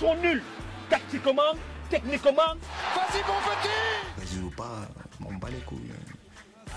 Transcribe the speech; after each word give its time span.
sont 0.00 0.16
nuls. 0.22 0.42
Tactiquement, 0.88 1.52
techniquement. 1.90 2.54
Vas-y, 2.94 3.20
mon 3.28 3.38
petit 3.50 3.68
Vas-y 4.16 4.42
ou 4.42 4.50
pas, 4.50 4.88
on 5.22 5.34
bat 5.34 5.50
les 5.50 5.58
couilles. 5.58 5.92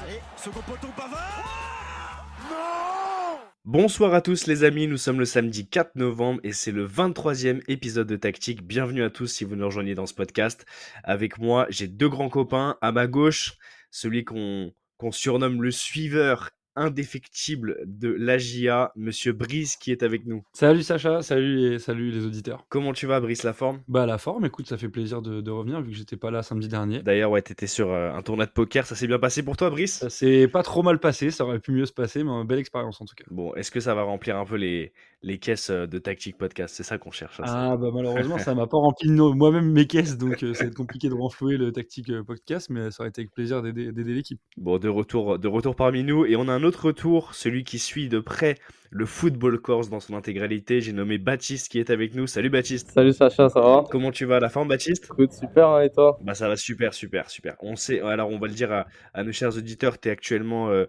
Allez, 0.01 0.19
second 0.35 0.60
poteau 0.60 0.89
Pavard 0.97 2.28
Non 2.49 3.39
Bonsoir 3.63 4.13
à 4.13 4.20
tous 4.20 4.46
les 4.46 4.65
amis, 4.65 4.88
nous 4.88 4.97
sommes 4.97 5.20
le 5.20 5.25
samedi 5.25 5.70
4 5.70 5.96
novembre 5.96 6.41
et 6.44 6.51
c'est 6.51 6.73
le 6.73 6.86
23e 6.86 7.62
épisode 7.70 8.07
de 8.07 8.17
Tactique. 8.17 8.67
Bienvenue 8.67 9.04
à 9.04 9.09
tous 9.09 9.28
si 9.28 9.46
vous 9.46 9.55
nous 9.55 9.67
rejoignez 9.67 9.96
dans 9.96 10.05
ce 10.05 10.13
podcast. 10.13 10.65
Avec 11.05 11.37
moi, 11.40 11.65
j'ai 11.69 11.87
deux 11.87 12.10
grands 12.10 12.29
copains. 12.29 12.78
À 12.81 12.92
ma 12.92 13.08
gauche, 13.08 13.53
celui 13.90 14.26
qu'on 14.26 14.74
surnomme 15.12 15.62
le 15.62 15.71
suiveur 15.71 16.49
indéfectible 16.76 17.77
de 17.85 18.09
l'AGIA, 18.09 18.91
Monsieur 18.95 19.34
Brice, 19.34 19.76
qui 19.76 19.91
est 19.91 20.03
avec 20.03 20.26
nous. 20.26 20.44
Salut 20.53 20.84
Sacha, 20.84 21.22
salut 21.22 21.73
et 21.73 21.80
salut 21.80 22.12
les 22.12 22.26
auditeurs. 22.26 22.66
Comment 22.70 22.94
tu 22.94 23.05
vas, 23.05 23.20
Brice, 23.20 23.44
la 23.44 23.53
forme? 23.53 23.81
Bah 23.88 24.05
la 24.05 24.17
forme, 24.17 24.46
écoute, 24.46 24.68
ça 24.68 24.77
fait 24.77 24.90
plaisir 24.90 25.22
de, 25.22 25.52
revenir 25.52 25.82
vu 25.82 25.91
que 25.91 25.98
j'étais 25.98 26.18
pas 26.18 26.32
là 26.32 26.41
samedi 26.41 26.68
dernier. 26.68 27.02
D'ailleurs, 27.04 27.32
ouais, 27.32 27.41
t'étais 27.41 27.68
sur 27.68 27.91
euh, 27.91 28.12
un 28.12 28.22
tournoi 28.22 28.46
de 28.46 28.52
poker, 28.52 28.86
ça 28.86 28.96
s'est 28.96 29.08
bien 29.08 29.20
passé 29.20 29.44
pour 29.44 29.58
toi, 29.58 29.70
Brice? 29.70 29.99
Ça 29.99 30.09
s'est 30.09 30.48
pas 30.48 30.63
trop 30.63 30.84
mal 30.84 30.99
passé, 30.99 31.32
ça 31.32 31.46
aurait 31.46 31.59
pu 31.59 31.72
mieux 31.72 31.86
se 31.86 31.94
passer, 31.94 32.23
mais 32.23 32.32
une 32.32 32.48
belle 32.48 32.59
expérience 32.59 32.99
en 33.02 33.05
tout 33.05 33.16
cas. 33.16 33.26
Bon, 33.30 33.54
est-ce 33.55 33.71
que 33.71 33.80
ça 33.80 33.94
va 33.94 34.04
remplir 34.04 34.38
un 34.38 34.46
peu 34.46 34.55
les, 34.55 34.94
les 35.23 35.40
caisses 35.40 35.70
euh, 35.70 35.88
de 35.88 35.98
Tactique 35.98 36.38
Podcast 36.38 36.76
C'est 36.76 36.84
ça 36.84 36.98
qu'on 36.98 37.12
cherche. 37.12 37.41
ah 37.44 37.77
bah 37.77 37.90
malheureusement, 37.94 38.38
ça 38.38 38.54
m'a 38.55 38.68
pas 38.68 38.77
rempli 38.77 39.09
moi-même 39.09 39.72
mes 39.72 39.88
caisses, 39.88 40.18
donc 40.18 40.44
euh, 40.44 40.54
ça 40.54 40.63
va 40.63 40.70
être 40.70 40.76
compliqué 40.76 41.09
de 41.09 41.16
renflouer 41.16 41.58
le 41.58 41.72
Tactique 41.72 42.12
Podcast, 42.23 42.70
mais 42.70 42.91
ça 42.91 43.02
aurait 43.02 43.09
été 43.09 43.22
avec 43.22 43.32
plaisir 43.32 43.62
d'aider 43.62 44.13
l'équipe. 44.13 44.40
Bon, 44.58 44.77
de 44.77 44.90
retour, 44.90 45.40
de 45.40 45.48
retour 45.48 45.76
parmi 45.76 46.04
nous, 46.04 46.26
et 46.26 46.36
on 46.36 46.48
a 46.48 46.54
un 46.54 46.63
autre 46.63 46.88
retour 46.88 47.34
celui 47.34 47.63
qui 47.63 47.80
suit 47.80 48.09
de 48.09 48.20
près 48.20 48.58
le 48.94 49.08
football 49.08 49.60
course 49.60 49.90
dans 49.90 50.00
son 50.00 50.14
intégralité. 50.14 50.80
J'ai 50.80 50.94
nommé 50.94 51.18
Baptiste 51.18 51.70
qui 51.70 51.80
est 51.80 51.90
avec 51.90 52.14
nous. 52.14 52.28
Salut 52.28 52.52
Baptiste. 52.52 52.92
Salut 52.92 53.12
Sacha, 53.12 53.50
ça 53.50 53.60
va? 53.60 53.84
Comment 53.90 54.12
tu 54.12 54.26
vas 54.26 54.36
à 54.36 54.40
la 54.40 54.50
forme 54.50 54.68
Baptiste? 54.68 55.06
Écoute, 55.06 55.34
super, 55.34 55.68
hein, 55.70 55.82
et 55.82 55.90
toi? 55.90 56.20
Bah 56.22 56.35
ça 56.35 56.48
va 56.48 56.55
super, 56.55 56.94
super, 56.94 57.30
super. 57.30 57.55
On 57.62 57.76
sait, 57.76 58.02
alors 58.02 58.30
on 58.30 58.38
va 58.38 58.48
le 58.48 58.54
dire 58.54 58.85
à, 59.13 59.24
nos 59.24 59.32
chers 59.32 59.58
auditeurs, 59.58 60.00
tu 60.00 60.10
es 60.10 60.12
actuellement 60.12 60.70
euh, 60.70 60.85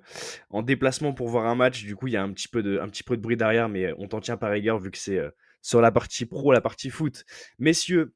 en 0.51 0.63
déplacement 0.63 1.15
pour 1.15 1.29
voir 1.29 1.47
un 1.47 1.55
match. 1.55 1.85
Du 1.85 1.97
coup, 1.97 2.09
il 2.09 2.13
y 2.13 2.17
a 2.17 2.23
un 2.23 2.33
petit 2.33 2.49
peu 2.49 2.63
de, 2.63 2.79
un 2.79 2.89
petit 2.89 3.03
peu 3.03 3.17
de 3.17 3.23
bruit 3.23 3.39
derrière, 3.39 3.71
mais 3.71 3.95
on 3.97 4.07
t'en 4.07 4.21
tient 4.21 4.37
par 4.37 4.53
égard 4.53 4.79
vu 4.79 4.91
que 4.91 4.99
c'est 4.99 5.19
euh, 5.19 5.31
sur 5.63 5.81
la 5.81 5.91
partie 5.91 6.27
pro, 6.27 6.53
la 6.53 6.61
partie 6.61 6.91
foot. 6.91 7.25
Messieurs, 7.59 8.13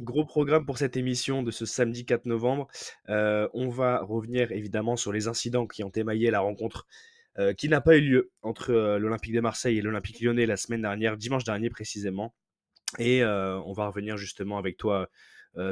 Gros 0.00 0.26
programme 0.26 0.66
pour 0.66 0.76
cette 0.76 0.98
émission 0.98 1.42
de 1.42 1.50
ce 1.50 1.64
samedi 1.64 2.04
4 2.04 2.26
novembre. 2.26 2.68
Euh, 3.08 3.48
on 3.54 3.70
va 3.70 4.00
revenir 4.02 4.52
évidemment 4.52 4.96
sur 4.96 5.10
les 5.10 5.26
incidents 5.26 5.66
qui 5.66 5.84
ont 5.84 5.90
émaillé 5.90 6.30
la 6.30 6.40
rencontre 6.40 6.86
euh, 7.38 7.52
qui 7.52 7.68
n'a 7.68 7.82
pas 7.82 7.96
eu 7.96 8.00
lieu 8.00 8.30
entre 8.40 8.70
euh, 8.70 8.98
l'Olympique 8.98 9.34
de 9.34 9.40
Marseille 9.40 9.76
et 9.76 9.82
l'Olympique 9.82 10.20
lyonnais 10.22 10.46
la 10.46 10.56
semaine 10.56 10.80
dernière, 10.80 11.18
dimanche 11.18 11.44
dernier 11.44 11.68
précisément. 11.68 12.34
Et 12.98 13.22
euh, 13.22 13.60
on 13.66 13.72
va 13.72 13.88
revenir 13.88 14.16
justement 14.16 14.58
avec 14.58 14.76
toi, 14.76 15.08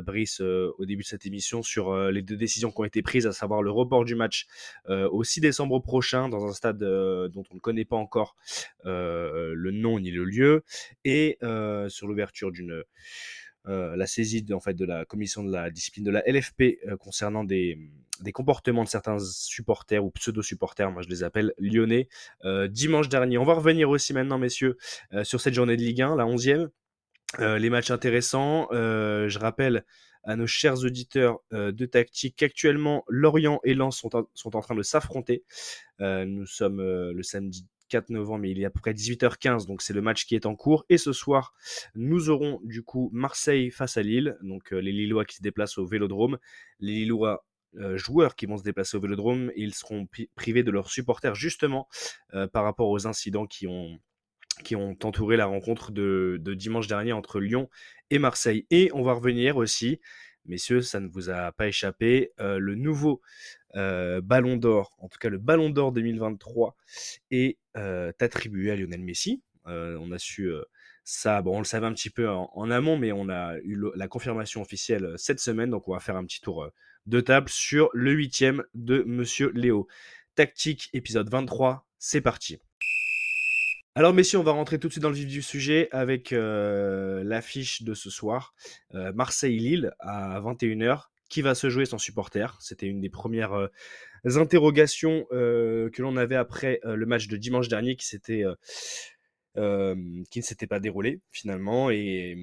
Brice, 0.03 0.41
au 0.41 0.87
début 0.87 1.03
de 1.03 1.09
cette 1.09 1.27
émission 1.27 1.63
sur 1.63 1.95
les 2.11 2.23
deux 2.23 2.39
décisions 2.39 2.71
qui 2.71 2.81
ont 2.81 2.85
été 2.85 3.03
prises, 3.03 3.27
à 3.27 3.33
savoir 3.33 3.63
le 3.63 3.71
report 3.71 4.07
du 4.07 4.15
match 4.15 4.47
au 4.89 5.23
6 5.23 5.43
décembre 5.43 5.79
prochain 5.79 6.31
dans 6.31 6.47
un 6.47 6.55
stade 6.55 6.79
dont 6.79 7.45
on 7.51 7.55
ne 7.55 7.61
connaît 7.61 7.85
pas 7.85 7.97
encore 7.97 8.35
le 8.83 9.71
nom 9.73 10.01
ni 10.01 10.11
le 10.11 10.25
lieu, 10.25 10.65
et 11.05 11.37
sur 11.89 12.07
l'ouverture 12.07 12.51
d'une 12.51 12.83
la 13.67 14.07
saisie 14.07 14.47
en 14.55 14.61
fait 14.61 14.73
de 14.73 14.87
la 14.87 15.05
commission 15.05 15.45
de 15.45 15.53
la 15.53 15.71
discipline 15.71 16.05
de 16.05 16.11
la 16.11 16.23
LFP 16.27 16.79
concernant 16.99 17.45
des, 17.45 17.79
des, 18.21 18.33
comportements 18.33 18.85
de 18.85 18.89
certains 18.89 19.19
supporters 19.19 20.05
ou 20.05 20.11
pseudo 20.11 20.43
supporters, 20.43 20.91
moi 20.91 21.03
je 21.03 21.09
les 21.09 21.23
appelle 21.23 21.53
lyonnais, 21.59 22.09
dimanche 22.69 23.09
dernier. 23.09 23.39
On 23.39 23.45
va 23.45 23.55
revenir 23.55 23.91
aussi 23.91 24.13
maintenant, 24.13 24.39
messieurs, 24.39 24.77
sur 25.23 25.41
cette 25.41 25.55
journée 25.55 25.77
de 25.77 25.83
Ligue 25.83 26.03
1, 26.03 26.17
la 26.17 26.25
11e. 26.25 26.69
les 27.39 27.71
matchs 27.71 27.91
intéressants. 27.91 28.69
je 28.71 29.39
rappelle 29.39 29.85
à 30.23 30.37
nos 30.37 30.47
chers 30.47 30.85
auditeurs 30.85 31.39
de 31.53 31.87
tactique 31.87 32.37
qu'actuellement 32.37 33.05
Lorient 33.09 33.61
et 33.65 33.75
Lens 33.75 33.99
sont, 33.99 34.11
sont 34.35 34.57
en 34.57 34.61
train 34.61 34.75
de 34.75 34.83
s'affronter. 34.83 35.45
nous 36.01 36.47
sommes 36.47 36.81
le 36.81 37.23
samedi 37.23 37.67
4 37.89 38.11
novembre, 38.11 38.47
il 38.47 38.61
est 38.61 38.65
à 38.65 38.71
peu 38.71 38.81
près 38.81 38.93
18h15, 38.93 39.67
donc 39.67 39.83
c'est 39.83 39.93
le 39.93 40.03
match 40.03 40.27
qui 40.27 40.35
est 40.35 40.47
en 40.47 40.57
cours. 40.57 40.85
Et 40.89 40.99
ce 40.99 41.13
soir, 41.13 41.55
nous 41.95 42.31
aurons 42.31 42.61
du 42.65 42.83
coup 42.83 43.11
Marseille 43.13 43.71
face 43.71 43.97
à 43.97 44.03
Lille, 44.03 44.37
donc 44.43 44.73
euh, 44.73 44.79
les 44.79 44.93
Lillois 44.93 45.25
qui 45.25 45.37
se 45.37 45.43
déplacent 45.43 45.79
au 45.79 45.87
Vélodrome, 45.87 46.39
les 46.81 46.93
Lillois 46.93 47.35
euh, 47.35 47.37
joueurs 47.97 48.37
qui 48.37 48.47
vont 48.47 48.57
se 48.57 48.63
déplacer 48.63 48.97
au 48.97 49.01
Vélodrome, 49.01 49.51
ils 49.57 49.75
seront 49.75 50.07
privés 50.35 50.63
de 50.63 50.71
leurs 50.71 50.91
supporters 50.91 51.35
justement 51.35 51.89
euh, 52.35 52.47
par 52.47 52.65
rapport 52.65 52.89
aux 52.89 53.07
incidents 53.07 53.47
qui 53.47 53.67
ont 53.67 53.99
qui 54.63 54.77
ont 54.77 54.97
entouré 55.03 55.37
la 55.37 55.47
rencontre 55.47 55.91
de, 55.91 56.41
dimanche 56.57 56.87
dernier 56.87 57.13
entre 57.13 57.41
Lyon 57.41 57.69
et 58.11 58.21
Marseille. 58.21 58.69
Et 58.71 58.89
on 58.95 59.03
va 59.03 59.13
revenir 59.13 59.57
aussi, 59.57 60.01
messieurs, 60.45 60.81
ça 60.81 61.01
ne 61.01 61.09
vous 61.09 61.29
a 61.29 61.51
pas 61.51 61.67
échappé, 61.67 62.31
le 62.39 62.77
nouveau 62.77 63.21
euh, 63.77 64.21
Ballon 64.21 64.57
d'Or, 64.57 64.97
en 65.01 65.09
tout 65.09 65.19
cas 65.19 65.29
le 65.29 65.39
Ballon 65.39 65.71
d'Or 65.71 65.93
2023, 65.93 66.77
est 67.31 67.59
euh, 67.77 68.13
attribué 68.21 68.71
à 68.71 68.77
Lionel 68.77 69.03
Messi. 69.03 69.43
Euh, 69.67 69.99
on 70.01 70.13
a 70.13 70.19
su 70.19 70.51
ça, 71.05 71.43
bon, 71.43 71.57
on 71.57 71.59
le 71.59 71.65
savait 71.65 71.87
un 71.87 71.93
petit 71.93 72.11
peu 72.11 72.29
en, 72.29 72.71
amont, 72.71 72.97
mais 72.97 73.13
on 73.13 73.29
a 73.29 73.59
eu 73.59 73.79
la 73.95 74.09
confirmation 74.09 74.63
officielle 74.63 75.13
cette 75.17 75.41
semaine, 75.41 75.71
donc 75.71 75.89
on 75.89 75.93
va 75.93 76.01
faire 76.01 76.17
un 76.17 76.25
petit 76.25 76.41
tour 76.41 76.71
de 77.07 77.21
table 77.21 77.49
sur 77.49 77.91
le 77.93 78.13
huitième 78.13 78.65
de 78.75 79.03
Monsieur 79.07 79.51
Léo. 79.55 79.87
Tactique, 80.35 80.91
épisode 80.93 81.29
23, 81.29 81.87
c'est 81.99 82.21
parti. 82.21 82.59
Alors 83.95 84.13
messieurs, 84.13 84.39
on 84.39 84.43
va 84.43 84.53
rentrer 84.53 84.79
tout 84.79 84.89
de 84.89 84.93
suite 84.93 85.03
dans 85.03 85.11
le 85.11 85.15
vif 85.15 85.29
du 85.29 85.43
sujet 85.43 85.89
avec 85.93 86.31
l'affiche 86.33 87.83
de 87.83 87.95
ce 87.95 88.11
soir. 88.11 88.55
Marseille-Lille 88.93 89.93
à 90.01 90.41
21h 90.41 91.09
qui 91.29 91.43
va 91.43 91.55
se 91.57 91.69
jouer 91.69 91.85
sans 91.85 91.99
supporter? 91.99 92.57
C'était 92.61 92.87
une 92.87 93.01
des 93.01 93.11
premières 93.11 93.55
euh, 93.55 93.69
interrogations 94.37 95.27
euh, 95.33 95.91
que 95.91 96.01
l'on 96.01 96.17
avait 96.17 96.37
après 96.37 96.81
euh, 96.85 96.95
le 96.95 97.07
match 97.07 97.27
de 97.27 97.37
dimanche 97.37 97.69
dernier 97.69 97.97
qui, 97.97 98.07
qui 98.17 98.45
ne 99.57 100.43
s'était 100.43 100.67
pas 100.67 100.81
déroulé 100.81 101.21
finalement 101.33 101.91
et, 101.91 102.37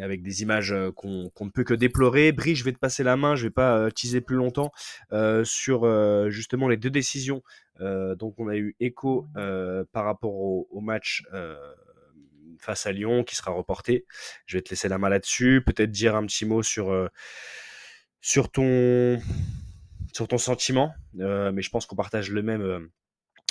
avec 0.00 0.22
des 0.22 0.42
images 0.42 0.74
qu'on 0.96 1.30
ne 1.40 1.50
peut 1.50 1.64
que 1.64 1.74
déplorer. 1.74 2.32
Brie, 2.32 2.54
je 2.54 2.64
vais 2.64 2.72
te 2.72 2.78
passer 2.78 3.02
la 3.02 3.16
main, 3.16 3.34
je 3.34 3.44
ne 3.44 3.48
vais 3.48 3.52
pas 3.52 3.90
teaser 3.90 4.20
plus 4.20 4.36
longtemps 4.36 4.72
sur 5.44 6.30
justement 6.30 6.68
les 6.68 6.76
deux 6.76 6.90
décisions 6.90 7.42
dont 7.80 8.34
on 8.38 8.48
a 8.48 8.56
eu 8.56 8.76
écho 8.80 9.26
par 9.92 10.04
rapport 10.04 10.34
au, 10.34 10.80
match 10.80 11.24
face 12.58 12.86
à 12.86 12.92
Lyon 12.92 13.24
qui 13.24 13.36
sera 13.36 13.50
reporté. 13.50 14.06
Je 14.46 14.56
vais 14.56 14.62
te 14.62 14.70
laisser 14.70 14.88
la 14.88 14.98
main 14.98 15.08
là-dessus, 15.08 15.62
peut-être 15.64 15.90
dire 15.90 16.16
un 16.16 16.24
petit 16.26 16.46
mot 16.46 16.62
sur 16.62 17.08
sur 18.22 18.50
ton, 18.50 19.20
sur 20.12 20.28
ton 20.28 20.38
sentiment, 20.38 20.94
euh, 21.18 21.52
mais 21.52 21.60
je 21.60 21.68
pense 21.68 21.84
qu'on 21.84 21.96
partage 21.96 22.30
le 22.30 22.42
même 22.42 22.62
euh, 22.62 22.90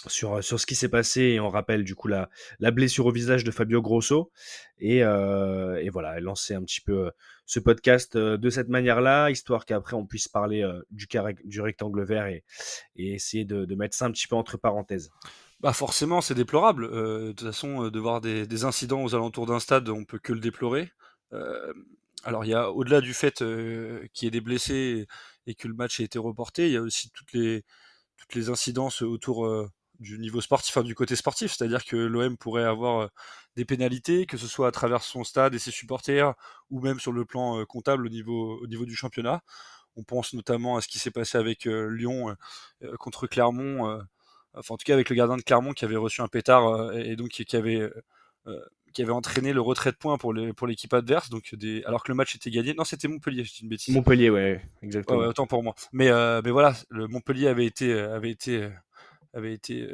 sur, 0.07 0.43
sur 0.43 0.59
ce 0.59 0.65
qui 0.65 0.75
s'est 0.75 0.89
passé 0.89 1.21
et 1.21 1.39
on 1.39 1.49
rappelle 1.49 1.83
du 1.83 1.95
coup 1.95 2.07
la, 2.07 2.29
la 2.59 2.71
blessure 2.71 3.05
au 3.05 3.11
visage 3.11 3.43
de 3.43 3.51
Fabio 3.51 3.81
Grosso 3.81 4.31
et, 4.79 5.03
euh, 5.03 5.75
et 5.81 5.89
voilà, 5.89 6.19
lancer 6.19 6.53
un 6.53 6.63
petit 6.63 6.81
peu 6.81 7.11
ce 7.45 7.59
podcast 7.59 8.17
de 8.17 8.49
cette 8.49 8.69
manière-là, 8.69 9.29
histoire 9.29 9.65
qu'après 9.65 9.95
on 9.95 10.05
puisse 10.05 10.27
parler 10.27 10.67
du, 10.89 11.07
du 11.43 11.61
rectangle 11.61 12.03
vert 12.03 12.27
et, 12.27 12.43
essayer 12.95 13.45
de, 13.45 13.65
de, 13.65 13.75
mettre 13.75 13.95
ça 13.95 14.05
un 14.05 14.11
petit 14.11 14.27
peu 14.27 14.35
entre 14.35 14.57
parenthèses. 14.57 15.11
Bah 15.59 15.73
forcément, 15.73 16.21
c'est 16.21 16.33
déplorable. 16.33 16.89
de 16.89 17.33
toute 17.33 17.47
façon, 17.47 17.89
de 17.89 17.99
voir 17.99 18.21
des, 18.21 18.47
des 18.47 18.63
incidents 18.63 19.03
aux 19.03 19.13
alentours 19.13 19.45
d'un 19.45 19.59
stade, 19.59 19.89
on 19.89 20.05
peut 20.05 20.19
que 20.19 20.33
le 20.33 20.39
déplorer 20.39 20.91
alors 22.23 22.45
il 22.45 22.49
y 22.49 22.53
a 22.53 22.71
au-delà 22.71 23.01
du 23.01 23.13
fait 23.13 23.43
qu'il 24.13 24.25
y 24.25 24.27
ait 24.27 24.31
des 24.31 24.41
blessés 24.41 25.07
et 25.47 25.55
que 25.55 25.67
le 25.67 25.73
match 25.73 25.99
ait 25.99 26.03
été 26.03 26.19
reporté, 26.19 26.67
il 26.67 26.73
y 26.73 26.77
a 26.77 26.81
aussi 26.81 27.09
toutes 27.11 27.33
les 27.33 27.63
toutes 28.17 28.35
les 28.35 28.49
incidences 28.49 29.01
autour 29.01 29.47
du 30.01 30.19
niveau 30.19 30.41
sportif, 30.41 30.75
enfin 30.75 30.85
du 30.85 30.95
côté 30.95 31.15
sportif, 31.15 31.53
c'est-à-dire 31.53 31.85
que 31.85 31.95
l'OM 31.95 32.35
pourrait 32.37 32.63
avoir 32.63 33.09
des 33.55 33.65
pénalités, 33.65 34.25
que 34.25 34.35
ce 34.35 34.47
soit 34.47 34.67
à 34.67 34.71
travers 34.71 35.03
son 35.03 35.23
stade 35.23 35.53
et 35.55 35.59
ses 35.59 35.71
supporters, 35.71 36.33
ou 36.69 36.81
même 36.81 36.99
sur 36.99 37.13
le 37.13 37.23
plan 37.23 37.63
comptable 37.65 38.05
au 38.05 38.09
niveau 38.09 38.59
au 38.61 38.67
niveau 38.67 38.85
du 38.85 38.95
championnat. 38.95 39.41
On 39.95 40.03
pense 40.03 40.33
notamment 40.33 40.77
à 40.77 40.81
ce 40.81 40.87
qui 40.87 40.99
s'est 40.99 41.11
passé 41.11 41.37
avec 41.37 41.65
Lyon 41.65 42.35
contre 42.99 43.27
Clermont, 43.27 44.01
enfin 44.53 44.73
en 44.73 44.77
tout 44.77 44.85
cas 44.85 44.93
avec 44.93 45.09
le 45.09 45.15
gardien 45.15 45.37
de 45.37 45.43
Clermont 45.43 45.73
qui 45.73 45.85
avait 45.85 45.97
reçu 45.97 46.21
un 46.21 46.27
pétard 46.27 46.93
et 46.93 47.15
donc 47.15 47.29
qui 47.29 47.55
avait 47.55 47.89
qui 48.91 49.01
avait 49.01 49.11
entraîné 49.11 49.53
le 49.53 49.61
retrait 49.61 49.91
de 49.91 49.97
points 49.97 50.17
pour 50.17 50.33
l'équipe 50.33 50.89
pour 50.89 50.97
adverse, 50.97 51.29
donc 51.29 51.55
des, 51.55 51.83
alors 51.85 52.03
que 52.03 52.11
le 52.11 52.15
match 52.15 52.35
était 52.35 52.51
gagné. 52.51 52.73
Non, 52.73 52.83
c'était 52.83 53.07
Montpellier, 53.07 53.43
je 53.43 53.53
dis 53.53 53.59
une 53.63 53.69
bêtise. 53.69 53.93
Montpellier, 53.93 54.29
ouais, 54.29 54.61
exactement. 54.81 55.19
autant 55.19 55.47
pour 55.47 55.63
moi. 55.63 55.75
Mais, 55.91 56.09
euh, 56.09 56.41
mais 56.43 56.51
voilà, 56.51 56.75
le 56.89 57.07
Montpellier 57.07 57.47
avait 57.47 57.65
été, 57.65 57.93
avait 57.93 58.31
été, 58.31 58.69
avait 59.33 59.53
été 59.53 59.87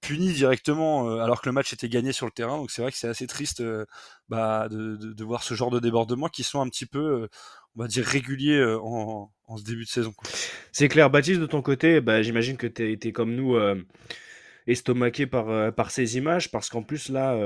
puni 0.00 0.32
directement 0.32 1.18
alors 1.18 1.40
que 1.40 1.48
le 1.48 1.52
match 1.52 1.72
était 1.72 1.88
gagné 1.88 2.12
sur 2.12 2.26
le 2.26 2.32
terrain. 2.32 2.58
Donc 2.58 2.70
c'est 2.70 2.82
vrai 2.82 2.92
que 2.92 2.98
c'est 2.98 3.08
assez 3.08 3.26
triste 3.26 3.62
bah, 4.28 4.68
de, 4.70 5.24
voir 5.24 5.42
ce 5.42 5.54
genre 5.54 5.70
de 5.70 5.80
débordements 5.80 6.28
qui 6.28 6.42
sont 6.42 6.60
un 6.60 6.68
petit 6.68 6.86
peu, 6.86 7.28
on 7.76 7.82
va 7.82 7.88
dire, 7.88 8.04
réguliers 8.04 8.62
en, 8.82 9.30
en 9.46 9.56
ce 9.56 9.64
début 9.64 9.84
de 9.84 9.88
saison. 9.88 10.14
C'est 10.72 10.88
clair. 10.88 11.10
Baptiste, 11.10 11.40
de 11.40 11.46
ton 11.46 11.62
côté, 11.62 12.00
bah, 12.00 12.22
j'imagine 12.22 12.56
que 12.56 12.66
tu 12.66 12.98
es, 13.02 13.12
comme 13.12 13.34
nous 13.34 13.56
estomaqué 14.66 15.26
par, 15.26 15.74
par 15.74 15.90
ces 15.90 16.16
images 16.16 16.50
parce 16.50 16.68
qu'en 16.68 16.82
plus 16.82 17.08
là, 17.08 17.38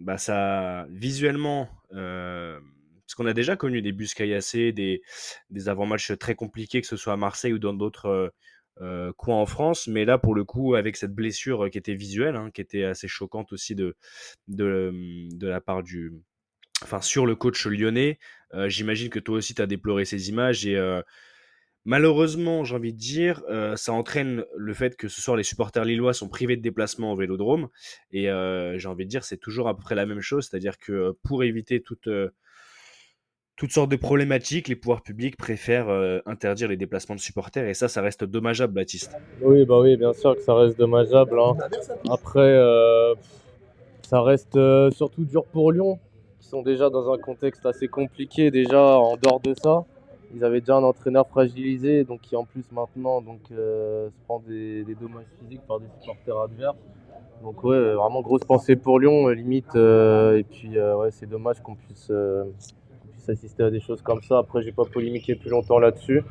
bah, 0.00 0.18
ça 0.18 0.86
visuellement, 0.90 1.68
parce 1.90 3.14
qu'on 3.16 3.26
a 3.26 3.32
déjà 3.32 3.56
connu 3.56 3.80
des 3.80 3.92
bus 3.92 4.12
caillassés, 4.12 4.72
des, 4.72 5.00
des 5.48 5.68
avant-matchs 5.70 6.12
très 6.18 6.34
compliqués, 6.34 6.82
que 6.82 6.86
ce 6.86 6.96
soit 6.96 7.14
à 7.14 7.16
Marseille 7.16 7.54
ou 7.54 7.58
dans 7.58 7.72
d'autres 7.72 8.32
euh, 8.80 9.12
euh, 9.12 9.32
en 9.32 9.46
France. 9.46 9.86
Mais 9.88 10.04
là, 10.04 10.18
pour 10.18 10.34
le 10.34 10.44
coup, 10.44 10.74
avec 10.74 10.96
cette 10.96 11.14
blessure 11.14 11.70
qui 11.70 11.78
était 11.78 11.94
visuelle, 11.94 12.36
hein, 12.36 12.50
qui 12.52 12.60
était 12.60 12.84
assez 12.84 13.08
choquante 13.08 13.52
aussi 13.52 13.74
de, 13.74 13.96
de, 14.48 14.92
de 15.36 15.48
la 15.48 15.60
part 15.60 15.82
du. 15.82 16.12
Enfin, 16.82 17.00
sur 17.00 17.26
le 17.26 17.34
coach 17.36 17.66
lyonnais, 17.66 18.18
euh, 18.54 18.68
j'imagine 18.68 19.10
que 19.10 19.18
toi 19.18 19.38
aussi, 19.38 19.54
tu 19.54 19.62
as 19.62 19.66
déploré 19.66 20.04
ces 20.04 20.28
images 20.30 20.66
et. 20.66 20.76
euh, 20.76 21.02
Malheureusement, 21.84 22.64
j'ai 22.64 22.74
envie 22.74 22.92
de 22.92 22.98
dire, 22.98 23.42
euh, 23.48 23.74
ça 23.76 23.92
entraîne 23.94 24.44
le 24.56 24.74
fait 24.74 24.94
que 24.96 25.08
ce 25.08 25.22
soir 25.22 25.36
les 25.38 25.42
supporters 25.42 25.84
lillois 25.86 26.12
sont 26.12 26.28
privés 26.28 26.56
de 26.56 26.60
déplacement 26.60 27.12
au 27.12 27.16
Vélodrome. 27.16 27.68
Et 28.10 28.28
euh, 28.28 28.76
j'ai 28.78 28.88
envie 28.88 29.04
de 29.06 29.10
dire, 29.10 29.24
c'est 29.24 29.38
toujours 29.38 29.68
à 29.68 29.76
peu 29.76 29.82
près 29.82 29.94
la 29.94 30.04
même 30.04 30.20
chose, 30.20 30.48
c'est-à-dire 30.48 30.76
que 30.78 30.92
euh, 30.92 31.12
pour 31.22 31.44
éviter 31.44 31.80
toute, 31.80 32.08
euh, 32.08 32.28
toutes 33.58 33.72
sortes 33.72 33.90
de 33.90 33.96
problématiques, 33.96 34.68
les 34.68 34.76
pouvoirs 34.76 35.02
publics 35.02 35.36
préfèrent 35.36 35.88
euh, 35.88 36.20
interdire 36.26 36.68
les 36.68 36.76
déplacements 36.76 37.16
de 37.16 37.20
supporters. 37.20 37.66
Et 37.66 37.74
ça, 37.74 37.88
ça 37.88 38.00
reste 38.00 38.22
dommageable, 38.22 38.72
Baptiste. 38.72 39.10
Oui, 39.42 39.66
bah 39.66 39.80
oui, 39.80 39.96
bien 39.96 40.12
sûr 40.12 40.36
que 40.36 40.42
ça 40.42 40.54
reste 40.54 40.78
dommageable. 40.78 41.38
hein. 41.40 41.56
Après, 42.08 42.38
euh, 42.40 43.14
ça 44.02 44.22
reste 44.22 44.56
euh, 44.56 44.92
surtout 44.92 45.24
dur 45.24 45.44
pour 45.44 45.72
Lyon, 45.72 45.98
qui 46.40 46.46
sont 46.46 46.62
déjà 46.62 46.88
dans 46.88 47.12
un 47.12 47.18
contexte 47.18 47.66
assez 47.66 47.88
compliqué 47.88 48.52
déjà 48.52 48.80
en 48.80 49.16
dehors 49.16 49.40
de 49.40 49.52
ça. 49.54 49.84
Ils 50.36 50.44
avaient 50.44 50.60
déjà 50.60 50.76
un 50.76 50.84
entraîneur 50.84 51.26
fragilisé, 51.26 52.04
donc 52.04 52.20
qui 52.20 52.36
en 52.36 52.44
plus 52.44 52.62
maintenant 52.70 53.20
donc, 53.20 53.40
se 53.50 54.10
prend 54.26 54.40
des, 54.46 54.84
des 54.84 54.94
dommages 54.94 55.26
physiques 55.40 55.62
par 55.66 55.80
des 55.80 55.86
supporters 56.00 56.38
adverses. 56.38 56.76
Donc 57.42 57.64
ouais, 57.64 57.94
vraiment 57.94 58.20
grosse 58.20 58.44
pensée 58.44 58.76
pour 58.76 59.00
Lyon, 59.00 59.28
limite. 59.28 59.74
et 59.74 60.44
puis 60.48 60.78
ouais, 60.78 61.10
c'est 61.10 61.28
dommage 61.28 61.60
qu'on 61.62 61.76
puisse, 61.76 62.12
assister 63.28 63.62
à 63.62 63.70
des 63.70 63.80
choses 63.80 64.02
comme 64.02 64.22
ça. 64.22 64.38
Après, 64.38 64.62
j'ai 64.62 64.72
pas 64.72 64.84
polémiqué 64.84 65.34
plus 65.34 65.50
longtemps 65.50 65.78
là-dessus. 65.78 66.22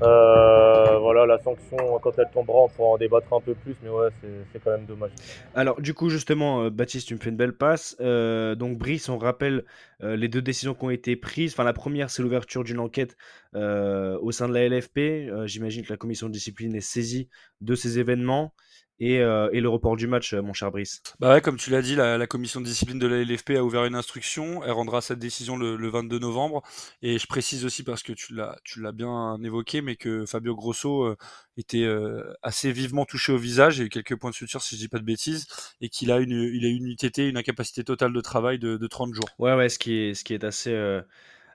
Euh, 0.00 0.98
voilà, 0.98 1.26
la 1.26 1.38
sanction, 1.38 1.76
quand 2.00 2.16
elle 2.18 2.30
tombera, 2.32 2.58
on 2.58 2.68
pourra 2.68 2.90
en 2.90 2.98
débattre 2.98 3.32
un 3.32 3.40
peu 3.40 3.54
plus, 3.54 3.74
mais 3.82 3.88
ouais, 3.88 4.08
c'est 4.52 4.62
quand 4.62 4.70
même 4.70 4.86
dommage. 4.86 5.10
Alors, 5.54 5.80
du 5.80 5.92
coup, 5.92 6.08
justement, 6.08 6.62
euh, 6.62 6.70
Baptiste, 6.70 7.08
tu 7.08 7.14
me 7.14 7.18
fais 7.18 7.30
une 7.30 7.36
belle 7.36 7.56
passe. 7.56 7.96
Euh, 8.00 8.54
donc, 8.54 8.78
Brice, 8.78 9.08
on 9.08 9.18
rappelle 9.18 9.64
les 10.00 10.28
deux 10.28 10.42
décisions 10.42 10.74
qui 10.74 10.84
ont 10.84 10.90
été 10.90 11.16
prises. 11.16 11.52
Enfin, 11.52 11.64
la 11.64 11.72
première, 11.72 12.10
c'est 12.10 12.22
l'ouverture 12.22 12.62
d'une 12.62 12.78
enquête 12.78 13.16
au 13.54 14.30
sein 14.30 14.48
de 14.48 14.54
la 14.54 14.68
LFP. 14.68 15.46
J'imagine 15.46 15.84
que 15.84 15.92
la 15.92 15.96
commission 15.96 16.28
de 16.28 16.32
discipline 16.32 16.74
est 16.76 16.80
saisie 16.80 17.28
de 17.60 17.74
ces 17.74 17.98
événements 17.98 18.52
et, 19.00 19.20
euh, 19.20 19.48
et 19.52 19.60
le 19.60 19.68
report 19.68 19.96
du 19.96 20.06
match, 20.06 20.34
euh, 20.34 20.42
mon 20.42 20.52
cher 20.52 20.70
Brice. 20.70 21.02
Bah 21.20 21.32
ouais, 21.32 21.40
comme 21.40 21.56
tu 21.56 21.70
l'as 21.70 21.82
dit, 21.82 21.94
la, 21.94 22.18
la 22.18 22.26
commission 22.26 22.60
de 22.60 22.66
discipline 22.66 22.98
de 22.98 23.06
la 23.06 23.22
LFP 23.22 23.50
a 23.50 23.62
ouvert 23.62 23.84
une 23.84 23.94
instruction. 23.94 24.64
Elle 24.64 24.72
rendra 24.72 25.00
cette 25.00 25.18
décision 25.18 25.56
le, 25.56 25.76
le 25.76 25.88
22 25.88 26.18
novembre. 26.18 26.62
Et 27.02 27.18
je 27.18 27.26
précise 27.26 27.64
aussi 27.64 27.84
parce 27.84 28.02
que 28.02 28.12
tu 28.12 28.34
l'as, 28.34 28.92
bien 28.92 29.38
évoqué, 29.44 29.82
mais 29.82 29.96
que 29.96 30.26
Fabio 30.26 30.56
Grosso 30.56 31.04
euh, 31.04 31.16
était 31.56 31.84
euh, 31.84 32.32
assez 32.42 32.72
vivement 32.72 33.04
touché 33.04 33.32
au 33.32 33.38
visage. 33.38 33.76
Il 33.76 33.80
y 33.80 33.82
a 33.82 33.86
eu 33.86 33.90
quelques 33.90 34.16
points 34.16 34.30
de 34.30 34.34
suture, 34.34 34.62
si 34.62 34.74
je 34.76 34.80
dis 34.80 34.88
pas 34.88 34.98
de 34.98 35.04
bêtises, 35.04 35.46
et 35.80 35.88
qu'il 35.88 36.10
a 36.10 36.18
une, 36.18 36.32
il 36.32 36.64
a 36.64 36.68
une 36.68 36.88
UTT, 36.88 37.28
une 37.28 37.36
incapacité 37.36 37.84
totale 37.84 38.12
de 38.12 38.20
travail 38.20 38.58
de, 38.58 38.76
de 38.76 38.86
30 38.86 39.14
jours. 39.14 39.28
Ouais, 39.38 39.54
ouais, 39.54 39.68
ce 39.68 39.78
qui 39.78 39.94
est, 39.94 40.14
ce 40.14 40.24
qui 40.24 40.34
est 40.34 40.42
assez, 40.44 40.74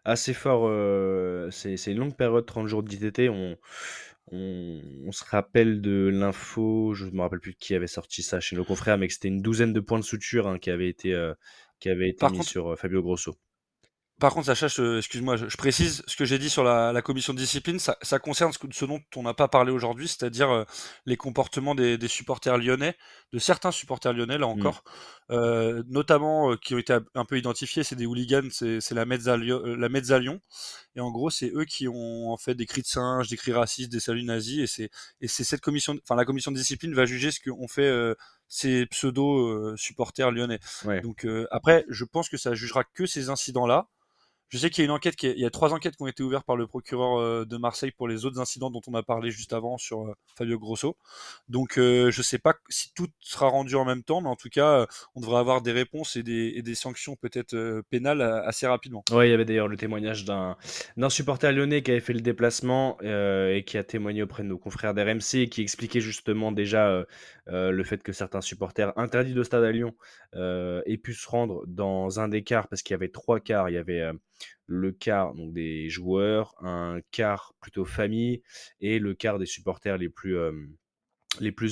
assez 0.05 0.33
fort, 0.33 0.63
euh, 0.67 1.49
c'est 1.51 1.77
c'est 1.77 1.91
une 1.91 1.99
longue 1.99 2.15
période, 2.15 2.45
30 2.45 2.67
jours 2.67 2.83
d'ITT. 2.83 3.29
On, 3.29 3.57
on, 4.33 4.81
on 5.05 5.11
se 5.11 5.23
rappelle 5.23 5.81
de 5.81 6.09
l'info, 6.11 6.93
je 6.93 7.05
ne 7.05 7.11
me 7.11 7.21
rappelle 7.21 7.39
plus 7.39 7.53
qui 7.53 7.75
avait 7.75 7.87
sorti 7.87 8.23
ça 8.23 8.39
chez 8.39 8.55
nos 8.55 8.65
confrères, 8.65 8.97
mais 8.97 9.07
que 9.07 9.13
c'était 9.13 9.27
une 9.27 9.41
douzaine 9.41 9.73
de 9.73 9.79
points 9.79 9.99
de 9.99 10.03
suture 10.03 10.47
hein, 10.47 10.57
qui 10.57 10.71
avaient 10.71 10.89
été, 10.89 11.13
euh, 11.13 11.33
qui 11.79 11.89
avaient 11.89 12.09
été 12.09 12.19
Par 12.19 12.31
mis 12.31 12.37
contre, 12.37 12.49
sur 12.49 12.73
euh, 12.73 12.75
Fabio 12.75 13.03
Grosso. 13.03 13.35
Par 14.23 14.33
contre, 14.33 14.45
Sacha, 14.55 14.67
excuse-moi, 14.99 15.35
je, 15.35 15.49
je 15.49 15.57
précise 15.57 16.01
ce 16.07 16.15
que 16.15 16.23
j'ai 16.23 16.39
dit 16.39 16.49
sur 16.49 16.63
la, 16.63 16.93
la 16.93 17.01
commission 17.01 17.33
de 17.33 17.37
discipline, 17.39 17.77
ça, 17.77 17.97
ça 18.01 18.19
concerne 18.19 18.53
ce, 18.53 18.57
que- 18.57 18.67
ce 18.71 18.85
dont 18.85 19.01
on 19.17 19.23
n'a 19.23 19.33
pas 19.33 19.49
parlé 19.49 19.69
aujourd'hui, 19.73 20.07
c'est-à-dire 20.07 20.49
euh, 20.49 20.63
les 21.05 21.17
comportements 21.17 21.75
des, 21.75 21.97
des 21.97 22.07
supporters 22.07 22.57
lyonnais, 22.57 22.95
de 23.33 23.39
certains 23.39 23.71
supporters 23.73 24.13
lyonnais, 24.13 24.37
là 24.37 24.47
Mm. 24.47 24.51
encore, 24.51 24.83
euh, 25.29 25.83
notamment 25.89 26.51
euh, 26.51 26.55
qui 26.55 26.73
ont 26.73 26.77
été 26.77 26.95
un 27.15 27.25
peu 27.25 27.37
identifiés, 27.37 27.83
c'est 27.83 27.97
des 27.97 28.05
hooligans, 28.05 28.47
c'est 28.49 28.79
la 28.91 29.03
Mezza 29.03 29.35
la 29.35 29.89
Mezza 29.89 30.19
Lyon, 30.19 30.39
et 30.95 31.01
en 31.01 31.11
gros, 31.11 31.29
c'est 31.29 31.51
eux 31.53 31.65
qui 31.65 31.89
ont 31.89 32.31
en 32.31 32.37
fait 32.37 32.55
des 32.55 32.65
cris 32.65 32.81
de 32.81 32.87
singe, 32.87 33.27
des 33.27 33.35
cris 33.35 33.51
racistes, 33.51 33.91
des 33.91 33.99
saluts 33.99 34.23
nazis, 34.23 34.59
et 34.61 34.67
c'est 34.67 34.89
et 35.19 35.27
c'est 35.27 35.43
cette 35.43 35.59
commission, 35.59 35.97
enfin 36.01 36.15
la 36.15 36.23
commission 36.23 36.51
de 36.53 36.55
discipline 36.55 36.93
va 36.93 37.03
juger 37.03 37.29
ce 37.31 37.41
qu'ont 37.41 37.67
fait 37.67 37.91
ces 38.47 38.85
pseudo 38.85 39.75
supporters 39.75 40.31
lyonnais. 40.31 40.59
Ouais. 40.85 41.01
Donc 41.01 41.27
après, 41.51 41.83
je 41.89 42.05
pense 42.05 42.29
que 42.29 42.37
ça 42.37 42.53
jugera 42.53 42.85
que 42.85 43.05
ces 43.05 43.27
incidents-là. 43.27 43.89
Je 44.53 44.59
sais 44.59 44.69
qu'il 44.69 44.83
y 44.83 44.85
a 44.85 44.85
une 44.85 44.91
enquête, 44.91 45.15
qui 45.15 45.49
trois 45.51 45.73
enquêtes 45.73 45.95
qui 45.95 46.03
ont 46.03 46.07
été 46.07 46.21
ouvertes 46.21 46.45
par 46.45 46.55
le 46.55 46.67
procureur 46.67 47.19
euh, 47.19 47.43
de 47.43 47.57
Marseille 47.57 47.89
pour 47.89 48.07
les 48.07 48.23
autres 48.23 48.39
incidents 48.39 48.69
dont 48.69 48.81
on 48.85 48.93
a 48.93 49.01
parlé 49.01 49.31
juste 49.31 49.51
avant 49.51 49.79
sur 49.79 50.03
euh, 50.03 50.13
Fabio 50.37 50.59
Grosso. 50.59 50.95
Donc 51.49 51.79
euh, 51.79 52.11
je 52.11 52.21
sais 52.21 52.37
pas 52.37 52.53
si 52.69 52.93
tout 52.93 53.07
sera 53.19 53.47
rendu 53.47 53.73
en 53.73 53.83
même 53.83 54.03
temps, 54.03 54.21
mais 54.21 54.29
en 54.29 54.35
tout 54.35 54.49
cas, 54.49 54.85
on 55.15 55.21
devrait 55.21 55.39
avoir 55.39 55.63
des 55.63 55.71
réponses 55.71 56.17
et 56.17 56.21
des, 56.21 56.75
sanctions 56.75 57.15
peut-être 57.15 57.81
pénales 57.89 58.21
assez 58.21 58.67
rapidement. 58.67 59.03
Ouais, 59.11 59.27
il 59.27 59.31
y 59.31 59.33
avait 59.33 59.45
d'ailleurs 59.45 59.67
le 59.67 59.77
témoignage 59.77 60.23
d'un 60.23 60.55
supporter 61.09 61.51
lyonnais 61.51 61.81
qui 61.81 61.89
avait 61.89 61.99
fait 61.99 62.13
le 62.13 62.21
déplacement 62.21 62.99
et 63.01 63.63
qui 63.65 63.79
a 63.79 63.83
témoigné 63.83 64.21
auprès 64.21 64.43
de 64.43 64.49
nos 64.49 64.59
confrères 64.59 64.93
d'RMC 64.93 65.35
et 65.35 65.49
qui 65.49 65.61
expliquait 65.61 66.01
justement 66.01 66.51
déjà 66.51 67.05
le 67.47 67.83
fait 67.83 68.03
que 68.03 68.11
certains 68.11 68.41
supporters 68.41 68.95
interdits 68.97 69.33
de 69.33 69.43
stade 69.43 69.63
à 69.63 69.71
Lyon 69.71 69.95
aient 70.35 70.97
pu 70.97 71.13
se 71.13 71.27
rendre 71.27 71.63
dans 71.67 72.19
un 72.19 72.27
des 72.27 72.43
quarts 72.43 72.67
parce 72.67 72.83
qu'il 72.83 72.93
y 72.93 72.95
avait 72.95 73.09
trois 73.09 73.39
quarts. 73.39 73.69
Il 73.69 73.73
y 73.73 73.77
avait 73.77 74.11
le 74.65 74.91
quart 74.91 75.33
des 75.35 75.89
joueurs, 75.89 76.55
un 76.59 76.99
quart 77.11 77.53
plutôt 77.59 77.85
famille 77.85 78.41
et 78.81 78.99
le 78.99 79.13
quart 79.13 79.39
des 79.39 79.45
supporters 79.45 79.97
les 79.97 80.09
plus 80.09 80.35
euh, 80.35 80.51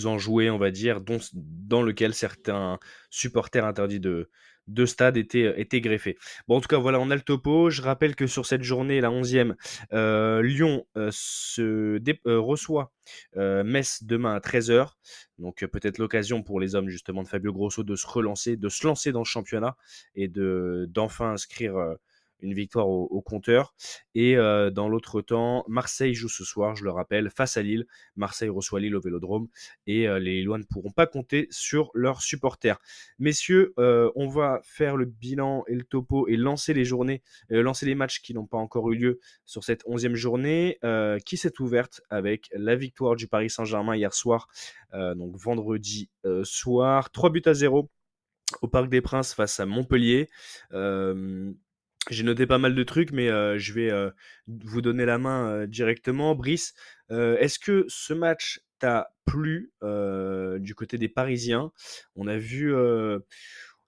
enjoués, 0.06 0.50
on 0.50 0.57
va 0.57 0.71
dire, 0.71 1.01
dans 1.33 1.81
lequel 1.81 2.13
certains 2.13 2.79
supporters 3.09 3.65
interdits 3.65 4.00
de, 4.00 4.29
de 4.68 4.85
stade 4.85 5.18
étaient, 5.18 5.59
étaient 5.59 5.81
greffés. 5.81 6.18
Bon, 6.47 6.57
en 6.57 6.62
tout 6.62 6.68
cas, 6.68 6.77
voilà, 6.77 7.00
on 7.00 7.09
a 7.09 7.15
le 7.15 7.21
topo. 7.21 7.69
Je 7.69 7.81
rappelle 7.81 8.15
que 8.15 8.27
sur 8.27 8.45
cette 8.45 8.63
journée, 8.63 9.01
la 9.01 9.09
11e, 9.09 9.56
euh, 9.94 10.41
Lyon 10.41 10.85
euh, 10.97 11.09
se 11.12 12.00
euh, 12.27 12.39
reçoit 12.39 12.91
euh, 13.38 13.63
Metz 13.63 14.03
demain 14.03 14.35
à 14.35 14.39
13h. 14.39 14.91
Donc, 15.39 15.63
euh, 15.63 15.67
peut-être 15.67 15.97
l'occasion 15.97 16.44
pour 16.44 16.59
les 16.59 16.75
hommes, 16.75 16.89
justement, 16.89 17.24
de 17.24 17.27
Fabio 17.27 17.51
Grosso 17.51 17.83
de 17.83 17.95
se 17.95 18.07
relancer, 18.07 18.56
de 18.56 18.69
se 18.69 18.85
lancer 18.85 19.12
dans 19.12 19.19
le 19.19 19.25
championnat 19.25 19.75
et 20.15 20.27
de, 20.27 20.85
d'enfin 20.89 21.31
inscrire 21.31 21.75
euh, 21.75 21.95
une 22.41 22.53
victoire 22.53 22.88
au, 22.89 23.21
compteur. 23.21 23.74
Et 24.15 24.36
euh, 24.36 24.71
dans 24.71 24.89
l'autre 24.89 25.21
temps, 25.21 25.63
Marseille 25.67 26.13
joue 26.13 26.29
ce 26.29 26.43
soir, 26.43 26.75
je 26.75 26.83
le 26.83 26.91
rappelle, 26.91 27.29
face 27.29 27.57
à 27.57 27.62
Lille. 27.62 27.86
Marseille 28.15 28.50
reçoit 28.50 28.79
Lille 28.79 28.95
au 28.95 29.00
Vélodrome 29.00 29.48
et 29.88 30.07
euh, 30.07 30.19
les 30.19 30.38
Lillois 30.38 30.57
ne 30.57 30.63
pourront 30.63 30.91
pas 30.91 31.05
compter 31.05 31.48
sur 31.51 31.91
leurs 31.93 32.21
supporters. 32.21 32.79
Messieurs, 33.19 33.74
euh, 33.77 34.12
on 34.15 34.27
va 34.27 34.60
faire 34.63 34.98
le 34.98 35.05
bilan 35.05 35.63
et 35.67 35.75
le 35.75 35.83
topo 35.83 36.27
et 36.27 36.36
lancer 36.36 36.74
les 36.74 36.86
journées, 36.86 37.21
lancer 37.50 37.86
les 37.86 37.95
matchs 37.95 38.21
qui 38.21 38.33
n'ont 38.33 38.48
pas 38.48 38.57
encore 38.57 38.91
eu 38.91 38.95
lieu 38.95 39.19
sur 39.45 39.63
cette 39.63 39.83
11e 39.86 40.15
journée 40.15 40.79
qui 41.25 41.38
s'est 41.38 41.60
ouverte 41.60 42.01
avec 42.10 42.50
la 42.53 42.75
victoire 42.75 43.15
du 43.15 43.27
Paris 43.27 43.50
Saint-Germain 43.50 43.95
hier 43.95 44.13
soir, 44.13 44.48
donc 44.93 45.36
vendredi 45.38 46.10
soir, 46.43 47.12
3 47.12 47.29
buts 47.29 47.41
à 47.45 47.53
0 47.53 47.89
au 48.62 48.67
Parc 48.67 48.89
des 48.89 49.01
Princes 49.01 49.33
face 49.33 49.60
à 49.60 49.65
Montpellier. 49.65 50.29
J'ai 52.10 52.24
noté 52.24 52.48
pas 52.48 52.58
mal 52.58 52.74
de 52.75 52.84
trucs, 52.84 53.12
mais 53.12 53.27
je 53.60 53.74
vais 53.74 53.91
vous 54.48 54.81
donner 54.81 55.05
la 55.05 55.17
main 55.17 55.65
directement. 55.67 56.36
Brice, 56.36 56.74
est-ce 57.10 57.60
que 57.60 57.86
ce 57.88 58.13
match 58.13 58.62
t'a 58.79 59.13
plu 59.25 59.72
du 60.60 60.75
côté 60.75 60.98
des 60.98 61.10
Parisiens? 61.10 61.72
On 62.15 62.27
a 62.27 62.38
vu 62.38 62.74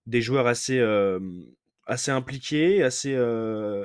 des 0.06 0.22
joueurs 0.22 0.48
assez, 0.48 0.80
impliqués, 2.08 2.84
assez 2.84 3.18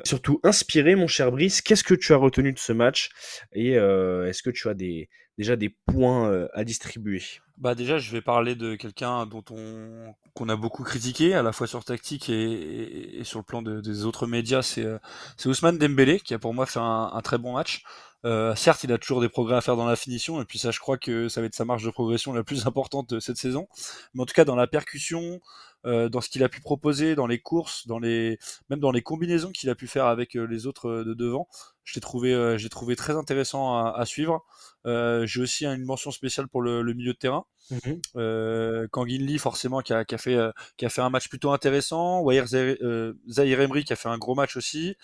surtout 0.05 0.41
inspirés, 0.45 0.95
mon 0.95 1.07
cher 1.07 1.33
Brice. 1.33 1.63
Qu'est-ce 1.63 1.85
que 1.85 1.95
tu 1.95 2.13
as 2.13 2.17
retenu 2.17 2.53
de 2.53 2.59
ce 2.59 2.73
match? 2.73 3.11
Et 3.53 3.73
est-ce 3.73 4.43
que 4.43 4.51
tu 4.51 4.69
as 4.69 4.75
déjà 4.75 5.57
des 5.57 5.75
points 5.87 6.49
à 6.53 6.65
distribuer? 6.65 7.23
Bah 7.59 7.75
déjà, 7.75 7.99
je 7.99 8.13
vais 8.13 8.21
parler 8.21 8.55
de 8.55 8.77
quelqu'un 8.77 9.27
dont 9.27 9.43
on 9.51 10.15
qu'on 10.35 10.49
a 10.49 10.55
beaucoup 10.55 10.85
critiqué, 10.85 11.35
à 11.35 11.43
la 11.43 11.51
fois 11.53 11.67
sur 11.67 11.85
tactique 11.85 12.29
et, 12.29 12.35
et- 12.53 13.19
et 13.21 13.25
sur 13.25 13.41
le 13.41 13.45
plan 13.45 13.63
de- 13.63 13.81
des 13.81 14.05
autres 14.05 14.29
médias. 14.29 14.63
C'est 14.63 14.85
euh, 14.85 14.99
c'est 15.37 15.49
Ousmane 15.49 15.77
Dembélé 15.79 16.21
qui 16.21 16.35
a 16.35 16.39
pour 16.39 16.55
moi 16.55 16.67
fait 16.67 16.79
un, 16.79 17.11
un 17.13 17.21
très 17.23 17.39
bon 17.39 17.55
match. 17.55 17.83
Euh, 18.25 18.55
certes, 18.55 18.85
il 18.85 18.93
a 18.93 18.99
toujours 18.99 19.21
des 19.21 19.29
progrès 19.29 19.57
à 19.57 19.61
faire 19.61 19.77
dans 19.77 19.87
la 19.87 19.97
finition, 19.97 20.41
et 20.41 20.45
puis 20.45 20.59
ça, 20.59 20.71
je 20.71 20.79
crois 20.81 20.99
que 20.99 21.29
ça 21.29 21.41
va 21.41 21.47
être 21.49 21.55
sa 21.55 21.65
marge 21.65 21.85
de 21.85 21.91
progression 21.91 22.33
la 22.33 22.45
plus 22.45 22.67
importante 22.67 23.09
de 23.11 23.19
cette 23.21 23.37
saison. 23.39 23.67
Mais 24.15 24.23
en 24.23 24.27
tout 24.27 24.35
cas, 24.35 24.45
dans 24.45 24.57
la 24.57 24.67
percussion, 24.69 25.41
dans 25.85 26.21
ce 26.21 26.29
qu'il 26.29 26.45
a 26.45 26.49
pu 26.49 26.61
proposer, 26.61 27.15
dans 27.15 27.27
les 27.27 27.39
courses, 27.39 27.87
dans 27.87 27.99
les, 27.99 28.39
même 28.69 28.81
dans 28.81 28.91
les 28.91 29.03
combinaisons 29.03 29.51
qu'il 29.53 29.71
a 29.71 29.75
pu 29.75 29.87
faire 29.87 30.07
avec 30.07 30.35
les 30.35 30.67
autres 30.67 31.03
de 31.03 31.15
devant. 31.15 31.49
Je 31.85 31.95
l'ai 31.95 32.01
trouvé, 32.01 32.57
j'ai 32.59 32.69
trouvé 32.69 32.97
très 32.97 33.15
intéressant 33.15 33.77
à, 33.87 34.05
suivre. 34.05 34.45
j'ai 34.85 35.41
aussi 35.41 35.65
une 35.67 35.85
mention 35.85 36.11
spéciale 36.11 36.49
pour 36.49 36.63
le, 36.63 36.83
milieu 36.95 37.13
de 37.13 37.19
terrain. 37.19 37.45
Mmh 37.71 38.87
Kanginli, 38.91 39.39
forcément, 39.39 39.81
qui 39.81 39.93
a, 39.93 40.05
fait, 40.19 40.39
qui 40.77 40.85
a 40.85 40.89
fait 40.89 41.01
un 41.01 41.11
match 41.11 41.29
plutôt 41.29 41.53
intéressant. 41.53 42.21
Wayer 42.21 42.45
Zahir 42.47 43.61
Emery, 43.61 43.85
qui 43.85 43.93
a 43.93 43.97
fait 43.97 44.09
un 44.09 44.19
gros 44.19 44.35
match 44.35 44.57
aussi. 44.57 44.97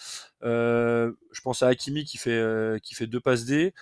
je 0.43 1.41
pense 1.43 1.63
à 1.63 1.69
Hakimi, 1.69 2.05
qui 2.05 2.19
fait, 2.19 2.81
qui 2.83 2.95
fait 2.95 3.07
deux 3.07 3.21
passes 3.21 3.45
D. 3.45 3.73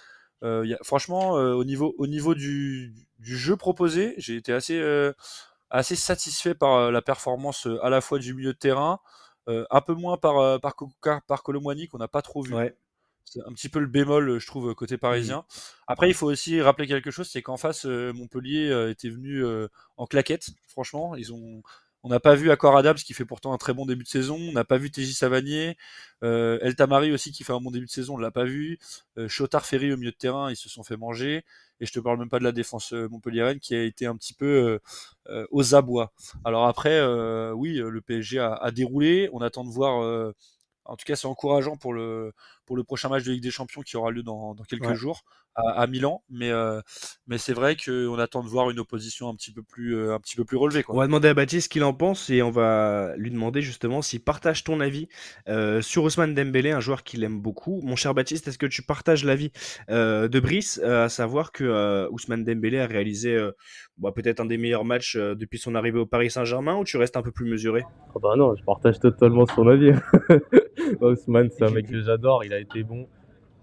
Euh, 0.43 0.77
franchement, 0.83 1.37
euh, 1.37 1.55
au 1.55 1.65
niveau, 1.65 1.95
au 1.99 2.07
niveau 2.07 2.35
du, 2.35 2.95
du 3.19 3.37
jeu 3.37 3.57
proposé, 3.57 4.15
j'ai 4.19 4.37
été 4.37 4.53
assez, 4.53 4.77
euh, 4.79 5.13
assez 5.73 5.97
satisfait 5.97 6.55
par 6.55 6.93
la 6.93 7.02
performance 7.02 7.67
à 7.83 7.91
la 7.91 8.00
fois 8.00 8.19
du 8.19 8.35
milieu 8.35 8.52
de 8.52 8.59
terrain, 8.59 9.00
un 9.49 9.81
peu 9.81 9.95
moins 9.95 10.17
par, 10.17 10.61
par, 10.61 10.76
par 11.26 11.43
Colomwani 11.43 11.88
qu'on 11.88 11.99
n'a 11.99 12.09
pas 12.09 12.23
trop 12.23 12.43
vu. 12.43 12.55
C'est 13.25 13.41
un 13.47 13.52
petit 13.52 13.69
peu 13.69 13.79
le 13.79 13.87
bémol, 13.87 14.38
je 14.38 14.47
trouve, 14.47 14.75
côté 14.75 14.99
parisien. 14.99 15.38
Mmh. 15.38 15.61
Après, 15.87 16.09
il 16.09 16.14
faut 16.14 16.26
aussi 16.26 16.61
rappeler 16.61 16.87
quelque 16.87 17.11
chose, 17.11 17.31
c'est 17.31 17.41
qu'en 17.41 17.57
face, 17.57 17.87
Montpellier 17.87 18.91
était 18.91 19.09
venu 19.09 19.43
en 19.97 20.07
claquette. 20.07 20.50
Franchement, 20.69 21.17
ils 21.17 21.33
ont, 21.33 21.62
on 22.05 22.09
n'a 22.09 22.19
pas 22.19 22.35
vu 22.35 22.51
Accor 22.51 22.77
Adams 22.77 22.97
qui 22.97 23.15
fait 23.15 23.25
pourtant 23.25 23.53
un 23.53 23.59
très 23.59 23.75
bon 23.75 23.87
début 23.87 24.03
de 24.03 24.09
saison. 24.09 24.37
On 24.37 24.53
n'a 24.53 24.65
pas 24.65 24.77
vu 24.77 24.91
TJ 24.91 25.13
Savanier. 25.15 25.77
Euh, 26.25 26.59
El 26.61 26.75
Tamari 26.75 27.13
aussi 27.13 27.31
qui 27.31 27.45
fait 27.45 27.53
un 27.53 27.61
bon 27.61 27.71
début 27.71 27.87
de 27.87 27.91
saison, 27.91 28.15
on 28.15 28.19
l'a 28.19 28.33
pas 28.33 28.45
vu. 28.45 28.79
Euh, 29.19 29.29
Ferry 29.63 29.93
au 29.93 29.97
milieu 29.97 30.11
de 30.11 30.17
terrain, 30.17 30.51
ils 30.51 30.57
se 30.57 30.69
sont 30.69 30.83
fait 30.83 30.97
manger. 30.97 31.45
Et 31.81 31.87
je 31.87 31.93
te 31.93 32.01
parle 32.01 32.19
même 32.19 32.29
pas 32.29 32.41
de 32.41 32.45
la 32.45 32.53
défense 32.53 32.93
euh, 32.93 33.09
montpelliéraine 33.09 33.61
qui 33.61 33.75
a 33.75 33.83
été 33.83 34.07
un 34.07 34.17
petit 34.17 34.35
peu 34.35 34.81
euh, 35.29 35.47
aux 35.51 35.75
abois. 35.77 36.13
Alors 36.45 36.67
après, 36.67 37.01
oui, 37.53 37.75
le 37.75 38.01
PSG 38.01 38.41
a, 38.41 38.71
déroulé. 38.73 39.31
On 39.33 39.41
attend 39.41 39.65
de 39.65 39.71
voir. 39.71 40.33
en 40.85 40.97
tout 40.97 41.05
cas, 41.05 41.15
c'est 41.15 41.29
encourageant 41.29 41.77
pour 41.77 41.93
le, 41.95 42.33
pour 42.66 42.76
le 42.76 42.85
prochain 42.85 43.09
match 43.09 43.25
de 43.25 43.33
Ligue 43.33 43.42
des 43.42 43.50
Champions 43.50 43.83
qui 43.83 43.97
aura 43.97 44.11
lieu 44.11 44.23
dans, 44.23 44.54
quelques 44.69 44.95
jours 44.95 45.25
à, 45.54 45.87
Milan, 45.87 46.23
mais, 46.31 46.50
euh, 46.50 46.81
mais 47.26 47.38
c'est 47.38 47.52
vrai 47.52 47.76
qu'on 47.76 48.19
attend 48.19 48.42
de 48.42 48.49
voir 48.49 48.71
une 48.71 48.78
opposition 48.78 49.28
un 49.28 49.35
petit 49.35 49.52
peu 49.52 49.62
plus, 49.62 49.97
euh, 49.97 50.14
un 50.14 50.19
petit 50.19 50.37
peu 50.37 50.45
plus 50.45 50.57
relevée. 50.57 50.83
Quoi. 50.83 50.95
On 50.95 50.99
va 50.99 51.07
demander 51.07 51.28
à 51.28 51.35
Baptiste 51.35 51.64
ce 51.64 51.69
qu'il 51.69 51.85
en 51.85 51.92
pense 51.92 52.31
et 52.31 52.42
on 52.42 52.50
va 52.50 53.14
lui 53.16 53.31
demander 53.31 53.61
justement 53.61 54.02
s'il 54.02 54.23
partage 54.23 54.64
ton 54.64 54.81
avis 54.81 55.09
euh, 55.49 55.83
sur 55.83 56.04
Ousmane 56.04 56.35
Dembélé, 56.35 56.71
un 56.71 56.81
joueur 56.81 57.04
qu'il 57.04 57.23
aime 57.25 57.40
beaucoup. 57.40 57.81
Mon 57.83 57.97
cher 57.97 58.14
Baptiste, 58.14 58.49
est-ce 58.49 58.59
que 58.59 58.66
tu 58.66 58.83
partages 58.83 59.25
l'avis 59.25 59.52
de 59.88 60.40
Brice, 60.40 60.78
à 60.78 61.09
savoir 61.09 61.52
que 61.52 62.09
Ousmane 62.11 62.45
Dembélé 62.45 62.78
a 62.78 62.87
réalisé 62.87 63.38
bah, 63.99 64.11
peut-être 64.12 64.40
un 64.40 64.47
des 64.47 64.57
meilleurs 64.57 64.85
matchs 64.85 65.16
depuis 65.16 65.59
son 65.59 65.75
arrivée 65.75 65.99
au 65.99 66.07
Paris 66.07 66.31
Saint-Germain 66.31 66.76
ou 66.76 66.85
tu 66.85 66.97
restes 66.97 67.16
un 67.16 67.23
peu 67.23 67.31
plus 67.31 67.49
mesuré? 67.49 67.83
Ah 68.14 68.19
bah 68.23 68.35
non, 68.37 68.54
je 68.57 68.64
partage 68.64 68.99
totalement 69.00 69.47
son 69.47 69.69
avis. 69.69 69.92
Ousmane, 71.00 71.50
c'est 71.50 71.64
un 71.64 71.71
mec 71.71 71.88
que 71.88 72.00
j'adore, 72.02 72.45
il 72.45 72.52
a 72.53 72.59
été 72.59 72.83
bon. 72.83 73.07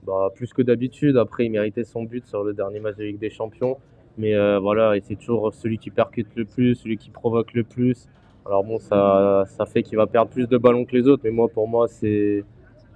Bah, 0.06 0.30
plus 0.34 0.54
que 0.54 0.62
d'habitude. 0.62 1.18
Après, 1.18 1.46
il 1.46 1.52
méritait 1.52 1.84
son 1.84 2.04
but 2.04 2.26
sur 2.26 2.44
le 2.44 2.54
dernier 2.54 2.80
match 2.80 2.96
de 2.96 3.04
Ligue 3.04 3.20
des 3.20 3.30
Champions. 3.30 3.78
Mais 4.18 4.36
euh, 4.36 4.60
voilà, 4.60 4.98
et 4.98 5.02
c'est 5.02 5.16
toujours 5.16 5.54
celui 5.54 5.78
qui 5.78 5.92
percute 5.92 6.28
le 6.36 6.46
plus, 6.46 6.76
celui 6.76 6.98
qui 6.98 7.10
provoque 7.10 7.54
le 7.54 7.64
plus. 7.64 8.08
Alors 8.46 8.64
bon, 8.64 8.80
ça, 8.80 9.46
ça 9.48 9.66
fait 9.66 9.84
qu'il 9.84 9.98
va 9.98 10.08
perdre 10.08 10.32
plus 10.32 10.48
de 10.48 10.58
ballons 10.58 10.86
que 10.86 10.96
les 10.96 11.08
autres. 11.08 11.22
Mais 11.24 11.32
moi, 11.32 11.48
pour 11.48 11.68
moi, 11.68 11.88
c'est 11.88 12.44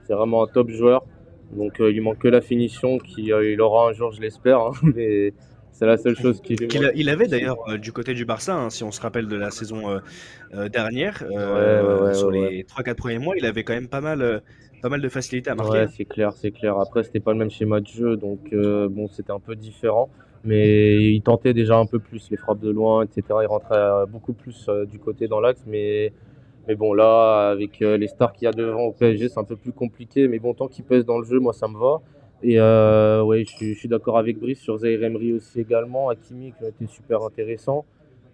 vraiment 0.09 0.43
un 0.43 0.47
top 0.47 0.69
joueur. 0.69 1.05
Donc 1.51 1.79
euh, 1.79 1.91
il 1.91 2.01
manque 2.01 2.17
que 2.17 2.27
la 2.27 2.41
finition, 2.41 2.97
qu'il 2.97 3.31
euh, 3.31 3.51
il 3.51 3.61
aura 3.61 3.89
un 3.89 3.93
jour, 3.93 4.11
je 4.11 4.21
l'espère. 4.21 4.59
Hein. 4.59 4.71
mais 4.95 5.33
c'est 5.71 5.85
la 5.85 5.97
seule 5.97 6.15
chose 6.15 6.41
qu'il 6.41 6.67
qu 6.67 6.77
il 6.95 7.09
avait 7.09 7.27
d'ailleurs 7.27 7.57
du 7.79 7.91
côté 7.91 8.13
du 8.13 8.25
Barça, 8.25 8.55
hein, 8.55 8.69
si 8.69 8.83
on 8.83 8.91
se 8.91 9.01
rappelle 9.01 9.27
de 9.27 9.35
la 9.35 9.49
saison 9.49 9.99
dernière, 10.71 11.17
sur 12.13 12.31
les 12.31 12.63
3-4 12.63 12.95
premiers 12.95 13.17
mois, 13.17 13.35
il 13.37 13.45
avait 13.45 13.63
quand 13.63 13.73
même 13.73 13.87
pas 13.87 14.01
mal 14.01 14.43
pas 14.83 14.89
mal 14.89 14.99
de 14.99 15.07
facilité 15.07 15.49
à 15.49 15.55
marquer. 15.55 15.71
Ouais, 15.71 15.87
c'est 15.87 16.03
clair, 16.03 16.33
c'est 16.33 16.51
clair. 16.51 16.77
Après, 16.77 17.03
c'était 17.03 17.21
pas 17.21 17.31
le 17.31 17.39
même 17.39 17.49
schéma 17.49 17.79
de 17.79 17.87
jeu, 17.87 18.17
donc 18.17 18.41
euh, 18.51 18.89
bon, 18.89 19.07
c'était 19.07 19.31
un 19.31 19.39
peu 19.39 19.55
différent. 19.55 20.09
Mais 20.43 21.01
il 21.13 21.21
tentait 21.21 21.53
déjà 21.53 21.77
un 21.77 21.85
peu 21.85 21.99
plus 21.99 22.29
les 22.29 22.35
frappes 22.35 22.59
de 22.59 22.69
loin, 22.69 23.05
etc. 23.05 23.23
Il 23.43 23.45
rentrait 23.45 23.77
euh, 23.77 24.05
beaucoup 24.05 24.33
plus 24.33 24.67
euh, 24.67 24.85
du 24.85 24.99
côté 24.99 25.29
dans 25.29 25.39
l'axe, 25.39 25.63
mais 25.65 26.11
mais 26.67 26.75
bon, 26.75 26.93
là, 26.93 27.49
avec 27.49 27.79
les 27.79 28.07
stars 28.07 28.33
qu'il 28.33 28.45
y 28.45 28.47
a 28.47 28.51
devant 28.51 28.83
au 28.83 28.91
PSG, 28.91 29.29
c'est 29.29 29.39
un 29.39 29.45
peu 29.45 29.55
plus 29.55 29.71
compliqué. 29.71 30.27
Mais 30.27 30.39
bon, 30.39 30.53
tant 30.53 30.67
qu'il 30.67 30.83
pèse 30.83 31.05
dans 31.05 31.17
le 31.17 31.25
jeu, 31.25 31.39
moi, 31.39 31.53
ça 31.53 31.67
me 31.69 31.77
va. 31.77 32.01
Et 32.41 32.59
euh, 32.59 33.21
ouais, 33.23 33.45
je, 33.45 33.73
suis 33.73 33.89
d'accord 33.89 34.17
avec 34.17 34.37
Brice 34.39 34.59
sur 34.59 34.77
Zaire 34.77 35.01
Emery 35.03 35.33
aussi 35.33 35.61
également. 35.61 36.09
Hakimi 36.09 36.53
qui 36.57 36.65
a 36.65 36.69
été 36.69 36.87
super 36.87 37.21
intéressant. 37.23 37.85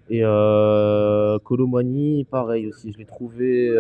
Et 0.10 0.22
euh, 0.24 1.38
Colomani, 1.40 2.26
pareil 2.26 2.68
aussi. 2.68 2.92
Je 2.92 2.98
l'ai 3.00 3.06
trouvé. 3.06 3.76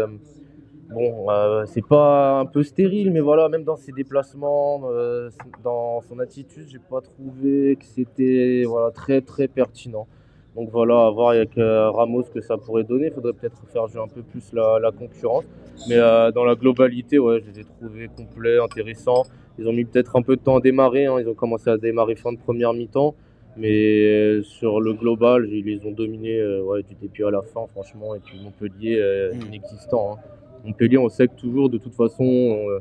Bon, 0.89 1.29
euh, 1.29 1.65
c'est 1.67 1.85
pas 1.85 2.39
un 2.39 2.47
peu 2.47 2.63
stérile, 2.63 3.11
mais 3.11 3.19
voilà, 3.19 3.47
même 3.47 3.63
dans 3.63 3.75
ses 3.75 3.91
déplacements, 3.91 4.81
euh, 4.85 5.29
dans 5.63 6.01
son 6.01 6.17
attitude, 6.17 6.65
j'ai 6.67 6.79
pas 6.79 6.99
trouvé 7.01 7.75
que 7.75 7.85
c'était 7.85 8.63
voilà, 8.65 8.89
très 8.89 9.21
très 9.21 9.47
pertinent. 9.47 10.07
Donc 10.55 10.71
voilà, 10.71 11.05
à 11.05 11.11
voir 11.11 11.29
avec 11.29 11.59
euh, 11.59 11.91
Ramos 11.91 12.23
ce 12.23 12.31
que 12.31 12.41
ça 12.41 12.57
pourrait 12.57 12.85
donner. 12.85 13.07
Il 13.07 13.13
faudrait 13.13 13.33
peut-être 13.33 13.61
faire 13.71 13.87
jouer 13.87 14.01
un 14.01 14.07
peu 14.07 14.23
plus 14.23 14.51
la, 14.51 14.91
concurrence. 14.97 15.43
Mais 15.87 15.97
dans 16.33 16.43
la 16.43 16.55
globalité, 16.55 17.19
ouais, 17.19 17.39
je 17.39 17.51
les 17.51 17.59
ai 17.59 17.65
trouvés 17.65 18.07
complets, 18.07 18.57
intéressants. 18.59 19.25
Ils 19.59 19.67
ont 19.67 19.73
mis 19.73 19.85
peut-être 19.85 20.15
un 20.15 20.23
peu 20.23 20.37
de 20.37 20.41
temps 20.41 20.57
à 20.57 20.59
démarrer. 20.59 21.05
Hein. 21.05 21.17
Ils 21.19 21.29
ont 21.29 21.35
commencé 21.35 21.69
à 21.69 21.77
démarrer 21.77 22.15
fin 22.15 22.33
de 22.33 22.39
première 22.39 22.73
mi-temps. 22.73 23.13
Mais 23.57 24.41
sur 24.41 24.81
le 24.81 24.93
global, 24.93 25.47
ils 25.51 25.65
les 25.65 25.85
ont 25.85 25.91
dominés 25.91 26.43
ouais, 26.61 26.81
du 26.81 26.95
début 26.95 27.25
à 27.25 27.31
la 27.31 27.43
fin, 27.43 27.67
franchement. 27.67 28.15
Et 28.15 28.19
puis 28.19 28.39
Montpellier, 28.43 28.99
mmh. 29.33 29.47
inexistant. 29.47 30.17
Hein. 30.17 30.39
Montpellier, 30.63 30.97
on 30.97 31.09
sait 31.09 31.27
que 31.27 31.35
toujours, 31.35 31.69
de 31.69 31.77
toute 31.77 31.95
façon, 31.95 32.23
euh, 32.23 32.79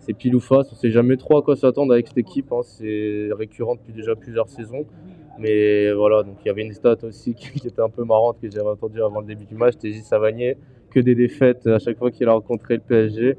c'est 0.00 0.14
pile 0.14 0.34
ou 0.34 0.40
face. 0.40 0.72
On 0.72 0.74
sait 0.74 0.90
jamais 0.90 1.16
trop 1.16 1.38
à 1.38 1.42
quoi 1.42 1.56
s'attendre 1.56 1.92
avec 1.92 2.08
cette 2.08 2.18
équipe. 2.18 2.52
Hein. 2.52 2.60
C'est 2.62 3.28
récurrent 3.32 3.76
depuis 3.76 3.92
déjà 3.92 4.16
plusieurs 4.16 4.48
saisons. 4.48 4.86
Mais 5.38 5.92
voilà, 5.92 6.22
donc 6.22 6.36
il 6.44 6.48
y 6.48 6.50
avait 6.50 6.62
une 6.62 6.72
stat 6.72 6.96
aussi 7.02 7.34
qui, 7.36 7.66
était 7.66 7.80
un 7.80 7.88
peu 7.88 8.04
marrante 8.04 8.38
que 8.40 8.50
j'avais 8.50 8.68
entendu 8.68 9.02
avant 9.02 9.20
le 9.20 9.26
début 9.26 9.44
du 9.44 9.54
match. 9.54 9.76
TJ 9.76 10.02
Savanier, 10.02 10.56
que 10.90 11.00
des 11.00 11.14
défaites 11.14 11.66
à 11.66 11.78
chaque 11.78 11.98
fois 11.98 12.10
qu'il 12.10 12.28
a 12.28 12.32
rencontré 12.32 12.74
le 12.74 12.80
PSG. 12.80 13.36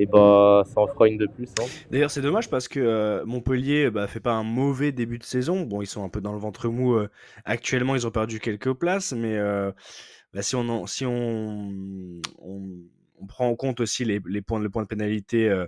Et 0.00 0.06
bah, 0.06 0.62
ça 0.64 0.80
en 0.80 0.86
fera 0.86 1.08
une 1.08 1.16
de 1.16 1.26
plus. 1.26 1.50
Hein. 1.60 1.64
D'ailleurs, 1.90 2.10
c'est 2.10 2.20
dommage 2.20 2.48
parce 2.48 2.68
que 2.68 2.78
euh, 2.78 3.24
Montpellier 3.24 3.90
bah, 3.90 4.06
fait 4.06 4.20
pas 4.20 4.32
un 4.32 4.44
mauvais 4.44 4.92
début 4.92 5.18
de 5.18 5.24
saison. 5.24 5.62
Bon, 5.62 5.82
ils 5.82 5.86
sont 5.86 6.04
un 6.04 6.08
peu 6.08 6.20
dans 6.20 6.32
le 6.32 6.38
ventre 6.38 6.68
mou 6.68 6.94
euh, 6.94 7.08
actuellement. 7.44 7.96
Ils 7.96 8.06
ont 8.06 8.12
perdu 8.12 8.38
quelques 8.38 8.72
places, 8.74 9.12
mais 9.12 9.38
bah, 10.32 10.42
si 10.42 10.54
on, 10.54 10.86
si 10.86 11.04
on, 11.04 11.72
on 12.38 12.60
on 13.20 13.26
prend 13.26 13.48
en 13.48 13.56
compte 13.56 13.80
aussi 13.80 14.04
les, 14.04 14.20
points, 14.42 14.60
le 14.60 14.70
point 14.70 14.82
de 14.82 14.88
pénalité 14.88 15.48
euh, 15.48 15.66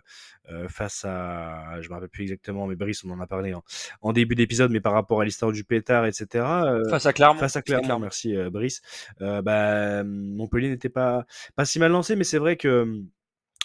euh, 0.50 0.68
face 0.68 1.04
à, 1.04 1.80
je 1.80 1.88
me 1.88 1.94
rappelle 1.94 2.08
plus 2.08 2.22
exactement, 2.22 2.66
mais 2.66 2.76
Brice, 2.76 3.04
on 3.04 3.10
en 3.10 3.20
a 3.20 3.26
parlé 3.26 3.54
en, 4.02 4.12
début 4.12 4.34
d'épisode, 4.34 4.70
mais 4.70 4.80
par 4.80 4.92
rapport 4.92 5.20
à 5.20 5.24
l'histoire 5.24 5.52
du 5.52 5.64
pétard, 5.64 6.06
etc. 6.06 6.44
Euh, 6.44 6.88
face 6.88 7.06
à 7.06 7.12
Clermont. 7.12 7.40
Face 7.40 7.56
à 7.56 7.62
Clermont, 7.62 7.98
merci 7.98 8.36
Brice. 8.50 8.80
bah, 9.20 10.02
Montpellier 10.04 10.68
n'était 10.68 10.88
pas, 10.88 11.26
pas 11.56 11.64
si 11.64 11.78
mal 11.78 11.92
lancé, 11.92 12.16
mais 12.16 12.24
c'est 12.24 12.38
vrai 12.38 12.56
que 12.56 13.00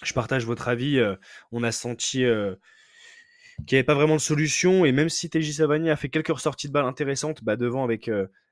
je 0.04 0.14
partage 0.14 0.46
votre 0.46 0.68
avis. 0.68 1.02
on 1.52 1.64
a 1.64 1.72
senti 1.72 2.24
qu'il 3.68 3.76
n'y 3.76 3.80
avait 3.80 3.84
pas 3.84 3.96
vraiment 3.96 4.16
de 4.16 4.22
solution, 4.22 4.86
et 4.86 4.92
même 4.92 5.10
si 5.10 5.30
TJ 5.30 5.54
Savani 5.54 5.90
a 5.90 5.96
fait 5.96 6.10
quelques 6.10 6.38
sorties 6.40 6.68
de 6.68 6.74
balles 6.74 6.86
intéressantes, 6.86 7.44
bah, 7.44 7.56
devant 7.56 7.84
avec 7.84 8.10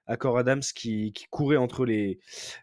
Accor 0.08 0.38
Adams 0.38 0.62
qui, 0.76 1.14
courait 1.30 1.58
entre 1.58 1.86
les, 1.86 2.20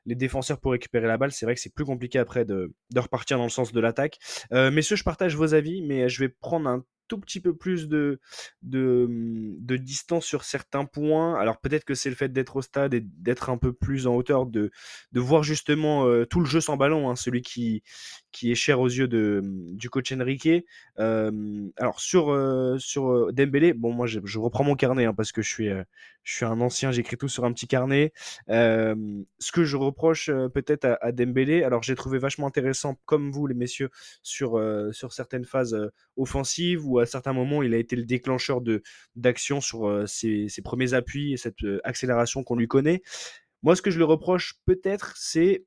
défenseurs 0.06 0.60
pour 0.60 0.72
récupérer 0.72 1.06
la 1.06 1.16
balle. 1.16 1.32
C'est 1.32 1.46
vrai 1.46 1.54
que 1.54 1.60
c'est 1.60 1.74
plus 1.74 1.84
compliqué 1.84 2.18
après 2.18 2.44
de, 2.44 2.72
repartir 2.94 3.38
dans 3.38 3.44
le 3.44 3.50
sens 3.50 3.72
de 3.72 3.80
l'attaque. 3.80 4.18
Euh, 4.52 4.70
messieurs, 4.70 4.96
je 4.96 5.04
partage 5.04 5.36
vos 5.36 5.54
avis, 5.54 5.82
mais 5.82 6.08
je 6.08 6.20
vais 6.20 6.28
prendre 6.28 6.68
un 6.68 6.84
tout 7.10 7.18
petit 7.18 7.40
peu 7.40 7.54
plus 7.54 7.88
de, 7.88 8.20
distance 8.62 10.24
sur 10.24 10.44
certains 10.44 10.84
points. 10.84 11.38
Alors 11.38 11.60
peut-être 11.60 11.84
que 11.84 11.94
c'est 11.94 12.08
le 12.08 12.14
fait 12.14 12.28
d'être 12.28 12.56
au 12.56 12.62
stade 12.62 12.94
et 12.94 13.00
d'être 13.00 13.50
un 13.50 13.58
peu 13.58 13.72
plus 13.72 14.06
en 14.06 14.14
hauteur, 14.14 14.46
de, 14.46 14.70
voir 15.12 15.42
justement 15.42 16.06
euh, 16.06 16.24
tout 16.24 16.38
le 16.38 16.46
jeu 16.46 16.60
sans 16.60 16.76
ballon, 16.76 17.10
hein, 17.10 17.16
celui 17.16 17.42
qui, 17.42 17.82
est 18.42 18.54
cher 18.54 18.80
aux 18.80 18.88
yeux 18.88 19.08
de, 19.08 19.42
du 19.72 19.90
coach 19.90 20.12
Enrique. 20.12 20.48
Euh, 21.00 21.68
alors 21.76 22.00
sur, 22.00 22.30
euh, 22.30 22.78
sur 22.78 23.32
Dembélé, 23.32 23.72
bon 23.72 23.92
moi 23.92 24.06
je, 24.06 24.20
je 24.22 24.38
reprends 24.38 24.64
mon 24.64 24.76
carnet 24.76 25.04
hein, 25.04 25.14
parce 25.14 25.32
que 25.32 25.42
je 25.42 25.48
suis, 25.48 25.68
je 26.22 26.36
suis 26.36 26.44
un 26.44 26.60
ancien, 26.60 26.92
j'écris 26.92 27.16
tout 27.16 27.28
sur 27.28 27.44
un 27.44 27.52
petit 27.52 27.66
carnet. 27.66 28.12
ce 28.48 29.52
que 29.52 29.64
je 29.64 29.76
reproche 29.76 30.30
peut-être 30.54 30.84
à, 30.84 30.98
à, 31.00 31.12
Dembélé, 31.12 31.62
alors 31.62 31.82
j'ai 31.82 31.94
trouvé 31.94 32.18
vachement 32.18 32.46
intéressant 32.46 32.98
comme 33.04 33.30
vous 33.30 33.46
les 33.46 33.54
messieurs 33.54 33.90
sur, 34.22 34.62
sur 34.92 35.12
certaines 35.12 35.44
phases 35.44 35.76
offensives 36.16 36.86
ou 36.86 36.98
à 36.98 37.06
certains 37.06 37.32
moments, 37.32 37.62
il 37.62 37.74
a 37.74 37.78
été 37.78 37.96
le 37.96 38.04
déclencheur 38.04 38.60
d'action 39.16 39.60
sur 39.60 39.88
euh, 39.88 40.06
ses, 40.06 40.48
premiers 40.62 40.94
appuis 40.94 41.32
et 41.32 41.36
cette 41.36 41.64
accélération 41.84 42.44
qu'on 42.44 42.56
lui 42.56 42.68
connaît. 42.68 43.02
Moi, 43.62 43.76
ce 43.76 43.82
que 43.82 43.90
je 43.90 43.98
le 43.98 44.04
reproche 44.04 44.54
peut-être, 44.64 45.14
c'est 45.16 45.64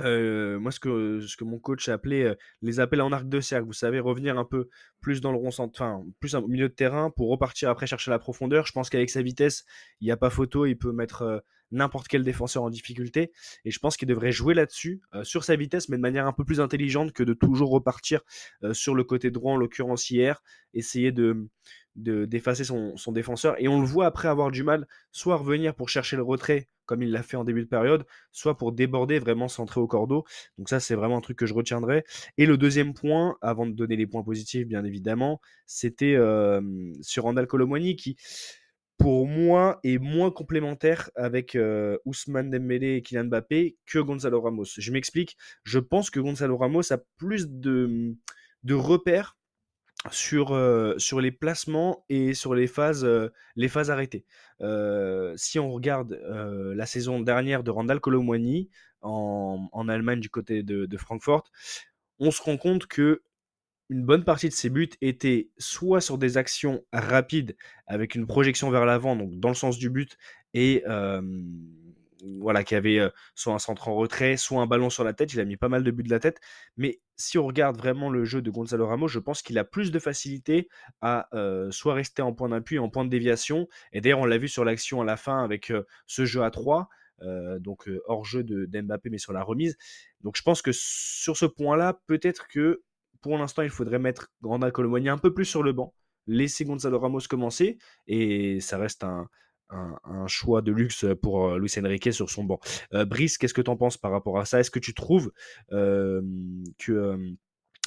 euh, 0.00 0.58
moi, 0.58 0.70
ce 0.70 0.80
que, 0.80 1.20
ce 1.20 1.36
que 1.36 1.44
mon 1.44 1.58
coach 1.58 1.88
a 1.88 1.94
appelé 1.94 2.22
euh, 2.24 2.34
les 2.60 2.80
appels 2.80 3.00
en 3.00 3.12
arc 3.12 3.28
de 3.28 3.40
cercle, 3.40 3.66
vous 3.66 3.72
savez, 3.72 4.00
revenir 4.00 4.38
un 4.38 4.44
peu 4.44 4.68
plus 5.00 5.20
dans 5.20 5.32
le 5.32 5.38
rond, 5.38 5.50
enfin, 5.58 6.04
plus 6.20 6.34
au 6.34 6.46
milieu 6.48 6.68
de 6.68 6.74
terrain 6.74 7.10
pour 7.10 7.28
repartir 7.30 7.70
après 7.70 7.86
chercher 7.86 8.10
la 8.10 8.18
profondeur. 8.18 8.66
Je 8.66 8.72
pense 8.72 8.90
qu'avec 8.90 9.10
sa 9.10 9.22
vitesse, 9.22 9.64
il 10.00 10.04
n'y 10.06 10.10
a 10.10 10.16
pas 10.16 10.30
photo, 10.30 10.66
il 10.66 10.76
peut 10.76 10.92
mettre 10.92 11.22
euh, 11.22 11.38
n'importe 11.70 12.08
quel 12.08 12.22
défenseur 12.22 12.62
en 12.62 12.70
difficulté. 12.70 13.32
Et 13.64 13.70
je 13.70 13.78
pense 13.78 13.96
qu'il 13.96 14.08
devrait 14.08 14.32
jouer 14.32 14.52
là-dessus, 14.52 15.00
sur 15.22 15.42
sa 15.42 15.56
vitesse, 15.56 15.88
mais 15.88 15.96
de 15.96 16.02
manière 16.02 16.26
un 16.26 16.32
peu 16.34 16.44
plus 16.44 16.60
intelligente 16.60 17.12
que 17.12 17.22
de 17.22 17.32
toujours 17.32 17.70
repartir 17.70 18.20
sur 18.72 18.94
le 18.94 19.04
côté 19.04 19.30
droit, 19.30 19.54
en 19.54 19.56
l'occurrence 19.56 20.10
hier, 20.10 20.42
essayer 20.74 21.12
de 21.12 21.48
d'effacer 21.96 22.64
son, 22.64 22.96
son, 22.98 23.12
défenseur. 23.12 23.54
Et 23.58 23.68
on 23.68 23.80
le 23.80 23.86
voit 23.86 24.04
après 24.04 24.28
avoir 24.28 24.50
du 24.50 24.62
mal, 24.62 24.86
soit 25.12 25.36
revenir 25.36 25.74
pour 25.74 25.88
chercher 25.88 26.16
le 26.16 26.22
retrait, 26.22 26.68
comme 26.92 27.02
il 27.02 27.10
l'a 27.10 27.22
fait 27.22 27.38
en 27.38 27.44
début 27.44 27.62
de 27.62 27.68
période, 27.68 28.04
soit 28.32 28.58
pour 28.58 28.70
déborder, 28.72 29.18
vraiment 29.18 29.48
centrer 29.48 29.80
au 29.80 29.86
cordeau. 29.86 30.26
Donc 30.58 30.68
ça, 30.68 30.78
c'est 30.78 30.94
vraiment 30.94 31.16
un 31.16 31.20
truc 31.22 31.38
que 31.38 31.46
je 31.46 31.54
retiendrai. 31.54 32.04
Et 32.36 32.44
le 32.44 32.58
deuxième 32.58 32.92
point, 32.92 33.38
avant 33.40 33.64
de 33.64 33.72
donner 33.72 33.96
les 33.96 34.06
points 34.06 34.22
positifs, 34.22 34.66
bien 34.66 34.84
évidemment, 34.84 35.40
c'était 35.64 36.18
sur 37.00 37.22
Randall 37.22 37.46
Colomwani 37.46 37.96
qui, 37.96 38.18
pour 38.98 39.26
moi, 39.26 39.80
est 39.84 39.96
moins 39.96 40.30
complémentaire 40.30 41.10
avec 41.16 41.54
euh, 41.56 41.96
Ousmane 42.04 42.50
Dembélé 42.50 42.96
et 42.96 43.02
Kylian 43.02 43.24
Mbappé 43.24 43.78
que 43.86 43.98
Gonzalo 43.98 44.42
Ramos. 44.42 44.66
Je 44.76 44.92
m'explique. 44.92 45.38
Je 45.64 45.78
pense 45.78 46.10
que 46.10 46.20
Gonzalo 46.20 46.58
Ramos 46.58 46.92
a 46.92 46.98
plus 47.16 47.48
de, 47.48 48.14
de 48.64 48.74
repères 48.74 49.38
sur, 50.10 50.58
sur 50.98 51.20
les 51.20 51.30
placements 51.30 52.04
et 52.08 52.34
sur 52.34 52.54
les 52.54 52.66
phases, 52.66 53.06
les 53.56 53.68
phases 53.68 53.90
arrêtées. 53.90 54.24
Si 55.36 55.58
on 55.58 55.70
regarde 55.70 56.20
la 56.74 56.86
saison 56.86 57.20
dernière 57.20 57.62
de 57.62 57.70
Randall 57.70 58.00
Colomwani 58.00 58.70
en, 59.02 59.68
en, 59.72 59.88
Allemagne 59.88 60.20
du 60.20 60.30
côté 60.30 60.62
de, 60.62 60.86
de, 60.86 60.96
Francfort, 60.96 61.44
on 62.18 62.30
se 62.30 62.42
rend 62.42 62.56
compte 62.56 62.86
que 62.86 63.22
une 63.88 64.04
bonne 64.04 64.24
partie 64.24 64.48
de 64.48 64.54
ses 64.54 64.70
buts 64.70 64.90
étaient 65.00 65.50
soit 65.58 66.00
sur 66.00 66.16
des 66.16 66.36
actions 66.38 66.82
rapides 66.92 67.56
avec 67.86 68.14
une 68.14 68.26
projection 68.26 68.70
vers 68.70 68.86
l'avant, 68.86 69.16
donc 69.16 69.38
dans 69.38 69.50
le 69.50 69.54
sens 69.54 69.76
du 69.76 69.90
but, 69.90 70.16
et 70.54 70.82
voilà, 72.38 72.64
qui 72.64 72.74
avait 72.74 73.00
soit 73.34 73.52
un 73.52 73.58
centre 73.58 73.88
en 73.88 73.94
retrait, 73.94 74.36
soit 74.36 74.60
un 74.60 74.66
ballon 74.66 74.90
sur 74.90 75.04
la 75.04 75.12
tête. 75.12 75.32
Il 75.32 75.40
a 75.40 75.44
mis 75.44 75.56
pas 75.56 75.68
mal 75.68 75.82
de 75.82 75.90
buts 75.90 76.02
de 76.02 76.10
la 76.10 76.20
tête. 76.20 76.40
Mais 76.76 77.00
si 77.22 77.38
on 77.38 77.46
regarde 77.46 77.76
vraiment 77.76 78.10
le 78.10 78.24
jeu 78.24 78.42
de 78.42 78.50
Gonzalo 78.50 78.86
Ramos, 78.86 79.08
je 79.08 79.20
pense 79.20 79.42
qu'il 79.42 79.56
a 79.58 79.64
plus 79.64 79.92
de 79.92 79.98
facilité 79.98 80.68
à 81.00 81.28
soit 81.70 81.94
rester 81.94 82.20
en 82.22 82.32
point 82.32 82.48
d'appui, 82.48 82.78
en 82.78 82.88
point 82.88 83.04
de 83.04 83.10
déviation. 83.10 83.68
Et 83.92 84.00
d'ailleurs, 84.00 84.18
on 84.18 84.24
l'a 84.24 84.38
vu 84.38 84.48
sur 84.48 84.64
l'action 84.64 85.00
à 85.00 85.04
la 85.04 85.16
fin 85.16 85.42
avec 85.42 85.72
ce 86.06 86.24
jeu 86.24 86.42
à 86.42 86.50
3. 86.50 86.88
donc 87.60 87.88
hors 88.06 88.24
jeu 88.24 88.42
de 88.42 88.66
d'Mbappé 88.66 89.08
mais 89.10 89.18
sur 89.18 89.32
la 89.32 89.42
remise. 89.42 89.76
Donc 90.22 90.36
je 90.36 90.42
pense 90.42 90.62
que 90.62 90.72
sur 90.72 91.36
ce 91.36 91.46
point-là, 91.46 92.00
peut-être 92.06 92.48
que 92.48 92.82
pour 93.20 93.38
l'instant 93.38 93.62
il 93.62 93.70
faudrait 93.70 94.00
mettre 94.00 94.32
Granda 94.42 94.70
un 94.74 95.18
peu 95.18 95.32
plus 95.32 95.44
sur 95.44 95.62
le 95.62 95.72
banc, 95.72 95.94
laisser 96.26 96.64
Gonzalo 96.64 96.98
Ramos 96.98 97.20
commencer 97.28 97.78
et 98.06 98.60
ça 98.60 98.78
reste 98.78 99.04
un, 99.04 99.28
un, 99.70 100.26
choix 100.26 100.62
de 100.62 100.72
luxe 100.72 101.04
pour 101.20 101.48
euh, 101.48 101.58
Luis 101.58 101.72
Enrique 101.78 102.12
sur 102.12 102.30
son 102.30 102.44
banc. 102.44 102.60
Euh, 102.94 103.04
Brice, 103.04 103.38
qu'est-ce 103.38 103.54
que 103.54 103.62
tu 103.62 103.70
en 103.70 103.76
penses 103.76 103.96
par 103.96 104.10
rapport 104.10 104.38
à 104.38 104.44
ça? 104.44 104.60
Est-ce 104.60 104.70
que 104.70 104.78
tu 104.78 104.94
trouves 104.94 105.32
que 105.70 107.18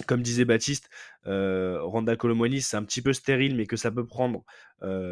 comme 0.08 0.22
disait 0.22 0.44
Baptiste, 0.44 0.89
euh, 1.25 1.82
Randa 1.82 2.17
c'est 2.60 2.75
un 2.75 2.84
petit 2.84 3.01
peu 3.01 3.13
stérile, 3.13 3.55
mais 3.55 3.65
que 3.65 3.77
ça 3.77 3.91
peut 3.91 4.05
prendre 4.05 4.44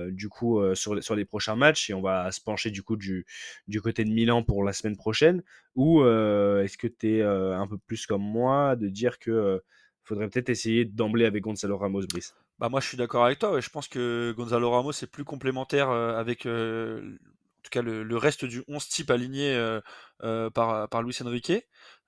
du 0.09 0.27
coup 0.27 0.61
sur, 0.75 1.15
les 1.15 1.25
prochains 1.25 1.55
matchs. 1.55 1.89
Et 1.89 1.93
on 1.93 2.01
va 2.01 2.31
se 2.31 2.41
pencher 2.41 2.69
du 2.69 2.83
coup 2.83 2.97
du, 2.97 3.25
du 3.67 3.81
côté 3.81 4.03
de 4.03 4.11
Milan 4.11 4.43
pour 4.43 4.63
la 4.63 4.73
semaine 4.73 4.97
prochaine? 4.97 5.41
Ou 5.75 6.03
est-ce 6.03 6.77
que 6.77 6.87
tu 6.87 7.19
es 7.19 7.23
un 7.23 7.67
peu 7.67 7.77
plus 7.77 8.05
comme 8.05 8.23
moi 8.23 8.75
de 8.75 8.89
dire 8.89 9.19
que 9.19 9.63
faudrait 10.03 10.27
peut-être 10.27 10.49
essayer 10.49 10.83
d'emblée 10.83 11.25
avec 11.25 11.43
Gonzalo 11.43 11.77
Ramos, 11.77 12.05
Brice? 12.07 12.35
Bah 12.59 12.69
moi 12.69 12.79
je 12.79 12.87
suis 12.87 12.97
d'accord 12.97 13.25
avec 13.25 13.39
toi. 13.39 13.59
Je 13.59 13.69
pense 13.69 13.87
que 13.87 14.33
Gonzalo 14.37 14.69
Ramos 14.71 14.91
est 14.91 15.07
plus 15.07 15.25
complémentaire 15.25 15.89
euh, 15.89 16.17
avec 16.17 16.45
euh, 16.45 17.17
en 17.59 17.63
tout 17.63 17.69
cas 17.71 17.81
le, 17.81 18.17
reste 18.17 18.45
du 18.45 18.63
11 18.67 18.87
type 18.87 19.09
aligné 19.11 19.53
euh, 19.55 20.49
par, 20.51 20.89
par 20.89 21.01
Luis 21.01 21.17
Enrique. 21.21 21.53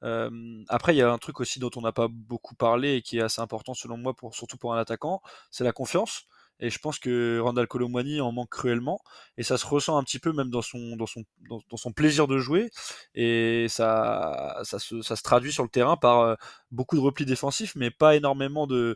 après 0.02 0.94
il 0.94 0.98
y 0.98 1.02
a 1.02 1.12
un 1.12 1.18
truc 1.18 1.40
aussi 1.40 1.60
dont 1.60 1.72
on 1.75 1.82
n'a 1.82 1.92
pas 1.92 2.08
beaucoup 2.10 2.56
parlé 2.56 2.96
et 2.96 3.02
qui 3.02 3.18
est 3.18 3.22
assez 3.22 3.42
important 3.42 3.74
selon 3.74 3.98
moi, 3.98 4.14
pour, 4.14 4.36
surtout 4.36 4.58
pour 4.58 4.74
un 4.74 4.78
attaquant, 4.78 5.22
c'est 5.52 5.64
la 5.64 5.72
confiance. 5.72 6.28
Et 6.62 6.70
je 6.70 6.80
pense 6.80 7.00
que 7.00 7.40
Randall 7.40 7.68
Colomwani 7.68 8.22
en 8.22 8.32
manque 8.32 8.50
cruellement. 8.50 9.02
Et 9.38 9.44
ça 9.44 9.58
se 9.58 9.66
ressent 9.66 9.98
un 9.98 10.04
petit 10.04 10.20
peu 10.20 10.32
même 10.32 10.50
dans 10.50 10.62
son, 10.62 10.96
dans 10.96 11.06
son, 11.06 11.25
dans, 11.50 11.62
son 11.75 11.92
plaisir 11.92 12.28
de 12.28 12.38
jouer. 12.38 12.72
Et 13.14 13.68
ça, 13.68 14.62
ça, 14.64 14.80
se, 14.80 15.02
ça 15.02 15.18
se 15.18 15.24
traduit 15.24 15.52
sur 15.52 15.64
le 15.64 15.70
terrain 15.70 15.98
par 15.98 16.38
beaucoup 16.72 16.96
de 16.96 17.02
replis 17.02 17.25
défensifs, 17.25 17.75
mais 17.75 17.92
pas 17.92 18.16
énormément 18.16 18.68
de, 18.68 18.96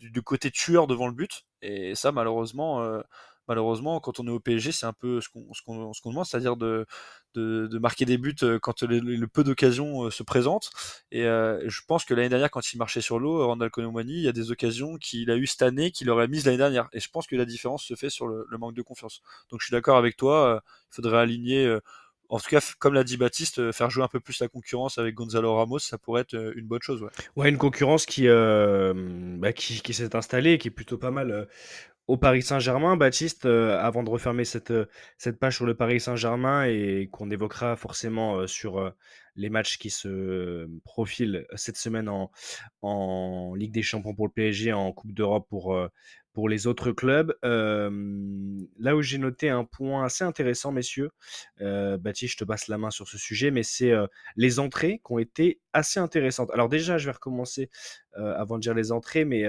du, 0.00 0.22
côté 0.22 0.50
tueur 0.50 0.86
devant 0.86 1.06
le 1.06 1.12
but. 1.12 1.44
Et 1.62 1.94
ça, 1.94 2.12
malheureusement, 2.12 2.82
euh, 2.82 3.00
malheureusement, 3.48 4.00
quand 4.00 4.20
on 4.20 4.26
est 4.26 4.30
au 4.30 4.40
PSG, 4.40 4.72
c'est 4.72 4.86
un 4.86 4.92
peu 4.92 5.20
ce 5.20 5.28
qu'on 5.28 5.52
ce 5.52 5.62
qu'on 5.62 6.10
demande, 6.10 6.24
c'est-à-dire 6.26 6.56
de, 6.56 6.86
de, 7.34 7.78
marquer 7.78 8.06
des 8.06 8.18
buts 8.18 8.34
euh, 8.42 8.58
quand 8.58 8.82
le, 8.82 9.26
peu 9.26 9.44
d'occasions 9.44 10.04
euh, 10.06 10.10
se 10.10 10.22
présentent. 10.22 10.70
Et 11.12 11.22
je 11.22 11.80
pense 11.86 12.04
que 12.04 12.14
l'année 12.14 12.28
dernière, 12.28 12.50
quand 12.50 12.72
il 12.72 12.78
marchait 12.78 13.00
sur 13.00 13.18
l'eau, 13.18 13.46
Randall 13.46 13.70
Colomani, 13.70 14.12
il 14.14 14.22
y 14.22 14.28
a 14.28 14.32
des 14.32 14.50
occasions 14.50 14.96
qu'il 14.96 15.30
a 15.30 15.36
eu 15.36 15.46
cette 15.46 15.62
année 15.62 15.90
qu'il 15.90 16.10
aurait 16.10 16.28
mises 16.28 16.46
l'année 16.46 16.58
dernière. 16.58 16.88
Et 16.92 17.00
je 17.00 17.10
pense 17.10 17.26
que 17.26 17.36
la 17.36 17.44
différence 17.44 17.84
se 17.84 17.94
fait 17.94 18.10
sur 18.10 18.26
le, 18.26 18.46
le 18.48 18.58
manque 18.58 18.74
de 18.74 18.82
confiance. 18.82 19.20
Donc 19.50 19.60
je 19.60 19.66
suis 19.66 19.72
d'accord 19.72 19.98
avec 19.98 20.16
toi, 20.16 20.62
il 20.90 20.94
faudrait 20.94 21.18
aligner 21.18 21.78
en 22.30 22.38
tout 22.38 22.48
cas, 22.48 22.60
comme 22.78 22.94
l'a 22.94 23.02
dit 23.02 23.16
Baptiste, 23.16 23.58
euh, 23.58 23.72
faire 23.72 23.90
jouer 23.90 24.04
un 24.04 24.08
peu 24.08 24.20
plus 24.20 24.40
la 24.40 24.48
concurrence 24.48 24.98
avec 24.98 25.14
Gonzalo 25.14 25.52
Ramos, 25.56 25.80
ça 25.80 25.98
pourrait 25.98 26.22
être 26.22 26.34
euh, 26.34 26.52
une 26.54 26.66
bonne 26.66 26.80
chose. 26.80 27.02
Ouais, 27.02 27.10
ouais 27.36 27.48
une 27.48 27.58
concurrence 27.58 28.06
qui, 28.06 28.28
euh, 28.28 28.94
bah, 29.38 29.52
qui, 29.52 29.92
s'est 29.92 30.14
installée, 30.14 30.56
qui 30.58 30.68
est 30.68 30.70
plutôt 30.70 30.96
pas 30.96 31.10
mal 31.10 31.48
au 32.06 32.16
Paris 32.16 32.42
Saint-Germain. 32.42 32.96
Baptiste, 32.96 33.46
avant 33.46 34.04
de 34.04 34.10
refermer 34.10 34.44
cette, 34.44 34.72
cette 35.18 35.38
page 35.40 35.56
sur 35.56 35.66
le 35.66 35.74
Paris 35.74 36.00
Saint-Germain 36.00 36.64
et 36.64 37.08
qu'on 37.10 37.30
évoquera 37.30 37.74
forcément 37.76 38.46
sur 38.46 38.92
les 39.36 39.48
matchs 39.48 39.78
qui 39.78 39.90
se 39.90 40.68
profilent 40.84 41.46
cette 41.54 41.76
semaine 41.76 42.08
en, 42.08 42.30
en 42.82 43.54
Ligue 43.54 43.72
des 43.72 43.82
Champions 43.82 44.14
pour 44.14 44.26
le 44.26 44.32
PSG, 44.32 44.72
en 44.72 44.92
Coupe 44.92 45.12
d'Europe 45.12 45.46
pour 45.48 45.76
pour 46.32 46.48
les 46.48 46.66
autres 46.66 46.92
clubs. 46.92 47.34
là 47.42 48.96
où 48.96 49.02
j'ai 49.02 49.18
noté 49.18 49.48
un 49.48 49.64
point 49.64 50.04
assez 50.04 50.24
intéressant, 50.24 50.72
messieurs, 50.72 51.10
euh, 51.60 51.96
Baptiste, 51.96 52.34
je 52.34 52.38
te 52.38 52.44
passe 52.44 52.68
la 52.68 52.78
main 52.78 52.90
sur 52.90 53.08
ce 53.08 53.18
sujet, 53.18 53.50
mais 53.50 53.62
c'est 53.62 53.92
les 54.36 54.58
entrées 54.58 55.00
qui 55.04 55.12
ont 55.12 55.18
été 55.18 55.60
assez 55.72 56.00
intéressantes. 56.00 56.50
Alors 56.52 56.68
déjà, 56.68 56.98
je 56.98 57.06
vais 57.06 57.12
recommencer 57.12 57.70
avant 58.14 58.56
de 58.56 58.62
dire 58.62 58.74
les 58.74 58.92
entrées, 58.92 59.24
mais 59.24 59.44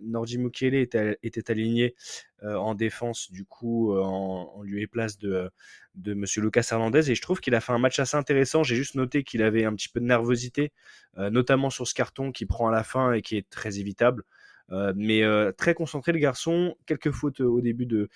Nordi 0.00 0.38
Mukele 0.38 0.74
était, 0.74 1.50
aligné 1.50 1.94
en 2.42 2.74
défense, 2.74 3.30
du 3.30 3.44
coup, 3.44 3.96
en, 3.96 4.62
lieu 4.62 4.80
et 4.80 4.86
place 4.86 5.18
de, 5.18 5.50
de 5.94 6.14
Monsieur 6.14 6.42
Lucas 6.42 6.68
Hernandez, 6.70 7.10
et 7.10 7.14
je 7.14 7.22
trouve 7.22 7.40
qu'il 7.40 7.54
a 7.54 7.60
fait 7.60 7.72
un 7.72 7.78
match 7.78 7.98
assez 7.98 8.16
intéressant. 8.16 8.62
J'ai 8.62 8.76
juste 8.76 8.94
noté 8.94 9.22
qu'il 9.22 9.42
avait 9.42 9.64
un 9.64 9.74
petit 9.74 9.88
peu 9.88 10.00
de 10.00 10.06
nervosité, 10.06 10.72
notamment 11.16 11.70
sur 11.70 11.86
ce 11.86 11.94
carton 11.94 12.32
qui 12.32 12.46
prend 12.46 12.68
à 12.68 12.72
la 12.72 12.82
fin 12.82 13.12
et 13.12 13.22
qui 13.22 13.36
est 13.36 13.48
très 13.48 13.78
évitable. 13.78 14.24
Euh, 14.72 14.92
mais 14.96 15.22
euh, 15.22 15.52
très 15.52 15.74
concentré 15.74 16.12
le 16.12 16.18
garçon, 16.18 16.76
quelques 16.86 17.12
fautes 17.12 17.40
au 17.40 17.60
début 17.60 17.86
de, 17.86 18.08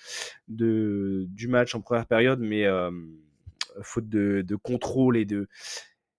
du 0.47 1.47
match 1.47 1.75
en 1.75 1.81
première 1.81 2.05
période, 2.05 2.39
mais 2.39 2.65
euh, 2.65 2.91
faute 3.81 4.09
de, 4.09 4.43
de, 4.45 4.55
contrôle 4.55 5.17
et 5.17 5.25
de 5.25 5.47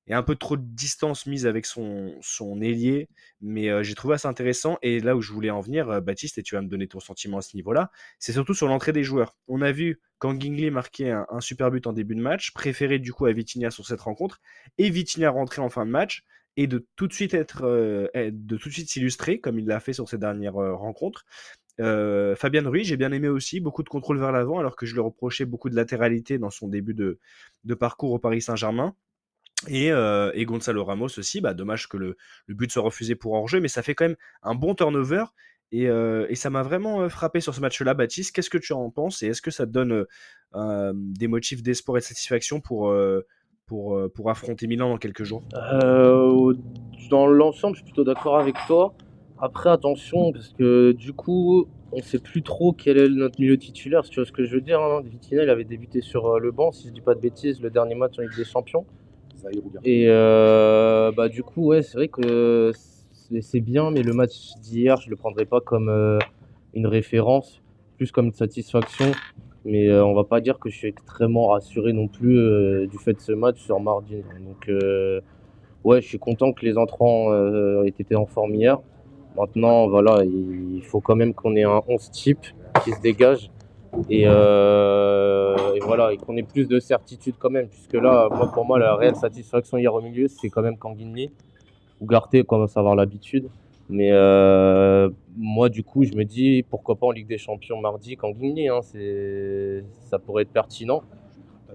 et 0.08 0.14
un 0.14 0.24
peu 0.24 0.34
trop 0.34 0.56
de 0.56 0.64
distance 0.64 1.26
mise 1.26 1.46
avec 1.46 1.64
son, 1.64 2.16
son 2.22 2.60
ailier, 2.60 3.08
mais 3.40 3.84
j'ai 3.84 3.94
trouvé 3.94 4.14
assez 4.14 4.26
intéressant. 4.26 4.76
Et 4.82 4.98
là 4.98 5.14
où 5.14 5.20
je 5.20 5.32
voulais 5.32 5.50
en 5.50 5.60
venir, 5.60 6.02
Baptiste, 6.02 6.38
et 6.38 6.42
tu 6.42 6.56
vas 6.56 6.60
me 6.60 6.66
donner 6.66 6.88
ton 6.88 6.98
sentiment 6.98 7.38
à 7.38 7.42
ce 7.42 7.54
niveau-là, 7.54 7.92
c'est 8.18 8.32
surtout 8.32 8.52
sur 8.52 8.66
l'entrée 8.66 8.92
des 8.92 9.04
joueurs. 9.04 9.36
On 9.46 9.62
a 9.62 9.70
vu 9.70 10.00
quand 10.18 10.40
Gingley 10.40 10.70
marquait 10.70 11.12
un, 11.12 11.24
un, 11.30 11.40
super 11.40 11.70
but 11.70 11.86
en 11.86 11.92
début 11.92 12.16
de 12.16 12.20
match, 12.20 12.50
préféré 12.52 12.98
du 12.98 13.12
coup 13.12 13.26
à 13.26 13.32
Vitinha 13.32 13.70
sur 13.70 13.86
cette 13.86 14.00
rencontre, 14.00 14.40
et 14.76 14.90
Vitinha 14.90 15.30
rentré 15.30 15.62
en 15.62 15.68
fin 15.68 15.86
de 15.86 15.90
match, 15.92 16.24
et 16.56 16.66
de 16.66 16.86
tout 16.96 17.06
de 17.06 17.12
suite 17.12 17.34
être, 17.34 17.64
euh, 17.64 18.08
de 18.14 18.56
tout 18.56 18.68
de 18.68 18.74
suite 18.74 18.88
s'illustrer 18.90 19.40
comme 19.40 19.58
il 19.58 19.66
l'a 19.66 19.80
fait 19.80 19.92
sur 19.92 20.08
ses 20.08 20.18
dernières 20.18 20.56
euh, 20.56 20.74
rencontres. 20.74 21.24
Euh, 21.80 22.36
Fabien 22.36 22.68
Ruiz, 22.68 22.86
j'ai 22.86 22.96
bien 22.96 23.12
aimé 23.12 23.28
aussi, 23.28 23.60
beaucoup 23.60 23.82
de 23.82 23.88
contrôle 23.88 24.18
vers 24.18 24.32
l'avant, 24.32 24.58
alors 24.58 24.76
que 24.76 24.84
je 24.84 24.92
lui 24.92 25.00
reprochais 25.00 25.46
beaucoup 25.46 25.70
de 25.70 25.76
latéralité 25.76 26.38
dans 26.38 26.50
son 26.50 26.68
début 26.68 26.94
de, 26.94 27.18
de 27.64 27.74
parcours 27.74 28.12
au 28.12 28.18
Paris 28.18 28.42
Saint-Germain. 28.42 28.94
Et, 29.68 29.90
et, 29.90 30.44
Gonzalo 30.44 30.84
Ramos 30.84 31.18
aussi, 31.18 31.40
bah, 31.40 31.54
dommage 31.54 31.88
que 31.88 31.96
le, 31.96 32.16
le, 32.46 32.54
but 32.54 32.70
soit 32.72 32.82
refusé 32.82 33.14
pour 33.14 33.32
hors-jeu, 33.32 33.60
mais 33.60 33.68
ça 33.68 33.80
fait 33.82 33.94
quand 33.94 34.06
même 34.06 34.16
un 34.42 34.56
bon 34.56 34.74
turnover. 34.74 35.24
Et, 35.70 35.84
et 35.84 36.34
ça 36.34 36.50
m'a 36.50 36.64
vraiment 36.64 37.08
frappé 37.08 37.40
sur 37.40 37.54
ce 37.54 37.60
match-là, 37.60 37.94
Baptiste. 37.94 38.34
Qu'est-ce 38.34 38.50
que 38.50 38.58
tu 38.58 38.72
en 38.72 38.90
penses? 38.90 39.22
Et 39.22 39.28
est-ce 39.28 39.40
que 39.40 39.52
ça 39.52 39.64
te 39.64 39.70
donne 39.70 40.04
des 40.94 41.28
motifs 41.28 41.62
d'espoir 41.62 41.98
et 41.98 42.00
de 42.00 42.04
satisfaction 42.04 42.60
pour, 42.60 42.92
pour, 43.72 43.96
euh, 43.96 44.12
pour 44.14 44.28
affronter 44.28 44.66
Milan 44.66 44.90
dans 44.90 44.98
quelques 44.98 45.24
jours 45.24 45.42
euh, 45.54 46.52
Dans 47.08 47.26
l'ensemble, 47.26 47.74
je 47.74 47.78
suis 47.78 47.90
plutôt 47.90 48.04
d'accord 48.04 48.38
avec 48.38 48.54
toi. 48.66 48.92
Après, 49.40 49.70
attention, 49.70 50.30
parce 50.30 50.50
que 50.50 50.92
du 50.92 51.14
coup, 51.14 51.66
on 51.90 51.96
ne 51.96 52.02
sait 52.02 52.18
plus 52.18 52.42
trop 52.42 52.74
quel 52.74 52.98
est 52.98 53.08
notre 53.08 53.40
milieu 53.40 53.56
titulaire, 53.56 54.04
si 54.04 54.10
tu 54.10 54.20
vois 54.20 54.26
ce 54.26 54.32
que 54.32 54.44
je 54.44 54.56
veux 54.56 54.60
dire. 54.60 54.78
Hein. 54.78 55.00
Vitina, 55.02 55.42
il 55.44 55.48
avait 55.48 55.64
débuté 55.64 56.02
sur 56.02 56.26
euh, 56.26 56.38
le 56.38 56.52
banc, 56.52 56.70
si 56.70 56.84
je 56.84 56.88
ne 56.90 56.94
dis 56.94 57.00
pas 57.00 57.14
de 57.14 57.20
bêtises, 57.20 57.62
le 57.62 57.70
dernier 57.70 57.94
match 57.94 58.18
en 58.18 58.22
Ligue 58.22 58.36
des 58.36 58.44
Champions. 58.44 58.84
Et 59.84 60.04
euh, 60.06 61.10
bah, 61.16 61.30
du 61.30 61.42
coup, 61.42 61.68
ouais, 61.68 61.80
c'est 61.80 61.96
vrai 61.96 62.08
que 62.08 62.72
c'est 63.40 63.60
bien, 63.60 63.90
mais 63.90 64.02
le 64.02 64.12
match 64.12 64.52
d'hier, 64.60 65.00
je 65.00 65.08
le 65.08 65.16
prendrais 65.16 65.46
pas 65.46 65.62
comme 65.62 65.88
euh, 65.88 66.18
une 66.74 66.86
référence, 66.86 67.62
plus 67.96 68.12
comme 68.12 68.26
une 68.26 68.34
satisfaction. 68.34 69.12
Mais 69.64 69.88
euh, 69.88 70.04
on 70.04 70.14
va 70.14 70.24
pas 70.24 70.40
dire 70.40 70.58
que 70.58 70.68
je 70.68 70.76
suis 70.76 70.88
extrêmement 70.88 71.48
rassuré 71.48 71.92
non 71.92 72.08
plus 72.08 72.36
euh, 72.38 72.86
du 72.86 72.98
fait 72.98 73.12
de 73.12 73.20
ce 73.20 73.32
match 73.32 73.60
sur 73.60 73.78
mardi. 73.80 74.16
Donc, 74.44 74.68
euh, 74.68 75.20
ouais, 75.84 76.00
je 76.00 76.08
suis 76.08 76.18
content 76.18 76.52
que 76.52 76.64
les 76.64 76.76
entrants 76.76 77.32
aient 77.84 77.94
été 77.98 78.16
en 78.16 78.26
forme 78.26 78.54
hier. 78.54 78.78
Maintenant, 79.36 79.88
voilà, 79.88 80.24
il 80.24 80.82
faut 80.84 81.00
quand 81.00 81.16
même 81.16 81.32
qu'on 81.32 81.56
ait 81.56 81.62
un 81.62 81.80
11 81.88 82.10
type 82.10 82.46
qui 82.84 82.92
se 82.92 83.00
dégage 83.00 83.50
et, 84.10 84.26
voilà, 84.26 86.12
et 86.12 86.16
qu'on 86.18 86.36
ait 86.36 86.42
plus 86.42 86.66
de 86.66 86.80
certitude 86.80 87.36
quand 87.38 87.50
même, 87.50 87.68
puisque 87.68 87.94
là, 87.94 88.28
moi, 88.30 88.50
pour 88.52 88.64
moi, 88.64 88.78
la 88.78 88.96
réelle 88.96 89.16
satisfaction 89.16 89.78
hier 89.78 89.94
au 89.94 90.02
milieu, 90.02 90.28
c'est 90.28 90.50
quand 90.50 90.62
même 90.62 90.76
Kanguinli. 90.76 91.30
Ougarté 92.00 92.42
commence 92.42 92.76
à 92.76 92.80
avoir 92.80 92.96
l'habitude. 92.96 93.48
Mais 93.88 94.10
euh, 94.12 95.10
moi, 95.36 95.68
du 95.68 95.82
coup, 95.82 96.04
je 96.04 96.14
me 96.14 96.24
dis, 96.24 96.64
pourquoi 96.68 96.96
pas 96.96 97.06
en 97.06 97.10
Ligue 97.10 97.26
des 97.26 97.38
Champions 97.38 97.80
mardi, 97.80 98.16
Kanguinli, 98.16 98.68
hein, 98.68 98.80
c'est, 98.82 99.84
ça 100.08 100.18
pourrait 100.18 100.44
être 100.44 100.52
pertinent. 100.52 101.02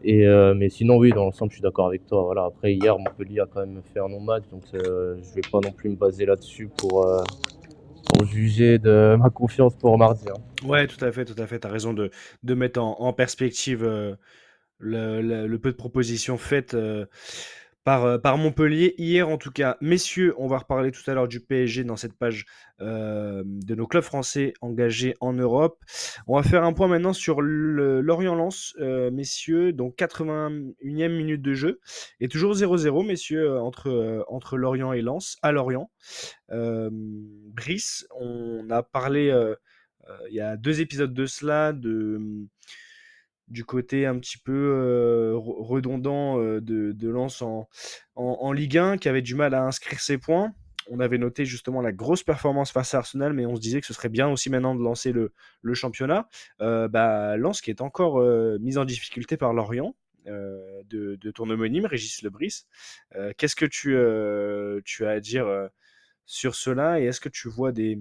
Et, 0.03 0.25
euh, 0.25 0.53
mais 0.53 0.69
sinon, 0.69 0.97
oui, 0.97 1.11
dans 1.11 1.25
l'ensemble, 1.25 1.51
je 1.51 1.55
suis 1.55 1.61
d'accord 1.61 1.87
avec 1.87 2.05
toi. 2.05 2.23
Voilà. 2.23 2.45
Après, 2.45 2.73
hier, 2.73 2.97
Montpellier 2.97 3.41
a 3.41 3.45
quand 3.45 3.61
même 3.61 3.81
fait 3.93 3.99
un 3.99 4.09
non-match, 4.09 4.43
donc 4.51 4.63
euh, 4.73 5.17
je 5.21 5.35
vais 5.35 5.41
pas 5.51 5.59
non 5.59 5.71
plus 5.71 5.89
me 5.89 5.95
baser 5.95 6.25
là-dessus 6.25 6.69
pour, 6.77 7.05
euh, 7.05 7.23
juger 8.23 8.79
de 8.79 9.15
ma 9.19 9.29
confiance 9.29 9.75
pour 9.75 9.97
mardi. 9.97 10.25
hein. 10.29 10.67
Ouais, 10.67 10.87
tout 10.87 11.03
à 11.03 11.11
fait, 11.11 11.25
tout 11.25 11.39
à 11.41 11.47
fait. 11.47 11.59
Tu 11.59 11.67
as 11.67 11.71
raison 11.71 11.93
de, 11.93 12.09
de 12.43 12.53
mettre 12.53 12.81
en, 12.81 13.13
perspective 13.13 13.83
le, 14.79 15.57
peu 15.57 15.71
de 15.71 15.77
propositions 15.77 16.37
faites 16.37 16.75
par, 17.87 18.03
euh, 18.03 18.17
par 18.17 18.37
Montpellier 18.37 18.95
hier 18.97 19.29
en 19.29 19.37
tout 19.37 19.49
cas. 19.49 19.77
Messieurs, 19.79 20.33
on 20.37 20.47
va 20.47 20.57
reparler 20.57 20.91
tout 20.91 21.09
à 21.09 21.13
l'heure 21.13 21.29
du 21.29 21.39
PSG 21.39 21.85
dans 21.85 21.95
cette 21.95 22.11
page 22.17 22.45
euh, 22.81 23.43
de 23.45 23.75
nos 23.75 23.87
clubs 23.87 24.03
français 24.03 24.53
engagés 24.59 25.15
en 25.21 25.31
Europe. 25.31 25.81
On 26.27 26.35
va 26.35 26.43
faire 26.43 26.65
un 26.65 26.73
point 26.73 26.89
maintenant 26.89 27.13
sur 27.13 27.39
le- 27.39 28.01
Lorient-Lens, 28.01 28.75
euh, 28.81 29.09
messieurs, 29.09 29.71
donc 29.71 29.95
81e 29.95 31.13
minute 31.15 31.41
de 31.41 31.53
jeu 31.53 31.79
et 32.19 32.27
toujours 32.27 32.55
0-0, 32.55 33.05
messieurs, 33.05 33.51
euh, 33.51 33.61
entre, 33.61 34.57
Lorient 34.57 34.91
et 34.91 35.01
Lens, 35.01 35.37
à 35.41 35.53
Lorient. 35.53 35.89
Brice, 36.49 38.05
on 38.19 38.69
a 38.69 38.83
parlé 38.83 39.33
il 40.29 40.35
y 40.35 40.41
a 40.41 40.57
deux 40.57 40.81
épisodes 40.81 41.13
de 41.13 41.25
cela, 41.25 41.71
de, 41.71 42.19
du 43.47 43.63
côté 43.63 44.05
un 44.05 44.19
petit 44.19 44.37
peu 44.37 44.51
euh, 44.51 45.33
re- 45.33 45.65
redondant 45.65 46.39
euh, 46.39 46.59
de, 46.61 46.91
de 46.91 47.09
Lens 47.09 47.41
en, 47.41 48.51
Ligue 48.51 48.77
1, 48.77 48.97
qui 48.97 49.09
avait 49.09 49.21
du 49.21 49.35
mal 49.35 49.53
à 49.53 49.63
inscrire 49.63 49.99
ses 49.99 50.17
points. 50.17 50.53
On 50.89 50.99
avait 50.99 51.17
noté 51.17 51.45
justement 51.45 51.81
la 51.81 51.91
grosse 51.91 52.23
performance 52.23 52.71
face 52.71 52.93
à 52.93 52.99
Arsenal, 52.99 53.33
mais 53.33 53.45
on 53.45 53.55
se 53.55 53.61
disait 53.61 53.81
que 53.81 53.87
ce 53.87 53.93
serait 53.93 54.09
bien 54.09 54.29
aussi 54.29 54.49
maintenant 54.49 54.73
de 54.73 54.81
lancer 54.81 55.11
le, 55.11 55.33
championnat. 55.73 56.27
Euh, 56.61 56.87
bah, 56.87 57.35
Lens 57.37 57.61
qui 57.61 57.69
est 57.69 57.81
encore 57.81 58.19
euh, 58.19 58.57
mise 58.59 58.77
en 58.77 58.85
difficulté 58.85 59.37
par 59.37 59.53
Lorient. 59.53 59.95
de, 60.25 61.31
ton 61.31 61.49
homonyme, 61.49 61.85
Régis 61.85 62.21
Lebris. 62.21 62.65
Qu'est-ce 63.37 63.55
que 63.55 63.65
tu, 63.65 63.97
as 65.05 65.09
à 65.09 65.19
dire 65.19 65.69
sur 66.25 66.55
cela 66.55 66.99
et 66.99 67.05
est-ce 67.05 67.21
que 67.21 67.29
tu 67.29 67.49
vois 67.49 67.71
des, 67.73 67.97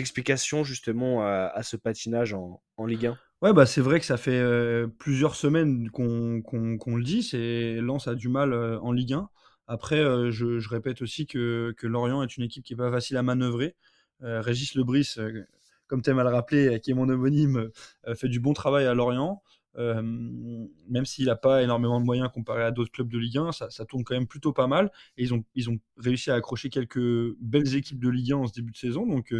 explications 0.00 0.62
justement 0.62 1.22
à, 1.22 1.62
ce 1.62 1.76
patinage 1.76 2.34
en 2.34 2.86
Ligue 2.86 3.06
1 3.06 3.18
Ouais, 3.42 3.54
bah 3.54 3.64
c'est 3.64 3.80
vrai 3.80 4.00
que 4.00 4.04
ça 4.06 4.18
fait 4.18 4.38
euh, 4.38 4.86
plusieurs 4.86 5.34
semaines 5.34 5.88
qu'on 5.90 6.42
qu'on 6.42 6.96
le 6.96 7.02
dit, 7.02 7.22
c'est 7.22 7.76
Lens 7.80 8.06
a 8.06 8.14
du 8.14 8.28
mal 8.28 8.52
euh, 8.52 8.78
en 8.80 8.92
Ligue 8.92 9.14
1. 9.14 9.30
Après, 9.66 9.98
euh, 9.98 10.30
je, 10.30 10.58
je 10.58 10.68
répète 10.68 11.00
aussi 11.00 11.26
que, 11.26 11.72
que 11.78 11.86
Lorient 11.86 12.22
est 12.22 12.36
une 12.36 12.42
équipe 12.44 12.62
qui 12.64 12.74
est 12.74 12.76
pas 12.76 12.90
facile 12.90 13.16
à 13.16 13.22
manœuvrer. 13.22 13.76
Régis 14.22 14.74
Lebris, 14.74 15.14
euh, 15.16 15.44
comme 15.86 16.02
tu 16.02 16.10
aimes 16.10 16.18
à 16.18 16.24
le 16.24 16.28
rappeler, 16.28 16.78
qui 16.80 16.90
est 16.90 16.94
mon 16.94 17.08
homonyme, 17.08 17.70
fait 18.14 18.28
du 18.28 18.38
bon 18.40 18.52
travail 18.52 18.84
à 18.86 18.92
Lorient. 18.92 19.42
Même 19.78 21.06
s'il 21.06 21.24
n'a 21.26 21.36
pas 21.36 21.62
énormément 21.62 21.98
de 22.00 22.04
moyens 22.04 22.28
comparé 22.30 22.62
à 22.62 22.70
d'autres 22.70 22.92
clubs 22.92 23.08
de 23.08 23.16
Ligue 23.16 23.38
1, 23.38 23.52
ça, 23.52 23.84
tourne 23.86 24.04
quand 24.04 24.14
même 24.14 24.26
plutôt 24.26 24.52
pas 24.52 24.66
mal. 24.66 24.90
Et 25.16 25.22
ils 25.22 25.32
ont, 25.32 25.42
ils 25.54 25.70
ont 25.70 25.78
réussi 25.96 26.30
à 26.30 26.34
accrocher 26.34 26.68
quelques 26.68 27.00
belles 27.40 27.74
équipes 27.74 28.00
de 28.00 28.10
Ligue 28.10 28.32
1 28.32 28.36
en 28.36 28.46
ce 28.46 28.52
début 28.52 28.72
de 28.72 28.76
saison. 28.76 29.06
Donc 29.06 29.34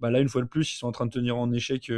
bah 0.00 0.10
là, 0.10 0.20
une 0.20 0.28
fois 0.28 0.42
de 0.42 0.48
plus, 0.48 0.74
ils 0.74 0.76
sont 0.76 0.86
en 0.88 0.92
train 0.92 1.06
de 1.06 1.12
tenir 1.12 1.38
en 1.38 1.50
échec 1.50 1.90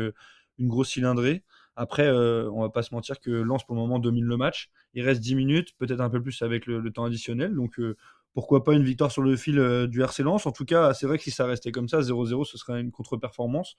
une 0.59 0.69
grosse 0.69 0.91
cylindrée. 0.91 1.43
Après, 1.77 2.07
euh, 2.07 2.51
on 2.51 2.63
va 2.63 2.71
pas 2.71 2.83
se 2.83 2.93
mentir 2.93 3.21
que 3.21 3.31
Lens 3.31 3.65
pour 3.65 3.77
le 3.77 3.81
moment 3.81 3.99
domine 3.99 4.25
le 4.25 4.37
match. 4.37 4.71
Il 4.95 5.05
reste 5.05 5.21
10 5.21 5.37
minutes, 5.37 5.69
peut-être 5.79 6.01
un 6.01 6.11
peu 6.11 6.21
plus 6.21 6.43
avec 6.43 6.67
le, 6.67 6.91
temps 6.91 7.05
additionnel. 7.05 7.55
Donc 7.55 7.79
euh, 7.79 7.97
pourquoi 8.35 8.65
pas 8.65 8.75
une 8.75 8.83
victoire 8.83 9.13
sur 9.13 9.23
le 9.23 9.37
fil 9.37 9.59
euh, 9.59 9.87
du 9.87 10.03
RC 10.03 10.23
Lens. 10.23 10.47
En 10.47 10.53
tout 10.53 10.65
cas, 10.65 10.93
c'est 10.95 11.07
vrai 11.07 11.19
que 11.19 11.25
si 11.25 11.31
ça 11.31 11.47
restait 11.47 11.73
comme 11.73 11.89
ça, 11.89 12.01
0-0, 12.01 12.45
ce 12.45 12.59
serait 12.59 12.81
une 12.81 12.91
contre-performance. 12.91 13.77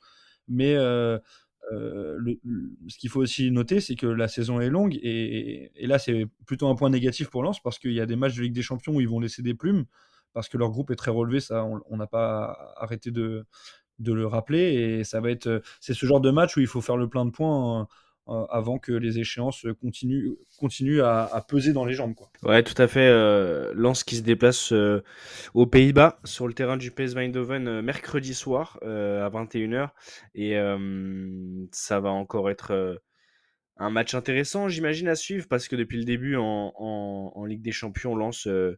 Mais 0.47 0.75
euh, 0.75 1.17
ce 2.87 2.97
qu'il 2.97 3.09
faut 3.09 3.21
aussi 3.21 3.51
noter, 3.51 3.79
c'est 3.81 3.95
que 3.95 4.07
la 4.07 4.27
saison 4.27 4.59
est 4.59 4.69
longue. 4.69 4.97
Et, 5.01 5.71
là, 5.81 5.99
c'est 5.99 6.25
plutôt 6.45 6.67
un 6.67 6.75
point 6.75 6.89
négatif 6.89 7.29
pour 7.29 7.43
Lens 7.43 7.59
parce 7.61 7.79
qu'il 7.79 7.93
y 7.93 8.01
a 8.01 8.05
des 8.05 8.15
matchs 8.15 8.35
de 8.35 8.43
Ligue 8.43 8.53
des 8.53 8.61
Champions 8.61 8.95
où 8.95 9.01
ils 9.01 9.09
vont 9.09 9.19
laisser 9.19 9.41
des 9.41 9.53
plumes. 9.53 9.85
Parce 10.33 10.47
que 10.47 10.57
leur 10.57 10.69
groupe 10.69 10.91
est 10.91 10.95
très 10.95 11.09
relevé, 11.09 11.39
ça, 11.39 11.65
on 11.65 11.97
n'a 11.97 12.05
pas 12.05 12.75
arrêté 12.77 13.09
de, 13.09 13.47
de 13.99 14.13
le 14.13 14.25
rappeler. 14.25 14.73
Et 14.73 15.03
ça 15.03 15.21
va 15.21 15.29
être, 15.31 15.47
euh, 15.47 15.59
c'est 15.79 15.93
ce 15.93 16.05
genre 16.05 16.21
de 16.21 16.31
match 16.31 16.57
où 16.57 16.61
il 16.61 16.67
faut 16.67 16.81
faire 16.81 16.97
le 16.97 17.07
plein 17.07 17.25
de 17.25 17.31
points 17.31 17.81
euh, 17.81 17.85
euh, 18.29 18.45
avant 18.49 18.77
que 18.77 18.91
les 18.91 19.19
échéances 19.19 19.65
continuent, 19.81 20.33
continuent 20.59 21.01
à, 21.01 21.43
peser 21.47 21.73
dans 21.73 21.85
les 21.85 21.93
jambes. 21.93 22.13
Quoi. 22.13 22.29
Ouais, 22.43 22.63
tout 22.63 22.79
à 22.79 22.87
fait. 22.87 23.07
Euh, 23.07 23.73
Lens 23.75 24.03
qui 24.03 24.17
se 24.17 24.21
déplace 24.21 24.71
aux 25.53 25.65
Pays-Bas 25.65 26.19
sur 26.25 26.47
le 26.47 26.53
terrain 26.53 26.77
du 26.77 26.91
PSV 26.91 27.21
Eindhoven 27.21 27.81
mercredi 27.81 28.33
soir 28.33 28.77
à 28.83 29.29
21h. 29.29 29.89
Et 30.35 30.55
ça 31.71 31.99
va 31.99 32.09
encore 32.09 32.51
être 32.51 33.01
un 33.81 33.89
match 33.89 34.13
intéressant, 34.13 34.67
j'imagine, 34.67 35.07
à 35.07 35.15
suivre 35.15 35.47
parce 35.47 35.67
que 35.69 35.75
depuis 35.77 35.97
le 35.97 36.03
début 36.03 36.35
en, 36.35 36.73
en- 36.75 37.45
Ligue 37.45 37.61
des 37.61 37.71
Champions, 37.71 38.15
Lens 38.15 38.45
euh, 38.45 38.77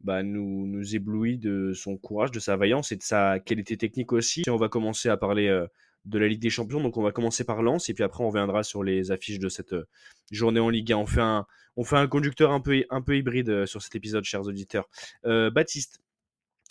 bah, 0.00 0.22
nous, 0.22 0.66
nous 0.66 0.94
éblouit 0.94 1.38
de 1.38 1.72
son 1.72 1.96
courage, 1.96 2.30
de 2.30 2.38
sa 2.38 2.56
vaillance 2.56 2.92
et 2.92 2.96
de 2.96 3.02
sa 3.02 3.40
qualité 3.40 3.76
technique 3.76 4.12
aussi. 4.12 4.42
Et 4.46 4.50
on 4.50 4.56
va 4.56 4.68
commencer 4.68 5.08
à 5.08 5.16
parler 5.16 5.48
euh, 5.48 5.66
de 6.04 6.18
la 6.18 6.28
Ligue 6.28 6.42
des 6.42 6.50
Champions, 6.50 6.80
donc 6.82 6.96
on 6.98 7.02
va 7.02 7.10
commencer 7.10 7.44
par 7.44 7.62
Lens 7.62 7.88
et 7.88 7.94
puis 7.94 8.04
après 8.04 8.22
on 8.22 8.28
reviendra 8.28 8.62
sur 8.62 8.84
les 8.84 9.10
affiches 9.10 9.38
de 9.40 9.48
cette 9.48 9.72
euh, 9.72 9.88
journée 10.30 10.60
en 10.60 10.68
Ligue 10.68 10.92
1. 10.92 10.98
On 10.98 11.06
fait 11.06 11.22
un, 11.22 11.46
on 11.76 11.82
fait 11.84 11.96
un 11.96 12.06
conducteur 12.06 12.52
un 12.52 12.60
peu, 12.60 12.84
un 12.90 13.00
peu 13.00 13.16
hybride 13.16 13.64
sur 13.66 13.82
cet 13.82 13.96
épisode, 13.96 14.24
chers 14.24 14.42
auditeurs. 14.42 14.88
Baptiste, 15.24 16.00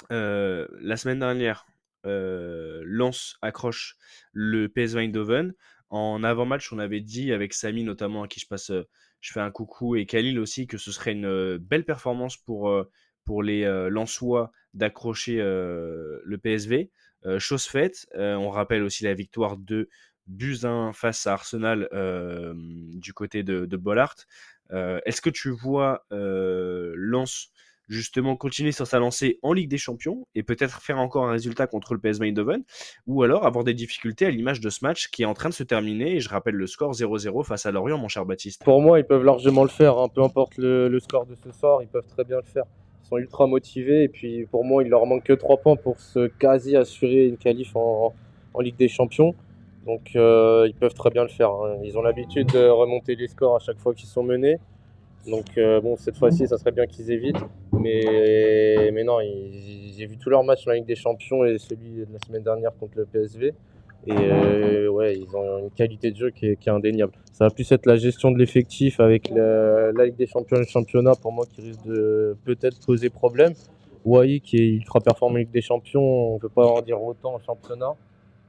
la 0.10 0.96
semaine 0.96 1.20
dernière, 1.20 1.66
Lens 2.06 3.36
accroche 3.42 3.98
le 4.32 4.70
PSV 4.70 5.02
Eindhoven. 5.02 5.54
En 5.94 6.24
avant-match, 6.24 6.74
on 6.74 6.80
avait 6.80 7.02
dit 7.02 7.32
avec 7.32 7.54
Samy 7.54 7.84
notamment, 7.84 8.24
à 8.24 8.28
qui 8.28 8.40
je 8.40 8.48
passe, 8.48 8.72
euh, 8.72 8.82
je 9.22 9.32
fais 9.32 9.42
un 9.42 9.52
coucou, 9.52 9.96
et 9.96 10.08
Khalil 10.08 10.40
aussi, 10.40 10.66
que 10.66 10.80
ce 10.80 10.92
serait 10.92 11.12
une 11.12 11.28
euh, 11.28 11.60
belle 11.62 11.86
performance 11.86 12.36
pour, 12.36 12.68
euh, 12.68 12.90
pour 13.26 13.44
les 13.44 13.64
Lensois 13.92 14.52
d'accrocher 14.74 15.38
le 15.38 16.38
PSV. 16.42 16.92
Chose 17.38 17.64
faite, 17.68 18.06
on 18.16 18.50
rappelle 18.50 18.84
aussi 18.84 19.06
la 19.06 19.14
victoire 19.14 19.56
de 19.56 19.88
Buzyn 20.28 20.92
face 20.92 21.26
à 21.26 21.34
Arsenal 21.34 21.88
du 22.96 23.14
côté 23.14 23.44
de, 23.44 23.66
de 23.66 23.78
Bollard. 23.78 24.16
Est-ce 24.72 25.22
que 25.22 25.30
tu 25.30 25.52
vois 25.52 26.06
Lens 26.12 27.54
justement 27.94 28.36
continuer 28.36 28.72
sur 28.72 28.88
sa 28.88 29.00
lancée 29.00 29.40
en 29.42 29.54
Ligue 29.54 29.70
des 29.70 29.78
Champions 29.78 30.28
et 30.36 30.44
peut-être 30.44 30.82
faire 30.82 31.00
encore 31.00 31.26
un 31.26 31.32
résultat 31.32 31.68
contre 31.68 31.94
le 31.94 32.00
PSV 32.00 32.28
Eindhoven 32.28 32.64
ou 33.08 33.24
alors 33.24 33.46
avoir 33.46 33.64
des 33.64 33.74
difficultés 33.74 34.26
à 34.26 34.30
l'image 34.30 34.60
de 34.60 34.70
ce 34.70 34.84
match 34.84 35.08
qui 35.10 35.24
est 35.24 35.26
en 35.26 35.34
train 35.34 35.50
de 35.50 35.54
se 35.54 35.64
terminer 35.64 36.16
et 36.16 36.20
je 36.20 36.30
rappelle 36.30 36.56
le 36.56 36.68
score 36.68 36.92
0-0 36.94 37.46
face 37.46 37.66
à 37.66 37.72
Lorient 37.72 37.98
mon 37.98 38.08
cher 38.08 38.26
Baptiste. 38.26 38.64
Pour 38.64 38.82
moi, 38.82 39.00
ils 39.00 39.06
peuvent 39.06 39.24
largement 39.24 39.64
le 39.64 39.70
faire, 39.70 39.98
hein. 39.98 40.10
peu 40.14 40.22
importe 40.24 40.58
le, 40.58 41.00
score 41.00 41.26
de 41.26 41.36
ce 41.36 41.52
soir, 41.52 41.82
ils 41.82 41.88
peuvent 41.88 42.08
très 42.08 42.24
bien 42.24 42.38
le 42.38 42.44
faire. 42.52 42.64
Ils 43.04 43.08
sont 43.08 43.18
ultra 43.18 43.48
motivés 43.48 44.04
et 44.04 44.10
puis 44.10 44.46
pour 44.46 44.64
moi, 44.64 44.84
il 44.84 44.90
leur 44.90 45.06
manque 45.06 45.24
que 45.24 45.34
3 45.34 45.58
points 45.58 45.76
pour 45.76 46.00
se 46.00 46.28
quasi 46.28 46.76
assurer 46.76 47.28
une 47.28 47.38
qualif 47.38 47.76
en, 47.76 48.14
en 48.54 48.60
Ligue 48.62 48.78
des 48.78 48.88
Champions. 48.88 49.36
Donc 49.86 50.16
euh, 50.16 50.66
ils 50.68 50.76
peuvent 50.76 50.94
très 50.94 51.10
bien 51.10 51.24
le 51.24 51.30
faire. 51.30 51.50
hein. 51.50 51.78
Ils 51.84 51.98
ont 51.98 52.02
l'habitude 52.02 52.48
de 52.54 52.68
remonter 52.68 53.16
les 53.16 53.28
scores 53.28 53.56
à 53.58 53.60
chaque 53.60 53.80
fois 53.80 53.94
qu'ils 53.94 54.08
sont 54.08 54.24
menés. 54.24 54.58
Donc 55.28 55.58
euh, 55.58 55.80
bon, 55.80 55.96
cette 55.96 56.18
fois-ci, 56.18 56.48
ça 56.48 56.58
serait 56.58 56.72
bien 56.72 56.86
qu'ils 56.86 57.12
évitent. 57.12 57.44
Mais, 57.72 58.92
mais 58.94 59.04
non, 59.04 59.20
j'ai 59.22 60.06
vu 60.06 60.18
tous 60.18 60.30
leurs 60.30 60.44
matchs 60.44 60.68
en 60.68 60.72
Ligue 60.72 60.86
des 60.86 60.96
Champions 60.96 61.46
et 61.46 61.58
celui 61.58 62.06
de 62.06 62.08
la 62.12 62.20
semaine 62.26 62.44
dernière 62.44 62.72
contre 62.78 62.98
le 62.98 63.06
PSV. 63.06 63.54
Et 64.06 64.12
euh, 64.12 64.90
ouais, 64.90 65.18
ils 65.18 65.36
ont 65.36 65.60
une 65.60 65.72
qualité 65.72 66.12
de 66.12 66.18
jeu 66.18 66.30
qui 66.30 66.48
est, 66.48 66.56
qui 66.58 66.68
est 66.68 66.72
indéniable. 66.72 67.14
Ça 67.32 67.46
va 67.46 67.52
plus 67.52 67.72
être 67.72 67.86
la 67.86 67.96
gestion 67.96 68.32
de 68.32 68.38
l'effectif 68.38 69.00
avec 69.00 69.30
la, 69.30 69.94
la 69.94 70.06
Ligue 70.06 70.18
des 70.18 70.28
Champions 70.28 70.58
et 70.58 70.62
le 70.62 70.66
championnat 70.66 71.14
pour 71.16 71.32
moi 71.32 71.46
qui 71.46 71.62
risque 71.62 71.86
de 71.86 72.36
peut-être 72.44 72.86
poser 72.86 73.10
problème. 73.10 73.54
Wai 74.04 74.42
qui 74.42 74.58
est 74.58 74.68
ultra 74.68 75.00
performant 75.00 75.36
en 75.36 75.38
Ligue 75.38 75.52
des 75.52 75.62
Champions, 75.62 76.02
on 76.02 76.34
ne 76.34 76.40
peut 76.40 76.50
pas 76.50 76.66
en 76.66 76.82
dire 76.82 77.02
autant 77.02 77.36
en 77.36 77.40
championnat. 77.40 77.94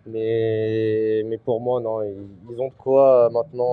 Mais, 0.06 1.22
mais 1.26 1.38
pour 1.38 1.60
moi, 1.60 1.80
non, 1.80 2.02
ils, 2.02 2.60
ont 2.60 2.68
de 2.68 2.74
quoi 2.76 3.26
euh, 3.26 3.30
maintenant 3.30 3.72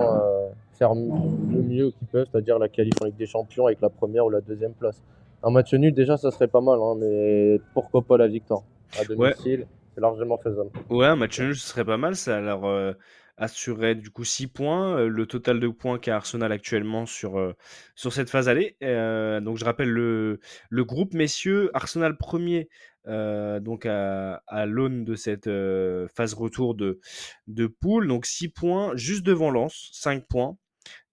faire 0.82 0.94
le 0.94 1.62
mieux 1.62 1.92
qu'ils 1.92 2.08
peuvent, 2.08 2.26
c'est-à-dire 2.32 2.58
la 2.58 2.68
qualif 2.68 2.94
en 3.00 3.04
Ligue 3.04 3.16
des 3.16 3.26
Champions 3.26 3.66
avec 3.66 3.80
la 3.80 3.88
première 3.88 4.26
ou 4.26 4.30
la 4.30 4.40
deuxième 4.40 4.74
place. 4.74 5.00
Un 5.44 5.50
match 5.50 5.72
nul, 5.74 5.94
déjà, 5.94 6.16
ça 6.16 6.32
serait 6.32 6.48
pas 6.48 6.60
mal, 6.60 6.78
hein, 6.82 6.96
mais 6.98 7.60
pourquoi 7.72 8.02
pas 8.02 8.16
la 8.16 8.26
victoire 8.26 8.62
À 8.98 9.04
domicile, 9.04 9.68
c'est 9.94 10.00
largement 10.00 10.38
faisable. 10.38 10.70
Ouais, 10.90 11.06
un 11.06 11.14
match 11.14 11.38
nul, 11.38 11.54
ce 11.54 11.68
serait 11.68 11.84
pas 11.84 11.98
mal. 11.98 12.16
Ça 12.16 12.40
leur 12.40 12.64
euh, 12.64 12.94
assurerait 13.36 13.94
du 13.94 14.10
coup 14.10 14.24
6 14.24 14.48
points, 14.48 14.98
euh, 14.98 15.08
le 15.08 15.26
total 15.26 15.60
de 15.60 15.68
points 15.68 16.00
qu'a 16.00 16.16
Arsenal 16.16 16.50
actuellement 16.50 17.06
sur, 17.06 17.38
euh, 17.38 17.52
sur 17.94 18.12
cette 18.12 18.28
phase 18.28 18.48
aller. 18.48 18.76
donc 18.80 19.58
je 19.58 19.64
rappelle 19.64 19.90
le, 19.90 20.40
le 20.68 20.84
groupe, 20.84 21.14
messieurs. 21.14 21.70
Arsenal 21.74 22.16
premier 22.16 22.68
donc 23.06 23.86
à, 23.86 24.42
à 24.48 24.66
l'aune 24.66 25.04
de 25.04 25.14
cette 25.14 25.50
phase 26.14 26.34
retour 26.34 26.74
de, 26.74 26.98
de 27.46 27.68
poule. 27.68 28.08
Donc 28.08 28.26
6 28.26 28.48
points, 28.48 28.96
juste 28.96 29.24
devant 29.24 29.50
Lens, 29.50 29.90
5 29.92 30.26
points. 30.26 30.56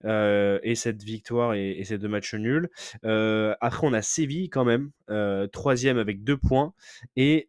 Et 0.04 0.76
cette 0.76 1.04
victoire 1.04 1.54
et, 1.54 1.84
ces 1.84 1.98
deux 1.98 2.08
matchs 2.08 2.36
nuls. 2.36 2.70
après, 3.04 3.88
on 3.88 3.94
a 3.94 4.02
Séville 4.02 4.50
quand 4.50 4.66
même, 4.66 4.92
troisième 5.52 5.98
avec 5.98 6.24
deux 6.24 6.38
points 6.38 6.74
et 7.16 7.48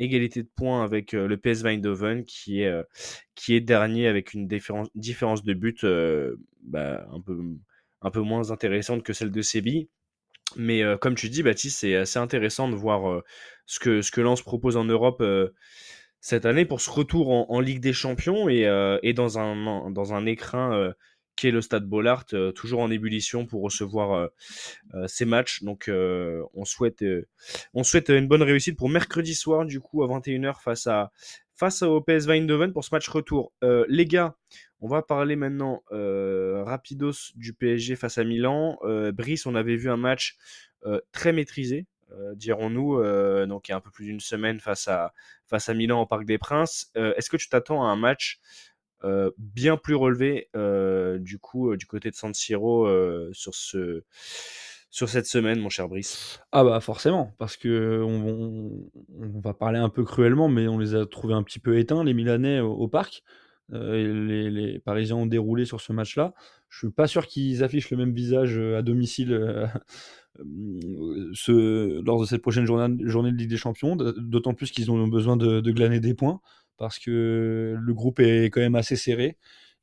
égalité 0.00 0.42
de 0.42 0.48
points 0.54 0.84
avec 0.84 1.12
le 1.12 1.36
PS 1.36 1.64
Eindhoven 1.64 2.24
qui 2.24 2.62
est, 2.62 2.72
qui 3.34 3.54
est 3.54 3.60
dernier 3.60 4.08
avec 4.08 4.34
une 4.34 4.46
différence, 4.46 4.88
différence 4.94 5.42
de 5.42 5.54
but 5.54 5.86
bah, 6.62 7.06
un, 7.12 7.20
peu, 7.20 7.38
un 8.02 8.10
peu 8.10 8.20
moins 8.20 8.50
intéressante 8.50 9.02
que 9.02 9.12
celle 9.12 9.30
de 9.30 9.42
Séville. 9.42 9.88
Mais 10.56 10.82
comme 11.00 11.14
tu 11.14 11.30
dis, 11.30 11.42
Baptiste, 11.42 11.80
c'est 11.80 11.96
assez 11.96 12.18
intéressant 12.18 12.68
de 12.68 12.76
voir 12.76 13.22
ce, 13.66 13.78
que, 13.78 14.02
ce 14.02 14.10
que 14.10 14.20
Lens 14.20 14.42
propose 14.42 14.76
en 14.76 14.84
Europe 14.84 15.22
cette 16.20 16.46
année 16.46 16.64
pour 16.64 16.80
ce 16.80 16.90
retour 16.90 17.50
en, 17.50 17.60
Ligue 17.60 17.80
des 17.80 17.92
Champions 17.92 18.48
et, 18.48 18.68
et 19.02 19.12
dans, 19.12 19.38
un, 19.38 19.90
dans 19.90 20.14
un 20.14 20.26
écrin 20.26 20.92
qui 21.36 21.48
est 21.48 21.50
le 21.50 21.60
Stade 21.60 21.84
Bollard, 21.84 22.26
toujours 22.54 22.80
en 22.80 22.90
ébullition 22.90 23.46
pour 23.46 23.62
recevoir 23.62 24.30
ces 25.06 25.24
matchs. 25.24 25.62
Donc 25.62 25.90
on, 25.90 26.64
souhaite, 26.64 27.02
une 27.02 28.28
bonne 28.28 28.42
réussite 28.42 28.76
pour 28.76 28.88
mercredi 28.88 29.34
soir, 29.34 29.64
du 29.66 29.80
coup, 29.80 30.02
à 30.04 30.06
21h 30.06 30.60
face, 30.62 30.86
à, 30.86 31.10
face 31.54 31.82
au 31.82 32.00
PSV 32.00 32.34
Eindhoven 32.34 32.72
pour 32.72 32.84
ce 32.84 32.94
match 32.94 33.08
retour. 33.08 33.52
les 33.88 34.06
gars, 34.06 34.36
on 34.84 34.86
va 34.86 35.00
parler 35.00 35.34
maintenant 35.34 35.82
euh, 35.92 36.62
rapidos 36.62 37.32
du 37.36 37.54
PSG 37.54 37.96
face 37.96 38.18
à 38.18 38.24
Milan. 38.24 38.76
Euh, 38.82 39.12
Brice, 39.12 39.46
on 39.46 39.54
avait 39.54 39.76
vu 39.76 39.88
un 39.88 39.96
match 39.96 40.36
euh, 40.84 41.00
très 41.10 41.32
maîtrisé, 41.32 41.86
dirons-nous, 42.34 43.02
donc 43.46 43.66
il 43.66 43.70
y 43.70 43.74
a 43.74 43.76
un 43.78 43.80
peu 43.80 43.90
plus 43.90 44.04
d'une 44.04 44.20
semaine 44.20 44.60
face 44.60 44.86
à 44.88 45.12
Milan 45.74 46.02
au 46.02 46.06
Parc 46.06 46.26
des 46.26 46.36
Princes. 46.36 46.92
Est-ce 46.94 47.30
que 47.30 47.38
tu 47.38 47.48
t'attends 47.48 47.82
à 47.82 47.86
un 47.86 47.96
match 47.96 48.40
bien 49.38 49.76
plus 49.76 49.94
relevé 49.94 50.48
du 51.20 51.38
coup 51.38 51.76
du 51.76 51.86
côté 51.86 52.10
de 52.10 52.16
San 52.16 52.34
Siro 52.34 52.88
sur 53.32 53.54
ce 53.54 54.02
sur 54.90 55.08
cette 55.08 55.26
semaine, 55.26 55.58
mon 55.58 55.70
cher 55.70 55.88
Brice 55.88 56.40
Ah 56.52 56.62
bah 56.62 56.78
forcément, 56.78 57.34
parce 57.38 57.56
que 57.56 58.00
on, 58.04 58.88
va 59.40 59.52
parler 59.52 59.80
un 59.80 59.88
peu 59.88 60.04
cruellement, 60.04 60.48
mais 60.48 60.68
on 60.68 60.78
les 60.78 60.94
a 60.94 61.04
trouvés 61.04 61.34
un 61.34 61.42
petit 61.42 61.58
peu 61.58 61.76
éteints, 61.78 62.04
les 62.04 62.14
Milanais, 62.14 62.60
au 62.60 62.86
parc. 62.86 63.24
Euh, 63.72 64.48
les, 64.50 64.78
Parisiens 64.78 65.16
ont 65.16 65.26
déroulé 65.26 65.64
sur 65.64 65.80
ce 65.80 65.92
match-là. 65.92 66.34
Je 66.68 66.78
suis 66.78 66.90
pas 66.90 67.06
sûr 67.06 67.26
qu'ils 67.26 67.64
affichent 67.64 67.90
le 67.90 67.96
même 67.96 68.12
visage 68.12 68.58
euh, 68.58 68.78
à 68.78 68.82
domicile 68.82 69.32
euh, 69.32 69.66
lors 72.04 72.20
de 72.20 72.26
cette 72.26 72.42
prochaine 72.42 72.66
journée 72.66 73.32
de 73.32 73.36
Ligue 73.36 73.50
des 73.50 73.56
Champions, 73.56 73.96
d'autant 73.96 74.54
plus 74.54 74.70
qu'ils 74.70 74.90
ont 74.90 75.08
besoin 75.08 75.36
de, 75.36 75.60
glaner 75.70 76.00
des 76.00 76.14
points 76.14 76.40
parce 76.76 76.98
que 76.98 77.76
le 77.78 77.94
groupe 77.94 78.20
est 78.20 78.46
quand 78.46 78.60
même 78.60 78.74
assez 78.74 78.96
serré 78.96 79.36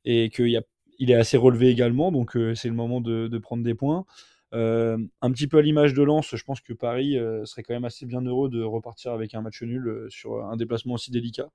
et 0.04 0.30
qu'il 0.30 0.60
il 0.98 1.10
est 1.10 1.14
assez 1.14 1.36
relevé 1.36 1.68
également, 1.68 2.12
donc 2.12 2.36
c'est 2.54 2.68
le 2.68 2.74
moment 2.74 3.00
de, 3.00 3.38
prendre 3.38 3.64
des 3.64 3.74
points. 3.74 4.04
un 4.52 5.30
petit 5.32 5.48
peu 5.48 5.58
à 5.58 5.62
l'image 5.62 5.94
de 5.94 6.02
Lens, 6.02 6.36
je 6.36 6.44
pense 6.44 6.60
que 6.60 6.72
Paris 6.72 7.16
serait 7.44 7.62
quand 7.62 7.74
même 7.74 7.84
assez 7.84 8.06
bien 8.06 8.20
heureux 8.20 8.48
de 8.48 8.62
repartir 8.62 9.12
avec 9.12 9.34
un 9.34 9.42
match 9.42 9.62
nul 9.62 10.06
sur 10.10 10.44
un 10.44 10.56
déplacement 10.56 10.94
aussi 10.94 11.10
délicat, 11.10 11.50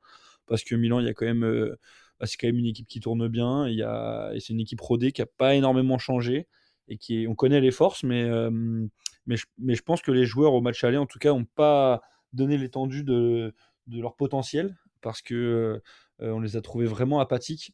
parce 0.48 0.64
que 0.64 0.76
Milan, 0.76 1.00
il 1.00 1.06
y 1.06 1.10
a 1.10 1.14
quand 1.14 1.26
même 1.26 1.76
bah, 2.20 2.26
c'est 2.26 2.38
quand 2.38 2.48
même 2.48 2.58
une 2.58 2.66
équipe 2.66 2.88
qui 2.88 3.00
tourne 3.00 3.28
bien. 3.28 3.68
Et 3.68 4.40
c'est 4.40 4.54
une 4.54 4.60
équipe 4.60 4.82
rodée 4.82 5.12
qui 5.12 5.22
n'a 5.22 5.28
pas 5.38 5.56
énormément 5.56 5.98
changé 5.98 6.48
et 6.88 6.98
qui 6.98 7.26
on 7.28 7.36
connaît 7.36 7.62
les 7.62 7.72
forces, 7.72 8.04
mais, 8.04 8.24
euh, 8.24 8.88
je, 9.28 9.82
pense 9.82 10.02
que 10.02 10.12
les 10.12 10.26
joueurs 10.26 10.54
au 10.54 10.62
match 10.62 10.84
aller, 10.86 10.98
en 10.98 11.06
tout 11.06 11.20
cas, 11.20 11.30
n'ont 11.30 11.44
pas 11.44 12.02
donné 12.32 12.58
l'étendue 12.58 13.04
de, 13.04 13.54
leur 13.92 14.16
potentiel 14.16 14.76
parce 15.02 15.22
que 15.22 15.82
on 16.20 16.40
les 16.40 16.58
a 16.58 16.62
trouvés 16.62 16.86
vraiment 16.86 17.20
apathiques. 17.20 17.74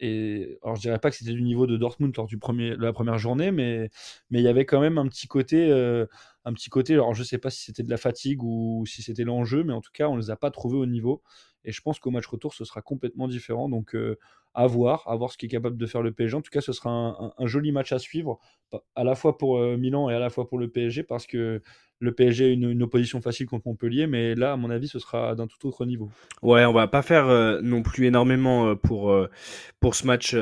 Et 0.00 0.58
alors 0.62 0.76
je 0.76 0.80
dirais 0.82 0.98
pas 0.98 1.10
que 1.10 1.16
c'était 1.16 1.32
du 1.32 1.42
niveau 1.42 1.66
de 1.66 1.76
Dortmund 1.76 2.16
lors 2.16 2.26
du 2.26 2.38
premier, 2.38 2.70
de 2.70 2.82
la 2.82 2.92
première 2.92 3.18
journée, 3.18 3.50
mais 3.50 3.90
mais 4.30 4.40
il 4.40 4.44
y 4.44 4.48
avait 4.48 4.66
quand 4.66 4.80
même 4.80 4.98
un 4.98 5.08
petit 5.08 5.26
côté, 5.26 5.70
un 6.44 6.52
petit 6.52 6.70
côté. 6.70 6.94
Alors 6.94 7.14
je 7.14 7.22
sais 7.22 7.38
pas 7.38 7.50
si 7.50 7.64
c'était 7.64 7.82
de 7.82 7.90
la 7.90 7.96
fatigue 7.96 8.42
ou 8.42 8.84
si 8.86 9.02
c'était 9.02 9.24
l'enjeu, 9.24 9.64
mais 9.64 9.72
en 9.72 9.80
tout 9.80 9.92
cas 9.92 10.08
on 10.08 10.16
les 10.16 10.30
a 10.30 10.36
pas 10.36 10.50
trouvés 10.50 10.76
au 10.78 10.86
niveau. 10.86 11.22
Et 11.64 11.72
je 11.72 11.80
pense 11.82 11.98
qu'au 11.98 12.12
match 12.12 12.26
retour, 12.26 12.54
ce 12.54 12.64
sera 12.64 12.80
complètement 12.80 13.26
différent. 13.26 13.68
Donc, 13.68 13.96
à 14.56 14.66
voir, 14.66 15.04
à 15.06 15.14
voir 15.14 15.30
ce 15.30 15.36
qu'est 15.36 15.48
capable 15.48 15.76
de 15.76 15.86
faire 15.86 16.00
le 16.00 16.12
PSG. 16.12 16.34
En 16.34 16.40
tout 16.40 16.50
cas, 16.50 16.62
ce 16.62 16.72
sera 16.72 16.90
un, 16.90 17.46
joli 17.46 17.72
match 17.72 17.92
à 17.92 17.98
suivre, 17.98 18.40
à 18.94 19.04
la 19.04 19.14
fois 19.14 19.36
pour 19.36 19.58
euh, 19.58 19.76
Milan 19.76 20.08
et 20.08 20.14
à 20.14 20.18
la 20.18 20.30
fois 20.30 20.48
pour 20.48 20.58
le 20.58 20.68
PSG, 20.68 21.02
parce 21.02 21.26
que 21.26 21.62
le 21.98 22.12
PSG 22.12 22.44
a 22.46 22.48
une, 22.48 22.82
opposition 22.82 23.20
facile 23.20 23.46
contre 23.46 23.68
Montpellier, 23.68 24.06
mais 24.06 24.34
là, 24.34 24.52
à 24.52 24.56
mon 24.56 24.70
avis, 24.70 24.88
ce 24.88 24.98
sera 24.98 25.34
d'un 25.34 25.46
tout 25.46 25.68
autre 25.68 25.84
niveau. 25.84 26.08
Ouais, 26.42 26.64
on 26.64 26.72
va 26.72 26.88
pas 26.88 27.02
faire 27.02 27.28
euh, 27.28 27.60
non 27.62 27.82
plus 27.82 28.06
énormément 28.06 28.74
pour, 28.76 29.14
pour 29.78 29.94
ce 29.94 30.06
match 30.06 30.34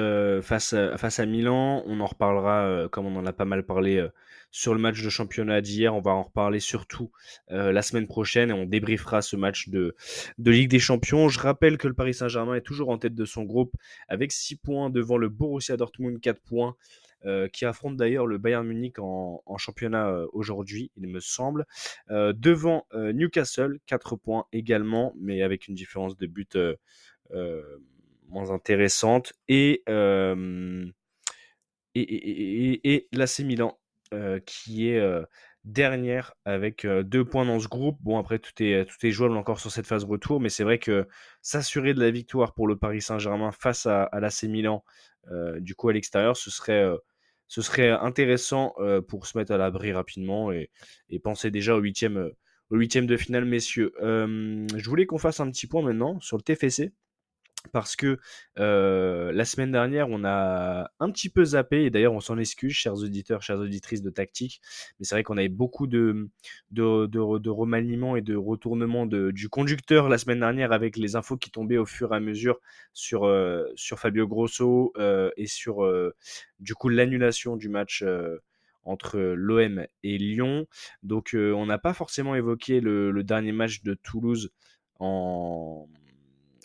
face, 0.42 0.76
face 0.96 1.18
à 1.18 1.26
Milan. 1.26 1.82
On 1.86 1.98
en 1.98 2.06
reparlera, 2.06 2.88
comme 2.90 3.06
on 3.06 3.16
en 3.16 3.26
a 3.26 3.32
pas 3.32 3.44
mal 3.44 3.64
parlé 3.64 4.08
sur 4.54 4.72
le 4.72 4.78
match 4.78 5.02
de 5.02 5.10
championnat 5.10 5.60
d'hier. 5.60 5.92
On 5.96 6.00
va 6.00 6.12
en 6.12 6.22
reparler 6.22 6.60
surtout 6.60 7.10
euh, 7.50 7.72
la 7.72 7.82
semaine 7.82 8.06
prochaine 8.06 8.50
et 8.50 8.52
on 8.52 8.66
débriefera 8.66 9.20
ce 9.20 9.34
match 9.34 9.68
de, 9.68 9.96
de 10.38 10.50
Ligue 10.52 10.70
des 10.70 10.78
Champions. 10.78 11.28
Je 11.28 11.40
rappelle 11.40 11.76
que 11.76 11.88
le 11.88 11.94
Paris 11.94 12.14
Saint-Germain 12.14 12.54
est 12.54 12.60
toujours 12.60 12.90
en 12.90 12.96
tête 12.96 13.16
de 13.16 13.24
son 13.24 13.42
groupe 13.42 13.74
avec 14.08 14.32
6 14.32 14.56
points 14.56 14.90
devant 14.90 15.16
le 15.16 15.28
Borussia 15.28 15.76
Dortmund, 15.76 16.20
4 16.20 16.40
points. 16.42 16.76
Euh, 17.26 17.48
qui 17.48 17.64
affronte 17.64 17.96
d'ailleurs 17.96 18.26
le 18.26 18.36
Bayern 18.36 18.66
Munich 18.66 18.98
en, 18.98 19.40
championnat 19.56 20.10
euh, 20.10 20.26
aujourd'hui, 20.34 20.90
il 20.98 21.08
me 21.08 21.20
semble. 21.20 21.64
devant 22.10 22.86
Newcastle, 22.92 23.78
4 23.86 24.16
points 24.16 24.44
également, 24.52 25.14
mais 25.18 25.40
avec 25.42 25.66
une 25.66 25.74
différence 25.74 26.18
de 26.18 26.26
but 26.26 26.58
moins 28.28 28.50
intéressante. 28.50 29.32
Et, 29.48 29.84
et, 31.94 32.02
et, 32.02 32.94
et, 32.94 33.08
l'AC 33.12 33.38
Milan 33.40 33.78
euh, 34.14 34.38
qui 34.44 34.88
est 34.90 35.00
euh, 35.00 35.24
dernière 35.64 36.34
avec 36.44 36.86
deux 36.86 37.24
points 37.24 37.46
dans 37.46 37.58
ce 37.58 37.68
groupe. 37.68 37.98
Bon, 38.02 38.18
après, 38.18 38.38
tout 38.38 38.52
est, 38.60 38.84
tout 38.84 39.06
est 39.06 39.10
jouable 39.10 39.36
encore 39.36 39.60
sur 39.60 39.70
cette 39.70 39.86
phase 39.86 40.04
retour, 40.04 40.40
mais 40.40 40.48
c'est 40.48 40.64
vrai 40.64 40.78
que 40.78 41.06
s'assurer 41.42 41.94
de 41.94 42.00
la 42.00 42.10
victoire 42.10 42.54
pour 42.54 42.66
le 42.66 42.76
Paris 42.76 43.00
Saint-Germain 43.00 43.50
face 43.52 43.86
à, 43.86 44.04
à 44.04 44.20
l'AC 44.20 44.44
Milan, 44.44 44.84
du 45.58 45.74
coup 45.74 45.88
à 45.88 45.92
l'extérieur, 45.92 46.36
ce 46.36 46.50
serait, 46.50 47.90
intéressant 47.90 48.74
pour 49.08 49.26
se 49.26 49.38
mettre 49.38 49.52
à 49.52 49.56
l'abri 49.56 49.92
rapidement 49.92 50.52
et, 50.52 50.70
et, 51.08 51.18
penser 51.18 51.50
déjà 51.50 51.74
au 51.74 51.80
huitième, 51.80 52.30
au 52.70 52.76
huitième 52.76 53.06
de 53.06 53.16
finale, 53.16 53.44
messieurs. 53.44 53.92
je 54.00 54.88
voulais 54.88 55.06
qu'on 55.06 55.18
fasse 55.18 55.40
un 55.40 55.50
petit 55.50 55.66
point 55.66 55.82
maintenant 55.82 56.20
sur 56.20 56.36
le 56.36 56.42
TFC 56.42 56.92
parce 57.72 57.96
que 57.96 58.18
la 58.56 59.44
semaine 59.44 59.72
dernière, 59.72 60.08
on 60.10 60.24
a 60.24 60.90
un 61.00 61.10
petit 61.10 61.28
peu 61.28 61.44
zappé, 61.44 61.84
et 61.84 61.90
d'ailleurs 61.90 62.14
on 62.14 62.20
s'en 62.20 62.38
excuse, 62.38 62.72
chers 62.72 62.94
auditeurs, 62.94 63.42
chères 63.42 63.58
auditrices 63.58 64.02
de 64.02 64.10
tactique, 64.10 64.60
mais 64.98 65.04
c'est 65.04 65.14
vrai 65.14 65.22
qu'on 65.22 65.36
avait 65.36 65.48
beaucoup 65.48 65.86
de, 65.86 66.28
de, 66.70 67.06
de, 67.06 67.50
remaniements 67.50 68.16
et 68.16 68.22
de 68.22 68.36
retournements 68.36 69.06
du 69.06 69.48
conducteur 69.48 70.08
la 70.08 70.18
semaine 70.18 70.40
dernière 70.40 70.72
avec 70.72 70.96
les 70.96 71.16
infos 71.16 71.36
qui 71.36 71.50
tombaient 71.50 71.78
au 71.78 71.86
fur 71.86 72.12
et 72.12 72.16
à 72.16 72.20
mesure 72.20 72.58
sur, 72.92 73.30
sur 73.74 73.98
Fabio 73.98 74.26
Grosso 74.26 74.92
et 75.36 75.46
sur 75.46 75.84
du 76.60 76.74
coup 76.74 76.88
l'annulation 76.88 77.56
du 77.56 77.68
match 77.68 78.04
entre 78.82 79.18
l'OM 79.18 79.86
et 80.02 80.18
Lyon. 80.18 80.66
Donc 81.02 81.30
on 81.34 81.66
n'a 81.66 81.78
pas 81.78 81.94
forcément 81.94 82.34
évoqué 82.34 82.80
le 82.80 83.22
dernier 83.22 83.52
match 83.52 83.82
de 83.82 83.94
Toulouse 83.94 84.50
en 84.98 85.88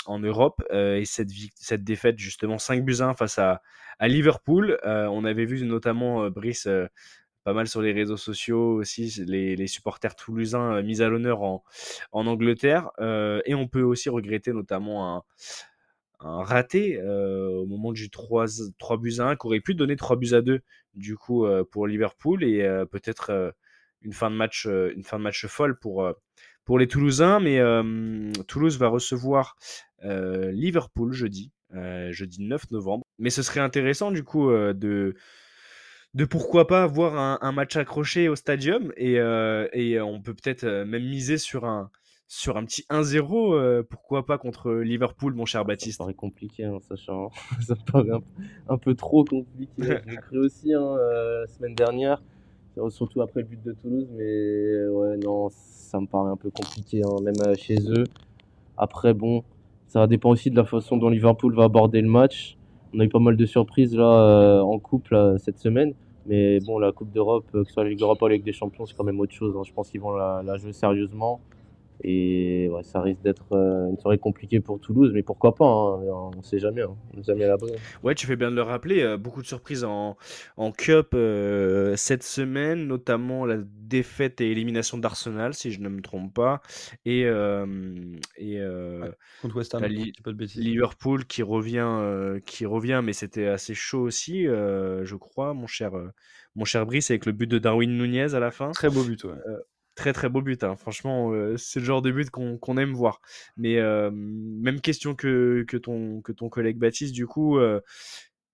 en 0.09 0.19
Europe 0.19 0.63
euh, 0.71 0.97
et 0.97 1.05
cette, 1.05 1.29
cette 1.55 1.83
défaite 1.83 2.17
justement 2.17 2.57
5 2.57 2.83
buts 2.83 2.97
1 2.99 3.13
face 3.13 3.37
à, 3.37 3.61
Liverpool. 4.01 4.79
Euh, 4.85 5.07
on 5.07 5.25
avait 5.25 5.45
vu 5.45 5.63
notamment 5.65 6.23
euh, 6.23 6.29
Brice 6.29 6.67
pas 7.43 7.53
mal 7.53 7.67
sur 7.67 7.81
les 7.81 7.91
réseaux 7.91 8.17
sociaux 8.17 8.75
aussi, 8.75 9.23
les, 9.25 9.67
supporters 9.67 10.15
toulousains 10.15 10.81
mis 10.81 11.01
à 11.01 11.09
l'honneur 11.09 11.41
en, 11.43 11.63
Angleterre. 12.11 12.89
et 12.99 13.55
on 13.55 13.67
peut 13.67 13.81
aussi 13.81 14.09
regretter 14.09 14.51
notamment 14.51 15.23
un, 16.19 16.43
raté 16.43 17.01
au 17.01 17.65
moment 17.65 17.91
du 17.93 18.09
3, 18.09 18.45
3 18.77 18.97
buts 18.97 19.15
à 19.19 19.29
1 19.29 19.35
qui 19.37 19.47
aurait 19.47 19.61
pu 19.61 19.73
donner 19.73 19.95
3 19.95 20.17
buts 20.17 20.33
à 20.33 20.41
2 20.41 20.61
du 20.95 21.15
coup 21.15 21.47
pour 21.71 21.87
Liverpool 21.87 22.43
et 22.43 22.61
peut-être 22.91 23.53
une 24.01 24.13
fin 24.13 24.29
de 24.29 24.35
match 24.35 24.65
une 24.65 25.03
fin 25.03 25.17
de 25.17 25.23
match 25.23 25.47
folle 25.47 25.79
pour 25.79 26.13
pour 26.69 26.77
les 26.77 26.87
Toulousains 26.87 27.39
mais 27.39 27.59
Toulouse 28.47 28.77
va 28.77 28.89
recevoir 28.89 29.55
Liverpool 30.03 31.11
jeudi 31.13 31.51
jeudi 32.11 32.43
9 32.43 32.69
novembre. 32.69 33.03
Mais 33.17 33.31
ce 33.31 33.41
serait 33.41 33.59
intéressant 33.59 34.11
du 34.11 34.23
coup 34.23 34.51
de 34.51 35.15
de 36.13 36.25
pourquoi 36.25 36.67
pas 36.67 36.83
avoir 36.83 37.43
un, 37.43 37.51
match 37.53 37.75
accroché 37.75 38.29
au 38.29 38.35
stadium 38.35 38.93
et, 38.97 39.15
et 39.73 39.99
on 39.99 40.21
peut 40.21 40.35
peut-être 40.35 40.63
même 40.85 41.09
miser 41.09 41.39
sur 41.39 41.65
un, 41.65 41.89
sur 42.27 42.55
un 42.55 42.65
petit 42.65 42.85
1-0, 42.91 43.81
pourquoi 43.89 44.27
pas 44.27 44.37
contre 44.37 44.71
Liverpool, 44.71 45.33
mon 45.33 45.45
cher 45.45 45.65
Baptiste 45.65 45.97
Ça 45.97 46.03
paraît 46.03 46.13
compliqué, 46.13 46.65
hein, 46.65 46.77
sachant. 46.87 47.31
ça 47.65 47.73
paraît 47.91 48.11
un, 48.67 48.77
peu 48.77 48.93
trop 48.93 49.25
compliqué. 49.25 49.73
J'ai 50.07 50.17
cru 50.17 50.37
aussi 50.37 50.71
hein, 50.71 50.95
la 50.95 51.47
semaine 51.47 51.73
dernière, 51.73 52.21
surtout 52.89 53.21
après 53.21 53.41
le 53.41 53.47
but 53.47 53.63
de 53.63 53.73
Toulouse, 53.73 54.07
mais 54.15 54.87
ouais, 54.87 55.17
non, 55.17 55.49
ça 55.51 55.99
me 55.99 56.07
paraît 56.07 56.31
un 56.31 56.37
peu 56.37 56.49
compliqué, 56.49 57.01
hein, 57.03 57.15
même 57.21 57.55
chez 57.57 57.75
eux. 57.89 58.05
Après, 58.77 59.13
bon, 59.13 59.43
ça 59.87 60.07
dépend 60.07 60.29
aussi 60.29 60.49
de 60.51 60.55
la 60.55 60.63
façon 60.63 60.97
dont 60.97 61.09
Liverpool 61.09 61.53
va 61.55 61.65
aborder 61.65 62.01
le 62.01 62.09
match. 62.09 62.57
On 62.93 62.99
a 62.99 63.03
eu 63.03 63.09
pas 63.09 63.19
mal 63.19 63.35
de 63.35 63.45
surprises 63.45 63.95
là 63.95 64.61
en 64.63 64.79
coupe 64.79 65.13
cette 65.37 65.59
semaine. 65.59 65.93
Mais 66.25 66.59
bon, 66.59 66.77
la 66.77 66.91
Coupe 66.91 67.11
d'Europe, 67.11 67.45
que 67.51 67.63
ce 67.63 67.73
soit 67.73 67.83
la 67.83 67.89
Ligue 67.89 68.01
Europa 68.01 68.25
ou 68.25 68.27
la 68.27 68.35
Ligue 68.35 68.45
des 68.45 68.53
Champions, 68.53 68.85
c'est 68.85 68.95
quand 68.95 69.03
même 69.03 69.19
autre 69.19 69.33
chose. 69.33 69.55
Je 69.65 69.73
pense 69.73 69.89
qu'ils 69.89 70.01
vont 70.01 70.15
la 70.15 70.57
jouer 70.57 70.73
sérieusement. 70.73 71.39
Et 72.01 72.69
ouais, 72.69 72.83
ça 72.83 73.01
risque 73.01 73.21
d'être 73.21 73.51
euh, 73.51 73.89
une 73.89 73.97
soirée 73.97 74.17
compliquée 74.17 74.61
pour 74.61 74.79
Toulouse, 74.79 75.11
mais 75.13 75.21
pourquoi 75.21 75.53
pas 75.53 75.65
hein, 75.65 75.99
On 76.01 76.37
ne 76.37 76.41
sait 76.41 76.59
jamais, 76.59 76.81
hein, 76.81 76.95
on 77.13 77.17
n'est 77.17 77.23
jamais 77.23 77.43
à 77.43 77.49
l'abri. 77.49 77.71
Ouais, 78.03 78.15
tu 78.15 78.25
fais 78.25 78.37
bien 78.37 78.51
de 78.51 78.55
le 78.55 78.61
rappeler. 78.61 79.01
Euh, 79.01 79.17
beaucoup 79.17 79.41
de 79.41 79.47
surprises 79.47 79.83
en, 79.83 80.15
en 80.55 80.71
Cup 80.71 81.09
euh, 81.13 81.95
cette 81.97 82.23
semaine, 82.23 82.87
notamment 82.87 83.45
la 83.45 83.57
défaite 83.57 84.39
et 84.39 84.49
élimination 84.51 84.97
d'Arsenal, 84.97 85.53
si 85.53 85.71
je 85.71 85.81
ne 85.81 85.89
me 85.89 86.01
trompe 86.01 86.33
pas. 86.33 86.61
Et, 87.05 87.23
et 88.37 88.61
contre 89.41 89.55
West 89.57 89.75
Ham, 89.75 89.83
Liverpool 90.55 91.25
qui 91.25 91.43
revient, 91.43 92.39
qui 92.45 92.65
revient, 92.65 93.01
mais 93.03 93.13
c'était 93.13 93.47
assez 93.47 93.73
chaud 93.73 94.01
aussi, 94.01 94.43
je 94.43 95.15
crois, 95.15 95.53
mon 95.53 95.67
cher, 95.67 95.91
mon 96.55 96.65
cher 96.65 96.85
Brice, 96.85 97.11
avec 97.11 97.25
le 97.25 97.31
but 97.31 97.47
de 97.47 97.57
Darwin 97.57 97.97
Nunez 97.97 98.35
à 98.35 98.39
la 98.39 98.51
fin. 98.51 98.71
Très 98.71 98.89
beau 98.89 99.03
but, 99.03 99.23
ouais. 99.23 99.33
Très 99.99 100.13
très 100.13 100.29
beau 100.29 100.41
but, 100.41 100.63
hein. 100.63 100.77
franchement, 100.77 101.33
euh, 101.33 101.57
c'est 101.57 101.81
le 101.81 101.85
genre 101.85 102.01
de 102.01 102.09
but 102.09 102.29
qu'on 102.29 102.77
aime 102.77 102.93
voir. 102.93 103.19
Mais 103.57 103.79
euh, 103.79 104.09
même 104.13 104.79
question 104.79 105.13
que, 105.13 105.65
ton, 105.83 106.21
que 106.21 106.31
ton 106.31 106.47
collègue 106.47 106.77
Baptiste, 106.77 107.13
du 107.13 107.27
coup, 107.27 107.57
euh, 107.59 107.81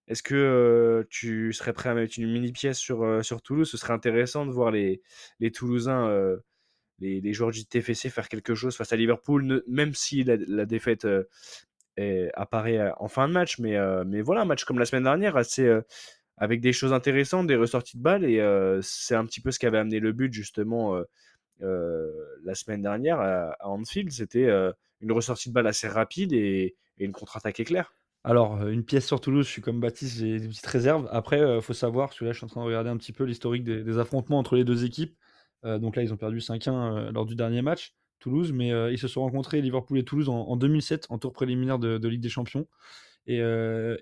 est-ce 0.07 0.23
que 0.23 1.05
tu 1.11 1.53
serais 1.53 1.71
prêt 1.71 1.89
à 1.89 1.93
mettre 1.93 2.17
une 2.17 2.31
mini 2.31 2.51
pièce 2.51 2.79
sur, 2.79 3.23
sur 3.23 3.43
Toulouse? 3.43 3.69
Ce 3.69 3.77
serait 3.77 3.93
intéressant 3.93 4.47
de 4.47 4.51
voir 4.51 4.71
les, 4.71 5.03
les 5.39 5.51
Toulousains, 5.51 6.09
les, 6.97 7.21
les, 7.21 7.33
joueurs 7.33 7.51
du 7.51 7.63
TFC 7.63 8.09
faire 8.09 8.27
quelque 8.27 8.55
chose 8.55 8.75
face 8.75 8.91
à 8.91 8.95
Liverpool, 8.95 9.61
même 9.67 9.93
si 9.93 10.23
la, 10.23 10.65
défaite 10.65 11.07
apparaît 12.33 12.91
en 12.97 13.07
fin 13.07 13.27
de 13.27 13.33
match. 13.33 13.59
Mais, 13.59 13.77
mais 14.03 14.23
voilà, 14.23 14.41
un 14.41 14.45
match 14.45 14.63
comme 14.63 14.79
la 14.79 14.85
semaine 14.85 15.03
dernière, 15.03 15.37
assez 15.37 15.71
avec 16.37 16.59
des 16.59 16.73
choses 16.73 16.91
intéressantes, 16.91 17.45
des 17.45 17.55
ressorties 17.55 17.97
de 17.97 18.01
balles, 18.01 18.25
et 18.25 18.41
c'est 18.81 19.13
un 19.13 19.27
petit 19.27 19.41
peu 19.41 19.51
ce 19.51 19.59
qui 19.59 19.67
avait 19.67 19.77
amené 19.77 19.99
le 19.99 20.11
but 20.11 20.33
justement 20.33 20.99
la 21.59 22.55
semaine 22.55 22.81
dernière 22.81 23.19
à, 23.19 23.55
Anfield. 23.61 24.11
C'était 24.11 24.49
une 25.01 25.11
ressortie 25.11 25.49
de 25.49 25.53
balle 25.53 25.67
assez 25.67 25.87
rapide 25.87 26.33
et, 26.33 26.75
une 26.97 27.11
contre-attaque 27.11 27.59
éclair. 27.59 27.93
Alors, 28.23 28.65
une 28.67 28.85
pièce 28.85 29.05
sur 29.05 29.19
Toulouse, 29.19 29.45
je 29.45 29.51
suis 29.51 29.61
comme 29.61 29.81
Baptiste, 29.81 30.17
j'ai 30.17 30.39
des 30.39 30.47
petites 30.47 30.65
réserves. 30.65 31.09
Après, 31.11 31.57
il 31.57 31.61
faut 31.61 31.73
savoir, 31.73 32.07
parce 32.07 32.19
que 32.19 32.25
là, 32.25 32.31
je 32.31 32.37
suis 32.37 32.45
en 32.45 32.47
train 32.47 32.61
de 32.61 32.65
regarder 32.65 32.89
un 32.89 32.97
petit 32.97 33.11
peu 33.11 33.25
l'historique 33.25 33.63
des, 33.63 33.97
affrontements 33.97 34.39
entre 34.39 34.55
les 34.55 34.63
deux 34.63 34.85
équipes. 34.85 35.15
donc 35.63 35.95
là, 35.95 36.03
ils 36.03 36.13
ont 36.13 36.17
perdu 36.17 36.39
5-1 36.39 37.11
lors 37.11 37.25
du 37.25 37.35
dernier 37.35 37.61
match, 37.61 37.93
Toulouse, 38.19 38.53
mais 38.53 38.69
ils 38.91 38.97
se 38.97 39.07
sont 39.09 39.21
rencontrés, 39.21 39.61
Liverpool 39.61 39.99
et 39.99 40.03
Toulouse, 40.03 40.29
en, 40.29 40.55
2007, 40.55 41.07
en 41.09 41.19
tour 41.19 41.33
préliminaire 41.33 41.79
de, 41.79 42.07
Ligue 42.07 42.21
des 42.21 42.29
Champions. 42.29 42.65
Et, 43.27 43.41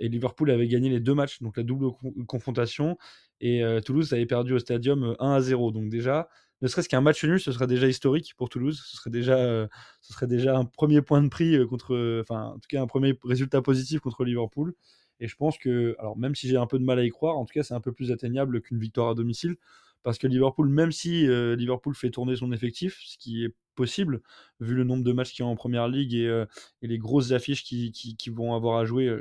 Liverpool 0.07 0.51
avait 0.51 0.67
gagné 0.67 0.89
les 0.89 0.99
deux 0.99 1.15
matchs, 1.15 1.41
donc 1.41 1.57
la 1.57 1.63
double 1.63 1.87
confrontation. 2.27 2.97
Et 3.41 3.63
Toulouse 3.83 4.13
avait 4.13 4.25
perdu 4.25 4.53
au 4.53 4.59
stadium 4.59 5.15
1 5.19 5.31
à 5.31 5.41
0. 5.41 5.71
Donc 5.71 5.89
déjà, 5.89 6.29
ne 6.63 6.69
serait-ce 6.69 6.87
qu'un 6.87 7.01
match 7.01 7.25
nul, 7.25 7.41
ce 7.41 7.51
serait 7.51 7.67
déjà 7.67 7.87
historique 7.89 8.35
pour 8.37 8.47
Toulouse. 8.47 8.81
Ce 8.85 8.95
serait 8.95 9.09
déjà, 9.09 9.35
euh, 9.35 9.67
ce 9.99 10.13
serait 10.13 10.27
déjà 10.27 10.57
un 10.57 10.63
premier 10.63 11.01
point 11.01 11.21
de 11.21 11.27
prix 11.27 11.55
euh, 11.57 11.67
contre, 11.67 12.21
enfin, 12.21 12.53
en 12.53 12.53
tout 12.53 12.67
cas, 12.69 12.81
un 12.81 12.87
premier 12.87 13.19
résultat 13.25 13.61
positif 13.61 13.99
contre 13.99 14.23
Liverpool. 14.23 14.73
Et 15.19 15.27
je 15.27 15.35
pense 15.35 15.57
que, 15.57 15.93
alors 15.99 16.17
même 16.17 16.35
si 16.35 16.47
j'ai 16.47 16.55
un 16.55 16.65
peu 16.65 16.79
de 16.79 16.85
mal 16.85 16.99
à 16.99 17.03
y 17.03 17.09
croire, 17.09 17.37
en 17.37 17.43
tout 17.43 17.51
cas, 17.53 17.63
c'est 17.63 17.73
un 17.73 17.81
peu 17.81 17.91
plus 17.91 18.13
atteignable 18.13 18.61
qu'une 18.61 18.79
victoire 18.79 19.09
à 19.09 19.13
domicile. 19.13 19.57
Parce 20.03 20.17
que 20.17 20.25
Liverpool, 20.25 20.69
même 20.69 20.93
si 20.93 21.27
euh, 21.27 21.55
Liverpool 21.57 21.95
fait 21.95 22.09
tourner 22.11 22.37
son 22.37 22.53
effectif, 22.53 22.97
ce 23.05 23.17
qui 23.17 23.43
est 23.43 23.53
possible, 23.75 24.21
vu 24.61 24.73
le 24.73 24.85
nombre 24.85 25.03
de 25.03 25.11
matchs 25.11 25.33
qu'il 25.33 25.43
y 25.43 25.47
a 25.47 25.51
en 25.51 25.55
première 25.55 25.89
ligue 25.89 26.13
et, 26.13 26.45
les 26.81 26.97
grosses 26.97 27.31
affiches 27.31 27.63
qui, 27.63 28.15
vont 28.31 28.53
avoir 28.53 28.77
à 28.77 28.85
jouer. 28.85 29.13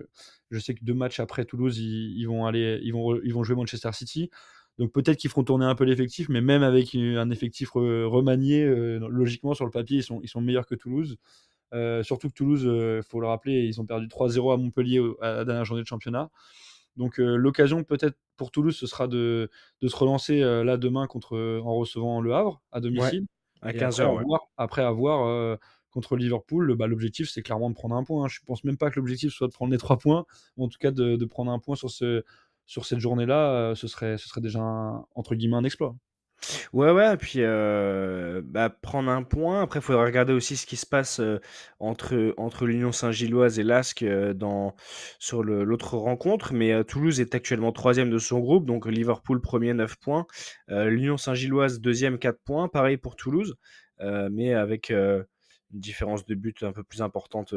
je 0.50 0.58
sais 0.60 0.74
que 0.74 0.84
deux 0.84 0.94
matchs 0.94 1.18
après 1.18 1.44
Toulouse, 1.44 1.78
ils, 1.78 2.24
vont 2.26 2.46
aller, 2.46 2.78
ils 2.84 2.92
vont, 2.92 3.18
ils 3.22 3.32
vont 3.32 3.42
jouer 3.42 3.56
Manchester 3.56 3.90
City. 3.92 4.30
Donc 4.78 4.92
peut-être 4.92 5.18
qu'ils 5.18 5.30
feront 5.30 5.44
tourner 5.44 5.66
un 5.66 5.74
peu 5.74 5.84
l'effectif, 5.84 6.28
mais 6.28 6.40
même 6.40 6.62
avec 6.62 6.94
un 6.94 7.30
effectif 7.30 7.72
remanié, 7.72 8.64
euh, 8.64 9.06
logiquement 9.08 9.54
sur 9.54 9.64
le 9.64 9.70
papier, 9.70 9.98
ils 9.98 10.02
sont, 10.02 10.20
ils 10.22 10.28
sont 10.28 10.40
meilleurs 10.40 10.66
que 10.66 10.74
Toulouse. 10.74 11.16
Euh, 11.74 12.02
surtout 12.02 12.28
que 12.28 12.34
Toulouse, 12.34 12.62
il 12.64 12.68
euh, 12.68 13.02
faut 13.02 13.20
le 13.20 13.26
rappeler, 13.26 13.64
ils 13.64 13.80
ont 13.80 13.86
perdu 13.86 14.06
3-0 14.06 14.52
à 14.52 14.56
Montpellier 14.56 15.00
à 15.20 15.34
la 15.36 15.44
dernière 15.44 15.64
journée 15.64 15.82
de 15.82 15.86
championnat. 15.86 16.30
Donc 16.96 17.16
l'occasion 17.16 17.84
peut-être 17.84 18.18
pour 18.36 18.50
Toulouse, 18.50 18.76
ce 18.76 18.86
sera 18.86 19.08
de, 19.08 19.48
se 19.82 19.96
relancer 19.96 20.40
là 20.40 20.76
demain 20.76 21.06
contre, 21.06 21.38
en 21.64 21.74
recevant 21.74 22.20
le 22.20 22.34
Havre 22.34 22.60
à 22.70 22.80
domicile. 22.80 23.26
à 23.62 23.72
15h. 23.72 24.38
Après, 24.58 24.82
avoir, 24.82 25.58
contre 25.90 26.16
Liverpool, 26.16 26.74
bah, 26.76 26.86
l'objectif 26.86 27.30
c'est 27.30 27.40
clairement 27.40 27.70
de 27.70 27.74
prendre 27.74 27.94
un 27.94 28.04
point. 28.04 28.24
Hein. 28.24 28.28
Je 28.28 28.40
ne 28.42 28.46
pense 28.46 28.64
même 28.64 28.76
pas 28.76 28.90
que 28.90 28.96
l'objectif 28.96 29.32
soit 29.32 29.46
de 29.46 29.52
prendre 29.52 29.72
les 29.72 29.78
trois 29.78 29.98
points, 29.98 30.26
ou 30.58 30.64
en 30.64 30.68
tout 30.68 30.78
cas 30.78 30.90
de, 30.90 31.16
de 31.16 31.24
prendre 31.24 31.50
un 31.50 31.58
point 31.58 31.76
sur 31.76 31.90
ce, 31.90 32.24
sur 32.66 32.84
cette 32.84 32.98
journée-là, 32.98 33.70
euh, 33.70 33.74
ce, 33.74 33.88
serait, 33.88 34.18
ce 34.18 34.28
serait 34.28 34.40
déjà 34.40 34.60
un, 34.60 35.04
entre 35.14 35.34
guillemets 35.34 35.56
un 35.56 35.64
exploit. 35.64 35.94
Ouais, 36.72 36.90
ouais, 36.90 37.14
et 37.14 37.16
puis 37.16 37.38
euh, 37.38 38.42
bah, 38.44 38.68
prendre 38.68 39.10
un 39.10 39.22
point. 39.22 39.62
Après, 39.62 39.78
il 39.78 39.82
faudra 39.82 40.04
regarder 40.04 40.32
aussi 40.32 40.56
ce 40.56 40.66
qui 40.66 40.76
se 40.76 40.86
passe 40.86 41.20
euh, 41.20 41.38
entre, 41.78 42.34
entre 42.36 42.66
l'Union 42.66 42.90
Saint-Gilloise 42.90 43.60
et 43.60 43.62
l'ASC 43.62 44.04
dans, 44.34 44.74
sur 45.20 45.44
l'autre 45.44 45.96
rencontre. 45.96 46.52
Mais 46.52 46.82
Toulouse 46.84 47.20
est 47.20 47.36
actuellement 47.36 47.70
troisième 47.70 48.10
de 48.10 48.18
son 48.18 48.40
groupe, 48.40 48.66
donc 48.66 48.86
Liverpool 48.86 49.40
premier 49.40 49.72
9 49.72 49.96
points. 50.00 50.26
L'Union 50.68 51.16
Saint-Gilloise 51.16 51.80
deuxième 51.80 52.18
4 52.18 52.40
points, 52.44 52.68
pareil 52.68 52.96
pour 52.96 53.14
Toulouse, 53.14 53.54
mais 54.00 54.52
avec 54.52 54.90
une 54.90 55.24
différence 55.70 56.26
de 56.26 56.34
but 56.34 56.64
un 56.64 56.72
peu 56.72 56.82
plus 56.82 57.02
importante 57.02 57.54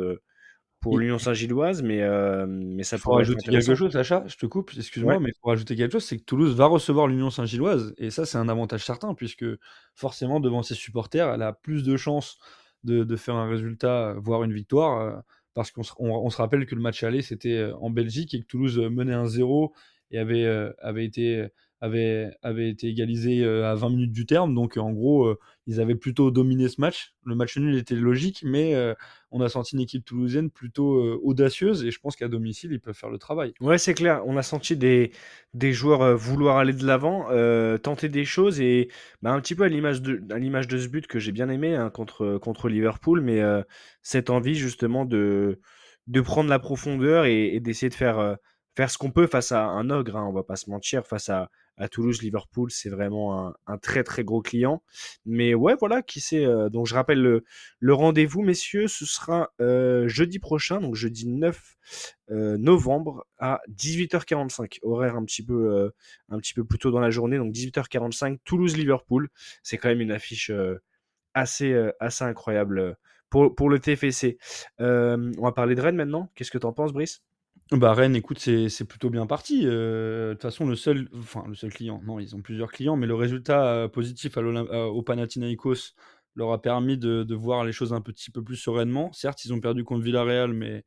pour 0.86 1.00
l'Union 1.00 1.17
Saint-Gilloise, 1.17 1.82
mais, 1.82 2.04
euh, 2.04 2.45
mais 2.48 2.84
ça 2.84 3.00
pourrait 3.00 3.24
rajouter 3.24 3.50
quelque 3.50 3.74
chose, 3.74 3.91
Sacha, 3.91 4.24
je 4.28 4.36
te 4.36 4.45
coupe, 4.45 4.69
excuse-moi, 4.78 5.19
mais 5.19 5.32
pour 5.41 5.50
rajouter 5.50 5.76
quelque 5.76 5.93
chose, 5.93 6.04
c'est 6.04 6.17
que 6.17 6.24
Toulouse 6.24 6.56
va 6.56 6.67
recevoir 6.67 7.08
l'Union 7.08 7.32
Saint-Gilloise, 7.32 7.95
et 7.98 8.12
ça, 8.12 8.28
c'est 8.28 8.38
un 8.38 8.50
avantage 8.50 8.86
certain, 8.86 9.15
puisque 9.15 9.45
forcément, 9.95 10.39
devant 10.39 10.62
ses 10.62 10.76
supporters, 10.76 11.28
elle 11.34 11.41
a 11.41 11.54
plus 11.54 11.84
de 11.84 11.98
chances 11.98 12.38
de, 12.84 13.04
de 13.04 13.15
faire 13.15 13.34
un 13.34 13.50
résultat, 13.50 14.13
voire 14.19 14.43
une 14.43 14.54
victoire, 14.54 15.02
euh, 15.02 15.19
parce 15.56 15.71
qu'on 15.71 15.82
se, 15.82 15.93
on, 15.98 16.30
se 16.30 16.38
rappelle 16.38 16.67
que 16.67 16.76
le 16.76 16.82
match 16.82 17.02
aller, 17.02 17.24
c'était 17.24 17.58
euh, 17.58 17.76
en 17.78 17.89
Belgique, 17.89 18.36
et 18.36 18.41
que 18.41 18.45
Toulouse 18.45 18.78
menait 18.78 19.13
un 19.13 19.26
0 19.26 19.74
et 20.12 20.19
avait, 20.19 20.45
avait 20.84 21.04
été 21.04 21.48
avait, 21.86 22.32
avait 22.41 22.69
été 22.69 22.88
égalisé 22.88 23.43
euh, 23.43 23.69
à 23.69 23.76
20 23.76 23.89
minutes 23.89 24.12
du 24.12 24.26
terme. 24.26 24.54
Donc, 24.54 24.78
en 24.78 24.91
gros, 24.91 25.26
euh, 25.26 25.39
ils 25.67 25.80
avaient 25.80 25.95
plutôt 25.95 26.32
dominé 26.32 26.67
ce 26.67 26.82
match. 26.82 27.13
Le 27.26 27.36
match 27.36 27.58
nul 27.58 27.76
était 27.76 27.95
logique, 27.95 28.43
mais 28.43 28.76
euh, 28.76 28.93
on 29.32 29.41
a 29.41 29.50
senti 29.50 29.76
une 29.76 29.82
équipe 29.82 30.04
toulousaine 30.04 30.50
plutôt 30.50 31.02
audacieuse 31.24 31.84
et 31.86 31.91
je 31.91 32.00
pense 32.00 32.15
qu'à 32.15 32.28
domicile, 32.28 32.71
ils 32.71 32.80
peuvent 32.80 32.95
faire 32.95 33.10
le 33.10 33.17
travail. 33.17 33.54
Ouais, 33.62 33.78
c'est 33.78 33.93
clair. 33.93 34.21
On 34.26 34.38
a 34.38 34.43
senti 34.43 34.76
des, 34.76 35.12
des 35.54 35.74
joueurs 35.74 36.15
vouloir 36.17 36.58
aller 36.58 36.74
de 36.74 36.86
l'avant, 36.86 37.28
tenter 37.80 38.10
des 38.10 38.26
choses 38.26 38.62
et 38.62 38.89
bah, 39.21 39.32
un 39.32 39.41
petit 39.41 39.56
peu 39.56 39.63
à 39.63 39.67
l'image 39.67 40.02
de, 40.02 40.17
de 40.17 40.78
ce 40.78 40.88
but 40.88 41.08
que 41.08 41.19
j'ai 41.19 41.32
bien 41.32 41.50
aimé 41.50 41.76
hein, 41.76 41.89
contre, 41.89 42.38
contre 42.38 42.69
Liverpool, 42.69 43.21
mais 43.21 43.41
cette 44.04 44.30
envie 44.30 44.56
justement 44.56 45.04
de, 45.04 45.60
de 46.08 46.21
prendre 46.21 46.50
la 46.50 46.60
profondeur 46.60 47.26
et, 47.26 47.60
d'essayer 47.60 47.89
de 47.89 47.95
faire, 47.95 48.38
faire 48.75 48.91
ce 48.91 48.97
qu'on 48.97 49.11
peut 49.11 49.27
face 49.27 49.51
à 49.51 49.63
un 49.65 49.89
ogre, 49.89 50.17
hein, 50.17 50.25
on 50.27 50.33
va 50.33 50.43
pas 50.43 50.57
se 50.57 50.69
mentir, 50.69 51.05
face 51.05 51.29
à, 51.29 51.49
Toulouse, 51.91 52.21
Liverpool, 52.21 52.71
c'est 52.71 52.88
vraiment 52.88 53.53
un, 53.67 53.77
très 53.77 54.05
très 54.05 54.23
gros 54.23 54.41
client. 54.41 54.81
Mais 55.25 55.53
ouais, 55.53 55.75
voilà, 55.77 56.01
qui 56.01 56.21
sait. 56.21 56.45
Euh, 56.45 56.69
donc 56.69 56.88
je 56.88 56.95
rappelle 56.95 57.19
le, 57.19 57.93
rendez-vous, 57.93 58.43
messieurs, 58.43 58.88
ce 58.88 59.05
sera 59.05 59.51
euh, 59.59 60.07
jeudi 60.07 60.39
prochain, 60.39 60.79
donc 60.79 60.95
jeudi 60.95 61.27
9 61.27 61.75
euh, 62.31 62.57
novembre 62.57 63.27
à 63.39 63.59
18h45, 63.77 64.79
horaire 64.83 65.17
un 65.17 65.25
petit 65.25 65.43
peu 65.43 65.91
un 66.29 66.38
petit 66.39 66.53
peu 66.53 66.63
plus 66.63 66.79
tôt 66.79 66.91
dans 66.91 67.01
la 67.01 67.09
journée, 67.09 67.38
donc 67.38 67.53
18h45, 67.53 68.38
Toulouse-Liverpool. 68.45 69.27
C'est 69.61 69.77
quand 69.77 69.89
même 69.89 70.01
une 70.01 70.13
affiche 70.13 70.53
assez 71.33 71.75
assez 71.99 72.23
incroyable 72.23 72.95
pour, 73.29 73.53
pour 73.53 73.69
le 73.69 73.79
TFC. 73.79 74.38
on 74.79 75.41
va 75.41 75.51
parler 75.51 75.75
de 75.75 75.81
Rennes 75.81 75.97
maintenant. 75.97 76.31
Qu'est-ce 76.35 76.51
que 76.51 76.57
tu 76.57 76.65
en 76.65 76.71
penses, 76.71 76.93
Brice? 76.93 77.24
Bah, 77.71 77.93
Rennes, 77.93 78.15
écoute, 78.15 78.39
c'est 78.39 78.86
plutôt 78.86 79.10
bien 79.10 79.26
parti. 79.26 79.61
Euh, 79.66 80.30
de 80.30 80.34
toute 80.34 80.43
façon, 80.43 80.68
le 80.68 80.76
seul, 80.76 81.09
enfin, 81.16 81.43
le 81.47 81.55
seul 81.55 81.74
client, 81.74 81.99
non, 82.05 82.20
ils 82.20 82.36
ont 82.36 82.41
plusieurs 82.41 82.72
clients, 82.72 82.95
mais 82.95 83.07
le 83.07 83.16
résultat 83.16 83.66
euh, 83.74 83.88
positif 83.88 84.38
à 84.38 84.41
euh, 84.41 84.86
au 84.86 85.01
Panathinaikos 85.01 85.93
leur 86.36 86.51
a 86.51 86.61
permis 86.61 86.97
de, 86.97 87.24
de 87.24 87.36
voir 87.36 87.63
les 87.63 87.72
choses 87.72 87.93
un 87.93 88.01
petit 88.01 88.30
peu 88.30 88.43
plus 88.43 88.55
sereinement. 88.57 89.11
Certes, 89.13 89.45
ils 89.45 89.53
ont 89.53 89.59
perdu 89.61 89.84
contre 89.84 90.03
Villarreal, 90.03 90.53
mais 90.53 90.84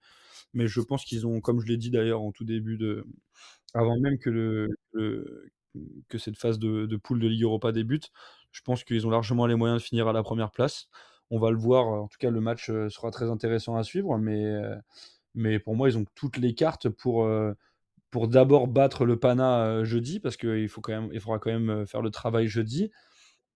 mais 0.55 0.67
je 0.69 0.81
pense 0.81 1.05
qu'ils 1.05 1.27
ont, 1.27 1.41
comme 1.41 1.61
je 1.61 1.67
l'ai 1.69 1.77
dit 1.79 1.91
d'ailleurs 1.91 2.23
en 2.23 2.33
tout 2.33 2.45
début 2.45 2.79
de 2.79 3.05
avant 3.75 3.99
même 4.01 4.19
que 4.19 4.31
le 4.31 4.69
que 6.09 6.19
cette 6.19 6.39
phase 6.39 6.59
de 6.59 6.87
de 6.87 6.97
poule 6.97 7.21
de 7.21 7.29
Ligue 7.29 7.43
Europa 7.43 7.73
débute, 7.73 8.11
je 8.53 8.61
pense 8.63 8.85
qu'ils 8.85 9.07
ont 9.07 9.11
largement 9.11 9.47
les 9.47 9.55
moyens 9.55 9.81
de 9.83 9.87
finir 9.87 10.09
à 10.09 10.13
la 10.13 10.23
première 10.23 10.51
place. 10.51 10.89
On 11.31 11.39
va 11.39 11.51
le 11.51 11.59
voir, 11.59 11.87
en 11.89 12.09
tout 12.09 12.17
cas 12.19 12.31
le 12.31 12.41
match, 12.41 12.67
sera 12.67 13.11
très 13.11 13.31
intéressant 13.31 13.77
à 13.77 13.83
suivre, 13.85 14.17
mais 14.19 14.45
mais 15.35 15.59
pour 15.61 15.77
moi, 15.77 15.89
ils 15.89 15.99
ont 15.99 16.07
toutes 16.15 16.37
les 16.39 16.55
cartes 16.55 16.89
pour, 16.89 17.25
heu, 17.27 17.55
pour 18.11 18.29
d'abord 18.29 18.69
battre 18.69 19.07
le 19.07 19.19
Pana, 19.19 19.81
heu, 19.81 19.85
jeudi 19.85 20.21
parce 20.21 20.37
qu'il 20.39 20.69
faudra 20.71 21.39
quand 21.41 21.51
même, 21.53 21.71
heu, 21.71 21.87
faire 21.87 22.03
le 22.03 22.11
travail 22.11 22.49
jeudi 22.49 22.91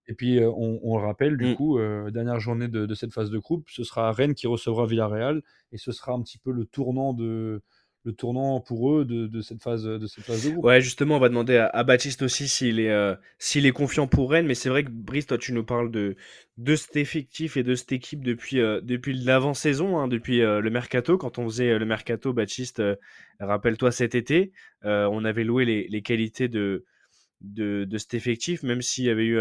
et 0.08 0.14
puis, 0.14 0.40
on 0.44 0.80
on 0.82 0.98
le 0.98 1.04
rappelle 1.06 1.36
du 1.38 1.48
Mmh. 1.48 1.56
coup, 1.56 1.78
dernière 2.12 2.40
journée 2.40 2.68
de 2.68 2.86
de 2.86 2.94
cette 2.94 3.12
phase 3.12 3.30
de 3.30 3.38
groupe, 3.38 3.68
ce 3.70 3.84
sera 3.84 4.12
Rennes 4.12 4.34
qui 4.34 4.46
recevra 4.48 4.86
Villarreal 4.86 5.42
et 5.72 5.78
ce 5.78 5.92
sera 5.92 6.12
un 6.12 6.22
petit 6.22 6.38
peu 6.38 6.50
le 6.52 6.64
tournant 6.66 7.14
de 7.14 7.62
le 8.04 8.12
tournant 8.12 8.60
pour 8.60 8.92
eux 8.92 9.04
de 9.04 9.40
cette 9.40 9.62
phase, 9.62 9.84
de 9.84 10.06
cette 10.06 10.24
phase 10.24 10.44
de 10.44 10.50
groupe. 10.50 10.64
Ouais, 10.64 10.80
justement, 10.80 11.16
on 11.16 11.20
va 11.20 11.28
demander 11.28 11.56
à, 11.56 11.84
Baptiste 11.84 12.22
aussi 12.22 12.48
s'il 12.48 12.80
est, 12.80 12.90
euh, 12.90 13.14
est 13.54 13.72
confiant 13.72 14.06
pour 14.06 14.30
Rennes. 14.30 14.46
Mais 14.46 14.54
c'est 14.54 14.68
vrai 14.68 14.84
que 14.84 14.90
Brice, 14.90 15.26
toi, 15.26 15.38
tu 15.38 15.52
nous 15.52 15.64
parles 15.64 15.90
de, 15.90 16.16
de 16.58 16.76
cet 16.76 16.96
effectif 16.96 17.56
et 17.56 17.62
de 17.62 17.74
cette 17.74 17.92
équipe 17.92 18.24
depuis, 18.24 18.60
euh, 18.60 18.80
depuis 18.82 19.14
l'avant-saison, 19.14 19.98
hein, 19.98 20.08
depuis 20.08 20.42
euh, 20.42 20.60
le 20.60 20.70
mercato. 20.70 21.16
Quand 21.16 21.38
on 21.38 21.44
faisait 21.48 21.78
le 21.78 21.84
mercato, 21.84 22.32
Baptiste, 22.32 22.82
rappelle-toi 23.38 23.92
cet 23.92 24.14
été, 24.14 24.52
on 24.84 25.24
avait 25.24 25.44
loué 25.44 25.64
les, 25.64 25.86
les 25.88 26.02
qualités 26.02 26.48
de, 26.48 26.84
de, 27.40 27.84
de 27.84 27.98
cet 27.98 28.14
effectif, 28.14 28.62
même 28.62 28.82
s'il 28.82 29.04
y 29.04 29.10
avait 29.10 29.26
eu 29.26 29.38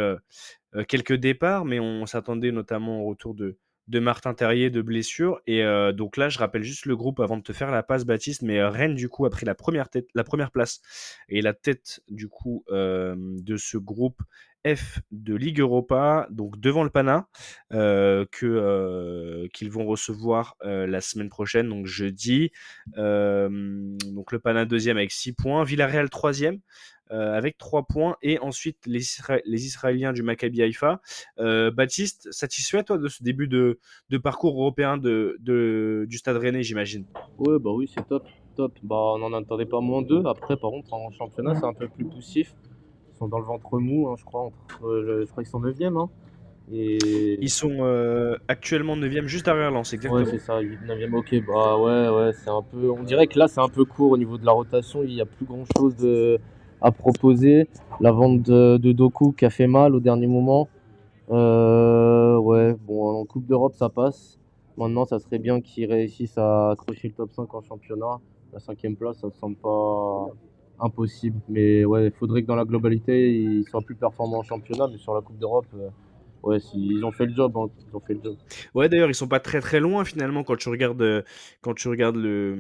quelques 0.88 1.14
départs, 1.16 1.66
mais 1.66 1.80
on 1.80 2.05
s'attendait 2.05 2.51
notamment 2.51 3.01
au 3.01 3.05
retour 3.05 3.34
de, 3.34 3.57
de 3.88 3.99
Martin 3.99 4.34
Terrier 4.34 4.69
de 4.69 4.82
blessure. 4.82 5.41
Et 5.47 5.63
euh, 5.63 5.91
donc 5.91 6.17
là, 6.17 6.29
je 6.29 6.39
rappelle 6.39 6.63
juste 6.63 6.86
le 6.86 6.95
groupe 6.95 7.19
avant 7.19 7.38
de 7.38 7.43
te 7.43 7.53
faire 7.53 7.71
la 7.71 7.84
passe, 7.84 8.05
Baptiste. 8.05 8.41
Mais 8.41 8.59
euh, 8.59 8.69
Rennes, 8.69 8.95
du 8.95 9.09
coup, 9.09 9.25
a 9.25 9.29
pris 9.29 9.45
la 9.45 9.55
première, 9.55 9.89
tête, 9.89 10.07
la 10.15 10.23
première 10.23 10.51
place 10.51 10.82
et 11.29 11.41
la 11.41 11.53
tête, 11.53 12.01
du 12.09 12.27
coup, 12.27 12.63
euh, 12.69 13.15
de 13.17 13.57
ce 13.57 13.77
groupe 13.77 14.21
F 14.66 14.99
de 15.12 15.36
Ligue 15.36 15.59
Europa, 15.59 16.28
donc 16.30 16.59
devant 16.59 16.84
le 16.84 16.89
Pana, 16.89 17.28
euh, 17.74 18.26
que 18.32 18.45
euh, 18.45 19.47
qu'ils 19.53 19.72
vont 19.72 19.86
recevoir 19.86 20.55
euh, 20.64 20.86
la 20.88 21.01
semaine 21.01 21.30
prochaine, 21.30 21.70
donc 21.70 21.86
jeudi. 21.88 22.51
Donc 22.95 24.32
le 24.32 24.39
Pana 24.39 24.66
deuxième 24.66 24.97
avec 24.97 25.12
6 25.12 25.34
points, 25.34 25.64
Villarreal 25.64 26.09
troisième 26.09 26.59
avec 27.09 27.57
3 27.57 27.84
points, 27.84 28.16
et 28.22 28.39
ensuite 28.39 28.78
les, 28.86 29.01
Isra- 29.03 29.41
les 29.43 29.66
Israéliens 29.66 30.14
du 30.14 30.24
Maccabi 30.24 30.62
Haïfa. 30.62 31.01
Baptiste, 31.38 32.32
satisfait 32.32 32.84
toi 32.84 32.97
de 32.97 33.07
ce 33.09 33.22
début 33.22 33.49
de, 33.49 33.80
de 34.09 34.18
parcours 34.18 34.57
européen 34.59 34.95
de, 34.97 35.36
de- 35.41 36.05
du 36.07 36.18
Stade 36.18 36.38
Rennais, 36.38 36.64
j'imagine? 36.64 37.05
Ouais, 37.38 37.59
bah 37.59 37.72
oui, 37.72 37.89
c'est 37.93 38.07
top. 38.07 38.26
Top. 38.55 38.78
Bah, 38.84 38.95
on 38.95 39.18
n'en 39.20 39.34
attendait 39.34 39.66
pas 39.66 39.82
moins 39.82 40.01
d'eux. 40.01 40.24
Après, 40.26 40.55
par 40.55 40.70
contre, 40.72 40.93
en 40.93 41.09
championnat, 41.12 41.55
c'est 41.55 41.66
un 41.66 41.74
peu 41.74 41.89
plus 41.89 42.05
poussif. 42.05 42.53
Sont 43.22 43.28
dans 43.28 43.38
le 43.38 43.45
ventre 43.45 43.78
mou, 43.78 44.09
hein, 44.09 44.15
je 44.17 44.26
crois. 44.26 44.41
Entre, 44.41 44.88
euh, 44.88 45.26
je 45.28 45.30
crois 45.30 45.43
qu'ils 45.43 45.51
sont 45.51 45.61
9e. 45.61 45.95
Hein. 45.95 46.09
Et... 46.72 47.38
Ils 47.39 47.51
sont 47.51 47.78
euh, 47.82 48.36
actuellement 48.47 48.97
9e, 48.97 49.28
juste 49.28 49.45
derrière 49.45 49.69
Lens, 49.69 49.93
exactement. 49.93 50.24
Ouais, 50.24 50.26
c'est 50.26 50.39
ça, 50.39 50.59
8 50.59 50.80
9e. 50.88 51.13
Ok, 51.13 51.36
bah 51.45 51.78
ouais, 51.78 52.09
ouais, 52.09 52.32
c'est 52.34 52.49
un 52.49 52.63
peu. 52.63 52.89
On 52.89 53.03
dirait 53.03 53.28
que 53.28 53.38
là, 53.38 53.47
c'est 53.47 53.61
un 53.61 53.69
peu 53.69 53.86
court 53.86 54.09
au 54.09 54.17
niveau 54.17 54.39
de 54.39 54.45
la 54.47 54.53
rotation. 54.53 55.03
Il 55.03 55.13
n'y 55.13 55.22
a 55.22 55.28
plus 55.28 55.45
grand 55.45 55.65
chose 55.78 55.95
de... 55.97 56.39
à 56.82 56.91
proposer. 56.91 57.67
La 57.99 58.11
vente 58.11 58.41
de, 58.41 58.78
de 58.78 58.91
Doku 58.91 59.34
qui 59.34 59.45
a 59.45 59.51
fait 59.51 59.67
mal 59.67 59.93
au 59.93 59.99
dernier 59.99 60.26
moment. 60.26 60.67
Euh, 61.30 62.38
ouais, 62.38 62.76
bon, 62.88 63.22
en 63.22 63.26
Coupe 63.26 63.45
d'Europe, 63.45 63.76
ça 63.76 63.89
passe. 63.89 64.39
Maintenant, 64.78 65.05
ça 65.05 65.19
serait 65.19 65.38
bien 65.38 65.61
qu'ils 65.61 65.86
réussissent 65.86 66.39
à 66.39 66.72
accrocher 66.72 67.09
le 67.09 67.13
top 67.13 67.32
5 67.34 67.53
en 67.53 67.61
championnat. 67.61 68.19
La 68.51 68.59
cinquième 68.59 68.95
place, 68.95 69.19
ça 69.19 69.28
ne 69.28 69.32
semble 69.34 69.57
pas 69.57 70.26
impossible. 70.82 71.39
Mais 71.49 71.86
ouais, 71.86 72.07
il 72.07 72.11
faudrait 72.11 72.41
que 72.41 72.47
dans 72.47 72.55
la 72.55 72.65
globalité, 72.65 73.32
ils 73.34 73.63
soient 73.69 73.82
plus 73.82 73.95
performants 73.95 74.39
en 74.39 74.43
championnat. 74.43 74.88
Mais 74.91 74.97
sur 74.97 75.13
la 75.13 75.21
Coupe 75.21 75.38
d'Europe, 75.38 75.65
euh, 75.75 75.89
ouais, 76.43 76.59
si- 76.59 76.77
ils 76.77 77.03
ont 77.05 77.11
fait 77.11 77.25
le 77.25 77.34
job. 77.34 77.53
hein, 77.55 77.69
ils 77.89 77.95
ont 77.95 77.99
fait 77.99 78.13
le 78.15 78.21
job. 78.23 78.36
Ouais, 78.73 78.89
d'ailleurs, 78.89 79.09
ils 79.09 79.15
sont 79.15 79.27
pas 79.27 79.39
très 79.39 79.61
très 79.61 79.79
loin 79.79 80.03
finalement 80.05 80.43
quand 80.43 80.55
tu 80.57 80.69
regardes, 80.69 81.23
quand 81.61 81.73
tu 81.73 81.88
regardes 81.88 82.17
le, 82.17 82.55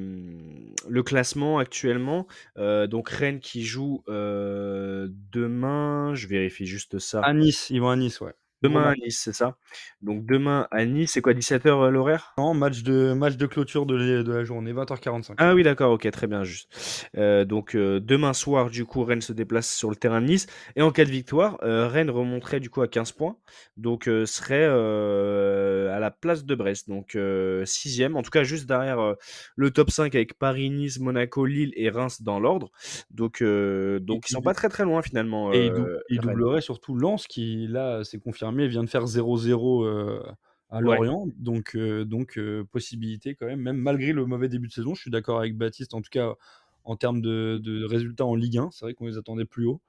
le 0.87 1.03
classement 1.03 1.57
actuellement. 1.59 2.27
Euh, 2.57 2.87
donc 2.87 3.09
Rennes 3.09 3.39
qui 3.39 3.63
joue 3.63 4.03
euh, 4.07 5.07
demain, 5.31 6.13
je 6.15 6.27
vérifie 6.27 6.65
juste 6.65 6.99
ça. 6.99 7.21
À 7.21 7.33
Nice, 7.33 7.69
ils 7.69 7.81
vont 7.81 7.89
à 7.89 7.95
Nice, 7.95 8.21
ouais. 8.21 8.33
Demain 8.61 8.89
à 8.91 8.95
match. 8.95 8.97
Nice, 8.97 9.19
c'est 9.23 9.33
ça. 9.33 9.57
Donc 10.01 10.25
demain 10.25 10.67
à 10.71 10.85
Nice, 10.85 11.11
c'est 11.13 11.21
quoi 11.21 11.33
17h 11.33 11.89
l'horaire? 11.89 12.33
Non, 12.37 12.53
match 12.53 12.83
de, 12.83 13.13
match 13.13 13.35
de 13.37 13.45
clôture 13.45 13.85
de, 13.85 13.95
la- 13.95 14.23
de 14.23 14.31
la 14.33 14.43
journée, 14.43 14.73
20h45. 14.73 15.37
Ah 15.37 15.55
oui, 15.55 15.63
d'accord, 15.63 15.91
ok, 15.93 16.09
très 16.11 16.27
bien, 16.27 16.43
juste. 16.43 17.07
Euh, 17.17 17.45
donc 17.45 17.75
euh, 17.75 17.99
demain 17.99 18.33
soir, 18.33 18.69
du 18.69 18.85
coup, 18.85 19.03
Rennes 19.03 19.21
se 19.21 19.33
déplace 19.33 19.71
sur 19.73 19.89
le 19.89 19.95
terrain 19.95 20.21
de 20.21 20.27
Nice. 20.27 20.45
Et 20.75 20.81
en 20.83 20.91
cas 20.91 21.03
de 21.05 21.09
victoire, 21.09 21.57
euh, 21.63 21.87
Rennes 21.87 22.11
remonterait 22.11 22.59
du 22.59 22.69
coup 22.69 22.81
à 22.81 22.87
15 22.87 23.11
points. 23.13 23.37
Donc 23.77 24.07
euh, 24.07 24.25
serait 24.27 24.65
euh, 24.67 25.95
à 25.95 25.99
la 25.99 26.11
place 26.11 26.45
de 26.45 26.53
Brest. 26.53 26.89
Donc 26.89 27.15
euh, 27.15 27.65
sixième, 27.65 28.15
en 28.17 28.21
tout 28.21 28.29
cas 28.29 28.43
juste 28.43 28.67
derrière 28.67 28.99
euh, 28.99 29.15
le 29.55 29.71
top 29.71 29.89
5 29.89 30.13
avec 30.15 30.37
Paris, 30.37 30.69
Nice, 30.69 30.99
Monaco, 30.99 31.45
Lille 31.45 31.71
et 31.75 31.89
Reims 31.89 32.21
dans 32.21 32.39
l'ordre. 32.39 32.71
Donc, 33.09 33.41
euh, 33.41 33.99
donc 33.99 34.29
ils 34.29 34.31
sont 34.31 34.41
pas 34.41 34.53
très 34.53 34.69
très 34.69 34.83
loin 34.83 35.01
finalement. 35.01 35.51
Et 35.51 35.65
il, 35.67 35.73
dou- 35.73 35.87
euh, 35.87 35.99
il 36.09 36.19
Rennes. 36.19 36.35
doublerait 36.35 36.61
surtout 36.61 36.95
Lens 36.95 37.25
qui, 37.27 37.67
là, 37.67 38.03
c'est 38.03 38.19
confirmé, 38.19 38.50
vient 38.67 38.83
de 38.83 38.89
faire 38.89 39.05
0-0 39.05 39.83
euh, 39.85 40.21
à 40.69 40.77
Ouais. 40.77 40.95
Lorient. 40.95 41.27
Donc, 41.37 41.75
euh, 41.75 42.05
donc 42.05 42.37
euh, 42.37 42.63
possibilité 42.71 43.35
quand 43.35 43.45
même, 43.45 43.59
même 43.59 43.77
malgré 43.77 44.13
le 44.13 44.25
mauvais 44.25 44.47
début 44.49 44.67
de 44.67 44.73
saison. 44.73 44.95
Je 44.95 45.01
suis 45.01 45.11
d'accord 45.11 45.39
avec 45.39 45.57
Baptiste, 45.57 45.93
en 45.93 46.01
tout 46.01 46.09
cas 46.09 46.33
en 46.83 46.95
termes 46.95 47.21
de, 47.21 47.59
de 47.63 47.83
résultats 47.85 48.25
en 48.25 48.35
Ligue 48.35 48.57
1. 48.57 48.69
C'est 48.71 48.85
vrai 48.85 48.93
qu'on 48.93 49.05
les 49.05 49.17
attendait 49.17 49.45
plus 49.45 49.65
haut. 49.65 49.81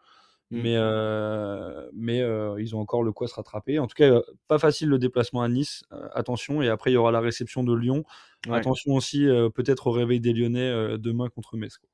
Mm. 0.50 0.60
Mais, 0.60 0.74
euh, 0.76 1.88
mais 1.94 2.18
ils 2.58 2.76
ont 2.76 2.80
encore 2.80 3.02
le 3.02 3.12
quoi 3.12 3.28
se 3.28 3.34
rattraper. 3.34 3.78
En 3.78 3.86
tout 3.86 3.94
cas, 3.94 4.20
pas 4.48 4.58
facile 4.58 4.88
le 4.88 4.98
déplacement 4.98 5.42
à 5.42 5.48
Nice. 5.48 5.84
attention. 6.14 6.60
Et 6.62 6.68
après, 6.68 6.90
il 6.90 6.94
y 6.94 6.98
aura 6.98 7.12
la 7.12 7.20
réception 7.20 7.62
de 7.64 7.74
Lyon. 7.74 8.04
Ouais. 8.46 8.56
Attention 8.58 8.92
aussi, 8.94 9.26
peut-être 9.54 9.86
au 9.86 9.92
réveil 9.92 10.20
des 10.20 10.32
Lyonnais 10.32 10.98
demain 10.98 11.28
contre 11.28 11.56
Metz. 11.56 11.78
quoi. 11.78 11.88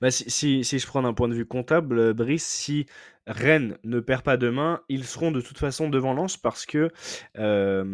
Bah, 0.00 0.10
si, 0.10 0.30
si, 0.30 0.64
si 0.64 0.78
je 0.78 0.86
prends 0.86 1.02
d'un 1.02 1.14
point 1.14 1.28
de 1.28 1.34
vue 1.34 1.46
comptable, 1.46 1.98
euh, 1.98 2.12
Brice, 2.12 2.46
si 2.46 2.86
Rennes 3.26 3.78
ne 3.84 4.00
perd 4.00 4.22
pas 4.22 4.36
demain, 4.36 4.80
ils 4.88 5.04
seront 5.04 5.30
de 5.30 5.40
toute 5.40 5.58
façon 5.58 5.88
devant 5.88 6.14
Lens 6.14 6.36
parce 6.36 6.66
que 6.66 6.90
euh, 7.38 7.84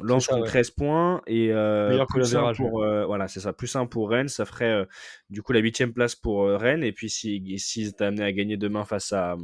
Lens 0.00 0.24
ça, 0.24 0.32
compte 0.32 0.42
ouais. 0.42 0.48
13 0.48 0.70
points 0.70 1.22
et 1.26 1.52
euh, 1.52 2.04
plus 2.08 2.34
un 2.36 2.52
pour 2.54 2.82
euh, 2.82 3.04
voilà 3.04 3.28
c'est 3.28 3.40
ça 3.40 3.52
plus 3.52 3.74
un 3.76 3.86
pour 3.86 4.08
Rennes, 4.10 4.28
ça 4.28 4.44
ferait 4.44 4.86
du 5.30 5.42
coup 5.42 5.52
la 5.52 5.60
huitième 5.60 5.92
place 5.92 6.14
pour 6.14 6.46
Rennes 6.48 6.84
et 6.84 6.92
puis 6.92 7.10
si 7.10 7.58
s'ils 7.58 7.88
étaient 7.88 8.04
amenés 8.04 8.24
à 8.24 8.32
gagner 8.32 8.56
demain 8.56 8.84
face 8.84 9.12
à 9.12 9.36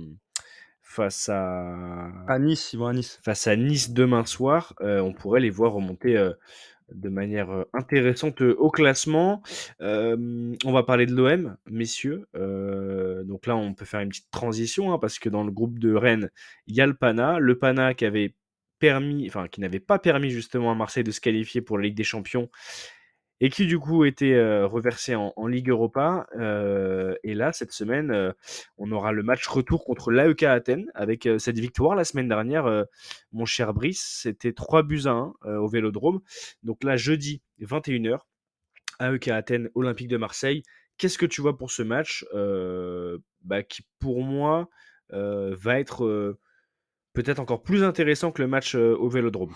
face 0.83 1.29
à 1.29 2.09
À 2.27 2.39
Nice, 2.39 2.73
ils 2.73 2.79
vont 2.79 2.87
à 2.87 2.95
Nice. 2.95 3.21
face 3.23 3.47
à 3.47 3.57
Nice 3.57 3.91
demain 3.91 4.25
soir, 4.25 4.75
on 4.81 5.13
pourrait 5.13 5.41
les 5.41 5.51
voir 5.51 5.73
remonter 5.73 6.17
de 6.93 7.09
manière 7.09 7.51
euh, 7.51 7.65
intéressante 7.73 8.43
euh, 8.43 8.55
au 8.59 8.71
classement. 8.71 9.43
On 9.81 10.73
va 10.73 10.83
parler 10.83 11.07
de 11.07 11.15
l'OM, 11.15 11.57
messieurs. 11.71 12.27
Euh, 12.35 13.25
donc 13.25 13.47
là, 13.47 13.57
on 13.57 13.75
peut 13.75 13.85
faire 13.85 14.01
une 14.01 14.09
petite 14.09 14.31
transition 14.31 14.93
hein, 14.93 14.99
parce 14.99 15.19
que 15.19 15.29
dans 15.29 15.45
le 15.45 15.51
groupe 15.51 15.79
de 15.79 15.95
Rennes, 15.95 16.31
il 16.67 16.75
y 16.75 16.81
a 16.81 16.87
le 16.87 16.95
Pana. 16.95 17.39
Le 17.39 17.59
Pana 17.59 17.95
qui 17.95 18.05
avait 18.05 18.35
permis, 18.79 19.27
enfin 19.27 19.49
qui 19.49 19.61
n'avait 19.61 19.81
pas 19.81 19.99
permis 19.99 20.31
justement 20.31 20.71
à 20.71 20.75
Marseille 20.75 21.05
de 21.05 21.11
se 21.11 21.21
qualifier 21.21 21.61
pour 21.61 21.79
la 21.79 21.85
Ligue 21.85 21.97
des 21.97 22.05
Champions 22.05 22.49
et 23.41 23.51
qui 23.51 23.67
du 23.67 23.79
coup 23.79 24.05
était 24.05 24.35
euh, 24.35 24.67
reversé 24.67 25.15
en, 25.15 25.47
Ligue 25.47 25.71
Europa. 25.71 26.27
Euh, 26.37 27.15
et 27.23 27.35
là, 27.35 27.53
cette 27.53 27.73
semaine, 27.73 28.11
euh, 28.11 28.33
on 28.77 28.91
aura 28.91 29.13
le 29.13 29.23
match 29.23 29.47
retour 29.47 29.85
contre 29.85 30.11
l'AEK 30.11 30.43
Athènes 30.43 30.91
avec 30.95 31.29
cette 31.39 31.59
victoire 31.59 31.95
la 31.95 32.05
semaine 32.05 32.29
dernière. 32.29 32.85
mon 33.33 33.45
cher 33.45 33.73
Brice, 33.73 34.21
c'était 34.23 34.53
3 34.53 34.83
buts 34.83 35.03
à 35.07 35.11
1 35.11 35.35
euh, 35.45 35.57
au 35.59 35.69
Vélodrome. 35.69 36.21
Donc 36.63 36.83
là, 36.85 36.97
jeudi, 36.97 37.43
21h, 37.61 38.19
AEK 39.01 39.29
Athènes, 39.29 39.71
Olympique 39.75 40.09
de 40.09 40.17
Marseille. 40.17 40.63
Qu'est-ce 40.99 41.19
que 41.19 41.27
tu 41.27 41.41
vois 41.41 41.57
pour 41.57 41.71
ce 41.71 41.83
match 41.83 42.27
bah, 43.45 43.63
qui, 43.63 43.83
pour 44.01 44.25
moi, 44.25 44.69
va 45.11 45.79
être 45.79 46.37
peut-être 47.13 47.39
encore 47.39 47.63
plus 47.63 47.85
intéressant 47.85 48.33
que 48.33 48.43
le 48.43 48.49
match 48.49 48.75
au 48.75 49.09
Vélodrome? 49.09 49.55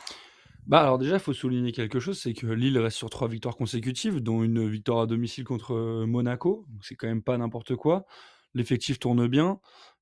Bah 0.66 0.80
alors 0.80 0.98
déjà, 0.98 1.14
il 1.14 1.20
faut 1.20 1.32
souligner 1.32 1.72
quelque 1.72 1.98
chose, 1.98 2.20
c'est 2.20 2.34
que 2.34 2.46
Lille 2.46 2.78
reste 2.78 2.96
sur 2.96 3.10
trois 3.10 3.26
victoires 3.26 3.56
consécutives, 3.56 4.20
dont 4.20 4.44
une 4.44 4.68
victoire 4.68 5.00
à 5.00 5.06
domicile 5.06 5.44
contre 5.44 5.74
euh, 5.74 6.06
Monaco. 6.06 6.66
C'est 6.82 6.94
quand 6.94 7.08
même 7.08 7.22
pas 7.22 7.36
n'importe 7.36 7.74
quoi. 7.74 8.06
L'effectif 8.54 9.00
tourne 9.00 9.26
bien. 9.26 9.58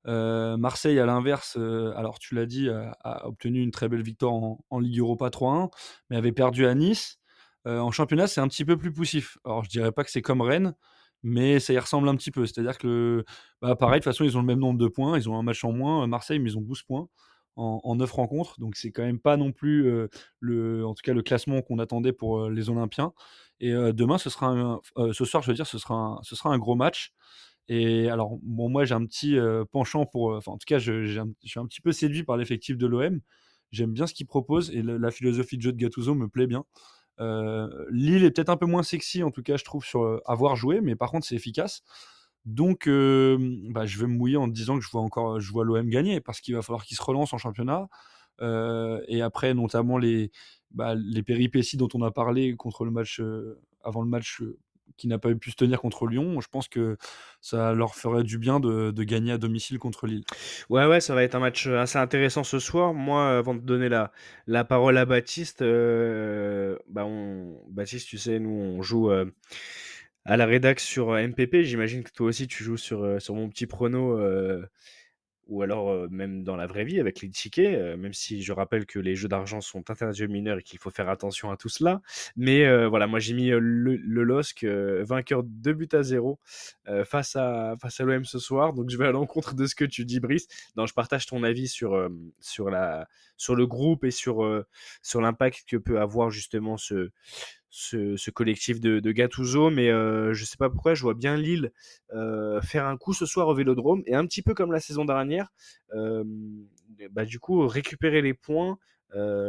Euh, 0.07 0.57
Marseille, 0.57 0.99
à 0.99 1.05
l'inverse, 1.07 1.57
euh, 1.59 1.93
alors 1.95 2.19
tu 2.19 2.35
l'as 2.35 2.45
dit, 2.45 2.69
a, 2.69 3.27
obtenu 3.27 3.61
une 3.61 3.71
très 3.71 3.89
belle 3.89 4.03
victoire 4.03 4.33
en, 4.33 4.79
Ligue 4.79 4.99
Europa 4.99 5.29
3-1, 5.29 5.69
mais 6.09 6.17
avait 6.17 6.31
perdu 6.31 6.65
à 6.67 6.75
Nice. 6.75 7.17
En 7.65 7.91
championnat, 7.91 8.27
c'est 8.27 8.41
un 8.41 8.47
petit 8.47 8.65
peu 8.65 8.77
plus 8.77 8.91
poussif. 8.91 9.37
Alors 9.45 9.63
je 9.63 9.69
dirais 9.69 9.91
pas 9.91 10.03
que 10.03 10.11
c'est 10.11 10.21
comme 10.23 10.41
Rennes, 10.41 10.73
mais 11.23 11.59
ça 11.59 11.73
y 11.73 11.79
ressemble 11.79 12.09
un 12.09 12.15
petit 12.15 12.31
peu. 12.31 12.45
C'est-à-dire 12.45 12.77
que, 12.77 13.23
bah, 13.61 13.75
pareil, 13.75 13.99
de 13.99 14.03
toute 14.03 14.13
façon, 14.13 14.23
ils 14.25 14.37
ont 14.37 14.41
le 14.41 14.47
même 14.47 14.59
nombre 14.59 14.79
de 14.79 14.87
points, 14.87 15.17
ils 15.17 15.29
ont 15.29 15.37
un 15.37 15.43
match 15.43 15.63
en 15.63 15.71
moins. 15.71 16.07
Marseille, 16.07 16.39
mais 16.39 16.51
ils 16.51 16.57
ont 16.57 16.61
12 16.61 16.83
points. 16.83 17.07
En, 17.55 17.95
9 17.95 18.11
rencontres. 18.11 18.59
Donc 18.59 18.75
c'est 18.75 18.91
quand 18.91 19.03
même 19.03 19.19
pas 19.19 19.37
non 19.37 19.51
plus 19.51 20.07
le, 20.39 20.85
en 20.85 20.93
tout 20.93 21.01
cas 21.03 21.13
le 21.13 21.21
classement 21.21 21.61
qu'on 21.61 21.79
attendait 21.79 22.13
pour 22.13 22.49
les 22.49 22.69
Olympiens. 22.69 23.13
Et 23.59 23.71
demain, 23.71 24.17
ce 24.17 24.29
sera 24.29 24.47
un- 24.47 24.79
ce 25.13 25.25
soir, 25.25 25.43
je 25.43 25.49
veux 25.49 25.55
dire, 25.55 25.67
ce 25.67 25.77
sera 25.77 25.95
un, 25.95 26.19
ce 26.23 26.35
sera 26.35 26.49
un 26.49 26.57
gros 26.57 26.75
match. 26.75 27.13
Et 27.67 28.09
alors, 28.09 28.37
bon, 28.41 28.69
moi, 28.69 28.85
j'ai 28.85 28.95
un 28.95 29.05
petit 29.05 29.37
penchant 29.71 30.05
pour. 30.05 30.33
Enfin, 30.35 30.53
en 30.53 30.57
tout 30.57 30.65
cas, 30.65 30.79
je, 30.79 31.05
suis 31.43 31.59
un 31.59 31.65
petit 31.65 31.81
peu 31.81 31.91
séduit 31.91 32.23
par 32.23 32.37
l'effectif 32.37 32.77
de 32.77 32.87
l'OM. 32.87 33.19
J'aime 33.71 33.93
bien 33.93 34.07
ce 34.07 34.13
qu'il 34.13 34.27
propose 34.27 34.71
et 34.71 34.81
la 34.83 35.11
philosophie 35.11 35.57
de 35.57 35.61
jeu 35.61 35.71
de 35.71 35.77
Gattuso 35.77 36.13
me 36.15 36.27
plaît 36.27 36.47
bien. 36.47 36.65
Lille 37.91 38.23
est 38.23 38.31
peut-être 38.31 38.49
un 38.49 38.57
peu 38.57 38.65
moins 38.65 38.83
sexy, 38.83 39.23
en 39.23 39.31
tout 39.31 39.43
cas, 39.43 39.57
je 39.57 39.63
trouve, 39.63 39.85
sur 39.85 40.21
avoir 40.25 40.55
joué, 40.55 40.81
mais 40.81 40.95
par 40.95 41.11
contre, 41.11 41.25
c'est 41.25 41.35
efficace. 41.35 41.83
Donc, 42.45 42.87
euh, 42.87 43.37
bah, 43.69 43.85
je 43.85 43.99
vais 43.99 44.07
me 44.07 44.13
mouiller 44.15 44.37
en 44.37 44.47
disant 44.47 44.77
que 44.77 44.83
je 44.83 44.89
vois 44.89 45.01
encore, 45.01 45.39
je 45.39 45.51
vois 45.51 45.63
l'OM 45.65 45.89
gagner 45.89 46.21
parce 46.21 46.41
qu'il 46.41 46.55
va 46.55 46.61
falloir 46.61 46.83
qu'il 46.85 46.97
se 46.97 47.03
relance 47.03 47.33
en 47.33 47.37
championnat. 47.37 47.87
Euh, 48.41 49.01
et 49.07 49.21
après, 49.21 49.53
notamment 49.53 49.97
les, 49.97 50.31
bah, 50.71 50.95
les 50.95 51.23
péripéties 51.23 51.77
dont 51.77 51.89
on 51.93 52.01
a 52.01 52.11
parlé 52.11 52.55
contre 52.55 52.85
le 52.85 52.91
match, 52.91 53.19
euh, 53.19 53.59
avant 53.83 54.01
le 54.01 54.09
match 54.09 54.41
euh, 54.41 54.57
qui 54.97 55.07
n'a 55.07 55.17
pas 55.19 55.33
pu 55.35 55.51
se 55.51 55.55
tenir 55.55 55.79
contre 55.81 56.07
Lyon. 56.07 56.41
Je 56.41 56.47
pense 56.47 56.67
que 56.67 56.97
ça 57.39 57.73
leur 57.73 57.95
ferait 57.95 58.23
du 58.23 58.37
bien 58.37 58.59
de, 58.59 58.91
de 58.91 59.03
gagner 59.03 59.31
à 59.31 59.37
domicile 59.37 59.79
contre 59.79 60.07
Lille. 60.07 60.23
Ouais, 60.69 60.85
ouais, 60.85 61.01
ça 61.01 61.15
va 61.15 61.23
être 61.23 61.35
un 61.35 61.39
match 61.39 61.67
euh, 61.67 61.79
assez 61.79 61.97
intéressant 61.97 62.43
ce 62.43 62.59
soir. 62.59 62.93
Moi, 62.93 63.37
avant 63.37 63.53
de 63.55 63.61
donner 63.61 63.89
la, 63.89 64.11
la 64.47 64.63
parole 64.63 64.97
à 64.97 65.05
Baptiste, 65.05 65.61
euh, 65.61 66.77
bah 66.87 67.05
Baptiste, 67.69 68.07
tu 68.07 68.17
sais, 68.17 68.39
nous, 68.39 68.49
on 68.49 68.81
joue 68.81 69.11
euh, 69.11 69.25
à 70.25 70.37
la 70.37 70.45
rédac 70.45 70.79
sur 70.79 71.11
MPP. 71.11 71.61
J'imagine 71.61 72.03
que 72.03 72.11
toi 72.11 72.27
aussi, 72.27 72.47
tu 72.47 72.63
joues 72.63 72.77
sur, 72.77 73.01
mon 73.29 73.49
petit 73.49 73.67
prono, 73.67 74.19
ou 75.47 75.61
alors 75.61 76.09
même 76.09 76.43
dans 76.43 76.55
la 76.55 76.65
vraie 76.65 76.85
vie 76.85 76.99
avec 76.99 77.21
les 77.21 77.29
tickets, 77.29 77.97
même 77.97 78.13
si 78.13 78.41
je 78.41 78.53
rappelle 78.53 78.85
que 78.85 78.99
les 78.99 79.15
jeux 79.15 79.27
d'argent 79.27 79.59
sont 79.59 79.89
interdits 79.89 80.23
aux 80.23 80.29
mineurs 80.29 80.59
et 80.59 80.63
qu'il 80.63 80.79
faut 80.79 80.91
faire 80.91 81.09
attention 81.09 81.51
à 81.51 81.57
tout 81.57 81.67
cela. 81.67 82.01
Mais 82.37 82.85
voilà, 82.87 83.07
moi, 83.07 83.19
j'ai 83.19 83.33
mis 83.33 83.49
le, 83.49 83.95
LOSC, 83.95 84.65
vainqueur 85.01 85.43
2 85.43 85.73
buts 85.73 85.89
à 85.93 86.03
0 86.03 86.39
euh, 86.87 87.03
face 87.03 87.35
à, 87.35 87.75
face 87.81 87.99
à 87.99 88.05
l'OM 88.05 88.23
ce 88.23 88.39
soir. 88.39 88.73
Donc 88.73 88.89
je 88.89 88.97
vais 88.97 89.07
à 89.07 89.11
l'encontre 89.11 89.55
de 89.55 89.65
ce 89.65 89.75
que 89.75 89.85
tu 89.85 90.05
dis, 90.05 90.19
Brice. 90.19 90.47
Non, 90.77 90.85
je 90.85 90.93
partage 90.93 91.25
ton 91.25 91.43
avis 91.43 91.67
sur, 91.67 92.09
sur, 92.39 92.69
la, 92.69 93.07
sur 93.41 93.55
le 93.55 93.65
groupe 93.65 94.03
et 94.03 94.11
sur, 94.11 94.45
l'impact 95.15 95.63
que 95.67 95.77
peut 95.77 95.99
avoir 95.99 96.29
justement 96.29 96.77
ce, 96.77 97.09
collectif 98.31 98.79
de, 98.79 98.99
de. 98.99 99.69
Mais 99.69 99.87
je 100.33 100.45
sais 100.45 100.57
pas 100.57 100.69
pourquoi, 100.69 100.93
je 100.93 101.01
vois 101.01 101.15
bien 101.15 101.37
Lille 101.37 101.71
faire 102.61 102.85
un 102.85 102.97
coup 102.97 103.13
ce 103.13 103.25
soir 103.25 103.47
au 103.47 103.55
Vélodrome 103.55 104.03
et 104.05 104.13
un 104.13 104.25
petit 104.27 104.43
peu 104.43 104.53
comme 104.53 104.71
la 104.71 104.79
saison 104.79 105.05
dernière, 105.05 105.51
bah, 107.11 107.25
du 107.25 107.39
coup 107.39 107.67
récupérer 107.67 108.21
les 108.21 108.35
points. 108.35 108.77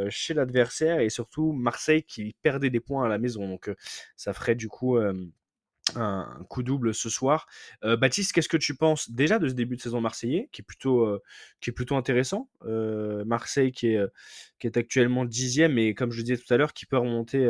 chez 0.09 0.32
l'adversaire 0.32 1.01
et 1.01 1.11
surtout 1.11 1.53
Marseille 1.53 2.03
qui 2.03 2.34
perdait 2.43 2.70
des 2.70 2.80
points 2.80 3.05
à 3.05 3.09
la 3.09 3.18
maison 3.18 3.47
donc 3.47 3.70
ça 4.16 4.32
ferait 4.32 4.57
du 4.57 4.68
coup 4.68 4.99
un 5.97 6.47
coup 6.49 6.62
double 6.62 6.95
ce 6.95 7.11
soir. 7.11 7.47
Euh, 7.85 7.97
Baptiste, 7.97 8.33
qu'est-ce 8.33 8.49
que 8.49 8.57
tu 8.57 8.76
penses 8.76 9.11
déjà 9.11 9.39
de 9.39 9.49
ce 9.49 9.55
début 9.55 9.76
de 9.76 9.80
saison 9.83 10.01
marseillais, 10.01 10.49
qui 10.53 10.62
est 10.62 10.64
plutôt, 10.64 11.05
euh, 11.07 11.22
qui 11.61 11.70
est 11.70 11.72
plutôt 11.72 11.97
intéressant 11.97 12.49
Euh, 12.64 13.24
Marseille 13.24 13.72
qui 13.72 13.89
est, 13.89 14.01
qui 14.59 14.66
est 14.66 14.76
actuellement 14.76 15.24
dixième 15.24 15.78
et 15.78 15.95
comme 15.95 16.12
je 16.12 16.22
disais 16.22 16.37
tout 16.37 16.53
à 16.55 16.57
l'heure, 16.57 16.72
qui 16.72 16.87
peut 16.87 16.99
remonter 16.99 17.49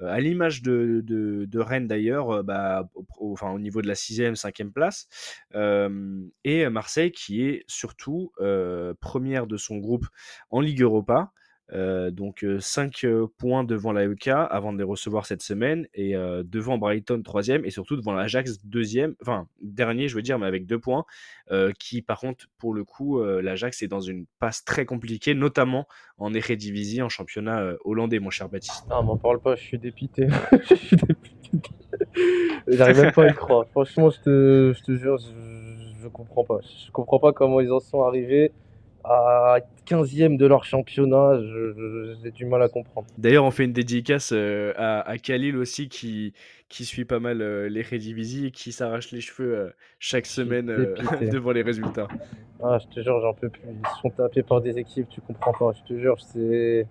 à 0.00 0.20
l'image 0.20 0.62
de, 0.62 1.48
Rennes 1.58 1.86
d'ailleurs, 1.88 2.44
bah, 2.44 2.88
au, 2.94 3.34
au- 3.40 3.58
niveau 3.58 3.82
de 3.82 3.88
la 3.88 3.94
sixième, 3.94 4.36
cinquième 4.36 4.72
place. 4.72 5.08
Et 6.44 6.68
Marseille 6.68 7.12
qui 7.12 7.42
est 7.42 7.64
surtout 7.66 8.32
première 9.00 9.46
de 9.46 9.56
son 9.56 9.78
groupe 9.78 10.06
en 10.50 10.60
Ligue 10.60 10.82
Europa. 10.82 11.32
Donc 11.72 12.44
5 12.60 13.06
points 13.38 13.64
devant 13.64 13.92
l'AEK 13.92 14.28
avant 14.28 14.72
de 14.72 14.78
les 14.78 14.84
recevoir 14.84 15.26
cette 15.26 15.42
semaine 15.42 15.86
et 15.94 16.14
devant 16.44 16.78
Brighton 16.78 17.22
troisième 17.22 17.64
et 17.64 17.70
surtout 17.70 17.96
devant 17.96 18.12
l'Ajax 18.12 18.58
deuxième, 18.64 19.14
enfin 19.20 19.48
dernier 19.60 20.08
je 20.08 20.14
veux 20.14 20.22
dire 20.22 20.38
mais 20.38 20.46
avec 20.46 20.66
deux 20.66 20.78
points 20.78 21.04
qui 21.78 22.02
par 22.02 22.20
contre 22.20 22.46
pour 22.58 22.72
le 22.72 22.84
coup 22.84 23.20
l'Ajax 23.22 23.82
est 23.82 23.88
dans 23.88 24.00
une 24.00 24.26
passe 24.38 24.64
très 24.64 24.84
compliquée 24.84 25.34
notamment 25.34 25.88
en 26.18 26.34
Eredivisie 26.34 27.02
en 27.02 27.08
championnat 27.08 27.74
hollandais 27.84 28.20
mon 28.20 28.30
cher 28.30 28.48
Baptiste. 28.48 28.86
Ah, 28.90 29.02
m'en 29.02 29.16
parle 29.16 29.40
pas, 29.40 29.56
je 29.56 29.62
suis 29.62 29.78
dépité. 29.78 30.28
je 30.70 30.74
suis 30.74 30.96
dépité. 30.96 31.70
J'arrive 32.66 33.00
même 33.00 33.12
pas 33.12 33.24
à 33.24 33.28
y 33.28 33.34
croire. 33.34 33.66
Franchement, 33.70 34.10
je 34.10 34.20
te, 34.20 34.74
je 34.76 34.82
te 34.82 34.96
jure, 34.96 35.18
je, 35.18 36.02
je 36.02 36.08
comprends 36.08 36.44
pas. 36.44 36.60
Je 36.62 36.90
comprends 36.90 37.18
pas 37.18 37.32
comment 37.32 37.60
ils 37.60 37.72
en 37.72 37.80
sont 37.80 38.02
arrivés 38.02 38.52
à 39.06 39.58
15e 39.86 40.36
de 40.36 40.46
leur 40.46 40.64
championnat. 40.64 41.40
J'ai 42.22 42.30
du 42.32 42.44
mal 42.44 42.62
à 42.62 42.68
comprendre. 42.68 43.06
D'ailleurs 43.18 43.44
on 43.44 43.50
fait 43.50 43.64
une 43.64 43.72
dédicace 43.72 44.32
euh, 44.32 44.72
à, 44.76 45.00
à 45.08 45.18
Khalil 45.18 45.56
aussi 45.56 45.88
qui, 45.88 46.32
qui 46.68 46.84
suit 46.84 47.04
pas 47.04 47.20
mal 47.20 47.40
euh, 47.42 47.68
l'Eredivisie 47.68 48.46
et 48.46 48.50
qui 48.50 48.72
s'arrache 48.72 49.12
les 49.12 49.20
cheveux 49.20 49.54
euh, 49.54 49.70
chaque 49.98 50.26
semaine 50.26 50.70
euh, 50.70 50.94
devant 51.30 51.52
les 51.52 51.62
résultats. 51.62 52.08
Ah, 52.62 52.78
je 52.78 52.94
te 52.94 53.00
jure, 53.02 53.20
j'en 53.20 53.34
peux 53.34 53.48
plus. 53.48 53.62
Ils 53.68 53.88
se 53.88 54.00
font 54.00 54.10
taper 54.10 54.42
par 54.42 54.60
des 54.60 54.78
équipes, 54.78 55.08
tu 55.08 55.20
comprends 55.20 55.52
pas. 55.52 55.72
Je 55.78 55.94
te 55.94 55.98
jure, 55.98 56.16
c'est 56.20 56.86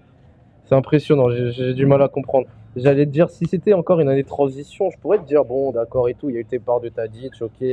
impressionnant. 0.72 1.30
J'ai 1.30 1.51
j'ai 1.51 1.74
du 1.74 1.86
mal 1.86 2.01
à 2.01 2.07
comprendre. 2.07 2.47
J'allais 2.76 3.05
te 3.05 3.11
dire, 3.11 3.30
si 3.30 3.45
c'était 3.45 3.74
encore 3.74 3.99
une 4.01 4.09
année 4.09 4.24
de 4.24 4.28
transition, 4.28 4.89
je 4.89 4.97
pourrais 4.99 5.18
te 5.20 5.26
dire, 5.26 5.45
bon, 5.45 5.72
d'accord 5.72 6.09
et 6.09 6.13
tout, 6.13 6.30
il 6.30 6.36
y 6.36 6.38
a 6.38 6.41
eu 6.41 6.45
tes 6.45 6.59
parts 6.59 6.82
de 6.82 6.89
Tadic, 6.89 7.34
ok. 7.41 7.63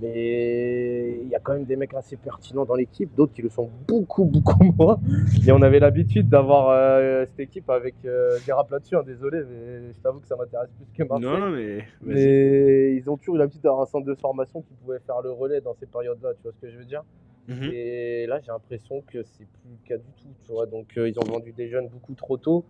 Mais 0.00 1.20
il 1.22 1.28
y 1.28 1.34
a 1.34 1.38
quand 1.38 1.52
même 1.52 1.64
des 1.64 1.76
mecs 1.76 1.94
assez 1.94 2.16
pertinents 2.16 2.64
dans 2.64 2.74
l'équipe, 2.74 3.14
d'autres 3.14 3.32
qui 3.32 3.42
le 3.42 3.48
sont 3.50 3.70
beaucoup, 3.86 4.24
beaucoup 4.24 4.64
moins. 4.78 4.98
Et 5.46 5.52
on 5.52 5.62
avait 5.62 5.78
l'habitude 5.78 6.28
d'avoir 6.28 6.70
euh, 6.70 7.24
cette 7.26 7.40
équipe 7.40 7.70
avec 7.70 7.94
euh, 8.04 8.38
Guerra 8.46 8.66
là-dessus, 8.70 8.96
hein, 8.96 9.02
désolé, 9.06 9.42
mais 9.44 9.92
je 9.92 10.00
t'avoue 10.00 10.20
que 10.20 10.26
ça 10.26 10.36
m'intéresse 10.36 10.70
plus 10.70 11.04
que 11.04 11.08
Marseille. 11.08 11.28
Non, 11.28 11.38
non 11.38 11.50
mais. 11.50 11.84
Mais 12.02 12.96
ils 12.96 13.08
ont 13.08 13.16
toujours 13.16 13.36
eu 13.36 13.38
l'habitude 13.38 13.62
d'avoir 13.62 13.82
un 13.82 13.86
centre 13.86 14.06
de 14.06 14.14
formation 14.14 14.62
qui 14.62 14.74
pouvait 14.74 15.00
faire 15.00 15.20
le 15.22 15.30
relais 15.30 15.60
dans 15.60 15.74
ces 15.74 15.86
périodes-là, 15.86 16.30
tu 16.34 16.42
vois 16.42 16.52
ce 16.52 16.66
que 16.66 16.72
je 16.72 16.78
veux 16.78 16.84
dire? 16.84 17.04
Mhm. 17.48 17.70
Et 17.72 18.26
là, 18.26 18.40
j'ai 18.40 18.52
l'impression 18.52 19.02
que 19.02 19.22
c'est 19.22 19.46
plus 19.46 19.70
le 19.70 19.88
cas 19.88 19.96
du 19.96 20.10
tout, 20.22 20.28
tu 20.44 20.52
vois. 20.52 20.66
Donc, 20.66 20.86
euh, 20.96 21.08
ils 21.08 21.18
ont 21.18 21.24
vendu 21.24 21.52
des 21.52 21.68
jeunes 21.68 21.88
beaucoup 21.88 22.14
trop 22.14 22.36
tôt. 22.36 22.64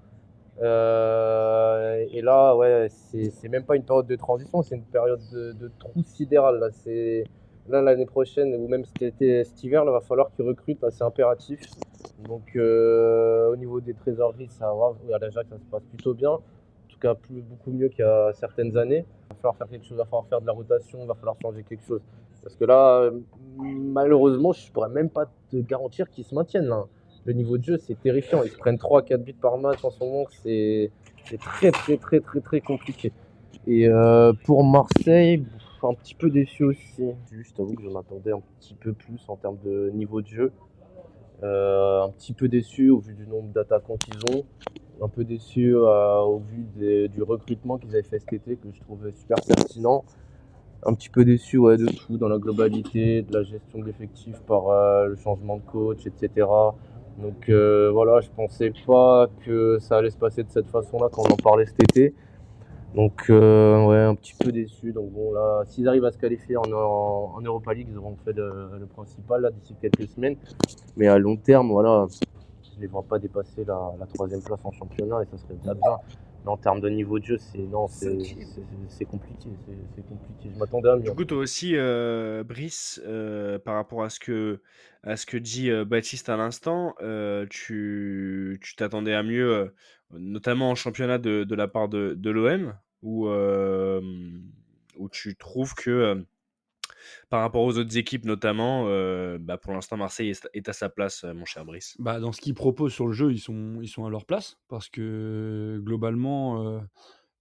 Euh, 0.60 2.04
et 2.10 2.20
là, 2.20 2.54
ouais, 2.54 2.88
c'est 2.90 3.48
même 3.48 3.64
pas 3.64 3.76
une 3.76 3.84
période 3.84 4.06
de 4.06 4.16
transition, 4.16 4.62
c'est 4.62 4.76
une 4.76 4.84
période 4.84 5.20
de, 5.32 5.70
trou 5.78 6.02
sidéral. 6.04 6.58
Là, 6.58 6.70
c'est 6.70 7.24
là 7.68 7.80
l'année 7.80 8.06
prochaine 8.06 8.54
ou 8.56 8.68
même 8.68 8.84
cet 8.84 9.02
été, 9.02 9.44
cet 9.44 9.62
hiver, 9.64 9.84
là, 9.84 9.92
va 9.92 10.00
falloir 10.00 10.30
qu'ils 10.32 10.46
recrutent, 10.46 10.84
c'est 10.90 11.04
impératif. 11.04 11.60
Donc, 12.28 12.54
euh, 12.56 13.52
au 13.52 13.56
niveau 13.56 13.80
des 13.80 13.94
trésoreries, 13.94 14.48
ça 14.48 14.72
va. 14.72 14.94
À 15.14 15.18
l'Ajax, 15.18 15.48
ça 15.48 15.58
se 15.58 15.64
passe 15.64 15.84
plutôt 15.84 16.14
bien. 16.14 16.30
En 16.30 16.40
tout 16.88 16.98
cas, 17.00 17.14
beaucoup 17.30 17.70
mieux 17.70 17.88
qu'il 17.88 18.04
y 18.04 18.08
a 18.08 18.32
certaines 18.34 18.76
années. 18.76 19.04
Il 19.30 19.34
va 19.34 19.36
falloir 19.36 19.56
faire 19.56 19.68
quelque 19.68 19.84
chose, 19.84 19.96
il 19.96 19.98
va 19.98 20.04
falloir 20.04 20.26
faire 20.26 20.40
de 20.40 20.46
la 20.46 20.52
rotation, 20.52 20.98
il 21.00 21.06
va 21.06 21.14
falloir 21.14 21.36
changer 21.40 21.64
quelque 21.64 21.84
chose. 21.84 22.02
Parce 22.42 22.56
que 22.56 22.64
là, 22.64 23.10
malheureusement, 23.56 24.52
je 24.52 24.70
pourrais 24.72 24.88
même 24.88 25.08
pas 25.08 25.26
te 25.50 25.56
garantir 25.56 26.10
qu'ils 26.10 26.24
se 26.24 26.34
maintiennent. 26.34 26.66
là. 26.66 26.84
Le 27.24 27.32
niveau 27.32 27.56
de 27.56 27.62
jeu, 27.62 27.78
c'est 27.78 28.00
terrifiant. 28.00 28.42
Ils 28.42 28.50
se 28.50 28.56
prennent 28.56 28.76
3-4 28.76 29.18
buts 29.18 29.32
par 29.32 29.56
match 29.58 29.84
en 29.84 29.90
ce 29.90 30.02
moment. 30.02 30.24
C'est 30.42 30.90
très, 31.38 31.70
très, 31.70 31.96
très, 31.96 32.20
très, 32.20 32.40
très 32.40 32.60
compliqué. 32.60 33.12
Et 33.66 33.88
euh, 33.88 34.32
pour 34.44 34.64
Marseille, 34.64 35.44
un 35.84 35.94
petit 35.94 36.14
peu 36.14 36.30
déçu 36.30 36.64
aussi. 36.64 37.10
Je 37.30 37.52
t'avoue 37.54 37.74
que 37.74 37.82
je 37.82 37.88
m'attendais 37.88 38.32
un 38.32 38.40
petit 38.60 38.74
peu 38.74 38.92
plus 38.92 39.20
en 39.28 39.36
termes 39.36 39.58
de 39.64 39.90
niveau 39.94 40.20
de 40.20 40.26
jeu. 40.26 40.52
Euh, 41.44 42.02
un 42.02 42.10
petit 42.10 42.32
peu 42.32 42.48
déçu 42.48 42.90
au 42.90 42.98
vu 42.98 43.14
du 43.14 43.26
nombre 43.26 43.52
d'attaquants 43.52 43.96
qu'ils 43.96 44.36
ont. 44.36 44.44
Un 45.00 45.08
peu 45.08 45.24
déçu 45.24 45.74
euh, 45.74 46.20
au 46.20 46.38
vu 46.38 47.08
du 47.08 47.22
recrutement 47.22 47.78
qu'ils 47.78 47.90
avaient 47.90 48.02
fait 48.02 48.18
cet 48.18 48.32
été, 48.32 48.56
que 48.56 48.68
je 48.72 48.80
trouvais 48.80 49.12
super 49.12 49.38
pertinent. 49.46 50.04
Un 50.84 50.94
petit 50.94 51.08
peu 51.08 51.24
déçu 51.24 51.58
ouais, 51.58 51.76
de 51.76 51.86
tout, 51.86 52.16
dans 52.16 52.28
la 52.28 52.38
globalité, 52.38 53.22
de 53.22 53.32
la 53.32 53.44
gestion 53.44 53.78
de 53.78 53.84
l'effectif 53.84 54.40
par 54.40 54.64
le 55.06 55.14
changement 55.16 55.56
de 55.58 55.62
coach, 55.62 56.06
etc. 56.06 56.46
Donc 57.18 57.48
euh, 57.48 57.90
voilà, 57.92 58.20
je 58.20 58.28
pensais 58.30 58.72
pas 58.86 59.28
que 59.44 59.78
ça 59.80 59.98
allait 59.98 60.10
se 60.10 60.16
passer 60.16 60.42
de 60.42 60.50
cette 60.50 60.68
façon-là 60.68 61.08
quand 61.12 61.22
on 61.28 61.32
en 61.32 61.36
parlait 61.36 61.66
cet 61.66 61.82
été. 61.82 62.14
Donc 62.94 63.26
euh, 63.30 63.86
ouais, 63.86 63.98
un 63.98 64.14
petit 64.14 64.34
peu 64.38 64.50
déçu. 64.52 64.92
Donc 64.92 65.10
bon 65.12 65.32
là, 65.32 65.62
s'ils 65.66 65.88
arrivent 65.88 66.04
à 66.04 66.12
se 66.12 66.18
qualifier 66.18 66.56
en, 66.56 66.62
en, 66.72 67.34
en 67.36 67.40
Europa 67.40 67.72
League, 67.74 67.88
ils 67.90 67.96
auront 67.98 68.16
fait 68.24 68.32
le, 68.32 68.70
le 68.78 68.86
principal 68.86 69.42
là 69.42 69.50
d'ici 69.50 69.74
quelques 69.80 70.08
semaines. 70.08 70.36
Mais 70.96 71.06
à 71.08 71.18
long 71.18 71.36
terme, 71.36 71.70
voilà, 71.70 72.06
je 72.74 72.80
les 72.80 72.86
vois 72.86 73.02
pas 73.02 73.18
dépasser 73.18 73.64
la, 73.64 73.92
la 73.98 74.06
troisième 74.06 74.42
place 74.42 74.60
en 74.64 74.72
championnat 74.72 75.22
et 75.22 75.26
ça 75.26 75.38
serait 75.38 75.54
déjà 75.54 75.74
bien. 75.74 75.96
Mais 76.44 76.50
en 76.50 76.56
termes 76.56 76.80
de 76.80 76.88
niveau 76.88 77.18
de 77.20 77.24
jeu, 77.24 77.38
c'est 77.38 77.58
non, 77.58 77.86
c'est 77.86 78.18
c'est- 78.24 78.44
c'est 78.88 79.04
compliqué, 79.04 79.48
c'est 79.64 79.72
c'est 79.94 80.06
compliqué. 80.08 80.50
Je 80.52 80.58
m'attendais 80.58 80.88
à 80.88 80.96
mieux. 80.96 81.02
Du 81.02 81.12
coup, 81.12 81.24
toi 81.24 81.38
aussi, 81.38 81.76
euh, 81.76 82.42
Brice, 82.42 83.00
euh, 83.06 83.58
par 83.60 83.74
rapport 83.76 84.02
à 84.02 84.10
ce 84.10 84.18
que, 84.18 84.60
à 85.02 85.16
ce 85.16 85.26
que 85.26 85.36
dit 85.36 85.70
Baptiste 85.86 86.28
à 86.28 86.36
l'instant, 86.36 86.94
tu 87.50 88.60
t'attendais 88.76 89.14
à 89.14 89.22
mieux, 89.22 89.74
notamment 90.12 90.70
en 90.70 90.74
championnat 90.74 91.18
de, 91.18 91.44
de 91.44 91.54
la 91.54 91.68
part 91.68 91.88
de, 91.88 92.14
de 92.16 92.30
l'OM, 92.30 92.74
où, 93.02 93.28
où 93.28 95.08
tu 95.10 95.36
trouves 95.36 95.74
que 95.74 96.24
par 97.30 97.40
rapport 97.40 97.62
aux 97.62 97.78
autres 97.78 97.96
équipes 97.96 98.24
notamment, 98.24 98.84
bah, 99.38 99.58
pour 99.58 99.72
l'instant 99.72 99.96
Marseille 99.96 100.32
est, 100.54 100.68
à 100.68 100.72
sa 100.72 100.88
place, 100.88 101.24
mon 101.24 101.44
cher 101.44 101.64
Brice. 101.64 101.96
Bah, 101.98 102.20
dans 102.20 102.32
ce 102.32 102.40
qu'ils 102.40 102.54
proposent 102.54 102.92
sur 102.92 103.06
le 103.06 103.12
jeu, 103.12 103.32
ils 103.32 103.40
sont, 103.40 103.78
ils 103.82 103.88
sont 103.88 104.06
à 104.06 104.10
leur 104.10 104.24
place 104.24 104.58
parce 104.68 104.88
que 104.88 105.80
globalement, 105.82 106.80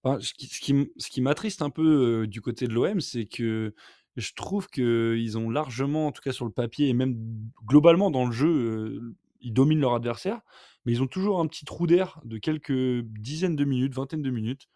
ce 0.04 0.34
qui, 0.34 0.46
ce 0.46 0.60
qui, 0.60 0.92
ce 0.96 1.10
qui 1.10 1.20
m'attriste 1.20 1.62
un 1.62 1.70
peu 1.70 2.26
du 2.26 2.40
côté 2.40 2.66
de 2.66 2.72
l'OM, 2.72 3.00
c'est 3.00 3.26
que 3.26 3.72
je 4.16 4.32
trouve 4.34 4.68
qu'ils 4.68 5.38
ont 5.38 5.50
largement, 5.50 6.06
en 6.08 6.12
tout 6.12 6.22
cas 6.22 6.32
sur 6.32 6.44
le 6.44 6.50
papier 6.52 6.88
et 6.88 6.92
même 6.94 7.16
globalement 7.64 8.10
dans 8.10 8.26
le 8.26 8.32
jeu, 8.32 8.48
euh, 8.48 9.14
ils 9.40 9.52
dominent 9.52 9.80
leur 9.80 9.94
adversaire, 9.94 10.40
mais 10.84 10.92
ils 10.92 11.02
ont 11.02 11.06
toujours 11.06 11.40
un 11.40 11.46
petit 11.46 11.64
trou 11.64 11.86
d'air 11.86 12.20
de 12.24 12.38
quelques 12.38 13.00
dizaines 13.04 13.56
de 13.56 13.64
minutes, 13.64 13.94
vingtaines 13.94 14.22
de 14.22 14.30
minutes 14.30 14.68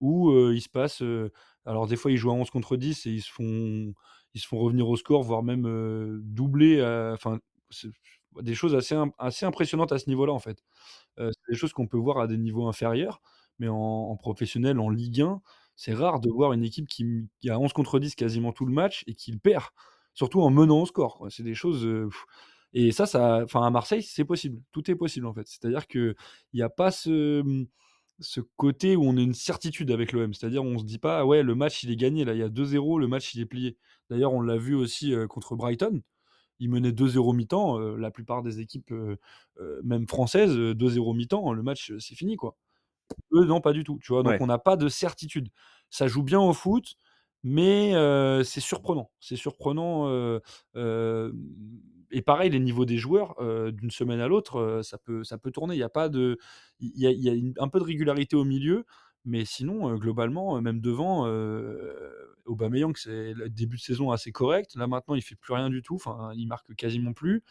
où 0.00 0.30
euh, 0.30 0.54
il 0.54 0.60
se 0.62 0.68
passe. 0.68 1.02
euh, 1.02 1.30
alors, 1.66 1.86
des 1.86 1.96
fois, 1.96 2.10
ils 2.12 2.16
jouent 2.18 2.30
à 2.30 2.34
11 2.34 2.50
contre 2.50 2.76
10 2.76 3.06
et 3.06 3.10
ils 3.10 3.22
se 3.22 3.30
font, 3.32 3.94
ils 4.34 4.40
se 4.40 4.46
font 4.46 4.58
revenir 4.58 4.88
au 4.88 4.96
score, 4.96 5.22
voire 5.22 5.42
même 5.42 5.66
euh, 5.66 6.20
doubler. 6.24 6.82
Enfin, 7.14 7.38
des 8.42 8.54
choses 8.54 8.74
assez, 8.74 8.96
assez 9.18 9.44
impressionnantes 9.46 9.92
à 9.92 9.98
ce 9.98 10.08
niveau-là, 10.08 10.32
en 10.32 10.38
fait. 10.38 10.62
C'est 11.18 11.30
des 11.50 11.56
choses 11.56 11.72
qu'on 11.72 11.86
peut 11.86 11.98
voir 11.98 12.18
à 12.20 12.26
des 12.28 12.38
niveaux 12.38 12.68
inférieurs, 12.68 13.22
mais 13.58 13.68
en, 13.68 13.76
en 13.76 14.16
professionnel, 14.16 14.78
en 14.80 14.90
Ligue 14.90 15.22
1, 15.22 15.42
c'est 15.80 15.94
rare 15.94 16.20
de 16.20 16.28
voir 16.30 16.52
une 16.52 16.62
équipe 16.62 16.86
qui, 16.86 17.06
a 17.48 17.58
11 17.58 17.72
contre 17.72 17.98
10 17.98 18.14
quasiment 18.14 18.52
tout 18.52 18.66
le 18.66 18.72
match 18.72 19.02
et 19.06 19.14
qui 19.14 19.32
le 19.32 19.38
perd, 19.38 19.64
surtout 20.12 20.42
en 20.42 20.50
menant 20.50 20.82
au 20.82 20.86
score. 20.86 21.26
C'est 21.30 21.42
des 21.42 21.54
choses. 21.54 21.88
et 22.74 22.92
ça, 22.92 23.04
enfin, 23.42 23.62
à 23.62 23.70
Marseille, 23.70 24.02
c'est 24.02 24.26
possible. 24.26 24.60
Tout 24.72 24.90
est 24.90 24.94
possible, 24.94 25.26
en 25.26 25.32
fait. 25.32 25.46
C'est-à-dire 25.48 25.86
qu'il 25.86 26.14
n'y 26.52 26.60
a 26.60 26.68
pas 26.68 26.90
ce 26.90 27.64
ce 28.18 28.42
côté 28.58 28.96
où 28.96 29.04
on 29.04 29.16
a 29.16 29.22
une 29.22 29.32
certitude 29.32 29.90
avec 29.90 30.12
l'OM. 30.12 30.34
C'est-à-dire, 30.34 30.62
on 30.62 30.78
se 30.78 30.84
dit 30.84 30.98
pas, 30.98 31.24
ouais, 31.24 31.42
le 31.42 31.54
match, 31.54 31.82
il 31.82 31.90
est 31.90 31.96
gagné, 31.96 32.26
là, 32.26 32.34
il 32.34 32.40
y 32.40 32.42
a 32.42 32.50
2-0, 32.50 33.00
le 33.00 33.08
match, 33.08 33.34
il 33.34 33.40
est 33.40 33.46
plié. 33.46 33.78
D'ailleurs, 34.10 34.34
on 34.34 34.42
l'a 34.42 34.58
vu 34.58 34.74
aussi 34.74 35.14
contre 35.30 35.56
Brighton. 35.56 36.02
Ils 36.58 36.68
menaient 36.68 36.92
2-0 36.92 37.34
mi-temps. 37.34 37.78
la 37.78 38.10
plupart 38.10 38.42
des 38.42 38.60
équipes, 38.60 38.92
même 39.82 40.06
françaises, 40.06 40.54
euh, 40.54 40.74
2-0 40.74 41.16
mi-temps, 41.16 41.54
le 41.54 41.62
match, 41.62 41.92
c'est 41.98 42.14
fini, 42.14 42.36
quoi. 42.36 42.56
Eux, 43.32 43.44
non, 43.44 43.60
pas 43.60 43.72
du 43.72 43.84
tout. 43.84 43.98
Tu 44.02 44.12
vois, 44.12 44.22
donc 44.22 44.32
Ouais. 44.32 44.40
on 44.40 44.46
n'a 44.46 44.58
pas 44.58 44.76
de 44.76 44.88
certitude. 44.88 45.48
Ça 45.90 46.06
joue 46.08 46.22
bien 46.22 46.40
au 46.40 46.52
foot, 46.52 46.96
mais 47.42 47.94
euh, 47.94 48.42
c'est 48.44 48.60
surprenant. 48.60 49.10
C'est 49.20 49.36
surprenant. 49.36 50.08
euh, 50.08 50.40
euh, 50.76 51.32
et 52.12 52.22
pareil, 52.22 52.50
les 52.50 52.58
niveaux 52.60 52.84
des 52.86 52.96
joueurs, 52.98 53.36
d'une 53.72 53.90
semaine 53.92 54.20
à 54.20 54.26
l'autre, 54.28 54.80
ça, 54.82 54.98
peut, 54.98 55.22
ça 55.24 55.38
peut 55.38 55.50
tourner. 55.52 55.74
Il 55.76 55.78
y 55.78 55.82
a 55.84 55.88
pas 55.88 56.08
de, 56.08 56.38
il 56.80 56.92
y 57.00 57.06
a, 57.06 57.10
il 57.12 57.20
y 57.22 57.28
a 57.28 57.34
une- 57.34 57.54
un 57.58 57.68
peu 57.68 57.78
de 57.78 57.84
régularité 57.84 58.34
au 58.36 58.42
milieu, 58.44 58.84
mais 59.24 59.44
sinon, 59.44 59.94
globalement, 59.94 60.60
même 60.60 60.80
devant, 60.80 61.26
Aubameyang, 62.46 62.96
c'est 62.96 63.32
le 63.34 63.48
début 63.48 63.76
de 63.76 63.80
saison 63.82 64.10
assez 64.10 64.32
correct. 64.32 64.74
Là 64.74 64.86
maintenant, 64.88 65.14
il 65.14 65.22
fait 65.22 65.36
plus 65.36 65.54
rien 65.54 65.70
du 65.70 65.82
tout. 65.82 65.94
Enfin, 65.96 66.32
il 66.34 66.46
marque 66.48 66.74
quasiment 66.74 67.12
plus. 67.12 67.42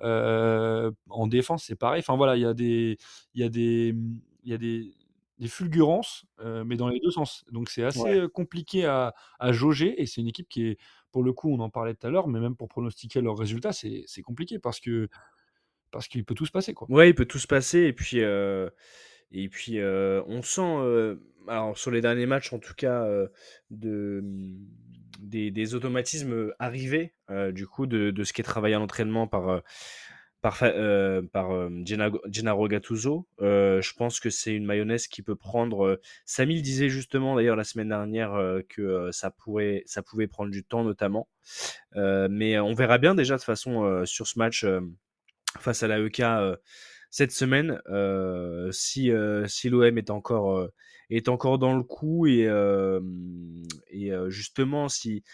En 0.00 1.26
défense, 1.26 1.64
c'est 1.64 1.76
pareil. 1.76 2.00
Enfin 2.00 2.16
voilà, 2.16 2.36
il 2.36 2.42
y 2.42 2.46
a 2.46 2.54
des, 2.54 2.98
il 3.34 3.40
y 3.42 3.44
a 3.44 3.48
des, 3.48 3.94
il 4.44 4.50
y 4.50 4.54
a 4.54 4.58
des, 4.58 4.92
des 5.38 5.48
fulgurances, 5.48 6.24
euh, 6.40 6.64
mais 6.64 6.76
dans 6.76 6.88
les 6.88 7.00
deux 7.00 7.10
sens. 7.10 7.44
Donc 7.52 7.70
c'est 7.70 7.84
assez 7.84 8.10
Ouais. 8.10 8.28
compliqué 8.32 8.84
à, 8.86 9.14
à 9.38 9.52
jauger 9.52 10.00
et 10.00 10.06
c'est 10.06 10.20
une 10.20 10.28
équipe 10.28 10.48
qui 10.48 10.66
est, 10.66 10.78
pour 11.12 11.22
le 11.22 11.32
coup, 11.32 11.52
on 11.52 11.60
en 11.60 11.70
parlait 11.70 11.94
tout 11.94 12.06
à 12.06 12.10
l'heure, 12.10 12.28
mais 12.28 12.40
même 12.40 12.56
pour 12.56 12.68
pronostiquer 12.68 13.20
leurs 13.20 13.38
résultats, 13.38 13.72
c'est 13.72 14.02
c'est 14.06 14.22
compliqué 14.22 14.58
parce 14.58 14.80
que 14.80 15.08
parce 15.90 16.08
qu'il 16.08 16.24
peut 16.24 16.34
tout 16.34 16.46
se 16.46 16.52
passer 16.52 16.74
quoi. 16.74 16.88
Ouais, 16.88 17.10
il 17.10 17.14
peut 17.14 17.26
tout 17.26 17.38
se 17.38 17.46
passer 17.46 17.80
et 17.80 17.92
puis 17.92 18.20
euh, 18.22 18.70
et 19.32 19.48
puis 19.48 19.78
euh, 19.78 20.22
on 20.26 20.42
sent 20.42 21.16
alors 21.48 21.76
sur 21.78 21.90
les 21.90 22.00
derniers 22.00 22.26
matchs 22.26 22.52
en 22.52 22.58
tout 22.58 22.74
cas 22.74 23.06
de 23.70 24.20
mm, 24.22 24.66
des, 25.20 25.50
des 25.50 25.74
automatismes 25.74 26.52
arrivés 26.58 27.14
du 27.52 27.66
coup 27.66 27.86
de, 27.86 28.10
de 28.10 28.24
ce 28.24 28.32
qui 28.32 28.40
est 28.40 28.44
travaillé 28.44 28.74
à 28.74 28.78
l'entraînement 28.78 29.26
par 29.26 29.62
par 30.40 30.58
euh, 30.62 31.22
par 31.32 31.52
euh, 31.52 31.68
Gennaro 31.84 32.68
Gattuso. 32.68 33.26
Euh, 33.40 33.82
je 33.82 33.92
pense 33.94 34.20
que 34.20 34.30
c'est 34.30 34.54
une 34.54 34.64
mayonnaise 34.64 35.08
qui 35.08 35.22
peut 35.22 35.36
prendre. 35.36 36.00
le 36.56 36.62
disait 36.62 36.88
justement 36.88 37.34
d'ailleurs 37.34 37.56
la 37.56 37.64
semaine 37.64 37.88
dernière 37.88 38.38
que 38.68 39.10
ça 39.12 39.30
pourrait 39.30 39.82
ça 39.86 40.02
pouvait 40.02 40.28
prendre 40.28 40.50
du 40.50 40.64
temps 40.64 40.84
notamment. 40.84 41.28
Mais 41.94 42.58
on 42.58 42.74
verra 42.74 42.98
bien 42.98 43.14
déjà 43.14 43.36
de 43.36 43.42
façon 43.42 44.04
sur 44.04 44.26
ce 44.26 44.38
match. 44.38 44.66
face 45.58 45.82
à 45.82 45.88
la 45.88 45.98
EK 45.98 46.22
cette 47.10 47.32
semaine 47.32 47.80
si, 48.70 49.10
si 49.46 49.68
l'OM 49.70 49.98
est 49.98 50.10
encore, 50.10 50.68
est 51.10 51.28
encore 51.28 51.58
dans 51.58 51.76
le 51.76 51.82
coup 51.82 52.26
et, 52.26 52.48
et 53.90 54.12
justement 54.28 54.88
si 54.88 55.24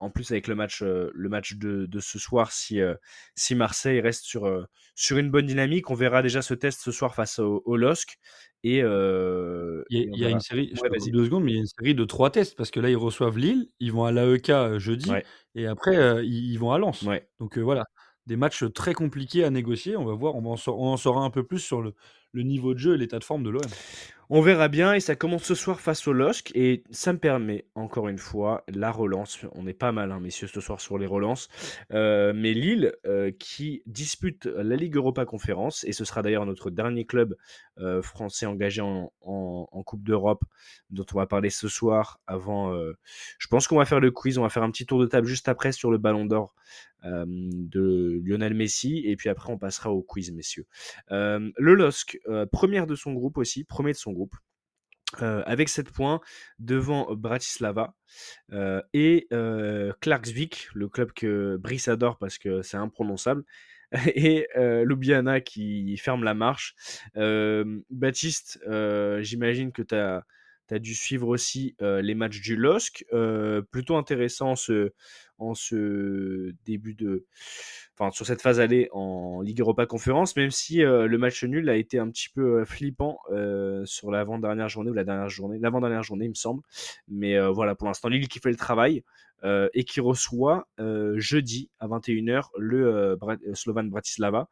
en 0.00 0.10
plus 0.10 0.30
avec 0.32 0.48
le 0.48 0.54
match, 0.54 0.82
euh, 0.82 1.10
le 1.14 1.28
match 1.28 1.54
de, 1.54 1.86
de 1.86 2.00
ce 2.00 2.18
soir 2.18 2.52
si, 2.52 2.80
euh, 2.80 2.94
si 3.36 3.54
Marseille 3.54 4.00
reste 4.00 4.24
sur, 4.24 4.46
euh, 4.46 4.64
sur 4.94 5.18
une 5.18 5.30
bonne 5.30 5.46
dynamique 5.46 5.90
on 5.90 5.94
verra 5.94 6.22
déjà 6.22 6.42
ce 6.42 6.54
test 6.54 6.80
ce 6.80 6.90
soir 6.90 7.14
face 7.14 7.38
au, 7.38 7.62
au 7.66 7.76
LOSC 7.76 8.16
et, 8.64 8.78
Il 8.78 8.84
y 8.84 10.24
a, 10.24 10.28
il 10.28 10.28
y 10.28 10.30
une 10.30 10.40
série, 10.40 10.70
je 10.74 10.80
Ouais, 10.80 10.88
te 10.88 10.94
coupe 10.94 10.98
vas-y. 10.98 11.10
deux 11.10 11.24
secondes, 11.26 11.44
mais 11.44 11.52
il 11.52 11.54
y 11.54 11.58
a 11.58 11.60
une 11.60 11.66
série 11.66 11.94
de 11.94 12.04
trois 12.04 12.30
tests 12.30 12.56
parce 12.56 12.70
que 12.70 12.80
là 12.80 12.90
ils 12.90 12.96
reçoivent 12.96 13.38
Lille, 13.38 13.68
ils 13.78 13.92
vont 13.92 14.04
à 14.04 14.12
l'AEK 14.12 14.78
jeudi 14.78 15.10
Ouais, 15.10 15.24
et 15.54 15.66
après 15.66 16.24
ils, 16.26 16.52
ils 16.52 16.58
vont 16.58 16.72
à 16.72 16.78
Lens. 16.78 17.02
ouais. 17.02 17.28
Donc 17.38 17.58
voilà, 17.58 17.84
des 18.26 18.36
matchs 18.36 18.64
très 18.74 18.94
compliqués 18.94 19.44
à 19.44 19.50
négocier. 19.50 19.96
On 19.96 20.04
va 20.04 20.14
voir, 20.14 20.34
en, 20.36 20.42
on 20.44 20.86
en 20.92 20.96
saura 20.96 21.24
un 21.24 21.30
peu 21.30 21.44
plus 21.44 21.58
sur 21.58 21.82
le, 21.82 21.94
le 22.32 22.42
niveau 22.42 22.74
de 22.74 22.78
jeu 22.78 22.94
et 22.94 22.98
l'état 22.98 23.18
de 23.18 23.24
forme 23.24 23.42
de 23.42 23.50
l'OM. 23.50 23.62
On 24.32 24.42
verra 24.42 24.68
bien 24.68 24.94
et 24.94 25.00
ça 25.00 25.16
commence 25.16 25.42
ce 25.42 25.56
soir 25.56 25.80
face 25.80 26.06
au 26.06 26.12
LOSC 26.12 26.52
et 26.54 26.84
ça 26.92 27.12
me 27.12 27.18
permet 27.18 27.66
encore 27.74 28.06
une 28.06 28.16
fois 28.16 28.62
la 28.68 28.92
relance. 28.92 29.40
On 29.56 29.66
est 29.66 29.74
pas 29.74 29.90
mal, 29.90 30.12
hein, 30.12 30.20
messieurs, 30.20 30.46
ce 30.46 30.60
soir 30.60 30.80
sur 30.80 30.98
les 30.98 31.06
relances. 31.06 31.48
Euh, 31.90 32.32
mais 32.32 32.54
Lille 32.54 32.92
euh, 33.06 33.32
qui 33.36 33.82
dispute 33.86 34.46
la 34.46 34.76
Ligue 34.76 34.94
Europa 34.94 35.24
Conférence 35.24 35.82
et 35.82 35.90
ce 35.92 36.04
sera 36.04 36.22
d'ailleurs 36.22 36.46
notre 36.46 36.70
dernier 36.70 37.06
club 37.06 37.36
euh, 37.78 38.02
français 38.02 38.46
engagé 38.46 38.80
en, 38.80 39.10
Coupe 39.84 40.04
d'Europe 40.04 40.44
dont 40.90 41.06
on 41.12 41.16
va 41.16 41.26
parler 41.26 41.50
ce 41.50 41.66
soir. 41.66 42.20
Avant, 42.28 42.72
je 43.38 43.48
pense 43.48 43.66
qu'on 43.66 43.78
va 43.78 43.84
faire 43.84 43.98
le 43.98 44.12
quiz. 44.12 44.38
On 44.38 44.42
va 44.42 44.48
faire 44.48 44.62
un 44.62 44.70
petit 44.70 44.86
tour 44.86 45.00
de 45.00 45.06
table 45.06 45.26
juste 45.26 45.48
après 45.48 45.72
sur 45.72 45.90
le 45.90 45.98
Ballon 45.98 46.26
d'Or 46.26 46.54
de 47.02 48.20
Lionel 48.22 48.54
Messi 48.54 49.02
et 49.06 49.16
puis 49.16 49.28
après 49.30 49.50
on 49.52 49.58
passera 49.58 49.90
au 49.90 50.02
quiz, 50.02 50.30
messieurs. 50.30 50.66
Le 51.08 51.74
LOSC, 51.74 52.20
première 52.52 52.86
de 52.86 52.94
son 52.94 53.12
groupe 53.14 53.38
aussi, 53.38 53.64
premier 53.64 53.90
de 53.90 53.96
son 53.96 54.12
groupe, 54.12 54.19
euh, 55.22 55.42
avec 55.44 55.68
7 55.68 55.90
points 55.90 56.20
devant 56.60 57.12
Bratislava 57.14 57.94
euh, 58.52 58.80
et 58.92 59.26
euh, 59.32 59.92
Clarksvik, 60.00 60.68
le 60.72 60.88
club 60.88 61.12
que 61.12 61.56
Brice 61.56 61.88
adore 61.88 62.16
parce 62.16 62.38
que 62.38 62.62
c'est 62.62 62.76
imprononçable, 62.76 63.42
et 64.14 64.46
euh, 64.56 64.84
Ljubljana 64.84 65.40
qui 65.40 65.96
ferme 65.96 66.22
la 66.22 66.34
marche. 66.34 66.76
Baptiste, 67.90 68.60
j'imagine 69.20 69.72
que 69.72 69.82
tu 69.82 69.96
as, 69.96 70.24
dû 70.78 70.94
suivre 70.94 71.26
aussi 71.26 71.74
les 71.80 72.14
matchs 72.14 72.40
du 72.40 72.54
LOSC. 72.54 73.04
Plutôt 73.72 73.96
intéressant 73.96 74.54
ce, 74.54 74.92
en 75.40 75.54
ce 75.54 76.52
début 76.64 76.94
de. 76.94 77.26
Enfin, 77.98 78.10
sur 78.12 78.24
cette 78.26 78.40
phase 78.40 78.60
allée 78.60 78.88
en 78.92 79.40
Ligue 79.42 79.60
Europa 79.60 79.86
Conférence, 79.86 80.36
même 80.36 80.50
si 80.50 80.78
le 80.78 81.16
match 81.18 81.44
nul 81.44 81.68
a 81.68 81.76
été 81.76 81.98
un 81.98 82.08
petit 82.08 82.28
peu 82.30 82.64
flippant 82.64 83.18
sur 83.84 84.10
l'avant-dernière 84.10 84.68
journée 84.68 84.90
ou 84.90 84.94
la 84.94 85.04
dernière 85.04 85.28
journée, 85.28 85.58
l'avant-dernière 85.58 86.02
journée, 86.02 86.24
il 86.26 86.30
me 86.30 86.34
semble. 86.34 86.62
Mais 87.08 87.38
voilà, 87.50 87.74
pour 87.74 87.88
l'instant, 87.88 88.08
Lille 88.08 88.28
qui 88.28 88.38
fait 88.38 88.50
le 88.50 88.56
travail 88.56 89.02
et 89.44 89.84
qui 89.84 90.00
reçoit 90.00 90.66
jeudi 91.16 91.68
à 91.78 91.88
21h 91.88 92.44
le 92.56 93.18
Slovan 93.52 93.90
Bratislava. 93.90 94.48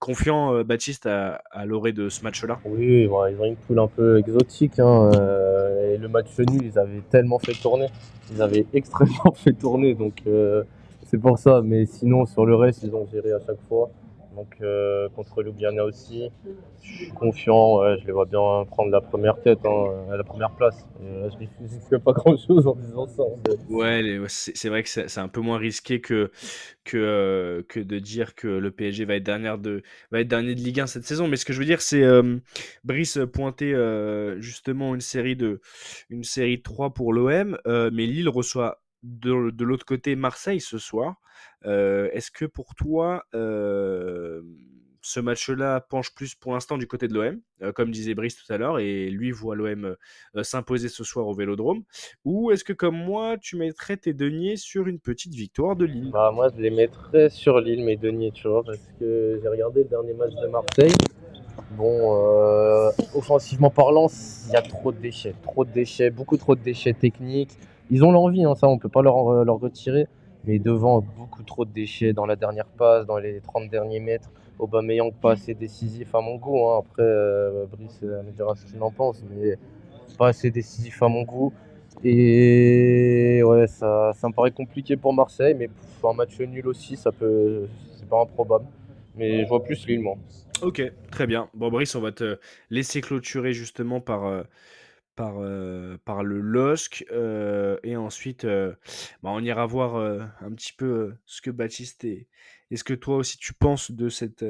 Confiant, 0.00 0.64
Baptiste, 0.64 1.06
à, 1.06 1.40
l'orée 1.64 1.92
de 1.92 2.08
ce 2.08 2.22
match-là 2.24 2.60
Oui, 2.64 3.02
ils 3.04 3.08
ont 3.08 3.44
une 3.44 3.56
poule 3.56 3.78
un 3.78 3.86
peu 3.86 4.18
exotique. 4.18 4.78
hein, 4.78 5.10
euh, 5.14 5.63
et 5.94 5.98
le 5.98 6.08
match 6.08 6.38
nul, 6.38 6.62
ils 6.64 6.78
avaient 6.78 7.02
tellement 7.10 7.38
fait 7.38 7.54
tourner. 7.54 7.86
Ils 8.32 8.42
avaient 8.42 8.66
extrêmement 8.74 9.32
fait 9.34 9.52
tourner. 9.52 9.94
Donc 9.94 10.22
euh, 10.26 10.64
c'est 11.06 11.18
pour 11.18 11.38
ça. 11.38 11.62
Mais 11.62 11.86
sinon, 11.86 12.26
sur 12.26 12.44
le 12.44 12.54
reste, 12.56 12.82
ils 12.82 12.94
ont 12.94 13.06
géré 13.12 13.32
à 13.32 13.38
chaque 13.46 13.60
fois. 13.68 13.90
Donc 14.34 14.56
euh, 14.60 15.08
contre 15.10 15.42
Ljubljana 15.42 15.84
aussi, 15.84 16.30
je 16.82 16.92
suis 16.92 17.10
confiant. 17.10 17.96
je 17.98 18.06
les 18.06 18.12
vois 18.12 18.26
bien 18.26 18.64
prendre 18.66 18.90
la 18.90 19.00
première 19.00 19.40
tête, 19.40 19.60
hein, 19.64 20.06
à 20.10 20.16
la 20.16 20.24
première 20.24 20.50
place. 20.52 20.86
Et, 21.02 21.28
je 21.30 21.74
risque 21.74 21.98
pas 21.98 22.12
grand-chose 22.12 22.66
en 22.66 22.74
disant 22.74 23.06
ça. 23.06 23.22
Ouais, 23.70 24.20
c'est 24.28 24.68
vrai 24.68 24.82
que 24.82 24.88
c'est 24.88 25.18
un 25.18 25.28
peu 25.28 25.40
moins 25.40 25.58
risqué 25.58 26.00
que, 26.00 26.30
que, 26.84 26.96
euh, 26.96 27.62
que 27.68 27.80
de 27.80 27.98
dire 27.98 28.34
que 28.34 28.48
le 28.48 28.70
PSG 28.70 29.04
va 29.04 29.16
être, 29.16 29.22
dernière 29.22 29.58
de, 29.58 29.82
va 30.10 30.20
être 30.20 30.28
dernier 30.28 30.54
de 30.54 30.60
Ligue 30.60 30.80
1 30.80 30.86
cette 30.86 31.04
saison. 31.04 31.28
Mais 31.28 31.36
ce 31.36 31.44
que 31.44 31.52
je 31.52 31.58
veux 31.58 31.64
dire, 31.64 31.80
c'est 31.80 32.02
euh, 32.02 32.36
Brice 32.84 33.18
pointait 33.32 33.74
euh, 33.74 34.40
justement 34.40 34.94
une 34.94 35.00
série 35.00 35.36
de, 35.36 35.60
une 36.10 36.24
série 36.24 36.58
de 36.58 36.62
3 36.62 36.94
pour 36.94 37.12
l'OM, 37.12 37.58
euh, 37.66 37.90
mais 37.92 38.06
Lille 38.06 38.28
reçoit 38.28 38.83
de, 39.04 39.50
de 39.50 39.64
l'autre 39.64 39.84
côté 39.84 40.16
Marseille 40.16 40.60
ce 40.60 40.78
soir. 40.78 41.16
Euh, 41.66 42.08
Est-ce 42.12 42.30
que 42.30 42.44
pour 42.44 42.74
toi, 42.74 43.24
euh, 43.34 44.42
ce 45.02 45.20
match-là 45.20 45.80
penche 45.80 46.14
plus 46.14 46.34
pour 46.34 46.54
l'instant 46.54 46.78
du 46.78 46.86
côté 46.86 47.08
de 47.08 47.14
l'OM, 47.14 47.72
comme 47.74 47.90
disait 47.90 48.14
Brice 48.14 48.36
tout 48.36 48.50
à 48.50 48.56
l'heure, 48.56 48.78
et 48.78 49.10
lui 49.10 49.30
voit 49.30 49.54
l'OM 49.54 49.96
s'imposer 50.42 50.88
ce 50.88 51.04
soir 51.04 51.26
au 51.26 51.34
Vélodrome 51.34 51.82
Ou 52.24 52.50
est-ce 52.50 52.64
que, 52.64 52.72
comme 52.72 52.96
moi, 52.96 53.36
tu 53.36 53.56
mettrais 53.56 53.98
tes 53.98 54.14
deniers 54.14 54.56
sur 54.56 54.86
une 54.86 54.98
petite 54.98 55.34
victoire 55.34 55.76
de 55.76 55.84
Lille? 55.84 56.10
Bah, 56.10 56.32
moi, 56.34 56.48
je 56.56 56.62
les 56.62 56.70
mettrais 56.70 57.28
sur 57.28 57.60
Lille, 57.60 57.84
mes 57.84 57.96
deniers, 57.96 58.32
tu 58.32 58.48
parce 58.64 58.78
que 58.98 59.38
j'ai 59.42 59.48
regardé 59.48 59.82
le 59.82 59.88
dernier 59.90 60.14
match 60.14 60.32
de 60.34 60.46
Marseille. 60.46 60.94
Bon, 61.72 62.16
euh, 62.16 62.90
offensivement 63.14 63.70
parlant, 63.70 64.08
il 64.46 64.52
y 64.52 64.56
a 64.56 64.62
trop 64.62 64.92
de 64.92 64.98
déchets, 64.98 65.34
trop 65.42 65.64
de 65.64 65.70
déchets, 65.70 66.10
beaucoup 66.10 66.36
trop 66.36 66.54
de 66.54 66.60
déchets 66.60 66.94
techniques. 66.94 67.58
Ils 67.94 68.02
ont 68.02 68.10
l'envie, 68.10 68.44
hein, 68.44 68.56
ça, 68.56 68.66
on 68.66 68.76
peut 68.76 68.88
pas 68.88 69.02
leur, 69.02 69.44
leur 69.44 69.60
retirer. 69.60 70.08
Mais 70.46 70.58
devant, 70.58 71.00
beaucoup 71.00 71.44
trop 71.44 71.64
de 71.64 71.70
déchets 71.70 72.12
dans 72.12 72.26
la 72.26 72.34
dernière 72.34 72.66
passe, 72.66 73.06
dans 73.06 73.18
les 73.18 73.40
30 73.40 73.70
derniers 73.70 74.00
mètres. 74.00 74.32
Aubameyang 74.58 75.12
pas 75.12 75.32
assez 75.32 75.54
décisif 75.54 76.12
à 76.12 76.20
mon 76.20 76.34
goût. 76.34 76.58
Hein. 76.68 76.80
Après, 76.80 77.04
euh, 77.04 77.66
Brice 77.70 78.00
euh, 78.02 78.20
me 78.24 78.32
dira 78.32 78.56
ce 78.56 78.66
qu'il 78.66 78.82
en 78.82 78.90
pense, 78.90 79.22
mais 79.30 79.56
pas 80.18 80.28
assez 80.28 80.50
décisif 80.50 81.00
à 81.04 81.08
mon 81.08 81.22
goût. 81.22 81.52
Et 82.02 83.42
ouais, 83.44 83.68
ça, 83.68 84.10
ça 84.16 84.26
me 84.26 84.32
paraît 84.32 84.50
compliqué 84.50 84.96
pour 84.96 85.14
Marseille, 85.14 85.54
mais 85.56 85.70
pour 86.00 86.10
un 86.10 86.14
match 86.14 86.36
nul 86.40 86.66
aussi, 86.66 86.96
ça 86.96 87.12
peut, 87.12 87.68
c'est 87.96 88.08
pas 88.08 88.20
improbable. 88.22 88.64
Mais 89.16 89.44
je 89.44 89.48
vois 89.48 89.62
plus 89.62 89.86
Lille, 89.86 90.00
moi. 90.00 90.16
Ok, 90.62 90.82
très 91.12 91.28
bien. 91.28 91.48
Bon, 91.54 91.70
Brice, 91.70 91.94
on 91.94 92.00
va 92.00 92.10
te 92.10 92.38
laisser 92.70 93.00
clôturer 93.00 93.52
justement 93.52 94.00
par, 94.00 94.26
euh, 94.26 94.42
par, 95.16 95.34
par 96.04 96.24
le 96.24 96.40
LOSC. 96.40 97.04
et 97.82 97.96
ensuite, 97.96 98.44
euh, 98.44 98.74
bah, 99.22 99.30
on 99.32 99.42
ira 99.42 99.66
voir 99.66 99.96
un 99.96 100.52
petit 100.54 100.72
peu 100.72 101.14
ce 101.26 101.42
que 101.42 101.50
Baptiste 101.50 102.04
et, 102.04 102.28
et 102.70 102.76
ce 102.76 102.84
que 102.84 102.94
toi 102.94 103.16
aussi 103.16 103.38
tu 103.38 103.54
penses 103.54 103.90
de 103.90 104.08
cette 104.08 104.44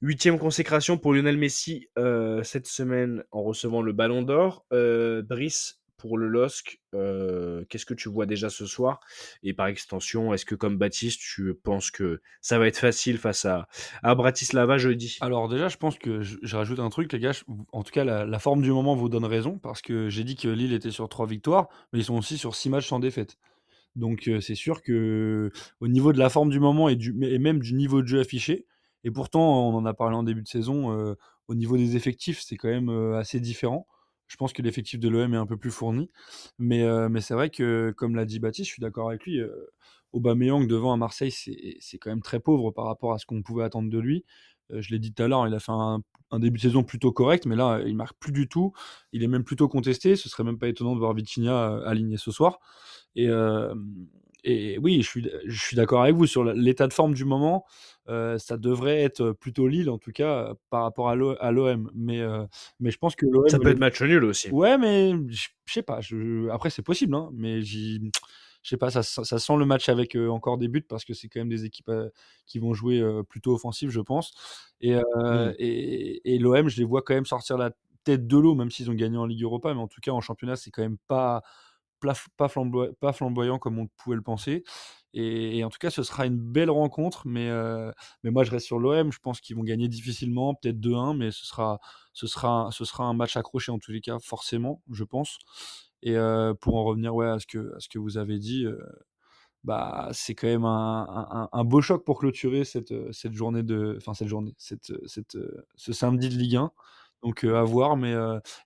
huitième 0.00 0.38
consécration 0.38 0.98
pour 0.98 1.14
Lionel 1.14 1.36
Messi 1.36 1.88
cette 2.42 2.66
semaine 2.66 3.24
en 3.30 3.42
recevant 3.42 3.82
le 3.82 3.92
Ballon 3.92 4.22
d'Or. 4.22 4.66
Brice, 4.70 5.79
pour 6.00 6.16
le 6.16 6.28
LOSC, 6.28 6.80
qu'est-ce 6.92 7.86
que 7.86 7.94
tu 7.94 8.08
vois 8.08 8.26
déjà 8.26 8.48
ce 8.48 8.66
soir? 8.66 9.00
Et 9.42 9.52
par 9.52 9.66
extension, 9.66 10.32
est-ce 10.32 10.44
que 10.44 10.54
comme 10.54 10.78
Baptiste, 10.78 11.20
tu 11.20 11.54
penses 11.54 11.90
que 11.90 12.20
ça 12.40 12.58
va 12.58 12.66
être 12.66 12.78
facile 12.78 13.18
face 13.18 13.44
à, 13.44 13.68
à 14.02 14.14
Bratislava 14.14 14.78
jeudi? 14.78 15.18
Alors 15.20 15.48
déjà, 15.48 15.68
je 15.68 15.76
pense 15.76 15.98
que 15.98 16.22
je, 16.22 16.56
rajoute 16.56 16.80
un 16.80 16.90
truc, 16.90 17.12
les 17.12 17.20
gars. 17.20 17.32
en 17.72 17.82
tout 17.82 17.92
cas, 17.92 18.04
la, 18.04 18.38
forme 18.38 18.62
du 18.62 18.70
moment 18.70 18.94
vous 18.94 19.08
donne 19.08 19.26
raison 19.26 19.58
parce 19.58 19.82
que 19.82 20.08
j'ai 20.08 20.24
dit 20.24 20.36
que 20.36 20.48
Lille 20.48 20.72
était 20.72 20.90
sur 20.90 21.08
trois 21.08 21.26
victoires, 21.26 21.68
mais 21.92 21.98
ils 21.98 22.04
sont 22.04 22.16
aussi 22.16 22.38
sur 22.38 22.54
six 22.54 22.70
matchs 22.70 22.88
sans 22.88 22.98
défaite. 22.98 23.36
Donc 23.96 24.30
c'est 24.40 24.54
sûr 24.54 24.82
que 24.82 25.50
au 25.80 25.88
niveau 25.88 26.12
de 26.12 26.18
la 26.18 26.30
forme 26.30 26.48
du 26.48 26.60
moment 26.60 26.88
et, 26.88 26.96
même 27.38 27.58
du 27.58 27.74
niveau 27.74 28.02
de 28.02 28.06
jeu 28.06 28.20
affiché, 28.20 28.66
et 29.04 29.10
pourtant 29.10 29.68
on 29.68 29.74
en 29.74 29.84
a 29.84 29.92
parlé 29.92 30.16
en 30.16 30.22
début 30.22 30.42
de 30.42 30.48
saison, 30.48 31.14
au 31.48 31.54
niveau 31.54 31.76
des 31.76 31.96
effectifs, 31.96 32.40
c'est 32.40 32.56
quand 32.56 32.68
même 32.68 32.88
assez 33.14 33.40
différent. 33.40 33.86
Je 34.30 34.36
pense 34.36 34.52
que 34.52 34.62
l'effectif 34.62 35.00
de 35.00 35.08
l'OM 35.08 35.34
est 35.34 35.36
un 35.36 35.46
peu 35.46 35.56
plus 35.56 35.72
fourni, 35.72 36.08
mais, 36.58 36.84
euh, 36.84 37.08
mais 37.08 37.20
c'est 37.20 37.34
vrai 37.34 37.50
que, 37.50 37.92
comme 37.96 38.14
l'a 38.14 38.24
dit 38.24 38.38
Baptiste, 38.38 38.68
je 38.68 38.74
suis 38.74 38.80
d'accord 38.80 39.08
avec 39.08 39.24
lui. 39.24 39.40
Euh, 39.40 39.50
Aubameyang 40.12 40.66
devant 40.68 40.92
à 40.92 40.96
Marseille, 40.96 41.32
c'est 41.32 41.98
quand 41.98 42.10
même 42.10 42.22
très 42.22 42.38
pauvre 42.38 42.70
par 42.70 42.84
rapport 42.84 43.12
à 43.12 43.18
ce 43.18 43.26
qu'on 43.26 43.42
pouvait 43.42 43.64
attendre 43.64 43.90
de 43.90 43.98
lui. 43.98 44.24
Euh, 44.72 44.80
je 44.82 44.90
l'ai 44.90 45.00
dit 45.00 45.12
tout 45.12 45.22
à 45.22 45.28
l'heure, 45.28 45.46
il 45.48 45.54
a 45.54 45.58
fait 45.60 45.72
un, 45.72 46.02
début 46.38 46.58
de 46.58 46.62
saison 46.62 46.84
plutôt 46.84 47.10
correct, 47.12 47.44
mais 47.46 47.56
là, 47.56 47.80
il 47.84 47.96
marque 47.96 48.16
plus 48.18 48.30
du 48.30 48.48
tout. 48.48 48.72
Il 49.12 49.24
est 49.24 49.28
même 49.28 49.42
plutôt 49.42 49.68
contesté. 49.68 50.14
Ce 50.14 50.28
serait 50.28 50.44
même 50.44 50.58
pas 50.58 50.68
étonnant 50.68 50.94
de 50.94 51.00
voir 51.00 51.12
Vitinha 51.12 51.52
euh, 51.52 51.88
aligné 51.88 52.16
ce 52.16 52.30
soir. 52.30 52.60
Et, 53.16 53.28
et 54.44 54.78
oui, 54.78 55.02
je 55.02 55.08
suis, 55.08 55.28
je 55.46 55.60
suis 55.60 55.76
d'accord 55.76 56.02
avec 56.02 56.14
vous 56.16 56.26
sur 56.26 56.44
l'état 56.44 56.86
de 56.86 56.92
forme 56.92 57.14
du 57.14 57.24
moment. 57.24 57.64
euh, 58.08 58.38
ça 58.38 58.56
devrait 58.56 59.02
être 59.02 59.32
plutôt 59.32 59.68
Lille, 59.68 59.88
en 59.90 59.98
tout 59.98 60.10
cas, 60.12 60.54
par 60.70 60.82
rapport 60.82 61.08
à 61.08 61.14
l'O- 61.14 61.36
à 61.40 61.52
l'OM. 61.52 61.90
Mais, 61.94 62.20
euh, 62.20 62.44
mais 62.80 62.90
je 62.90 62.98
pense 62.98 63.14
que 63.14 63.26
l'OM. 63.26 63.48
Ça 63.48 63.58
peut 63.58 63.68
être 63.70 63.78
match 63.78 64.00
nul 64.02 64.24
aussi. 64.24 64.50
Ouais, 64.50 64.78
mais 64.78 65.12
je 65.28 65.48
sais 65.66 65.82
pas. 65.82 66.00
je- 66.00 66.48
Après, 66.48 66.70
c'est 66.70 66.82
possible, 66.82 67.14
hein, 67.14 67.30
mais 67.32 67.62
je 67.62 67.98
sais 68.62 68.76
pas. 68.76 68.90
Ça, 68.90 69.02
sent- 69.02 69.24
ça 69.24 69.38
sent 69.38 69.56
le 69.56 69.64
match 69.64 69.88
avec 69.88 70.16
euh, 70.16 70.28
encore 70.28 70.58
des 70.58 70.68
buts 70.68 70.82
parce 70.88 71.04
que 71.04 71.14
c'est 71.14 71.28
quand 71.28 71.40
même 71.40 71.48
des 71.48 71.64
équipes 71.64 71.90
qui 72.46 72.58
vont 72.58 72.74
jouer 72.74 73.00
plutôt 73.28 73.54
offensive, 73.54 73.90
je 73.90 74.00
pense. 74.00 74.32
Et, 74.80 74.94
euh, 74.96 75.02
Mm. 75.50 75.54
et, 75.58 76.34
et 76.34 76.38
l'OM, 76.38 76.68
je 76.68 76.78
les 76.78 76.84
vois 76.84 77.02
quand 77.02 77.14
même 77.14 77.26
sortir 77.26 77.58
la 77.58 77.70
tête 78.02 78.26
de 78.26 78.36
l'eau, 78.38 78.54
même 78.54 78.70
s'ils 78.70 78.90
ont 78.90 78.94
gagné 78.94 79.18
en 79.18 79.26
Ligue 79.26 79.42
Europa. 79.42 79.72
Mais 79.74 79.80
en 79.80 79.88
tout 79.88 80.00
cas, 80.00 80.10
en 80.10 80.20
championnat, 80.22 80.56
c'est 80.56 80.70
quand 80.70 80.82
même 80.82 80.96
pas, 81.06 81.42
pas, 82.00 82.48
flamboy- 82.48 82.92
pas 83.00 83.12
flamboyant 83.12 83.58
comme 83.58 83.78
on 83.78 83.86
pouvait 83.98 84.16
le 84.16 84.22
penser. 84.22 84.64
Et, 85.12 85.64
en 85.64 85.70
tout 85.70 85.78
cas, 85.80 85.90
ce 85.90 86.02
sera 86.02 86.26
une 86.26 86.38
belle 86.38 86.70
rencontre. 86.70 87.22
Mais, 87.26 87.50
mais 88.22 88.30
moi, 88.30 88.44
je 88.44 88.50
reste 88.50 88.66
sur 88.66 88.78
l'OM. 88.78 89.12
Je 89.12 89.18
pense 89.20 89.40
qu'ils 89.40 89.56
vont 89.56 89.62
gagner 89.64 89.88
difficilement, 89.88 90.54
peut-être 90.54 90.80
2-1, 90.80 91.14
mais 91.14 91.30
ce 91.32 91.46
sera, 91.46 91.80
ce, 92.12 92.26
sera, 92.26 92.68
ce 92.72 92.84
sera 92.84 93.04
un 93.04 93.14
match 93.14 93.36
accroché 93.36 93.72
en 93.72 93.78
tous 93.78 93.92
les 93.92 94.00
cas, 94.00 94.18
forcément, 94.20 94.82
je 94.92 95.04
pense. 95.04 95.38
Et 96.02 96.16
pour 96.60 96.76
en 96.76 96.84
revenir 96.84 97.14
ouais, 97.14 97.28
à, 97.28 97.38
ce 97.40 97.46
que, 97.46 97.74
à 97.76 97.80
ce 97.80 97.88
que 97.88 97.98
vous 97.98 98.18
avez 98.18 98.38
dit, 98.38 98.66
bah, 99.64 100.08
c'est 100.12 100.34
quand 100.34 100.46
même 100.46 100.64
un, 100.64 101.06
un- 101.30 101.48
un 101.52 101.64
beau 101.64 101.80
choc 101.82 102.04
pour 102.04 102.18
clôturer 102.20 102.64
cette, 102.64 102.94
cette 103.12 103.34
journée 103.34 103.62
de. 103.62 103.94
Enfin, 103.98 104.14
cette 104.14 104.28
journée, 104.28 104.54
cette, 104.58 104.92
cette, 105.06 105.36
ce 105.76 105.92
samedi 105.92 106.28
de 106.28 106.34
Ligue 106.36 106.56
1. 106.56 106.72
Donc 107.22 107.44
à 107.44 107.62
voir. 107.62 107.96
Mais, 107.96 108.14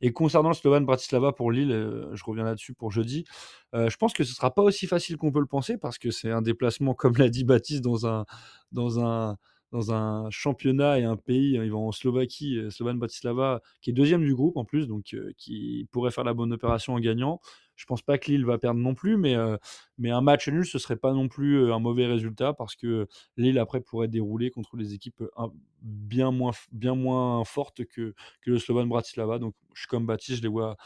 et 0.00 0.12
concernant 0.12 0.50
le 0.50 0.55
Slovan 0.55 0.84
Bratislava 0.84 1.32
pour 1.32 1.50
Lille, 1.50 1.70
je 2.12 2.24
reviens 2.24 2.44
là-dessus 2.44 2.74
pour 2.74 2.92
jeudi. 2.92 3.24
je 3.72 3.96
pense 3.96 4.12
que 4.12 4.24
ce 4.24 4.34
sera 4.34 4.52
pas 4.55 4.62
aussi 4.62 4.86
facile 4.86 5.16
qu'on 5.16 5.32
peut 5.32 5.40
le 5.40 5.46
penser 5.46 5.76
parce 5.78 5.98
que 5.98 6.11
c'est 6.11 6.30
un 6.30 6.42
déplacement, 6.42 6.94
comme 6.94 7.14
l'a 7.16 7.28
dit 7.28 7.44
Baptiste, 7.44 7.82
dans 7.82 8.07
un, 8.07 8.24
dans 8.72 9.00
un, 9.00 9.36
dans 9.72 9.92
un 9.92 10.30
championnat 10.30 11.00
et 11.00 11.05
un 11.05 11.16
pays. 11.16 11.59
hein, 11.59 11.64
Ils 11.64 11.72
vont 11.72 11.88
en 11.88 11.92
Slovaquie, 11.92 12.61
Slovan 12.70 12.96
Bratislava, 12.98 13.61
qui 13.80 13.90
est 13.90 13.92
deuxième 13.92 14.22
du 14.24 14.34
groupe 14.34 14.57
en 14.57 14.64
plus, 14.64 14.86
donc 14.86 15.16
qui 15.36 15.88
pourrait 15.90 16.12
faire 16.12 16.24
la 16.24 16.34
bonne 16.34 16.52
opération 16.52 16.94
en 16.94 17.00
gagnant. 17.00 17.40
Je 17.77 17.87
pense 17.87 18.03
pas 18.03 18.18
que 18.18 18.31
Lille 18.31 18.45
va 18.45 18.59
perdre 18.59 18.81
non 18.81 18.95
plus, 18.95 19.16
mais, 19.16 19.35
euh, 19.37 19.57
un 20.05 20.20
match 20.20 20.49
nul, 20.49 20.64
ce 20.64 20.79
serait 20.79 20.97
pas 20.97 21.12
non 21.12 21.29
plus 21.29 21.57
euh, 21.57 21.75
un 21.75 21.79
mauvais 21.81 22.07
résultat 22.07 22.53
parce 22.53 22.77
que 22.77 23.07
Lille 23.37 23.59
après 23.59 23.81
pourrait 23.81 24.09
dérouler 24.09 24.51
contre 24.51 24.77
des 24.77 24.95
équipes 24.95 25.22
euh, 25.22 25.49
bien 25.83 26.31
moins 26.31 27.45
fortes 27.45 27.85
que, 27.85 28.14
que 28.43 28.51
le 28.51 28.59
Slovan 28.59 28.89
Bratislava. 28.89 29.39
Donc 29.39 29.55
je 29.75 29.81
suis 29.81 29.89
comme 29.89 30.07
Baptiste, 30.07 30.39
je 30.39 30.43
les 30.43 30.49
vois, 30.49 30.77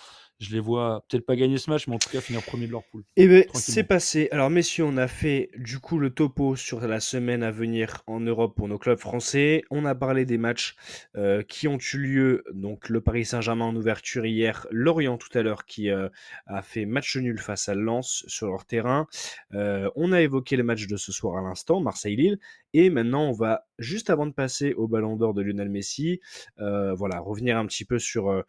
je 0.41 0.53
les 0.53 0.61
vois 0.61 1.05
peut-être 1.09 1.27
pas 1.27 1.35
gagner 1.35 1.59
ce 1.59 1.69
match, 1.69 1.89
mais 1.89 1.97
en 1.97 1.99
tout 1.99 2.11
cas 2.11 2.21
finir 2.21 2.43
premier 2.43 2.67
de 2.67 2.73
leur 2.73 2.85
poule. 2.85 3.03
Eh 3.17 3.27
bien, 3.27 3.43
c'est 3.55 3.83
passé. 3.83 4.29
Alors, 4.31 4.51
messieurs, 4.51 4.85
on 4.85 4.97
a 4.97 5.09
fait 5.09 5.51
du 5.57 5.81
coup 5.81 5.99
le 5.99 6.11
topo 6.11 6.55
sur 6.55 6.81
la 6.81 7.01
semaine 7.01 7.43
à 7.43 7.51
venir 7.51 8.03
en 8.07 8.21
Europe 8.21 8.55
pour 8.57 8.69
nos 8.69 8.79
clubs 8.79 8.99
français. 8.99 9.63
On 9.71 9.85
a 9.85 9.97
parlé 9.97 10.25
des 10.25 10.39
matchs 10.39 10.77
euh, 11.17 11.43
qui 11.43 11.67
ont 11.67 11.79
eu 11.79 11.99
lieu. 11.99 12.45
Donc, 12.53 12.89
le 12.89 13.01
Paris 13.01 13.25
Saint-Germain 13.25 13.65
en 13.65 13.75
ouverture 13.75 14.27
hier, 14.27 14.67
Lorient 14.71 15.19
tout 15.19 15.37
à 15.37 15.43
l'heure 15.43 15.65
qui 15.65 15.91
euh, 15.91 16.09
a 16.47 16.63
fait 16.63 16.87
match 16.87 17.17
nul 17.17 17.39
face 17.39 17.69
à 17.69 17.75
Lens 17.75 18.25
sur 18.29 18.47
leur 18.47 18.65
terrain. 18.65 19.09
Euh, 19.55 19.91
on 19.97 20.13
a 20.13 20.21
évoqué 20.21 20.57
les 20.57 20.63
matchs 20.63 20.87
de 20.87 20.97
ce 20.97 21.11
soir 21.11 21.37
à 21.37 21.43
l'instant, 21.43 21.81
Marseille-Lille. 21.81 22.39
Et 22.75 22.91
maintenant, 22.91 23.29
on 23.29 23.33
va, 23.33 23.67
juste 23.79 24.09
avant 24.09 24.27
de 24.27 24.33
passer 24.33 24.73
au 24.75 24.87
Ballon 24.87 25.17
d'Or 25.17 25.35
de 25.35 25.43
Lionel 25.43 25.71
Messi, 25.71 26.21
voilà, 26.59 27.19
revenir 27.19 27.57
un 27.57 27.67
petit 27.67 27.85
peu 27.85 27.99
sur. 27.99 28.45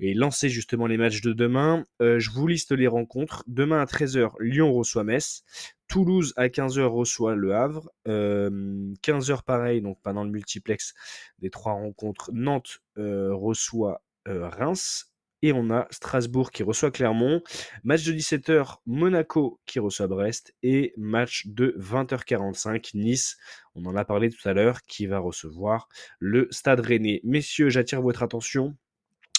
Euh, 0.00 0.06
et 0.06 0.14
lancer 0.14 0.48
justement 0.48 0.86
les 0.86 0.96
matchs 0.96 1.20
de 1.20 1.32
demain. 1.32 1.84
Euh, 2.00 2.18
je 2.18 2.30
vous 2.30 2.46
liste 2.46 2.72
les 2.72 2.86
rencontres. 2.86 3.44
Demain 3.46 3.80
à 3.80 3.84
13h, 3.84 4.32
Lyon 4.40 4.72
reçoit 4.72 5.04
Metz. 5.04 5.44
Toulouse 5.88 6.32
à 6.36 6.48
15h 6.48 6.82
reçoit 6.86 7.34
Le 7.34 7.54
Havre. 7.54 7.90
Euh, 8.08 8.92
15h 9.02 9.42
pareil, 9.44 9.82
donc 9.82 10.00
pas 10.02 10.12
dans 10.12 10.24
le 10.24 10.30
multiplex 10.30 10.94
des 11.38 11.50
trois 11.50 11.72
rencontres. 11.72 12.30
Nantes 12.32 12.80
euh, 12.98 13.34
reçoit 13.34 14.02
euh, 14.28 14.48
Reims. 14.48 15.10
Et 15.42 15.52
on 15.52 15.70
a 15.70 15.86
Strasbourg 15.90 16.50
qui 16.50 16.62
reçoit 16.62 16.90
Clermont. 16.90 17.42
Match 17.82 18.02
de 18.04 18.14
17h, 18.14 18.76
Monaco 18.86 19.60
qui 19.66 19.78
reçoit 19.78 20.06
Brest. 20.06 20.54
Et 20.62 20.94
match 20.96 21.46
de 21.48 21.76
20h45, 21.78 22.96
Nice, 22.96 23.36
on 23.74 23.84
en 23.84 23.94
a 23.94 24.06
parlé 24.06 24.30
tout 24.30 24.48
à 24.48 24.54
l'heure, 24.54 24.80
qui 24.84 25.04
va 25.04 25.18
recevoir 25.18 25.90
le 26.18 26.48
Stade 26.50 26.80
Rennais. 26.80 27.20
Messieurs, 27.24 27.68
j'attire 27.68 28.00
votre 28.00 28.22
attention 28.22 28.74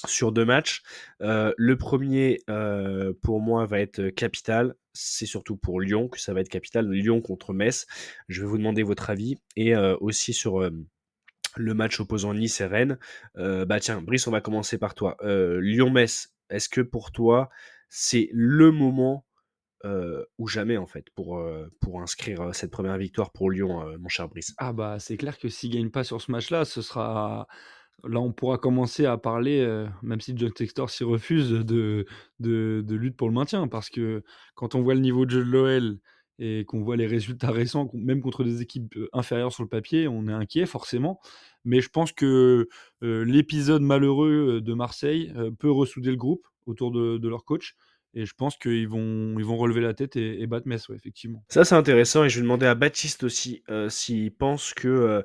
sur 0.06 0.32
deux 0.32 0.46
matchs. 0.46 0.84
Euh, 1.22 1.54
le 1.58 1.78
premier, 1.78 2.40
euh, 2.50 3.14
pour 3.22 3.42
moi, 3.42 3.66
va 3.66 3.80
être 3.80 4.10
capital. 4.10 4.76
C'est 4.94 5.26
surtout 5.26 5.58
pour 5.58 5.82
Lyon 5.82 6.08
que 6.08 6.20
ça 6.20 6.34
va 6.34 6.42
être 6.42 6.50
capital. 6.50 6.90
Lyon 6.90 7.22
contre 7.22 7.54
Metz. 7.54 7.86
Je 8.28 8.42
vais 8.42 8.48
vous 8.48 8.58
demander 8.58 8.84
votre 8.84 9.10
avis. 9.10 9.36
Et 9.56 9.76
euh, 9.76 9.96
aussi 10.00 10.34
sur 10.34 10.62
euh, 10.62 10.72
le 11.56 11.74
match 11.74 12.00
opposant 12.00 12.34
Nice 12.34 12.62
et 12.62 12.66
Rennes. 12.66 12.98
Euh, 13.38 13.66
bah 13.66 13.80
tiens, 13.80 14.02
Brice, 14.02 14.28
on 14.28 14.32
va 14.32 14.42
commencer 14.42 14.78
par 14.78 14.94
toi. 14.96 15.18
Euh, 15.22 15.60
Lyon-Metz, 15.62 16.34
est-ce 16.50 16.70
que 16.70 16.82
pour 16.82 17.12
toi, 17.12 17.50
c'est 17.90 18.30
le 18.32 18.72
moment 18.72 19.26
euh, 19.86 20.24
ou 20.38 20.48
jamais, 20.48 20.78
en 20.78 20.88
fait, 20.88 21.06
pour, 21.16 21.38
euh, 21.38 21.70
inscrire 22.02 22.42
euh, 22.42 22.54
cette 22.54 22.72
première 22.72 22.98
victoire 22.98 23.32
pour 23.32 23.52
Lyon, 23.52 23.88
euh, 23.88 23.98
mon 24.00 24.10
cher 24.10 24.28
Brice? 24.28 24.54
Ah 24.58 24.74
bah 24.74 24.98
c'est 25.00 25.16
clair 25.16 25.38
que 25.38 25.48
s'ils 25.48 25.72
gagnent 25.72 25.92
pas 25.92 26.04
sur 26.04 26.22
ce 26.22 26.32
match-là, 26.32 26.66
ce 26.66 26.82
sera 26.82 27.48
là 28.04 28.20
on 28.20 28.32
pourra 28.32 28.58
commencer 28.58 29.06
à 29.06 29.18
parler, 29.18 29.60
euh, 29.60 29.88
même 30.02 30.22
si 30.22 30.34
John 30.36 30.52
Textor 30.52 30.90
s'y 30.90 31.04
refuse, 31.04 31.50
de, 31.52 32.06
de, 32.40 32.96
lutte 32.96 33.16
pour 33.16 33.28
le 33.28 33.34
maintien. 33.34 33.68
Parce 33.68 33.90
que 33.90 34.24
quand 34.56 34.76
on 34.76 34.82
voit 34.82 34.94
le 34.94 35.00
niveau 35.00 35.26
de 35.26 35.32
jeu 35.32 35.46
de 35.46 35.50
l'OL 35.50 36.00
et 36.38 36.66
qu'on 36.66 36.84
voit 36.84 36.98
les 36.98 37.08
résultats 37.08 37.52
récents, 37.52 37.90
même 37.94 38.22
contre 38.22 38.44
des 38.44 38.62
équipes 38.62 38.94
inférieures 39.14 39.54
sur 39.54 39.64
le 39.64 39.70
papier, 39.70 40.08
on 40.08 40.28
est 40.28 40.34
inquiet 40.34 40.66
forcément. 40.66 41.20
Mais 41.64 41.82
je 41.82 41.90
pense 41.90 42.12
que 42.12 42.68
l'épisode 43.02 43.82
malheureux 43.82 44.62
de 44.62 44.74
Marseille 44.74 45.34
peut 45.60 45.72
ressouder 45.72 46.12
le 46.12 46.18
groupe 46.18 46.46
autour 46.66 46.92
de, 46.92 47.28
leur 47.28 47.46
coach. 47.46 47.76
Et 48.14 48.26
je 48.26 48.34
pense 48.34 48.56
qu'ils 48.58 48.88
vont, 48.88 49.36
ils 49.38 49.46
vont 49.46 49.58
relever 49.58 49.82
la 49.82 49.94
tête 49.94 50.16
et, 50.16 50.46
battre 50.48 50.68
Metz, 50.68 50.90
effectivement. 50.90 51.44
Ça, 51.50 51.66
c'est 51.66 51.76
intéressant. 51.76 52.24
Et 52.24 52.30
je 52.30 52.36
vais 52.36 52.44
demander 52.44 52.66
à 52.66 52.76
Baptiste 52.76 53.24
aussi 53.24 53.64
s'il 53.88 54.36
pense 54.36 54.74
que 54.74 55.24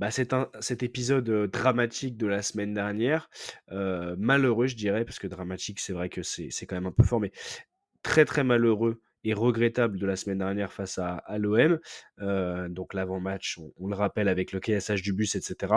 bah, 0.00 0.10
c'est 0.10 0.32
un, 0.32 0.48
cet 0.60 0.82
épisode 0.82 1.30
dramatique 1.50 2.16
de 2.16 2.26
la 2.26 2.40
semaine 2.40 2.72
dernière, 2.72 3.28
malheureux, 3.68 4.66
je 4.66 4.74
dirais, 4.74 5.04
parce 5.04 5.18
que 5.18 5.26
dramatique, 5.26 5.78
c'est 5.78 5.92
vrai 5.92 6.08
que 6.08 6.22
c'est 6.22 6.66
quand 6.66 6.76
même 6.76 6.86
un 6.86 6.92
peu 6.92 7.04
fort, 7.04 7.20
mais 7.20 7.32
très 8.02 8.24
très 8.24 8.42
malheureux 8.42 9.02
et 9.24 9.34
regrettable 9.34 9.98
de 9.98 10.06
la 10.06 10.16
semaine 10.16 10.38
dernière 10.38 10.72
face 10.72 10.98
à, 10.98 11.16
à 11.16 11.36
l'OM. 11.36 11.78
Donc 12.70 12.94
l'avant-match, 12.94 13.58
on, 13.76 13.88
le 13.88 13.94
rappelle 13.94 14.28
avec 14.28 14.52
le 14.52 14.60
KSH 14.60 15.02
du 15.02 15.12
bus, 15.12 15.34
etc. 15.34 15.74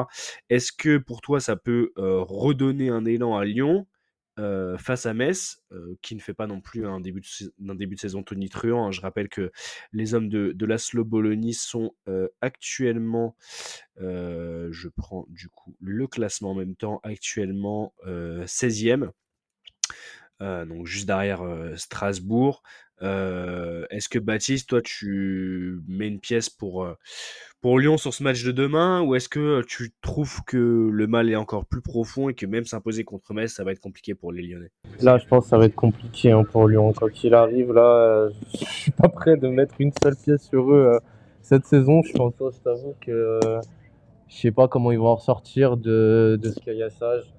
Est-ce 0.50 0.72
que 0.72 0.98
pour 0.98 1.20
toi, 1.20 1.42
ça 1.42 1.58
peut 1.58 1.92
redonner 1.98 2.88
un 2.88 3.04
élan 3.04 3.38
à 3.38 3.44
Lyon? 3.44 3.86
Face 4.38 5.06
à 5.06 5.14
Metz, 5.14 5.64
qui 6.02 6.16
ne 6.16 6.20
fait 6.20 6.34
pas 6.34 6.48
non 6.48 6.62
plus 6.62 6.86
un 6.88 7.00
début 7.00 7.22
de, 7.22 7.74
début 7.74 7.96
de 7.96 8.00
saison 8.00 8.24
tonitruant. 8.24 8.88
Hein. 8.88 8.92
Je 8.92 9.02
rappelle 9.02 9.30
que 9.30 9.52
les 9.92 10.14
hommes 10.14 10.30
de, 10.30 10.52
de 10.52 10.66
l'Aslo 10.66 11.04
Bologna 11.04 11.52
sont 11.54 11.94
actuellement, 12.42 13.36
je 13.98 14.88
prends 14.96 15.26
du 15.30 15.50
coup 15.50 15.76
le 15.80 16.08
classement 16.08 16.52
en 16.52 16.56
même 16.56 16.76
temps, 16.76 17.00
actuellement 17.04 17.94
16e. 18.06 19.12
Donc 20.40 20.86
juste 20.86 21.08
derrière 21.08 21.42
Strasbourg. 21.76 22.64
Euh, 23.04 23.86
est-ce 23.90 24.08
que 24.08 24.20
Baptiste, 24.20 24.70
toi, 24.70 24.82
tu 24.82 25.80
mets 25.88 26.08
une 26.08 26.20
pièce 26.20 26.50
pour, 26.50 26.84
euh, 26.84 26.94
pour 27.62 27.78
Lyon 27.78 27.98
sur 27.98 28.14
ce 28.14 28.24
match 28.24 28.44
de 28.44 28.52
demain 28.52 29.02
ou 29.02 29.16
est-ce 29.16 29.28
que 29.28 29.62
tu 29.64 29.94
trouves 30.02 30.42
que 30.46 30.90
le 30.92 31.08
mal 31.08 31.30
est 31.30 31.36
encore 31.36 31.66
plus 31.66 31.82
profond 31.82 32.30
et 32.30 32.34
que 32.34 32.46
même 32.46 32.66
s'imposer 32.66 33.04
contre 33.04 33.34
Metz, 33.34 33.52
ça 33.52 33.64
va 33.64 33.72
être 33.72 33.82
compliqué 33.82 34.16
pour 34.16 34.32
les 34.32 34.44
Lyonnais? 34.44 34.72
Là, 35.02 35.18
je 35.18 35.26
pense 35.26 35.46
que 35.46 35.50
ça 35.50 35.58
va 35.58 35.66
être 35.66 35.76
compliqué 35.76 36.32
hein, 36.32 36.44
pour 36.44 36.68
Lyon. 36.68 36.94
Quoi 36.94 37.10
qu'il 37.10 37.34
arrive, 37.34 37.74
là, 37.74 37.82
euh, 37.82 38.30
je 38.54 38.66
suis 38.66 38.92
pas 38.92 39.10
prêt 39.10 39.36
de 39.36 39.48
mettre 39.48 39.76
une 39.80 39.92
seule 40.02 40.16
pièce 40.16 40.48
sur 40.48 40.72
eux 40.72 40.98
cette 41.42 41.66
saison. 41.66 42.02
Je 42.04 42.14
pense, 42.14 42.34
je 42.40 42.60
t'avoue 42.62 42.96
que 43.02 43.40
je 44.30 44.38
sais 44.38 44.52
pas 44.52 44.70
comment 44.70 44.92
ils 44.92 45.00
vont 45.00 45.08
en 45.08 45.16
ressortir 45.16 45.76
de, 45.76 46.40
de 46.42 46.50
ce 46.50 46.60
caillassage 46.62 47.34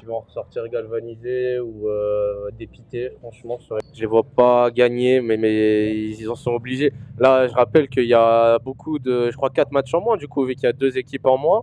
ils 0.00 0.06
vont 0.06 0.20
ressortir 0.20 0.66
galvanisés 0.68 1.58
ou 1.60 1.88
euh, 1.88 2.50
dépités. 2.58 3.10
Franchement, 3.18 3.58
je 3.94 4.00
les 4.00 4.06
vois 4.06 4.22
pas 4.22 4.70
gagner, 4.70 5.20
mais, 5.20 5.36
mais 5.36 5.94
ils 5.94 6.28
en 6.28 6.34
sont 6.34 6.52
obligés. 6.52 6.92
Là, 7.18 7.46
je 7.48 7.52
rappelle 7.54 7.88
qu'il 7.88 8.06
y 8.06 8.14
a 8.14 8.58
beaucoup 8.58 8.98
de, 8.98 9.30
je 9.30 9.36
crois, 9.36 9.50
4 9.50 9.72
matchs 9.72 9.94
en 9.94 10.00
moins, 10.00 10.16
du 10.16 10.28
coup, 10.28 10.44
vu 10.44 10.54
qu'il 10.54 10.64
y 10.64 10.66
a 10.66 10.72
deux 10.72 10.98
équipes 10.98 11.26
en 11.26 11.38
moins. 11.38 11.62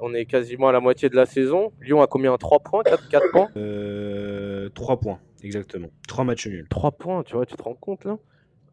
On 0.00 0.14
est 0.14 0.24
quasiment 0.26 0.68
à 0.68 0.72
la 0.72 0.80
moitié 0.80 1.08
de 1.08 1.16
la 1.16 1.26
saison. 1.26 1.72
Lyon 1.80 2.02
a 2.02 2.06
combien? 2.06 2.36
3 2.36 2.58
points 2.60 2.82
4, 2.82 3.08
4 3.08 3.30
points? 3.30 3.48
Euh, 3.56 4.68
3 4.74 4.98
points, 4.98 5.18
exactement. 5.42 5.88
3 6.08 6.24
matchs 6.24 6.48
nuls. 6.48 6.66
3 6.68 6.90
points, 6.92 7.22
tu 7.22 7.34
vois, 7.34 7.46
tu 7.46 7.54
te 7.54 7.62
rends 7.62 7.74
compte 7.74 8.04
là? 8.04 8.18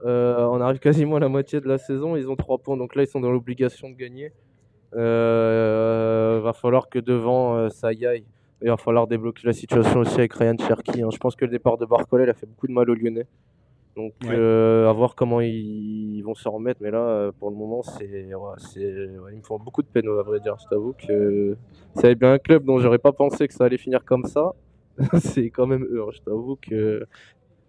Euh, 0.06 0.46
On 0.46 0.62
arrive 0.62 0.80
quasiment 0.80 1.18
à 1.18 1.20
la 1.20 1.28
moitié 1.28 1.60
de 1.62 1.68
la 1.68 1.78
saison. 1.78 2.16
Ils 2.16 2.30
ont 2.30 2.36
3 2.36 2.60
points, 2.60 2.78
donc 2.78 2.96
là, 2.96 3.04
ils 3.04 3.08
sont 3.08 3.20
dans 3.20 3.32
l'obligation 3.32 3.90
de 3.90 3.96
gagner. 3.96 4.32
Euh, 4.96 6.42
va 6.44 6.54
falloir 6.54 6.90
que 6.90 7.00
devant, 7.00 7.56
euh, 7.56 7.70
ça 7.70 7.94
y 7.94 8.06
aille 8.06 8.26
il 8.62 8.70
va 8.70 8.78
falloir 8.78 9.08
débloquer 9.08 9.48
la 9.48 9.54
situation 9.54 10.00
aussi 10.00 10.16
avec 10.16 10.34
Ryan 10.34 10.56
Cherky. 10.58 11.02
Hein. 11.02 11.10
Je 11.12 11.18
pense 11.18 11.36
que 11.36 11.46
le 11.46 11.52
départ 11.52 11.78
de 11.78 11.86
Barcolet 11.86 12.30
a 12.30 12.34
fait 12.34 12.46
beaucoup 12.46 12.68
de 12.68 12.74
mal 12.74 12.90
aux 12.90 12.96
Lyonnais. 12.96 13.28
Donc 13.96 14.14
euh, 14.26 14.90
à 14.90 14.94
voir 14.94 15.16
comment 15.16 15.42
ils, 15.42 16.22
vont 16.22 16.36
se 16.36 16.48
remettre. 16.48 16.80
Mais 16.82 16.92
là, 16.92 17.00
euh, 17.00 17.32
pour 17.38 17.50
le 17.50 17.56
moment, 17.56 17.84
c'est, 17.84 18.06
ils 18.06 19.38
me 19.38 19.42
font 19.44 19.60
beaucoup 19.60 19.82
de 19.82 19.88
peine, 19.88 20.08
à 20.08 20.22
vrai 20.22 20.40
dire. 20.40 20.56
Je 20.62 20.68
t'avoue 20.70 20.94
que 20.94 21.58
c'est 21.96 22.16
bien 22.16 22.34
un 22.34 22.38
club 22.38 22.64
dont 22.66 22.80
j'aurais 22.80 23.00
pas 23.00 23.12
pensé 23.12 23.48
que 23.48 23.54
ça 23.54 23.66
allait 23.66 23.78
finir 23.78 24.06
comme 24.06 24.26
ça. 24.26 24.54
c'est 25.20 25.50
quand 25.50 25.68
même 25.68 25.84
eux. 25.84 26.02
Hein. 26.02 26.12
Je 26.14 26.20
t'avoue 26.22 26.58
que 26.62 27.06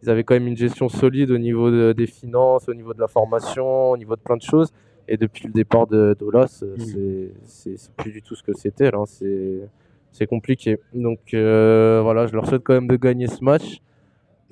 ils 0.02 0.08
avaient 0.08 0.24
quand 0.24 0.34
même 0.34 0.46
une 0.46 0.56
gestion 0.56 0.88
solide 0.88 1.30
au 1.30 1.38
niveau 1.38 1.92
des 1.92 2.06
finances, 2.06 2.68
au 2.68 2.74
niveau 2.74 2.94
de 2.94 3.00
la 3.00 3.08
formation, 3.08 3.90
au 3.90 3.96
niveau 3.96 4.16
de 4.16 4.20
plein 4.20 4.36
de 4.36 4.42
choses. 4.42 4.72
Et 5.08 5.16
depuis 5.16 5.46
le 5.46 5.52
départ 5.52 5.86
de 5.86 6.16
Dolas, 6.18 6.62
mm. 6.62 7.32
c'est, 7.44 7.76
c'est 7.76 7.92
plus 7.96 8.12
du 8.12 8.22
tout 8.22 8.34
ce 8.34 8.42
que 8.42 8.52
c'était. 8.52 8.90
Là. 8.90 9.02
C'est 9.06 9.68
c'est 10.12 10.26
compliqué. 10.26 10.78
Donc 10.94 11.34
euh, 11.34 12.00
voilà, 12.02 12.26
je 12.26 12.32
leur 12.32 12.46
souhaite 12.46 12.62
quand 12.62 12.74
même 12.74 12.88
de 12.88 12.96
gagner 12.96 13.26
ce 13.26 13.42
match. 13.42 13.80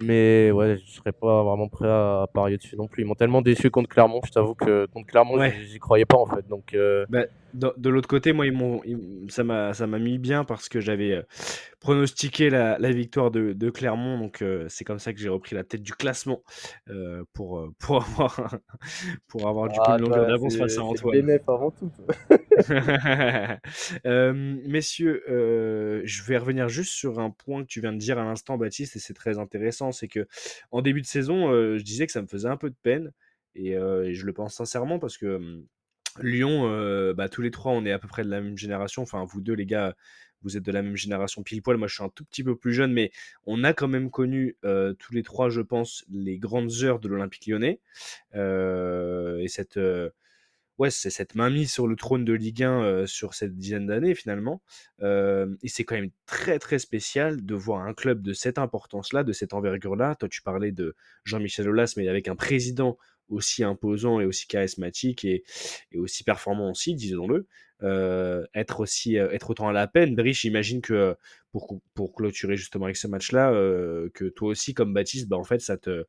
Mais 0.01 0.53
ouais, 0.53 0.79
je 0.87 0.93
serais 0.93 1.11
pas 1.11 1.43
vraiment 1.43 1.69
prêt 1.69 1.89
à, 1.89 2.27
parier 2.33 2.57
dessus 2.57 2.77
non 2.77 2.87
plus. 2.87 3.03
Ils 3.03 3.07
m'ont 3.07 3.17
tellement 3.17 3.43
déçu 3.43 3.69
contre 3.69 3.89
Clermont, 3.89 4.21
je 4.25 4.31
t'avoue 4.31 4.55
que 4.55 4.87
contre 4.87 5.09
Clermont, 5.09 5.43
j'y 5.67 5.79
croyais 5.81 6.05
pas 6.05 6.19
en 6.19 6.27
fait. 6.27 6.47
Donc, 6.49 6.73
euh, 6.75 7.05
bah, 7.09 7.25
de, 7.55 7.89
l'autre 7.89 8.09
côté, 8.09 8.33
moi, 8.33 8.47
ils 8.47 8.53
m'ont, 8.53 8.83
ça 9.29 9.45
m'a, 9.45 9.73
ça 9.73 9.87
m'a 9.87 9.99
mis 9.99 10.19
bien 10.19 10.45
parce 10.45 10.69
que 10.69 10.81
j'avais 10.81 11.13
euh, 11.13 11.23
pronostiqué 11.81 12.51
la, 12.51 12.79
la, 12.79 12.91
victoire 12.91 13.31
de, 13.31 13.53
de 13.53 13.71
Clermont. 13.71 14.19
Donc, 14.19 14.43
euh, 14.43 14.67
c'est 14.69 14.85
comme 14.85 14.99
ça 14.99 15.13
que 15.13 15.19
j'ai 15.19 15.29
repris 15.29 15.55
la 15.55 15.65
tête 15.65 15.83
du 15.83 15.93
classement 15.93 16.43
pour, 17.33 17.69
pour 17.79 18.03
avoir, 18.03 18.59
pour 19.29 19.49
avoir 19.49 19.69
du 19.69 19.79
coup 19.79 19.85
ah, 19.87 19.97
une 19.99 20.05
longueur 20.05 20.27
d'avance 20.27 20.57
face 20.57 20.79
à 20.79 20.83
Antoine. 20.83 21.39
avant 21.47 21.71
tout. 21.71 21.91
messieurs, 24.69 25.23
je 25.27 26.23
vais 26.25 26.39
revenir 26.39 26.69
juste 26.69 26.93
sur 26.93 27.19
un 27.19 27.31
point 27.31 27.63
que 27.63 27.69
tu 27.69 27.81
viens 27.81 27.93
de 27.93 27.99
dire 27.99 28.19
à 28.19 28.25
l'instant, 28.25 28.59
Baptiste, 28.59 28.97
et 28.97 28.99
c'est 28.99 29.15
très 29.15 29.39
intéressant. 29.39 29.93
C'est 29.93 30.09
que 30.09 30.27
en 30.71 30.83
début 30.83 31.01
de 31.01 31.07
saison, 31.07 31.51
je 31.53 31.83
disais 31.83 32.07
que 32.07 32.13
ça 32.13 32.23
me 32.23 32.27
faisait 32.27 32.49
un 32.49 32.57
peu 32.57 32.71
de 32.71 32.77
peine. 32.83 33.13
Et, 33.55 33.73
et 33.73 34.15
je 34.15 34.27
le 34.27 34.33
pense 34.33 34.55
sincèrement 34.55 34.99
parce 34.99 35.17
que 35.17 35.37
hum, 35.37 35.65
Lyon, 36.23 36.69
euh, 36.71 37.15
bah, 37.15 37.29
tous 37.29 37.43
les 37.43 37.51
trois, 37.51 37.73
on 37.73 37.85
est 37.85 37.93
à 37.93 37.99
peu 37.99 38.09
près 38.09 38.25
de 38.25 38.31
la 38.31 38.41
même 38.41 38.57
génération. 38.57 39.03
Enfin, 39.03 39.25
vous 39.25 39.41
deux, 39.41 39.55
les 39.55 39.67
gars, 39.67 39.97
vous 40.43 40.57
êtes 40.57 40.63
de 40.63 40.73
la 40.73 40.83
même 40.83 40.97
génération 40.97 41.43
pile 41.43 41.63
poil. 41.63 41.77
Moi, 41.77 41.89
je 41.89 41.95
suis 41.95 42.05
un 42.05 42.09
tout 42.09 42.25
petit 42.25 42.45
peu 42.45 42.57
plus 42.57 42.73
jeune, 42.73 42.93
mais 42.93 43.11
on 43.47 43.65
a 43.65 43.73
quand 43.73 43.89
même 43.89 44.11
connu 44.11 44.57
euh, 44.65 44.95
tous 44.95 45.13
les 45.13 45.23
trois, 45.23 45.51
je 45.51 45.61
pense, 45.61 46.05
les 46.11 46.39
grandes 46.39 46.71
heures 46.83 47.01
de 47.01 47.09
l'Olympique 47.09 47.47
lyonnais. 47.47 47.81
Euh, 48.35 49.39
et 49.39 49.49
cette, 49.49 49.79
ouais, 50.79 50.91
c'est 50.91 51.11
cette 51.11 51.35
mainmise 51.35 51.73
sur 51.73 51.87
le 51.87 51.97
trône 51.97 52.25
de 52.25 52.33
Ligue 52.33 52.63
1 52.63 53.07
sur 53.07 53.35
cette 53.35 53.57
dizaine 53.57 53.87
d'années, 53.87 54.15
finalement. 54.15 54.63
et 55.03 55.69
c'est 55.69 55.85
quand 55.85 55.97
même 55.97 56.11
très, 56.27 56.59
très 56.59 56.79
spécial 56.79 57.45
de 57.45 57.55
voir 57.55 57.85
un 57.85 57.95
club 57.95 58.23
de 58.23 58.33
cette 58.33 58.59
importance-là, 58.59 59.25
de 59.25 59.33
cette 59.33 59.55
envergure-là. 59.55 60.15
Toi, 60.15 60.29
tu 60.29 60.43
parlais 60.43 60.73
de 60.73 60.95
Jean-Michel 61.25 61.69
Aulas, 61.69 61.95
mais 61.97 62.09
avec 62.09 62.29
un 62.29 62.37
président 62.37 62.97
aussi 63.29 63.65
imposant 63.65 64.21
et 64.21 64.25
aussi 64.25 64.47
charismatique 64.47 65.25
et, 65.25 65.45
aussi 65.97 66.25
performant 66.25 66.71
aussi, 66.71 66.95
disons-le, 66.95 67.47
euh, 67.83 68.45
être 68.55 68.81
aussi 68.81 69.19
euh, 69.19 69.31
être 69.31 69.51
autant 69.51 69.69
à 69.69 69.73
la 69.73 69.87
peine. 69.87 70.15
Brice, 70.15 70.41
j'imagine 70.41 70.81
que 70.81 71.17
pour, 71.53 71.81
pour 71.95 72.15
clôturer 72.15 72.57
justement 72.57 72.87
avec 72.87 72.97
ce 72.97 73.07
match-là, 73.07 73.53
euh, 73.53 74.09
que 74.15 74.25
toi 74.25 74.49
aussi, 74.49 74.75
comme 74.75 74.93
Baptiste, 74.93 75.29
bah, 75.29 75.37
en 75.37 75.45
fait, 75.45 75.61
ça 75.61 75.77
te 75.77 76.05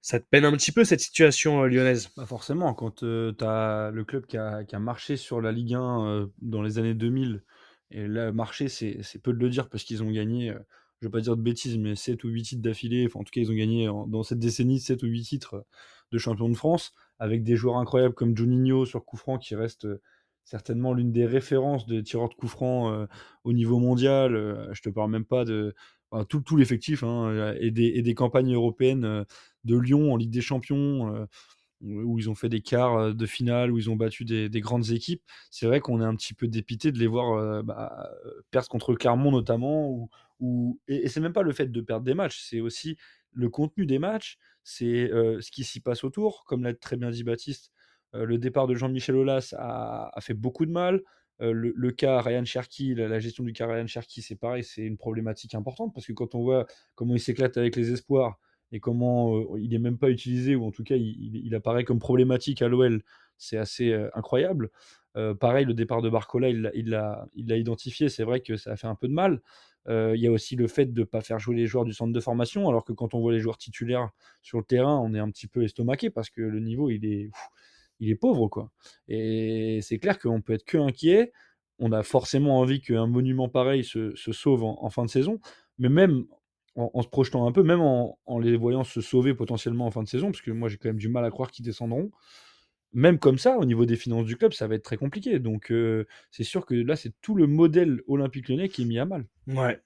ça 0.00 0.20
te 0.20 0.26
peine 0.28 0.44
un 0.44 0.52
petit 0.52 0.70
peu 0.70 0.84
cette 0.84 1.00
situation 1.00 1.62
lyonnaise? 1.64 2.10
Bah 2.14 2.26
Forcément, 2.26 2.74
quand 2.74 2.96
tu 2.96 3.34
as 3.40 3.90
le 3.90 4.04
club 4.04 4.26
qui 4.26 4.36
a, 4.36 4.62
qui 4.64 4.76
a, 4.76 4.78
marché 4.78 5.16
sur 5.16 5.40
la 5.40 5.50
Ligue 5.50 5.74
1 5.74 6.28
dans 6.42 6.60
les 6.60 6.78
années 6.78 6.92
2000, 6.92 7.42
et 7.90 8.06
là, 8.06 8.30
marché, 8.30 8.68
c'est 8.68 9.22
peu 9.22 9.32
de 9.32 9.38
le 9.38 9.48
dire 9.48 9.70
parce 9.70 9.82
qu'ils 9.82 10.02
ont 10.02 10.10
gagné 10.10 10.52
je 11.04 11.08
vais 11.08 11.12
pas 11.12 11.20
dire 11.20 11.36
de 11.36 11.42
bêtises, 11.42 11.76
mais 11.76 11.96
7 11.96 12.24
ou 12.24 12.28
8 12.28 12.42
titres 12.42 12.62
d'affilée. 12.62 13.04
Enfin, 13.06 13.20
en 13.20 13.24
tout 13.24 13.30
cas, 13.30 13.42
ils 13.42 13.50
ont 13.50 13.54
gagné 13.54 13.90
dans 14.08 14.22
cette 14.22 14.38
décennie 14.38 14.80
7 14.80 15.02
ou 15.02 15.06
8 15.06 15.22
titres 15.22 15.66
de 16.10 16.16
champion 16.18 16.48
de 16.48 16.54
France, 16.54 16.94
avec 17.18 17.44
des 17.44 17.56
joueurs 17.56 17.76
incroyables 17.76 18.14
comme 18.14 18.34
Juninho 18.34 18.86
sur 18.86 19.04
coup 19.04 19.18
franc, 19.18 19.36
qui 19.36 19.54
reste 19.54 19.84
euh, 19.84 20.00
certainement 20.44 20.94
l'une 20.94 21.12
des 21.12 21.26
références 21.26 21.84
des 21.86 22.02
tireurs 22.02 22.30
de 22.30 22.34
coup 22.34 22.48
franc 22.48 22.90
euh, 22.90 23.04
au 23.44 23.52
niveau 23.52 23.78
mondial. 23.78 24.34
Euh, 24.34 24.72
je 24.72 24.80
te 24.80 24.88
parle 24.88 25.10
même 25.10 25.26
pas 25.26 25.44
de 25.44 25.74
tout, 26.30 26.56
l'effectif 26.56 27.02
hein, 27.02 27.54
et, 27.60 27.70
des, 27.70 28.14
campagnes 28.14 28.54
européennes 28.54 29.26
de 29.64 29.76
Lyon 29.76 30.10
en 30.12 30.16
Ligue 30.16 30.30
des 30.30 30.40
Champions 30.40 31.26
où 31.84 32.18
ils 32.18 32.30
ont 32.30 32.34
fait 32.34 32.48
des 32.48 32.60
quarts 32.60 33.14
de 33.14 33.26
finale, 33.26 33.70
où 33.70 33.78
ils 33.78 33.90
ont 33.90 33.96
battu 33.96 34.24
des, 34.24 34.48
des 34.48 34.60
grandes 34.60 34.90
équipes. 34.90 35.22
C'est 35.50 35.66
vrai 35.66 35.80
qu'on 35.80 36.00
est 36.00 36.04
un 36.04 36.16
petit 36.16 36.34
peu 36.34 36.48
dépité 36.48 36.92
de 36.92 36.98
les 36.98 37.06
voir 37.06 37.62
bah, 37.62 38.10
perdre 38.50 38.68
contre 38.68 38.94
Clermont 38.94 39.30
notamment, 39.30 40.08
ou, 40.40 40.80
et, 40.88 41.08
c'est 41.08 41.20
même 41.20 41.32
pas 41.32 41.42
le 41.42 41.52
fait 41.52 41.70
de 41.70 41.80
perdre 41.80 42.04
des 42.04 42.14
matchs, 42.14 42.44
c'est 42.48 42.60
aussi 42.60 42.96
le 43.32 43.48
contenu 43.48 43.86
des 43.86 43.98
matchs, 43.98 44.38
c'est 44.62 45.08
ce 45.10 45.50
qui 45.50 45.64
s'y 45.64 45.80
passe 45.80 46.04
autour. 46.04 46.44
Comme 46.44 46.62
l'a 46.62 46.74
très 46.74 46.96
bien 46.96 47.10
dit 47.10 47.24
Baptiste, 47.24 47.72
le 48.12 48.38
départ 48.38 48.66
de 48.66 48.74
Jean-Michel 48.74 49.16
Aulas 49.16 49.54
a, 49.58 50.10
fait 50.20 50.34
beaucoup 50.34 50.66
de 50.66 50.70
mal. 50.70 51.02
le, 51.40 51.90
cas 51.90 52.20
Ryan 52.20 52.44
Cherky, 52.44 52.94
la, 52.94 53.18
gestion 53.18 53.44
du 53.44 53.52
cas 53.52 53.66
Ryan 53.66 53.86
Cherky, 53.86 54.22
c'est 54.22 54.36
pareil, 54.36 54.64
c'est 54.64 54.82
une 54.82 54.96
problématique 54.96 55.54
importante 55.54 55.92
parce 55.94 56.06
que 56.06 56.12
quand 56.12 56.34
on 56.34 56.42
voit 56.42 56.66
comment 56.94 57.14
il 57.14 57.20
s'éclate 57.20 57.56
avec 57.56 57.76
les 57.76 57.92
espoirs 57.92 58.38
et 58.74 58.80
comment 58.80 59.56
il 59.56 59.70
n'est 59.70 59.78
même 59.78 59.96
pas 59.96 60.10
utilisé, 60.10 60.56
ou 60.56 60.66
en 60.66 60.70
tout 60.70 60.84
cas 60.84 60.96
il, 60.96 61.54
apparaît 61.54 61.84
comme 61.84 62.00
problématique 62.00 62.60
à 62.60 62.68
l'OL, 62.68 63.02
c'est 63.38 63.56
assez 63.56 63.94
incroyable. 64.14 64.70
Euh, 65.16 65.34
pareil, 65.34 65.64
le 65.64 65.74
départ 65.74 66.02
de 66.02 66.10
Barcola, 66.10 66.48
il 66.48 66.62
l'a 66.88 67.26
il 67.34 67.52
identifié. 67.52 68.08
C'est 68.08 68.24
vrai 68.24 68.40
que 68.40 68.56
ça 68.56 68.72
a 68.72 68.76
fait 68.76 68.86
un 68.86 68.94
peu 68.94 69.08
de 69.08 69.12
mal. 69.12 69.40
Euh, 69.88 70.14
Il 70.16 70.22
y 70.22 70.26
a 70.26 70.32
aussi 70.32 70.56
le 70.56 70.66
fait 70.66 70.86
de 70.86 71.00
ne 71.00 71.04
pas 71.04 71.20
faire 71.20 71.38
jouer 71.38 71.56
les 71.56 71.66
joueurs 71.66 71.84
du 71.84 71.92
centre 71.92 72.12
de 72.12 72.20
formation, 72.20 72.68
alors 72.68 72.84
que 72.84 72.92
quand 72.92 73.14
on 73.14 73.20
voit 73.20 73.32
les 73.32 73.40
joueurs 73.40 73.58
titulaires 73.58 74.10
sur 74.42 74.58
le 74.58 74.64
terrain, 74.64 74.98
on 74.98 75.14
est 75.14 75.18
un 75.18 75.30
petit 75.30 75.46
peu 75.46 75.62
estomaqué 75.62 76.10
parce 76.10 76.30
que 76.30 76.42
le 76.42 76.60
niveau, 76.60 76.90
il 76.90 77.04
est, 77.04 77.30
il 78.00 78.10
est 78.10 78.16
pauvre. 78.16 78.48
quoi. 78.48 78.70
Et 79.08 79.80
c'est 79.82 79.98
clair 79.98 80.18
qu'on 80.18 80.40
peut 80.40 80.54
être 80.54 80.64
que 80.64 80.78
inquiet. 80.78 81.32
On 81.78 81.92
a 81.92 82.02
forcément 82.02 82.60
envie 82.60 82.80
qu'un 82.80 83.06
monument 83.06 83.48
pareil 83.48 83.84
se, 83.84 84.14
sauve 84.14 84.64
en 84.64 84.90
fin 84.90 85.04
de 85.04 85.10
saison. 85.10 85.40
Mais 85.78 85.88
même 85.88 86.24
en, 86.76 87.02
se 87.02 87.08
projetant 87.08 87.46
un 87.46 87.52
peu, 87.52 87.62
même 87.62 87.80
en, 87.80 88.18
les 88.40 88.56
voyant 88.56 88.84
se 88.84 89.00
sauver 89.00 89.34
potentiellement 89.34 89.86
en 89.86 89.90
fin 89.90 90.02
de 90.02 90.08
saison, 90.08 90.30
parce 90.30 90.42
que 90.42 90.50
moi 90.50 90.68
j'ai 90.68 90.76
quand 90.76 90.88
même 90.88 90.98
du 90.98 91.08
mal 91.08 91.24
à 91.24 91.30
croire 91.30 91.50
qu'ils 91.50 91.64
descendront, 91.64 92.10
même 92.92 93.18
comme 93.18 93.38
ça, 93.38 93.58
au 93.58 93.64
niveau 93.64 93.86
des 93.86 93.96
finances 93.96 94.24
du 94.24 94.36
club, 94.36 94.52
ça 94.52 94.66
va 94.66 94.76
être 94.76 94.84
très 94.84 94.96
compliqué. 94.96 95.40
Donc 95.40 95.70
euh, 95.70 96.06
c'est 96.30 96.44
sûr 96.44 96.64
que 96.64 96.74
là, 96.74 96.96
c'est 96.96 97.12
tout 97.20 97.34
le 97.34 97.46
modèle 97.46 98.00
olympique 98.06 98.48
lyonnais 98.48 98.68
qui 98.68 98.82
est 98.82 98.86
mis 98.86 98.98
à 98.98 99.04
mal. 99.04 99.26
Ouais. 99.48 99.80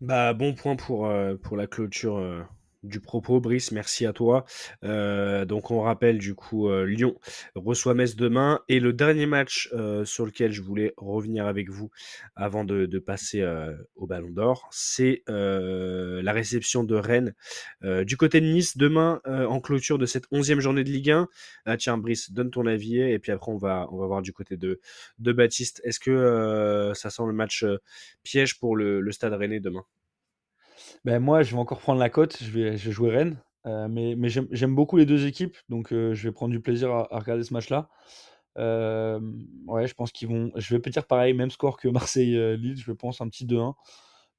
Bah, 0.00 0.32
bon 0.32 0.54
point 0.54 0.76
pour, 0.76 1.06
euh, 1.06 1.36
la 1.52 1.66
clôture 1.66 2.16
euh, 2.16 2.42
du 2.82 3.00
propos, 3.00 3.40
Brice. 3.40 3.72
Merci 3.72 4.06
à 4.06 4.12
toi. 4.12 4.44
Euh, 4.84 5.44
donc, 5.44 5.70
on 5.70 5.80
rappelle 5.80 6.18
du 6.18 6.34
coup, 6.34 6.68
euh, 6.68 6.84
Lyon 6.84 7.18
reçoit 7.54 7.94
Metz 7.94 8.16
demain. 8.16 8.60
Et 8.68 8.80
le 8.80 8.92
dernier 8.92 9.26
match 9.26 9.68
euh, 9.72 10.04
sur 10.04 10.26
lequel 10.26 10.52
je 10.52 10.62
voulais 10.62 10.94
revenir 10.96 11.46
avec 11.46 11.70
vous 11.70 11.90
avant 12.34 12.64
de, 12.64 12.86
passer 12.98 13.46
au 13.94 14.06
Ballon 14.06 14.30
d'Or, 14.30 14.68
c'est 14.70 15.22
la 15.28 16.32
réception 16.32 16.82
de 16.82 16.94
Rennes 16.94 17.34
du 17.82 18.16
côté 18.16 18.40
de 18.40 18.46
Nice 18.46 18.76
demain 18.76 19.20
en 19.26 19.60
clôture 19.60 19.98
de 19.98 20.06
cette 20.06 20.26
11e 20.32 20.60
journée 20.60 20.82
de 20.82 20.90
Ligue 20.90 21.10
1. 21.10 21.28
Ah, 21.66 21.76
tiens, 21.76 21.98
Brice, 21.98 22.32
donne 22.32 22.50
ton 22.50 22.66
avis 22.66 23.00
et 23.00 23.18
puis 23.18 23.32
après, 23.32 23.52
on 23.52 23.58
va, 23.58 23.86
on 23.90 24.06
voir 24.06 24.22
du 24.22 24.32
côté 24.32 24.56
de, 24.56 24.80
de 25.18 25.32
Baptiste. 25.32 25.80
Est-ce 25.84 26.00
que 26.00 26.92
ça 26.94 27.10
sent 27.10 27.22
le 27.26 27.32
match 27.32 27.64
piège 28.22 28.58
pour 28.58 28.76
le 28.76 29.12
Stade 29.12 29.34
Rennais 29.34 29.60
demain? 29.60 29.84
Ben, 31.04 31.20
moi, 31.20 31.42
je 31.42 31.52
vais 31.52 31.60
encore 31.60 31.80
prendre 31.80 32.00
la 32.00 32.10
cote, 32.10 32.36
je 32.42 32.50
vais, 32.50 32.76
je 32.76 32.90
jouer 32.90 33.10
Rennes. 33.10 33.38
Euh, 33.66 33.88
mais 33.88 34.14
mais 34.16 34.28
j'aime 34.28 34.74
beaucoup 34.74 34.96
les 34.96 35.06
deux 35.06 35.26
équipes, 35.26 35.56
donc 35.68 35.92
euh, 35.92 36.14
je 36.14 36.28
vais 36.28 36.32
prendre 36.32 36.52
du 36.52 36.60
plaisir 36.60 36.90
à, 36.92 37.18
regarder 37.18 37.42
ce 37.42 37.52
match-là. 37.52 37.88
Euh, 38.58 39.20
ouais, 39.66 39.86
je 39.88 39.94
pense 39.94 40.12
qu'ils 40.12 40.28
vont. 40.28 40.52
Je 40.56 40.74
vais 40.74 40.80
peut 40.80 40.90
dire 40.90 41.06
pareil, 41.06 41.34
même 41.34 41.50
score 41.50 41.76
que 41.78 41.88
Marseille-Lille, 42.16 42.76
je 42.78 42.92
pense 42.92 43.20
un 43.20 43.28
petit 43.28 43.46
2-1. 43.46 43.74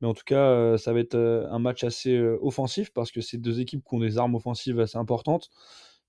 Mais 0.02 0.08
en 0.08 0.14
tout 0.14 0.24
cas, 0.26 0.78
ça 0.78 0.94
va 0.94 1.00
être 1.00 1.16
un 1.16 1.60
match 1.60 1.84
assez 1.84 2.20
offensif 2.42 2.92
parce 2.94 3.12
que 3.12 3.20
c'est 3.22 3.40
deux 3.40 3.60
équipes 3.62 3.84
qui 3.84 3.96
ont 3.96 4.00
des 4.00 4.20
armes 4.20 4.36
offensives 4.36 4.80
assez 4.80 4.98
importantes 4.98 5.50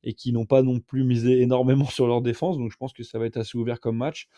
et 0.04 0.14
qui 0.14 0.32
n'ont 0.32 0.46
pas 0.46 0.62
non 0.62 0.80
plus 0.80 1.04
misé 1.04 1.40
énormément 1.40 1.86
sur 1.90 2.06
leur 2.06 2.22
défense. 2.22 2.58
Donc 2.58 2.70
je 2.70 2.76
pense 2.76 2.92
que 2.92 3.02
ça 3.02 3.18
va 3.18 3.26
être 3.26 3.38
assez 3.38 3.56
ouvert 3.56 3.80
comme 3.80 3.96
match. 3.96 4.28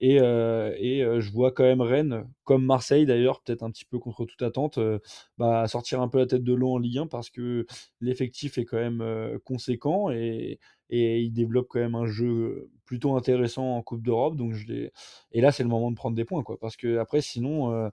Et, 0.00 0.20
euh, 0.20 0.72
euh, 0.78 1.20
je 1.20 1.32
vois 1.32 1.52
quand 1.52 1.64
même 1.64 1.80
Rennes, 1.80 2.26
comme 2.44 2.64
Marseille 2.64 3.06
d'ailleurs, 3.06 3.40
peut-être 3.42 3.62
un 3.62 3.70
petit 3.70 3.84
peu 3.86 3.98
contre 3.98 4.26
toute 4.26 4.42
attente, 4.42 4.78
euh, 4.78 4.98
bah, 5.38 5.66
sortir 5.68 6.00
un 6.02 6.08
peu 6.08 6.18
la 6.18 6.26
tête 6.26 6.44
de 6.44 6.52
l'eau 6.52 6.72
en 6.72 6.78
Ligue 6.78 6.98
1 6.98 7.06
parce 7.06 7.30
que 7.30 7.66
l'effectif 8.00 8.58
est 8.58 8.64
quand 8.66 8.76
même 8.76 9.38
conséquent 9.44 10.10
et, 10.10 10.58
et 10.90 11.20
il 11.20 11.32
développe 11.32 11.68
quand 11.68 11.80
même 11.80 11.94
un 11.94 12.06
jeu 12.06 12.70
plutôt 12.84 13.16
intéressant 13.16 13.76
en 13.76 13.82
Coupe 13.82 14.02
d'Europe. 14.02 14.36
Donc 14.36 14.52
je. 14.54 14.90
Et 15.32 15.40
là, 15.40 15.50
c'est 15.52 15.62
le 15.62 15.68
moment 15.70 15.90
de 15.90 15.96
prendre 15.96 16.16
des 16.16 16.24
points, 16.24 16.42
quoi, 16.42 16.58
parce 16.58 16.76
que 16.76 16.98
après, 16.98 17.20
sinon, 17.22 17.90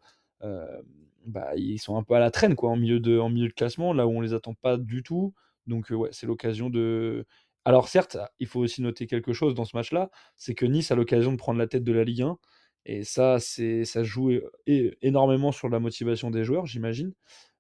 bah, 1.26 1.52
ils 1.56 1.80
sont 1.80 1.98
un 1.98 2.04
peu 2.04 2.16
à 2.16 2.20
la 2.20 2.32
traîne 2.32 2.56
quoi, 2.56 2.70
en, 2.72 2.76
milieu 2.76 3.00
de, 3.00 3.18
en 3.18 3.30
milieu 3.30 3.48
de 3.48 3.54
classement, 3.54 3.94
là 3.94 4.08
où 4.08 4.12
on 4.12 4.22
les 4.22 4.34
attend 4.34 4.54
pas 4.56 4.78
du 4.78 5.04
tout. 5.04 5.34
Donc 5.68 5.90
ouais, 5.90 6.10
c'est 6.12 6.28
l'occasion 6.28 6.70
de... 6.70 7.26
Alors 7.66 7.88
certes, 7.88 8.18
il 8.40 8.48
faut 8.48 8.60
aussi 8.60 8.82
noter 8.82 9.08
quelque 9.08 9.34
chose 9.34 9.56
dans 9.56 9.66
ce 9.66 9.76
match-là, 9.76 10.10
c'est 10.36 10.54
que 10.54 10.66
Nice 10.66 10.92
a 10.92 10.96
l'occasion 10.96 11.32
de 11.32 11.38
prendre 11.38 11.60
la 11.60 11.68
tête 11.68 11.84
de 11.84 11.94
la 11.94 12.04
Ligue 12.04 12.24
1. 12.24 12.38
Et 12.86 13.04
ça, 13.04 13.38
ça 13.40 14.04
joue 14.04 14.32
énormément 15.02 15.52
sur 15.54 15.70
la 15.70 15.80
motivation 15.80 16.32
des 16.32 16.44
joueurs, 16.44 16.66
j'imagine. 16.66 17.14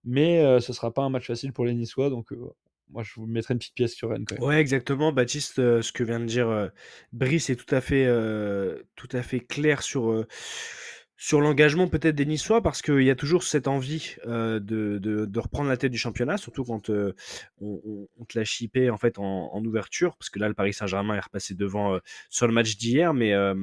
Mais 0.04 0.43
euh, 0.43 0.60
ce 0.60 0.74
sera 0.74 0.93
pas 0.93 1.04
un 1.04 1.10
match 1.10 1.28
facile 1.28 1.54
pour 1.54 1.66
les 1.66 1.74
Niçois, 1.74 2.10
donc 2.10 2.34
euh, 2.34 2.54
moi 2.89 3.04
je 3.04 3.14
vous 3.16 3.26
mettrai 3.26 3.54
une 3.54 3.60
petite 3.60 3.76
pièce 3.76 3.93
sur 3.93 4.10
Rennes 4.10 4.26
quand 4.26 4.36
même. 4.36 4.43
Ouais, 4.43 4.60
exactement, 4.60 5.14
Baptiste, 5.14 5.60
euh, 5.60 5.82
ce 5.82 5.93
que 5.93 6.04
vient 6.04 6.20
de 6.20 6.26
dire 6.26 6.72
Brice 7.14 7.49
est 7.49 7.56
tout 7.56 7.74
à 7.74 7.80
fait, 7.80 9.39
clair 9.47 9.82
sur, 9.82 10.26
sur 11.16 11.39
l'engagement 11.39 11.88
peut-être 11.88 12.16
des 12.16 12.26
Niçois, 12.26 12.61
parce 12.61 12.82
qu'il 12.82 13.01
y 13.03 13.09
a 13.09 13.16
toujours 13.16 13.43
cette 13.43 13.68
envie 13.68 14.16
euh, 14.26 14.59
de, 14.59 14.97
de, 14.97 15.26
de 15.26 15.39
reprendre 15.39 15.70
la 15.70 15.78
tête 15.78 15.91
du 15.91 15.97
championnat, 15.97 16.38
surtout 16.38 16.64
quand 16.66 16.89
euh, 16.89 17.14
on, 17.61 18.07
on- 18.20 18.26
te 18.26 18.38
l'a 18.38 18.43
chippé 18.45 18.89
en 18.89 18.97
fait 18.97 19.20
en, 19.20 19.49
en 19.53 19.64
ouverture, 19.66 20.16
parce 20.18 20.30
que 20.30 20.39
là 20.39 20.47
le 20.47 20.53
Paris 20.53 20.74
Saint-Germain 20.74 21.16
est 21.16 21.20
repassé 21.20 21.53
devant 21.55 21.95
euh, 21.95 21.99
sur 22.30 22.47
le 22.47 22.53
match 22.53 22.78
d'hier, 22.78 23.14
mais 23.14 23.34
euh, 23.34 23.53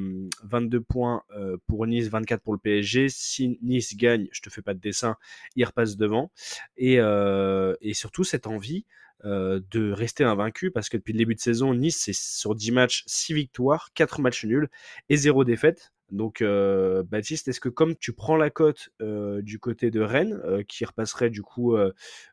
22 0.44 0.80
points 0.80 1.22
euh, 1.36 1.56
pour 1.66 1.86
Nice, 1.86 2.08
24 2.08 2.42
pour 2.42 2.52
le 2.54 2.58
PSG. 2.58 3.08
Si 3.08 3.58
Nice 3.62 3.96
gagne, 3.96 4.28
je 4.32 4.40
te 4.40 4.50
fais 4.50 4.62
pas 4.62 4.74
de 4.74 4.80
dessin, 4.80 5.16
il 5.56 5.64
repasse 5.64 5.96
devant, 5.96 6.30
et, 6.76 6.96
euh, 7.00 7.74
et 7.80 7.94
surtout 7.94 8.24
cette 8.24 8.46
envie 8.46 8.84
euh, 9.24 9.60
de 9.70 9.92
rester 9.92 10.24
invaincu 10.24 10.70
parce 10.70 10.88
que 10.88 10.96
depuis 10.96 11.12
le 11.12 11.18
début 11.18 11.34
de 11.34 11.40
saison, 11.40 11.74
Nice, 11.74 11.98
c'est 11.98 12.14
sur 12.14 12.54
10 12.54 12.72
matchs, 12.72 13.02
6 13.06 13.34
victoires, 13.34 13.90
4 13.94 14.20
matchs 14.20 14.44
nuls 14.44 14.68
et 15.08 15.16
0 15.16 15.44
défaite. 15.44 15.92
Donc, 16.10 16.42
euh, 16.42 17.02
Baptiste, 17.04 17.48
est-ce 17.48 17.60
que 17.60 17.68
comme 17.68 17.94
tu 17.96 18.12
prends 18.12 18.36
la 18.36 18.50
cote 18.50 18.90
euh, 19.00 19.42
du 19.42 19.58
côté 19.58 19.90
de 19.90 20.00
Rennes, 20.00 20.40
euh, 20.44 20.62
qui 20.66 20.84
repasserait 20.84 21.30
du 21.30 21.42
coup 21.42 21.76
à 21.76 21.92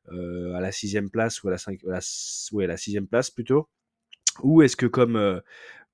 la 0.10 0.72
sixième 0.72 1.10
place 1.10 1.44
ou 1.44 1.50
à 1.50 1.52
la, 1.52 1.98
à 1.98 2.78
sixième 2.78 3.08
place 3.08 3.30
plutôt, 3.30 3.68
ou 4.42 4.62
est-ce 4.62 4.76
que 4.76 4.86
comme, 4.86 5.42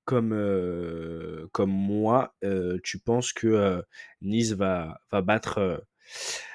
comme, 0.04 1.48
comme 1.52 1.70
moi, 1.70 2.34
tu 2.82 2.98
penses 2.98 3.32
que 3.32 3.82
Nice 4.22 4.52
va, 4.52 4.98
va, 5.12 5.20
battre, 5.20 5.84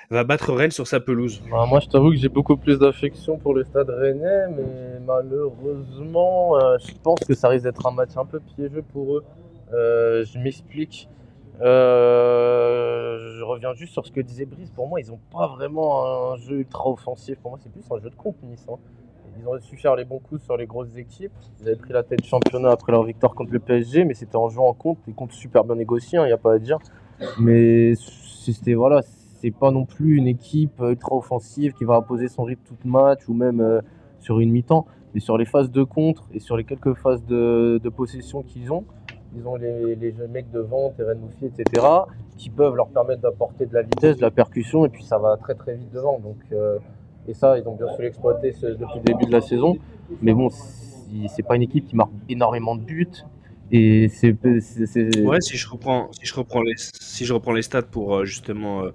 va 0.09 0.23
battre 0.23 0.53
Rennes 0.53 0.71
sur 0.71 0.87
sa 0.87 0.99
pelouse? 0.99 1.41
Bah, 1.51 1.65
moi, 1.67 1.79
je 1.79 1.87
t'avoue 1.87 2.11
que 2.11 2.17
j'ai 2.17 2.29
beaucoup 2.29 2.57
plus 2.57 2.79
d'affection 2.79 3.37
pour 3.37 3.53
le 3.53 3.63
stade 3.63 3.89
rennais, 3.89 4.47
mais 4.49 4.99
malheureusement, 5.05 6.59
je 6.79 6.93
pense 7.03 7.19
que 7.19 7.35
ça 7.35 7.49
risque 7.49 7.65
d'être 7.65 7.85
un 7.85 7.91
match 7.91 8.17
un 8.17 8.25
peu 8.25 8.39
piégeux 8.39 8.83
pour 8.93 9.17
eux. 9.17 9.25
Je 9.71 10.39
m'explique. 10.39 11.07
Euh, 11.61 13.17
je 13.37 13.43
reviens 13.43 13.73
juste 13.73 13.93
sur 13.93 14.05
ce 14.05 14.11
que 14.11 14.21
disait 14.21 14.45
Brice. 14.45 14.71
Pour 14.71 14.87
moi, 14.87 14.99
ils 15.01 15.07
n'ont 15.09 15.19
pas 15.31 15.47
vraiment 15.47 16.31
un 16.33 16.37
jeu 16.37 16.57
ultra 16.59 16.89
offensif. 16.89 17.37
Pour 17.39 17.51
moi, 17.51 17.59
c'est 17.61 17.71
plus 17.71 17.83
un 17.91 17.99
jeu 17.99 18.09
de 18.09 18.15
compte, 18.15 18.35
Nice. 18.43 18.65
hein. 18.69 18.75
Ils 19.39 19.47
ont 19.47 19.57
su 19.61 19.77
faire 19.77 19.95
les 19.95 20.03
bons 20.03 20.19
coups 20.19 20.43
sur 20.43 20.57
les 20.57 20.65
grosses 20.65 20.95
équipes. 20.97 21.31
Ils 21.61 21.67
avaient 21.67 21.77
pris 21.77 21.93
la 21.93 22.03
tête 22.03 22.25
championnat 22.25 22.71
après 22.71 22.91
leur 22.91 23.03
victoire 23.03 23.35
contre 23.35 23.53
le 23.53 23.59
PSG, 23.59 24.03
mais 24.03 24.13
c'était 24.13 24.35
en 24.35 24.49
jouant 24.49 24.67
en 24.67 24.73
compte. 24.73 24.97
Des 25.07 25.13
comptes 25.13 25.31
super 25.31 25.63
bien 25.63 25.75
négociés, 25.75 26.19
il 26.19 26.25
n'y 26.25 26.31
a 26.31 26.37
pas 26.37 26.53
à 26.53 26.59
dire. 26.59 26.77
Mais 27.39 27.93
c'était 27.95 28.73
voilà, 28.73 29.01
c'est 29.01 29.51
pas 29.51 29.71
non 29.71 29.85
plus 29.85 30.17
une 30.17 30.27
équipe 30.27 30.81
ultra 30.81 31.15
offensive 31.15 31.73
qui 31.73 31.85
va 31.85 31.95
imposer 31.95 32.27
son 32.27 32.43
rythme 32.43 32.63
tout 32.65 32.75
match 32.87 33.27
ou 33.29 33.33
même 33.33 33.61
euh, 33.61 33.81
sur 34.19 34.39
une 34.41 34.51
mi-temps. 34.51 34.85
Mais 35.13 35.21
sur 35.21 35.37
les 35.37 35.45
phases 35.45 35.71
de 35.71 35.83
contre 35.83 36.27
et 36.33 36.39
sur 36.39 36.57
les 36.57 36.65
quelques 36.65 36.93
phases 36.95 37.23
de 37.25 37.89
possession 37.95 38.43
qu'ils 38.43 38.71
ont, 38.73 38.83
ils 39.35 39.47
ont 39.47 39.55
les, 39.55 39.95
les 39.95 40.13
mecs 40.29 40.51
devant, 40.51 40.91
Terren 40.91 41.17
Mouffi, 41.19 41.45
etc., 41.45 41.85
qui 42.37 42.49
peuvent 42.49 42.75
leur 42.75 42.87
permettre 42.87 43.21
d'apporter 43.21 43.65
de 43.65 43.73
la 43.73 43.81
vitesse, 43.81 44.17
de 44.17 44.21
la 44.21 44.31
percussion, 44.31 44.85
et 44.85 44.89
puis 44.89 45.03
ça 45.03 45.17
va 45.17 45.37
très 45.37 45.55
très 45.55 45.75
vite 45.75 45.91
devant. 45.91 46.19
Donc, 46.19 46.37
euh, 46.51 46.79
et 47.27 47.33
ça, 47.33 47.57
ils 47.59 47.67
ont 47.67 47.75
bien 47.75 47.87
su 47.95 48.01
l'exploiter 48.01 48.51
depuis 48.51 48.99
le 48.99 49.03
début 49.03 49.25
de 49.25 49.31
la 49.31 49.41
saison. 49.41 49.77
Mais 50.21 50.33
bon, 50.33 50.49
c'est 50.49 51.43
pas 51.43 51.55
une 51.55 51.61
équipe 51.61 51.85
qui 51.85 51.95
marque 51.95 52.11
énormément 52.27 52.75
de 52.75 52.81
buts. 52.81 53.23
Et 53.71 54.07
c'est. 54.09 54.33
Ouais, 55.23 55.41
si 55.41 55.57
je 55.57 55.67
reprends, 55.69 56.11
si 56.13 56.25
je 56.25 56.33
reprends 56.35 56.61
les, 56.61 56.73
si 56.77 57.25
je 57.25 57.33
reprends 57.33 57.53
les 57.53 57.61
stats 57.61 57.83
pour 57.83 58.15
euh, 58.15 58.25
justement 58.25 58.83
euh, 58.85 58.91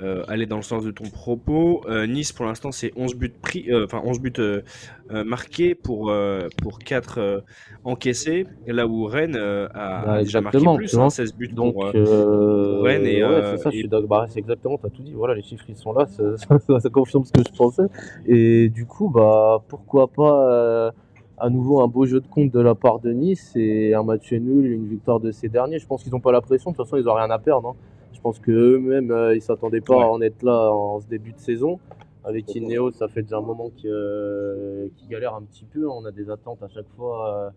euh, 0.00 0.24
aller 0.28 0.46
dans 0.46 0.56
le 0.56 0.62
sens 0.62 0.84
de 0.84 0.90
ton 0.90 1.10
propos, 1.10 1.82
euh, 1.88 2.06
Nice 2.06 2.32
pour 2.32 2.44
l'instant 2.46 2.72
c'est 2.72 2.92
11 2.96 3.14
buts 3.14 3.32
pris, 3.42 3.70
euh, 3.70 3.84
enfin 3.84 4.00
11 4.04 4.20
buts 4.20 4.32
euh, 4.38 4.62
euh, 5.10 5.24
marqués 5.24 5.74
pour 5.74 6.10
euh, 6.10 6.48
pour 6.60 6.78
4 6.78 7.18
euh, 7.18 7.40
encaissés, 7.84 8.46
là 8.66 8.86
où 8.86 9.04
Rennes 9.04 9.36
euh, 9.36 9.68
a, 9.74 10.06
Bah, 10.06 10.18
déjà 10.22 10.40
marqué 10.40 10.68
plus, 10.68 10.94
hein, 10.94 10.98
vois. 10.98 11.10
16 11.10 11.32
buts 11.34 11.48
Donc, 11.54 11.74
pour, 11.74 11.84
euh, 11.86 11.92
euh, 11.94 12.66
pour 12.68 12.84
Rennes 12.84 13.06
et, 13.06 13.22
ouais, 13.22 13.42
euh, 13.42 13.56
c'est 13.56 13.58
ça, 13.58 13.70
je 13.70 13.76
et- 13.76 13.80
suis 13.80 13.88
d'accord. 13.88 14.08
Bah, 14.08 14.26
c'est 14.28 14.38
exactement, 14.40 14.78
tu 14.78 14.86
as 14.86 14.90
tout 14.90 15.02
dit. 15.02 15.12
Voilà, 15.14 15.34
les 15.34 15.42
chiffres 15.42 15.64
ils 15.68 15.76
sont 15.76 15.92
là, 15.92 16.06
ça, 16.06 16.36
ça- 16.66 16.80
ça 16.80 16.90
confirme 16.90 17.24
ce 17.24 17.32
que 17.32 17.42
je 17.42 17.52
pensais. 17.56 17.84
Et 18.26 18.68
du 18.68 18.86
coup, 18.86 19.08
bah, 19.08 19.62
pourquoi 19.68 20.08
pas 20.08 20.50
euh, 20.52 20.90
à 21.38 21.50
nouveau 21.50 21.80
un 21.80 21.86
beau 21.88 22.06
jeu 22.06 22.20
de 22.20 22.26
compte 22.26 22.50
de 22.50 22.60
la 22.60 22.74
part 22.74 22.98
de 23.00 23.12
Nice 23.12 23.52
et 23.56 23.94
un 23.94 24.02
match 24.02 24.32
nul, 24.32 24.66
une 24.72 24.86
victoire 24.86 25.20
de 25.20 25.30
ces 25.30 25.48
derniers. 25.48 25.78
Je 25.78 25.86
pense 25.86 26.02
qu'ils 26.02 26.12
n'ont 26.12 26.20
pas 26.20 26.32
la 26.32 26.40
pression, 26.40 26.70
de 26.70 26.76
toute 26.76 26.86
façon, 26.86 26.96
ils 26.96 27.04
n'ont 27.04 27.14
rien 27.14 27.30
à 27.30 27.38
perdre. 27.38 27.68
hein. 27.68 27.74
Je 28.14 28.20
pense 28.20 28.38
qu'eux-mêmes, 28.38 29.10
euh, 29.10 29.34
ils 29.36 29.42
s'attendaient 29.42 29.80
pas 29.82 29.96
Ouais. 29.98 30.04
à 30.04 30.08
en 30.08 30.20
être 30.22 30.42
là 30.42 30.72
en 30.72 31.00
ce 31.00 31.06
début 31.06 31.32
de 31.32 31.38
saison. 31.38 31.78
Avec 32.24 32.52
Ineos, 32.56 32.90
ça 32.92 33.06
fait 33.06 33.22
déjà 33.22 33.36
un 33.38 33.40
moment 33.42 33.70
qu'ils 33.76 33.90
euh, 33.92 34.88
qu'ils 34.96 35.08
galèrent 35.08 35.34
un 35.36 35.42
petit 35.42 35.64
peu. 35.64 35.88
On 35.88 36.04
a 36.06 36.10
des 36.10 36.28
attentes 36.28 36.60
à 36.62 36.68
chaque 36.68 36.88
fois 36.96 37.28
euh, 37.28 37.50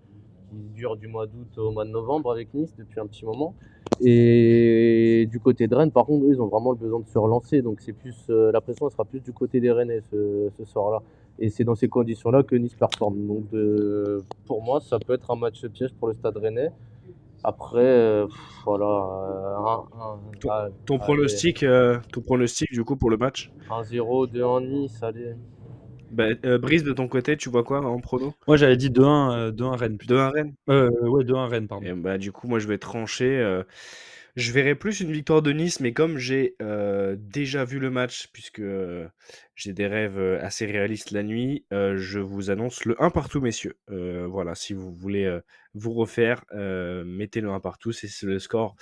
qui 0.51 0.57
durent 0.75 0.95
du 0.97 1.07
mois 1.07 1.25
d'août 1.25 1.57
au 1.57 1.71
mois 1.71 1.85
de 1.85 1.89
novembre 1.89 2.31
avec 2.31 2.53
Nice 2.53 2.75
depuis 2.77 2.99
un 2.99 3.07
petit 3.07 3.25
moment. 3.25 3.55
Et 4.01 5.27
du 5.31 5.39
côté 5.39 5.67
de 5.67 5.75
Rennes, 5.75 5.91
par 5.91 6.05
contre, 6.05 6.25
eux, 6.25 6.29
ils 6.33 6.41
ont 6.41 6.47
vraiment 6.47 6.71
le 6.71 6.77
besoin 6.77 6.99
de 6.99 7.07
se 7.07 7.17
relancer. 7.17 7.61
Donc 7.61 7.79
c'est 7.81 7.93
plus 7.93 8.15
euh, 8.29 8.51
la 8.51 8.61
pression 8.61 8.87
elle 8.87 8.91
sera 8.91 9.05
plus 9.05 9.21
du 9.21 9.33
côté 9.33 9.59
des 9.59 9.71
Rennais 9.71 10.01
ce, 10.11 10.49
ce 10.57 10.65
soir-là. 10.65 11.01
Et 11.41 11.49
c'est 11.49 11.63
dans 11.63 11.75
ces 11.75 11.87
conditions-là 11.87 12.43
que 12.43 12.55
Nice 12.55 12.75
performe. 12.75 13.25
Donc 13.27 13.49
de- 13.51 14.23
pour 14.45 14.61
moi, 14.61 14.81
ça 14.81 14.99
peut 14.99 15.13
être 15.13 15.31
un 15.31 15.35
match 15.35 15.65
piège 15.67 15.93
pour 15.93 16.07
le 16.09 16.13
Stade 16.13 16.37
Rennais. 16.37 16.69
Après, 17.43 17.79
euh, 17.79 18.25
pff, 18.27 18.37
voilà. 18.65 18.85
euh, 18.85 19.55
un- 19.57 20.01
un- 20.01 20.19
Ton, 20.41 20.49
ah, 20.51 20.67
ton 20.85 20.99
pronostic, 20.99 21.63
euh, 21.63 21.97
ton 22.11 22.21
pronostic 22.21 22.69
du 22.71 22.83
coup 22.83 22.97
pour 22.97 23.09
le 23.09 23.15
match 23.17 23.51
1-0, 23.69 24.27
2-1 24.27 24.59
Nice, 24.61 25.01
allez. 25.01 25.35
bah, 26.11 26.25
euh, 26.45 26.57
Brice, 26.57 26.83
de 26.83 26.91
ton 26.91 27.07
côté, 27.07 27.37
tu 27.37 27.49
vois 27.49 27.63
quoi 27.63 27.79
en 27.85 27.99
prono? 27.99 28.33
Moi, 28.47 28.57
j'avais 28.57 28.75
dit 28.77 28.89
2-1 28.89 29.31
euh, 29.31 29.51
2-1 29.51 29.75
Rennes. 29.77 29.97
plutôt. 29.97 30.15
2-1 30.15 30.29
Rennes 30.31 30.53
Euh, 30.69 30.89
ouais, 31.07 31.23
2-1 31.23 31.47
Rennes, 31.47 31.67
pardon. 31.67 31.85
Et 31.85 31.93
bah, 31.93 32.17
du 32.17 32.31
coup, 32.33 32.47
moi, 32.47 32.59
je 32.59 32.67
vais 32.67 32.77
trancher. 32.77 33.61
Je 34.35 34.51
verrai 34.51 34.75
plus 34.75 34.99
une 34.99 35.11
victoire 35.11 35.41
de 35.41 35.51
Nice, 35.51 35.79
mais 35.79 35.93
comme 35.93 36.17
j'ai 36.17 36.55
euh, 36.61 37.15
déjà 37.19 37.65
vu 37.65 37.79
le 37.79 37.89
match, 37.89 38.27
puisque 38.31 38.59
euh, 38.59 39.07
j'ai 39.55 39.73
des 39.73 39.87
rêves 39.87 40.19
euh, 40.19 40.39
assez 40.41 40.65
réalistes 40.65 41.11
la 41.11 41.23
nuit, 41.23 41.65
je 41.71 42.19
vous 42.19 42.49
annonce 42.49 42.85
le 42.85 43.01
1 43.01 43.09
partout, 43.09 43.41
messieurs. 43.41 43.77
Voilà, 43.87 44.55
si 44.55 44.73
vous 44.73 44.93
voulez 44.93 45.39
vous 45.73 45.93
refaire, 45.93 46.43
mettez 46.53 47.41
le 47.41 47.49
1 47.49 47.59
partout, 47.59 47.91
c'est 47.91 48.09
le 48.23 48.39
score 48.39 48.75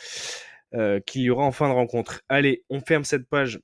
qu'il 1.05 1.21
y 1.21 1.29
aura 1.29 1.43
en 1.43 1.51
fin 1.51 1.69
de 1.69 1.73
rencontre. 1.73 2.21
Allez, 2.29 2.63
on 2.69 2.81
ferme 2.81 3.03
cette 3.03 3.27
page 3.27 3.59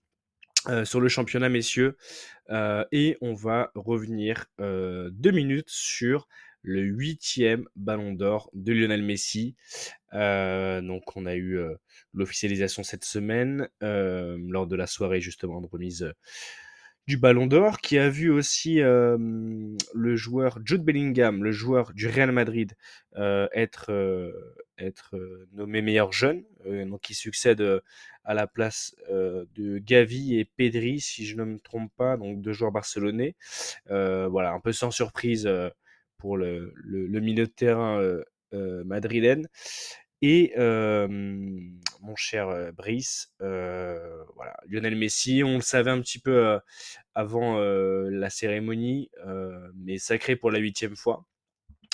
sur 0.83 1.01
le 1.01 1.07
championnat, 1.09 1.49
messieurs, 1.49 1.97
et 2.91 3.17
on 3.21 3.33
va 3.33 3.71
revenir 3.75 4.45
deux 4.59 5.31
minutes 5.31 5.69
sur 5.69 6.27
le 6.63 6.81
huitième 6.81 7.67
ballon 7.75 8.13
d'or 8.13 8.49
de 8.53 8.73
Lionel 8.73 9.03
Messi. 9.03 9.55
Euh, 10.13 10.81
donc, 10.81 11.15
on 11.15 11.25
a 11.25 11.35
eu 11.35 11.57
euh, 11.57 11.75
l'officialisation 12.13 12.83
cette 12.83 13.05
semaine 13.05 13.69
euh, 13.83 14.37
lors 14.47 14.65
de 14.65 14.75
la 14.75 14.87
soirée 14.87 15.21
justement 15.21 15.61
de 15.61 15.67
remise 15.67 16.11
du 17.05 17.17
Ballon 17.17 17.47
d'Or, 17.47 17.81
qui 17.81 17.97
a 17.97 18.09
vu 18.09 18.31
aussi 18.31 18.77
le 18.77 20.15
joueur 20.15 20.59
Jude 20.63 20.85
Bellingham, 20.85 21.43
le 21.43 21.51
joueur 21.51 21.91
du 21.91 22.07
Real 22.07 22.31
Madrid, 22.31 22.77
être, 23.13 23.91
être 24.77 25.13
nommé 25.51 25.81
meilleur 25.81 26.13
jeune, 26.13 26.45
donc 26.65 27.01
qui 27.01 27.13
succède 27.13 27.61
à 28.23 28.33
la 28.33 28.47
place 28.47 28.95
de 29.09 29.79
Gavi 29.79 30.39
et 30.39 30.45
Pedri, 30.45 31.01
si 31.01 31.25
je 31.25 31.35
ne 31.35 31.43
me 31.43 31.59
trompe 31.59 31.91
pas, 31.97 32.15
donc 32.15 32.41
deux 32.41 32.53
joueurs 32.53 32.71
barcelonais. 32.71 33.35
Voilà, 33.89 34.53
un 34.53 34.61
peu 34.61 34.71
sans 34.71 34.89
surprise 34.89 35.45
pour 36.23 36.37
le, 36.37 36.73
milieu 36.85 37.45
de 37.45 37.51
terrain 37.51 38.01
madrilène. 38.53 39.49
Et 40.21 40.53
mon 40.55 42.15
cher 42.15 42.71
Brice, 42.71 43.33
voilà, 43.39 44.55
Lionel 44.69 44.95
Messi, 44.95 45.43
on 45.43 45.55
le 45.55 45.61
savait 45.61 45.91
un 45.91 45.99
petit 45.99 46.19
peu 46.19 46.57
avant 47.13 47.59
la 47.59 48.29
cérémonie, 48.29 49.09
mais 49.75 49.97
sacré 49.97 50.37
pour 50.37 50.49
la 50.49 50.59
huitième 50.59 50.95
fois. 50.95 51.25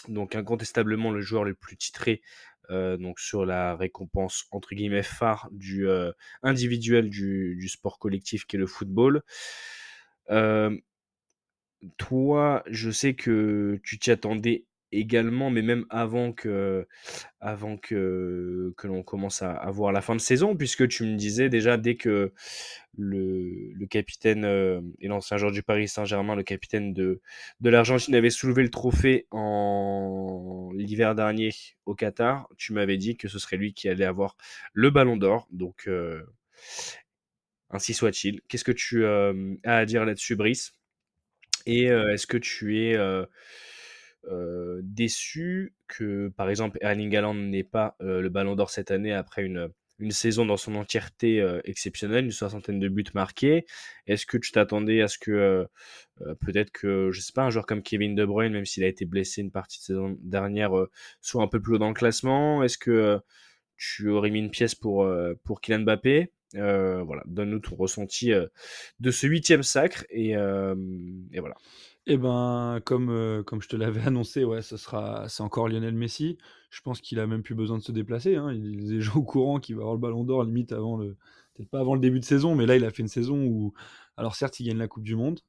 Donc 0.08 0.36
incontestablement 0.36 1.10
le 1.10 1.22
joueur 1.22 1.44
le 1.44 1.56
plus 1.56 1.76
titré 1.76 2.22
donc 2.70 3.20
sur 3.20 3.48
la 3.48 3.76
récompense 3.76 4.46
entre 4.52 4.76
guillemets 4.76 5.02
phare 5.02 5.50
du 5.52 5.88
individuel 6.44 7.10
du, 7.10 7.56
du 7.60 7.68
sport 7.68 7.98
collectif 7.98 8.46
qui 8.46 8.58
est 8.58 8.60
le 8.60 8.68
football. 8.68 9.24
Toi, 11.98 12.64
je 12.68 12.92
sais 12.92 13.14
que 13.14 13.80
tu 13.84 14.00
t'y 14.00 14.12
attendais 14.12 14.66
également, 14.92 15.52
mais 15.52 15.62
même 15.62 15.86
avant 15.90 16.34
que, 16.34 16.88
avant 17.40 17.78
que, 17.78 18.74
que 18.76 18.88
l'on 18.88 19.04
commence 19.04 19.42
à, 19.44 19.52
à 19.54 19.70
voir 19.72 19.92
la 19.92 20.02
fin 20.02 20.16
de 20.16 20.22
saison, 20.22 20.56
puisque 20.56 20.88
tu 20.88 21.04
me 21.04 21.16
disais 21.16 21.48
déjà 21.50 21.78
dès 21.78 21.96
que 21.96 22.34
le, 22.98 23.72
le 23.74 23.86
capitaine 23.88 24.46
euh, 24.46 24.82
et 25.00 25.08
l'ancien 25.08 25.38
joueur 25.38 25.52
du 25.52 25.64
Paris 25.64 25.88
Saint-Germain, 25.88 26.36
le 26.36 26.44
capitaine 26.44 26.94
de, 26.94 27.22
de 27.62 27.70
l'Argentine, 27.70 28.16
avait 28.16 28.30
soulevé 28.32 28.64
le 28.64 28.72
trophée 28.72 29.28
en 29.32 30.72
l'hiver 30.74 31.16
dernier 31.16 31.52
au 31.86 31.96
Qatar, 31.96 32.50
tu 32.58 32.74
m'avais 32.74 32.98
dit 32.98 33.16
que 33.16 33.28
ce 33.28 33.40
serait 33.40 33.58
lui 33.58 33.74
qui 33.74 33.90
allait 33.90 34.06
avoir 34.06 34.36
le 34.74 34.90
ballon 34.90 35.18
d'or. 35.18 35.48
Donc, 35.52 35.84
euh, 35.88 36.24
ainsi 37.70 37.94
soit-il. 37.94 38.42
Qu'est-ce 38.48 38.64
que 38.64 38.72
tu 38.72 39.06
euh, 39.06 39.56
as 39.64 39.78
à 39.78 39.86
dire 39.86 40.06
là-dessus, 40.06 40.36
Brice? 40.36 40.74
Et 41.70 41.86
est-ce 41.86 42.28
que 42.28 42.38
tu 42.38 42.80
es 42.80 42.98
déçu 44.82 45.74
que, 45.88 46.30
par 46.30 46.50
exemple, 46.50 46.78
Erling 46.82 47.16
Haaland 47.16 47.36
n'ait 47.36 47.64
pas 47.64 47.96
le 48.00 48.28
Ballon 48.30 48.56
d'Or 48.56 48.70
cette 48.70 48.92
année 48.92 49.14
après 49.14 49.44
une, 49.44 49.70
saison 50.12 50.46
dans 50.46 50.58
son 50.58 50.76
entièreté 50.76 51.46
exceptionnelle, 51.66 52.26
une 52.26 52.32
soixantaine 52.32 52.80
de 52.80 52.88
buts 52.88 53.04
marqués? 53.14 53.66
Est-ce 54.08 54.26
que 54.26 54.38
tu 54.38 54.52
t'attendais 54.52 55.02
à 55.02 55.08
ce 55.08 55.18
que 55.18 55.68
peut-être 56.42 56.72
que, 56.72 57.12
je 57.12 57.22
sais 57.22 57.34
pas, 57.34 57.44
un 57.44 57.50
joueur 57.50 57.66
comme 57.66 57.84
Kevin 57.84 58.16
De 58.16 58.26
Bruyne, 58.26 58.54
même 58.54 58.66
s'il 58.66 58.84
a 58.84 58.88
été 58.88 59.06
blessé 59.06 59.42
une 59.42 59.52
partie 59.52 59.80
de 59.80 59.84
saison 59.84 60.18
dernière, 60.22 60.72
soit 61.22 61.44
un 61.44 61.48
peu 61.48 61.62
plus 61.62 61.76
haut 61.76 61.80
dans 61.80 61.90
le 61.90 61.94
classement? 61.94 62.64
Est-ce 62.64 62.78
que 62.78 63.20
tu 63.78 64.10
aurais 64.10 64.32
mis 64.32 64.40
une 64.40 64.52
pièce 64.52 64.76
pour, 64.76 65.08
pour 65.44 65.62
Kylian 65.62 65.82
Mbappé? 65.82 66.32
Euh, 66.56 67.04
Voilà, 67.04 67.24
donne-nous 67.28 67.60
ton 67.60 67.76
ressenti 67.76 68.34
euh, 68.34 68.48
de 69.00 69.12
ce 69.12 69.28
huitième 69.28 69.64
sacre 69.64 70.06
et, 70.10 70.36
euh, 70.36 70.76
et 71.32 71.40
voilà. 71.40 71.56
Eh 72.08 72.18
ben, 72.18 72.80
comme, 72.86 73.44
comme 73.46 73.62
je 73.62 73.68
te 73.68 73.76
l'avais 73.76 74.02
annoncé, 74.08 74.44
ouais, 74.44 74.62
ce 74.62 74.78
sera, 74.78 75.28
c'est 75.30 75.44
encore 75.44 75.68
Lionel 75.70 75.94
Messi. 75.94 76.38
Je 76.72 76.82
pense 76.82 77.02
qu'il 77.02 77.20
a 77.20 77.28
même 77.28 77.44
plus 77.44 77.56
besoin 77.56 77.78
de 77.78 77.84
se 77.84 77.92
déplacer. 77.92 78.36
hein. 78.36 78.52
Il 78.52 78.84
est 78.84 78.96
déjà 78.98 79.14
au 79.16 79.24
courant 79.24 79.60
qu'il 79.60 79.76
va 79.76 79.82
avoir 79.82 79.94
le 79.96 80.00
Ballon 80.02 80.24
d'Or 80.24 80.44
limite 80.44 80.72
avant 80.72 80.98
le, 80.98 81.18
peut-être 81.54 81.70
pas 81.70 81.80
avant 81.80 81.94
le 81.94 82.00
début 82.02 82.20
de 82.20 82.26
saison, 82.26 82.56
mais 82.56 82.66
là 82.66 82.76
il 82.76 82.86
a 82.86 82.92
fait 82.92 83.04
une 83.04 83.08
saison 83.08 83.44
où, 83.46 83.74
alors 84.18 84.36
certes, 84.36 84.60
il 84.60 84.66
gagne 84.68 84.78
la 84.78 84.88
Coupe 84.88 85.04
du 85.04 85.16
Monde, 85.16 85.40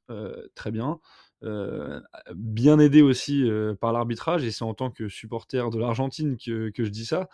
très 0.55 0.71
bien, 0.71 0.99
bien 2.35 2.79
aidé 2.79 3.01
aussi 3.01 3.49
par 3.79 3.91
l'arbitrage, 3.93 4.43
et 4.43 4.51
c'est 4.51 4.63
en 4.63 4.73
tant 4.73 4.91
que 4.91 5.09
supporter 5.09 5.69
de 5.69 5.79
l'Argentine 5.79 6.37
que, 6.37 6.69
que 6.69 6.83
je 6.83 6.89
dis 6.89 7.05
ça. 7.05 7.29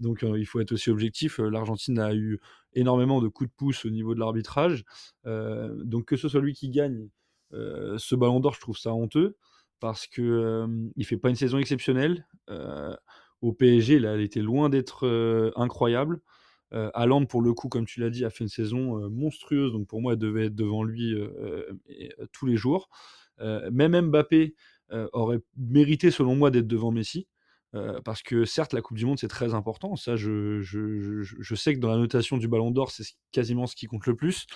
Donc 0.00 0.22
il 0.22 0.46
faut 0.46 0.60
être 0.60 0.72
aussi 0.72 0.90
objectif. 0.90 1.38
L'Argentine 1.38 1.98
a 1.98 2.14
eu 2.14 2.40
énormément 2.72 3.20
de 3.20 3.28
coups 3.28 3.50
de 3.50 3.54
pouce 3.54 3.84
au 3.84 3.90
niveau 3.90 4.14
de 4.14 4.20
l'arbitrage. 4.20 4.84
Donc 5.24 6.06
que 6.06 6.16
ce 6.16 6.28
soit 6.28 6.40
lui 6.40 6.54
qui 6.54 6.70
gagne 6.70 7.08
ce 7.52 8.14
Ballon 8.14 8.40
d'Or, 8.40 8.54
je 8.54 8.60
trouve 8.60 8.78
ça 8.78 8.92
honteux 8.92 9.36
parce 9.78 10.06
que 10.06 10.66
il 10.96 11.04
fait 11.04 11.16
pas 11.16 11.30
une 11.30 11.36
saison 11.36 11.58
exceptionnelle. 11.58 12.26
Au 13.42 13.52
PSG, 13.52 13.98
là, 13.98 14.14
elle 14.14 14.20
était 14.20 14.42
loin 14.42 14.68
d'être 14.68 15.52
incroyable. 15.56 16.20
Euh, 16.72 16.90
pour 17.28 17.42
le 17.42 17.52
coup, 17.52 17.68
comme 17.68 17.86
tu 17.86 18.00
l'as 18.00 18.10
dit, 18.10 18.24
a 18.24 18.30
fait 18.30 18.44
une 18.44 18.48
saison 18.48 19.08
monstrueuse, 19.10 19.72
donc 19.72 19.86
pour 19.88 20.00
moi, 20.00 20.12
elle 20.12 20.18
devait 20.18 20.46
être 20.46 20.54
devant 20.54 20.82
lui 20.82 21.14
tous 22.32 22.46
les 22.46 22.56
jours. 22.56 22.88
Même 23.40 24.08
Mbappé 24.08 24.54
aurait 25.12 25.40
mérité, 25.56 26.10
selon 26.10 26.36
moi, 26.36 26.50
d'être 26.50 26.66
devant 26.66 26.90
Messi. 26.90 27.26
Euh, 27.74 28.00
parce 28.04 28.22
que 28.22 28.44
certes, 28.44 28.72
la 28.72 28.82
Coupe 28.82 28.96
du 28.96 29.06
Monde, 29.06 29.18
c'est 29.18 29.28
très 29.28 29.54
important. 29.54 29.96
Ça, 29.96 30.16
je, 30.16 30.60
je, 30.60 31.22
je, 31.22 31.36
je 31.38 31.54
sais 31.54 31.74
que 31.74 31.80
dans 31.80 31.90
la 31.90 31.98
notation 31.98 32.36
du 32.36 32.48
Ballon 32.48 32.70
d'Or, 32.70 32.90
c'est 32.90 33.04
quasiment 33.32 33.66
ce 33.66 33.76
qui 33.76 33.86
compte 33.86 34.06
le 34.06 34.16
plus. 34.16 34.46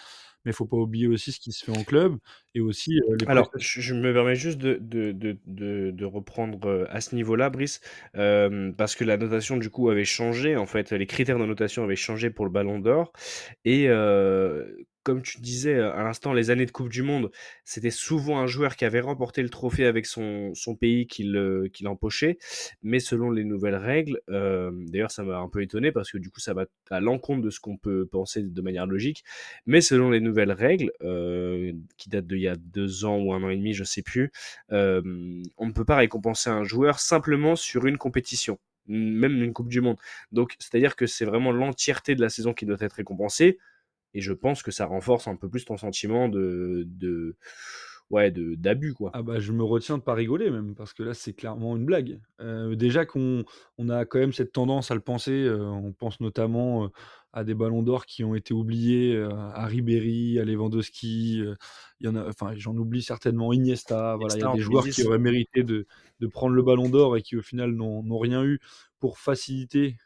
Mais 0.44 0.50
il 0.50 0.54
faut 0.54 0.66
pas 0.66 0.76
oublier 0.76 1.06
aussi 1.06 1.32
ce 1.32 1.40
qui 1.40 1.52
se 1.52 1.64
fait 1.64 1.76
en 1.76 1.84
club 1.84 2.18
et 2.54 2.60
aussi 2.60 2.98
euh, 2.98 3.16
les 3.18 3.26
Alors, 3.28 3.50
je, 3.56 3.94
me 3.94 4.12
permets 4.12 4.34
juste 4.34 4.58
de, 4.58 4.78
de, 4.80 5.12
de, 5.12 5.90
de, 5.90 6.04
reprendre 6.04 6.68
euh, 6.68 6.86
à 6.90 7.00
ce 7.00 7.14
niveau-là, 7.14 7.48
Brice, 7.48 7.80
euh, 8.16 8.70
parce 8.76 8.94
que 8.94 9.04
la 9.04 9.16
notation, 9.16 9.56
du 9.56 9.70
coup, 9.70 9.88
avait 9.88 10.04
changé. 10.04 10.56
En 10.56 10.66
fait, 10.66 10.92
les 10.92 11.06
critères 11.06 11.38
de 11.38 11.46
notation 11.46 11.82
avaient 11.82 11.96
changé 11.96 12.28
pour 12.28 12.44
le 12.44 12.50
Ballon 12.50 12.78
d'Or. 12.78 13.12
Et 13.64 13.88
comme 15.04 15.22
tu 15.22 15.40
disais 15.40 15.78
à 15.80 16.02
l'instant, 16.02 16.32
les 16.32 16.50
années 16.50 16.66
de 16.66 16.72
Coupe 16.72 16.88
du 16.88 17.02
Monde, 17.02 17.30
c'était 17.64 17.90
souvent 17.90 18.40
un 18.40 18.46
joueur 18.46 18.76
qui 18.76 18.84
avait 18.84 19.00
remporté 19.00 19.42
le 19.42 19.50
trophée 19.50 19.84
avec 19.86 20.06
son, 20.06 20.52
son 20.54 20.74
pays 20.76 21.06
qui 21.06 21.24
le- 21.24 21.68
qui 21.72 21.84
l'empochait. 21.84 22.38
Mais 22.82 22.98
selon 23.00 23.30
les 23.30 23.44
nouvelles 23.44 23.76
règles, 23.76 24.20
d'ailleurs, 24.28 25.10
ça 25.10 25.22
m'a 25.22 25.38
un 25.38 25.48
peu 25.48 25.62
étonné 25.62 25.92
parce 25.92 26.10
que 26.10 26.18
du 26.18 26.30
coup, 26.30 26.40
ça 26.40 26.54
va 26.54 26.66
à 26.90 27.00
l'encontre 27.00 27.42
de 27.42 27.50
ce 27.50 27.60
qu'on 27.60 27.76
peut 27.76 28.06
penser 28.06 28.42
de 28.42 28.62
manière 28.62 28.86
logique. 28.86 29.24
Mais 29.66 29.80
selon 29.80 30.10
les 30.10 30.20
nouvelles 30.20 30.52
règles, 30.52 30.90
qui 31.96 32.08
datent 32.08 32.26
d'il 32.26 32.40
y 32.40 32.48
a 32.48 32.56
deux 32.56 33.04
ans 33.04 33.18
ou 33.18 33.32
un 33.32 33.42
an 33.42 33.48
et 33.50 33.56
demi, 33.56 33.74
je 33.74 33.84
sais 33.84 34.02
plus, 34.02 34.30
on 34.70 35.66
ne 35.66 35.72
peut 35.72 35.84
pas 35.84 35.96
récompenser 35.96 36.50
un 36.50 36.64
joueur 36.64 36.98
simplement 37.00 37.56
sur 37.56 37.86
une 37.86 37.98
compétition, 37.98 38.58
même 38.86 39.42
une 39.42 39.52
Coupe 39.52 39.68
du 39.68 39.80
Monde. 39.80 39.96
Donc, 40.32 40.54
c'est-à-dire 40.58 40.96
que 40.96 41.06
c'est 41.06 41.24
vraiment 41.24 41.52
l'entièreté 41.52 42.14
de 42.14 42.20
la 42.20 42.28
saison 42.28 42.52
qui 42.54 42.66
doit 42.66 42.76
être 42.80 42.94
récompensée. 42.94 43.58
Et 44.14 44.20
je 44.20 44.32
pense 44.32 44.62
que 44.62 44.70
ça 44.70 44.86
renforce 44.86 45.28
un 45.28 45.36
peu 45.36 45.48
plus 45.48 45.64
ton 45.64 45.76
sentiment 45.76 46.28
de, 46.28 46.84
de 46.86 47.36
ouais, 48.10 48.30
de 48.30 48.54
d'abus, 48.54 48.94
quoi. 48.94 49.10
Ah 49.12 49.22
bah 49.22 49.40
je 49.40 49.52
me 49.52 49.64
retiens 49.64 49.98
de 49.98 50.02
pas 50.02 50.14
rigoler 50.14 50.50
même, 50.50 50.74
parce 50.74 50.92
que 50.92 51.02
là 51.02 51.14
c'est 51.14 51.32
clairement 51.32 51.76
une 51.76 51.84
blague. 51.84 52.20
Euh, 52.40 52.74
déjà 52.76 53.06
qu'on 53.06 53.44
on 53.78 53.88
a 53.88 54.04
quand 54.04 54.18
même 54.18 54.32
cette 54.32 54.52
tendance 54.52 54.90
à 54.90 54.94
le 54.94 55.00
penser, 55.00 55.32
euh, 55.32 55.64
on 55.64 55.92
pense 55.92 56.20
notamment 56.20 56.84
euh, 56.84 56.88
à 57.32 57.42
des 57.44 57.54
ballons 57.54 57.82
d'or 57.82 58.06
qui 58.06 58.22
ont 58.22 58.34
été 58.36 58.54
oubliés, 58.54 59.20
à 59.54 59.66
Ribéry, 59.66 60.38
à 60.38 60.44
Lewandowski, 60.44 61.42
il 62.00 62.06
y 62.06 62.08
en 62.08 62.14
a, 62.14 62.28
enfin 62.28 62.52
j'en 62.56 62.76
oublie 62.76 63.02
certainement 63.02 63.52
Iniesta, 63.52 64.16
voilà, 64.16 64.36
il 64.36 64.40
y 64.40 64.44
a 64.44 64.52
des 64.52 64.60
joueurs 64.60 64.84
qui 64.88 65.02
2010. 65.02 65.06
auraient 65.08 65.18
mérité 65.18 65.64
de, 65.64 65.86
de 66.20 66.26
prendre 66.28 66.54
le 66.54 66.62
ballon 66.62 66.88
d'or 66.88 67.16
et 67.16 67.22
qui 67.22 67.36
au 67.36 67.42
final 67.42 67.72
n'ont 67.72 68.04
n'ont 68.04 68.18
rien 68.18 68.44
eu 68.44 68.60
pour 69.00 69.18
faciliter 69.18 69.96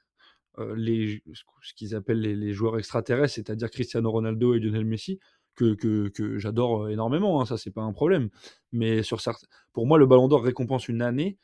les, 0.77 1.23
ce 1.63 1.75
qu'ils 1.75 1.95
appellent 1.95 2.21
les, 2.21 2.35
les 2.37 2.53
joueurs 2.53 2.79
extraterrestres, 2.79 3.35
c'est-à-dire 3.35 3.71
Cristiano 3.71 4.11
Ronaldo 4.11 4.55
et 4.55 4.59
Lionel 4.61 4.85
Messi, 4.85 5.19
que, 5.55 5.75
que, 5.75 6.09
que 6.09 6.39
j'adore 6.39 6.89
énormément, 6.89 7.41
hein, 7.41 7.47
ça 7.47 7.57
c'est 7.59 7.73
pas 7.73 7.83
un 7.83 7.93
problème. 7.93 8.29
Mais 8.73 9.03
sur 9.03 9.21
certains, 9.21 9.47
pour 9.73 9.87
moi, 9.87 9.99
le 9.99 10.07
Ballon 10.07 10.29
d'Or 10.29 10.43
récompense 10.45 10.89
une 10.89 11.03
année 11.03 11.37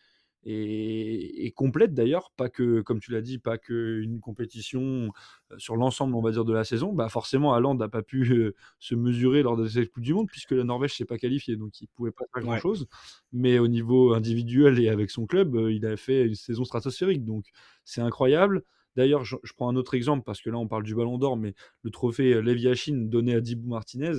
et, 0.46 1.46
et 1.46 1.50
complète 1.52 1.94
d'ailleurs, 1.94 2.30
pas 2.36 2.50
que, 2.50 2.82
comme 2.82 3.00
tu 3.00 3.12
l'as 3.12 3.22
dit, 3.22 3.38
pas 3.38 3.56
qu'une 3.56 4.20
compétition 4.20 5.08
euh, 5.50 5.54
sur 5.58 5.74
l'ensemble, 5.76 6.14
on 6.14 6.20
va 6.20 6.32
dire, 6.32 6.44
de 6.44 6.52
la 6.52 6.64
saison. 6.64 6.92
Bah 6.92 7.08
forcément, 7.08 7.54
Haaland 7.54 7.74
n'a 7.76 7.88
pas 7.88 8.02
pu 8.02 8.30
euh, 8.30 8.54
se 8.78 8.94
mesurer 8.94 9.42
lors 9.42 9.56
de 9.56 9.66
cette 9.66 9.90
Coupe 9.90 10.02
du 10.02 10.12
Monde 10.12 10.28
puisque 10.30 10.50
la 10.52 10.64
Norvège 10.64 10.94
s'est 10.96 11.06
pas 11.06 11.16
qualifiée, 11.18 11.56
donc 11.56 11.80
il 11.80 11.88
pouvait 11.88 12.10
pas 12.12 12.24
faire 12.32 12.42
Ouais. 12.42 12.50
grand-chose. 12.50 12.86
Mais 13.32 13.58
au 13.58 13.68
niveau 13.68 14.12
individuel 14.12 14.78
et 14.80 14.90
avec 14.90 15.10
son 15.10 15.26
club, 15.26 15.56
euh, 15.56 15.72
il 15.72 15.86
a 15.86 15.96
fait 15.96 16.26
une 16.26 16.34
saison 16.34 16.64
stratosphérique, 16.64 17.24
donc 17.24 17.46
c'est 17.84 18.02
incroyable. 18.02 18.62
D'ailleurs, 18.96 19.24
je, 19.24 19.36
je 19.42 19.52
prends 19.54 19.68
un 19.68 19.76
autre 19.76 19.94
exemple 19.94 20.24
parce 20.24 20.40
que 20.40 20.50
là, 20.50 20.58
on 20.58 20.68
parle 20.68 20.82
du 20.84 20.94
Ballon 20.94 21.18
d'Or, 21.18 21.36
mais 21.36 21.54
le 21.82 21.90
trophée 21.90 22.40
Lev 22.40 22.58
Yashin 22.58 22.96
donné 23.08 23.34
à 23.34 23.40
Dibou 23.40 23.68
Martinez, 23.68 24.12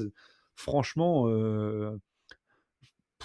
franchement, 0.56 1.27
euh, 1.27 1.95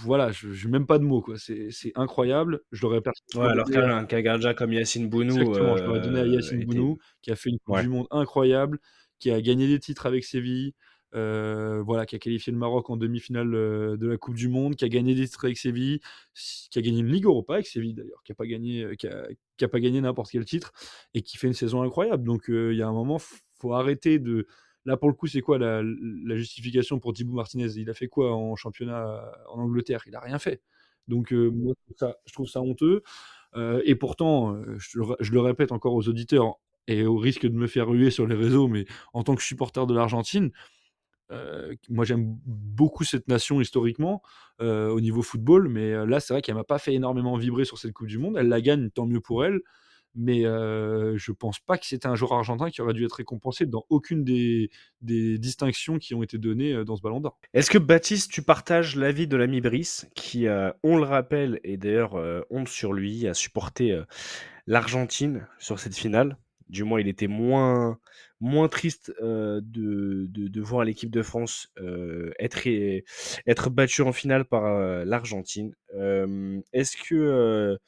voilà, 0.03 0.31
je 0.33 0.49
n'ai 0.49 0.71
même 0.73 0.87
pas 0.87 0.99
de 0.99 1.05
mots. 1.05 1.21
quoi. 1.21 1.35
C'est 1.39 1.93
incroyable. 1.95 2.61
Je 2.73 2.83
l'aurais 2.83 3.03
Ouais, 3.35 3.47
alors 3.47 3.67
qu'un 4.07 4.23
gardien 4.23 4.55
comme 4.55 4.73
Yacine 4.73 5.09
Bounou 5.09 5.41
Exactement, 5.41 5.77
je 5.77 5.85
l'aurais 5.85 6.01
donné 6.01 6.21
à 6.21 6.23
euh, 6.23 6.29
Yacine 6.29 6.65
Bounou, 6.65 6.99
qui 7.23 7.31
a 7.31 7.37
fait 7.37 7.51
une 7.51 7.59
Coupe 7.59 7.77
Ouais. 7.77 7.83
du 7.83 7.89
Monde 7.89 8.07
incroyable, 8.11 8.79
qui 9.19 9.31
a 9.31 9.41
gagné 9.43 9.67
des 9.67 9.79
titres 9.79 10.07
avec 10.07 10.25
Séville, 10.25 10.75
euh, 11.15 11.83
voilà, 11.83 12.07
qui 12.07 12.15
a 12.17 12.19
qualifié 12.19 12.53
le 12.53 12.59
Maroc 12.59 12.89
en 12.91 12.97
demi-finale 12.97 13.55
euh, 13.55 13.97
de 13.97 14.07
la 14.07 14.17
Coupe 14.17 14.35
du 14.35 14.49
Monde, 14.49 14.77
qui 14.77 14.85
a 14.85 14.89
gagné 14.89 15.15
des 15.15 15.27
titres 15.27 15.45
avec 15.45 15.59
Séville, 15.59 16.01
qui 16.35 16.79
a 16.79 16.83
gagné 16.83 17.01
une 17.01 17.09
Ligue 17.09 17.25
Europa 17.25 17.55
avec 17.55 17.67
Séville 17.67 17.95
d'ailleurs, 17.95 18.23
qui 18.25 18.33
a 18.33 18.35
pas 18.35 18.47
gagné, 18.47 18.85
euh, 18.85 18.95
qui 18.95 19.07
a, 19.07 19.81
gagné 19.81 20.01
n'importe 20.01 20.31
quel 20.31 20.45
titre 20.45 20.73
et 21.15 21.23
qui 21.23 21.37
fait 21.37 21.49
une 21.49 21.55
saison 21.55 21.83
incroyable. 21.83 22.25
Donc 22.25 22.45
il 22.49 22.75
y 22.75 22.83
a 22.83 22.89
un 22.89 22.93
moment, 22.93 23.19
faut 23.19 23.75
arrêter 23.75 24.19
de. 24.19 24.47
Là 24.87 24.97
pour 24.97 25.09
le 25.09 25.15
coup, 25.15 25.27
c'est 25.27 25.43
quoi 25.43 25.59
la, 25.59 25.83
justification 26.37 27.01
pour 27.01 27.13
Thibaut 27.13 27.35
Martinez? 27.35 27.73
Il 27.77 27.91
a 27.91 27.95
fait 27.95 28.09
quoi 28.09 28.35
en 28.35 28.57
championnat 28.57 29.33
en 29.49 29.61
Angleterre? 29.61 30.03
Il 30.07 30.15
a 30.17 30.21
rien 30.21 30.39
fait. 30.39 30.63
Donc 31.09 31.33
moi, 31.33 31.75
je 32.27 32.33
trouve 32.33 32.49
ça, 32.49 32.63
honteux. 32.63 33.03
Et 33.85 33.95
pourtant, 33.97 34.57
je, 34.79 35.01
je 35.21 35.33
le 35.33 35.41
répète 35.41 35.73
encore 35.73 35.95
aux 35.95 36.09
auditeurs, 36.09 36.59
et 36.87 37.05
au 37.05 37.17
risque 37.17 37.47
de 37.47 37.57
me 37.57 37.67
faire 37.67 37.89
ruer 37.89 38.11
sur 38.11 38.27
les 38.27 38.35
réseaux, 38.35 38.69
mais 38.69 38.85
en 39.13 39.23
tant 39.23 39.35
que 39.35 39.43
supporter 39.43 39.87
de 39.87 39.95
l'Argentine, 39.95 40.51
euh, 41.31 41.75
moi 41.89 42.05
j'aime 42.05 42.25
beaucoup 42.45 43.05
cette 43.05 43.29
nation 43.29 43.61
historiquement 43.61 44.23
euh, 44.61 44.89
au 44.89 45.01
niveau 45.01 45.23
football, 45.23 45.69
mais 45.69 45.93
euh, 45.93 46.07
là 46.07 46.21
c'est 46.21 46.35
vrai 46.35 46.43
qu'elle 46.43 46.55
m'a 46.55 46.65
pas 46.65 46.79
fait 46.79 46.95
énormément 46.95 47.37
vibrer 47.37 47.65
sur 47.65 47.79
cette 47.79 47.93
Coupe 47.93 48.09
du 48.09 48.19
Monde. 48.19 48.37
Elle 48.39 48.49
la 48.49 48.61
gagne, 48.61 48.91
tant 48.91 49.07
mieux 49.07 49.21
pour 49.21 49.45
elle, 49.45 49.61
mais 50.15 50.45
euh, 50.45 51.17
je 51.17 51.31
pense 51.33 51.61
pas 51.61 51.79
que 51.79 51.87
c'était 51.87 52.09
un 52.09 52.17
joueur 52.17 52.33
argentin 52.33 52.69
qui 52.71 52.83
aurait 52.83 52.95
dû 52.95 53.05
être 53.05 53.15
récompensé 53.15 53.67
dans 53.67 53.85
aucune 53.91 54.25
des, 54.25 54.71
des 55.03 55.39
distinctions 55.39 55.99
qui 55.99 56.15
ont 56.15 56.23
été 56.23 56.37
données 56.37 56.85
dans 56.85 56.97
ce 56.97 57.03
Ballon 57.03 57.21
d'Or. 57.21 57.39
Est-ce 57.55 57.71
que 57.71 57.79
Baptiste, 57.79 58.31
tu 58.33 58.43
partages 58.43 58.97
l'avis 58.97 59.29
de 59.29 59.37
l'ami 59.37 59.61
Brice, 59.61 60.09
qui, 60.15 60.47
on 60.83 60.97
le 60.97 61.05
rappelle, 61.05 61.61
et 61.63 61.77
d'ailleurs 61.77 62.15
honte 62.51 62.69
sur 62.69 62.93
lui, 62.93 63.29
a 63.29 63.35
supporté 63.35 64.03
l'Argentine 64.67 65.47
sur 65.59 65.79
cette 65.79 65.97
finale? 65.97 66.37
Du 66.69 66.85
moins, 66.85 67.01
il 67.01 67.09
était 67.09 67.27
moins, 67.27 67.99
moins 68.41 68.69
triste 68.69 69.13
de, 69.21 69.61
de, 70.31 70.61
voir 70.61 70.85
l'équipe 70.85 71.11
de 71.11 71.23
France 71.23 71.73
être, 72.39 72.67
être 73.47 73.71
battue 73.71 74.03
en 74.03 74.13
finale 74.13 74.45
par 74.45 75.05
l'Argentine. 75.05 75.75
Est-ce 76.73 76.97
que 76.97 77.79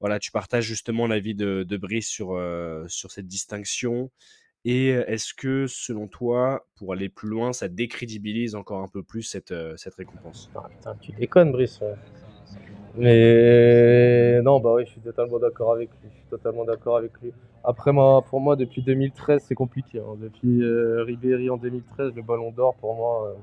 voilà, 0.00 0.18
tu 0.18 0.30
partages 0.30 0.64
justement 0.64 1.06
l'avis 1.06 1.34
de, 1.34 1.76
Brice 1.76 2.08
sur, 2.08 2.40
sur 2.88 3.10
cette 3.10 3.26
distinction? 3.26 4.10
Et 4.66 4.88
est-ce 4.88 5.32
que, 5.32 5.66
selon 5.66 6.06
toi, 6.06 6.66
pour 6.76 6.92
aller 6.92 7.08
plus 7.08 7.28
loin, 7.28 7.54
ça 7.54 7.68
décrédibilise 7.68 8.54
encore 8.54 8.82
un 8.82 8.88
peu 8.88 9.02
plus 9.02 9.22
cette, 9.22 9.54
cette 9.76 9.94
récompense? 9.94 10.50
Ah, 10.54 10.66
putain, 10.68 10.96
tu 11.00 11.12
déconnes, 11.12 11.52
Brice. 11.52 11.80
ouais. 11.80 11.94
Mais 12.96 14.42
non, 14.42 14.60
bah 14.60 14.72
oui, 14.74 14.84
je 14.86 14.90
suis 14.92 15.00
totalement 15.00 15.38
d'accord 15.38 15.72
avec 15.72 15.90
lui. 15.90 16.10
Je 16.10 16.16
suis 16.16 16.28
totalement 16.28 16.64
d'accord 16.64 16.96
avec 16.96 17.12
lui. 17.22 17.32
Après, 17.64 17.92
pour 17.92 18.40
moi, 18.40 18.56
depuis 18.56 18.82
2013, 18.82 19.42
c'est 19.46 19.54
compliqué. 19.54 19.98
hein. 20.00 20.16
Depuis 20.20 20.62
euh, 20.62 21.02
Ribéry 21.04 21.50
en 21.50 21.56
2013, 21.56 22.14
le 22.14 22.22
Ballon 22.22 22.50
d'Or, 22.52 22.74
pour 22.76 22.94
moi, 22.94 23.28
euh, 23.28 23.34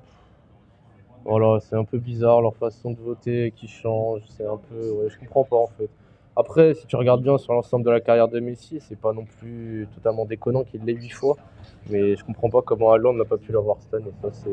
voilà, 1.25 1.59
c'est 1.59 1.75
un 1.75 1.83
peu 1.83 1.97
bizarre 1.99 2.41
leur 2.41 2.55
façon 2.55 2.91
de 2.91 2.99
voter 2.99 3.51
qui 3.55 3.67
change. 3.67 4.21
C'est 4.29 4.45
un 4.45 4.57
peu, 4.57 5.07
je 5.09 5.17
comprends 5.19 5.43
pas 5.43 5.57
en 5.57 5.67
fait. 5.67 5.89
Après, 6.35 6.73
si 6.75 6.85
tu 6.87 6.95
regardes 6.95 7.23
bien 7.23 7.37
sur 7.37 7.53
l'ensemble 7.53 7.83
de 7.85 7.89
la 7.91 7.99
carrière 7.99 8.27
de 8.29 8.39
Messi, 8.39 8.79
c'est 8.79 8.99
pas 8.99 9.11
non 9.13 9.25
plus 9.25 9.87
totalement 9.95 10.25
déconnant 10.25 10.63
qu'il 10.63 10.83
l'ait 10.85 10.93
huit 10.93 11.09
fois. 11.09 11.35
Mais 11.89 12.15
je 12.15 12.23
comprends 12.23 12.49
pas 12.49 12.61
comment 12.61 12.91
Haaland 12.93 13.13
n'a 13.13 13.25
pas 13.25 13.37
pu 13.37 13.51
l'avoir 13.51 13.77
cette 13.81 13.93
année. 13.95 14.11
Ça, 14.21 14.29
c'est. 14.31 14.49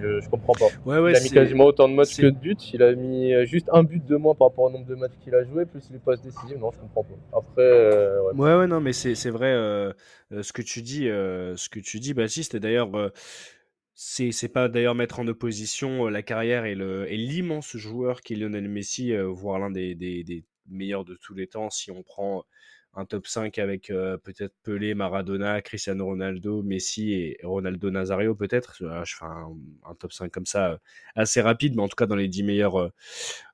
Je, 0.00 0.20
je 0.20 0.28
comprends 0.30 0.54
pas. 0.54 0.68
Ouais, 0.86 0.98
ouais, 0.98 1.12
il 1.12 1.16
a 1.16 1.20
mis 1.20 1.30
quasiment 1.30 1.64
autant 1.64 1.88
de 1.88 1.94
matchs 1.94 2.16
que 2.16 2.26
de 2.26 2.30
buts. 2.30 2.56
Il 2.72 2.82
a 2.82 2.94
mis 2.94 3.34
euh, 3.34 3.44
juste 3.44 3.68
un 3.72 3.82
but 3.82 4.04
de 4.04 4.16
moins 4.16 4.34
par 4.34 4.48
rapport 4.48 4.64
au 4.64 4.70
nombre 4.70 4.86
de 4.86 4.94
matchs 4.94 5.12
qu'il 5.22 5.34
a 5.34 5.44
joué, 5.44 5.66
plus 5.66 5.90
les 5.90 5.98
passes 5.98 6.22
décisives. 6.22 6.58
Non, 6.58 6.70
je 6.72 6.78
comprends 6.78 7.04
pas. 7.04 7.38
Après, 7.38 7.62
euh, 7.62 8.22
ouais. 8.22 8.34
Ouais, 8.34 8.54
ouais, 8.56 8.66
non, 8.66 8.80
mais 8.80 8.92
c'est 8.92 9.30
vrai 9.30 9.52
euh, 9.52 9.92
ce 10.40 10.52
que 10.52 10.62
tu 10.62 10.82
dis, 10.82 11.08
euh, 11.08 11.56
ce 11.56 11.68
que 11.68 11.80
tu 11.80 12.00
dis, 12.00 12.14
Baptiste. 12.14 12.54
Et 12.54 12.60
d'ailleurs, 12.60 12.90
c'est 13.94 14.52
pas 14.52 14.68
d'ailleurs 14.68 14.94
mettre 14.94 15.20
en 15.20 15.26
opposition 15.26 16.08
la 16.08 16.22
carrière 16.22 16.64
et 16.64 16.74
l'immense 17.16 17.76
joueur 17.76 18.22
qui 18.22 18.32
est 18.32 18.36
Lionel 18.36 18.68
Messi, 18.68 19.14
voire 19.16 19.58
l'un 19.58 19.70
des, 19.70 19.94
des, 19.94 20.24
des 20.24 20.44
meilleurs 20.68 21.04
de 21.04 21.16
tous 21.20 21.34
les 21.34 21.46
temps. 21.46 21.68
Si 21.68 21.90
on 21.90 22.02
prend 22.02 22.44
un 22.94 23.04
top 23.04 23.26
5 23.26 23.58
avec 23.58 23.90
euh, 23.90 24.16
peut-être 24.18 24.54
Pelé, 24.62 24.94
Maradona, 24.94 25.62
Cristiano 25.62 26.06
Ronaldo, 26.06 26.62
Messi 26.62 27.12
et 27.12 27.38
Ronaldo 27.44 27.90
Nazario, 27.90 28.34
peut-être. 28.34 28.76
Euh, 28.82 29.04
Je 29.04 29.16
fais 29.16 29.24
un, 29.24 29.94
top 29.98 30.12
5 30.12 30.30
comme 30.32 30.46
ça 30.46 30.72
euh, 30.72 30.78
assez 31.14 31.40
rapide, 31.40 31.74
mais 31.76 31.82
en 31.82 31.88
tout 31.88 31.96
cas 31.96 32.06
dans 32.06 32.16
les 32.16 32.28
10 32.28 32.42
meilleurs. 32.42 32.76
euh, 32.80 32.88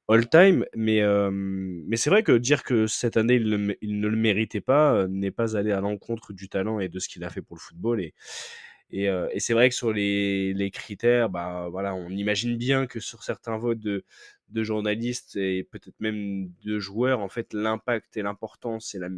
all-time, 0.08 0.64
mais, 0.74 1.02
euh, 1.02 1.30
c'est 1.96 2.10
vrai 2.10 2.22
que 2.22 2.32
dire 2.32 2.62
que 2.62 2.86
cette 2.86 3.16
année 3.16 3.34
il, 3.34 3.76
ne 4.00 4.08
le 4.08 4.16
méritait 4.16 4.60
pas 4.60 4.92
euh, 4.94 5.08
n'est 5.08 5.30
pas 5.30 5.56
aller 5.56 5.72
à 5.72 5.80
l'encontre 5.80 6.32
du 6.32 6.48
talent 6.48 6.78
et 6.80 6.88
de 6.88 6.98
ce 6.98 7.08
qu'il 7.08 7.24
a 7.24 7.30
fait 7.30 7.42
pour 7.42 7.56
le 7.56 7.60
football. 7.60 8.00
Et, 8.90 9.08
euh, 9.08 9.28
et 9.32 9.40
c'est 9.40 9.52
vrai 9.52 9.68
que 9.68 9.74
sur 9.74 9.92
les, 9.92 10.52
les 10.54 10.70
critères, 10.70 11.28
bah, 11.28 11.68
voilà, 11.70 11.94
on 11.94 12.10
imagine 12.10 12.56
bien 12.56 12.86
que 12.86 13.00
sur 13.00 13.22
certains 13.22 13.56
votes 13.58 13.80
de, 13.80 14.04
de 14.48 14.62
journalistes 14.62 15.36
et 15.36 15.64
peut-être 15.64 16.00
même 16.00 16.50
de 16.64 16.78
joueurs, 16.78 17.20
en 17.20 17.28
fait, 17.28 17.52
l'impact 17.52 18.16
et 18.16 18.22
l'importance 18.22 18.94
et 18.94 18.98
la- 18.98 19.08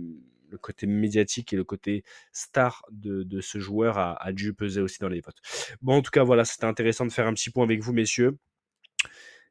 le 0.51 0.57
côté 0.57 0.86
médiatique 0.86 1.53
et 1.53 1.57
le 1.57 1.65
côté 1.65 2.05
star 2.32 2.82
de, 2.90 3.23
de 3.23 3.40
ce 3.43 3.59
joueur 3.59 3.99
a, 3.99 4.15
a 4.23 4.32
dû 4.32 4.55
peser 4.55 4.81
aussi 4.81 4.99
dans 4.99 5.09
les 5.11 5.20
votes. 5.20 5.36
Bon, 5.82 5.97
en 5.97 6.03
tout 6.03 6.11
cas, 6.11 6.24
voilà, 6.24 6.47
c'était 6.47 6.65
intéressant 6.65 7.05
de 7.05 7.12
faire 7.12 7.27
un 7.27 7.35
petit 7.35 7.51
point 7.51 7.65
avec 7.65 7.82
vous, 7.82 7.93
messieurs. 7.93 8.39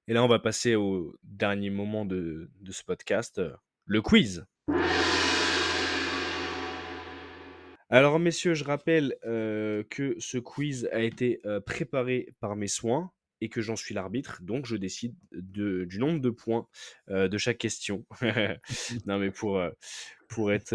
Et 0.07 0.13
là, 0.13 0.23
on 0.23 0.27
va 0.27 0.39
passer 0.39 0.73
au 0.73 1.15
dernier 1.23 1.69
moment 1.69 2.03
de, 2.05 2.49
de 2.61 2.71
ce 2.71 2.83
podcast, 2.83 3.39
le 3.85 4.01
quiz. 4.01 4.45
Alors, 7.89 8.19
messieurs, 8.19 8.53
je 8.53 8.63
rappelle 8.63 9.15
que 9.21 10.15
ce 10.19 10.37
quiz 10.37 10.89
a 10.91 11.01
été 11.01 11.41
préparé 11.65 12.33
par 12.39 12.55
mes 12.55 12.67
soins 12.67 13.11
et 13.39 13.49
que 13.49 13.61
j'en 13.61 13.75
suis 13.75 13.93
l'arbitre, 13.93 14.41
donc 14.41 14.65
je 14.65 14.75
décide 14.75 15.15
de, 15.31 15.85
du 15.85 15.99
nombre 15.99 16.19
de 16.19 16.29
points 16.29 16.67
de 17.07 17.37
chaque 17.37 17.59
question. 17.59 18.05
non, 19.05 19.19
mais 19.19 19.31
pour, 19.31 19.61
pour 20.27 20.51
être 20.51 20.73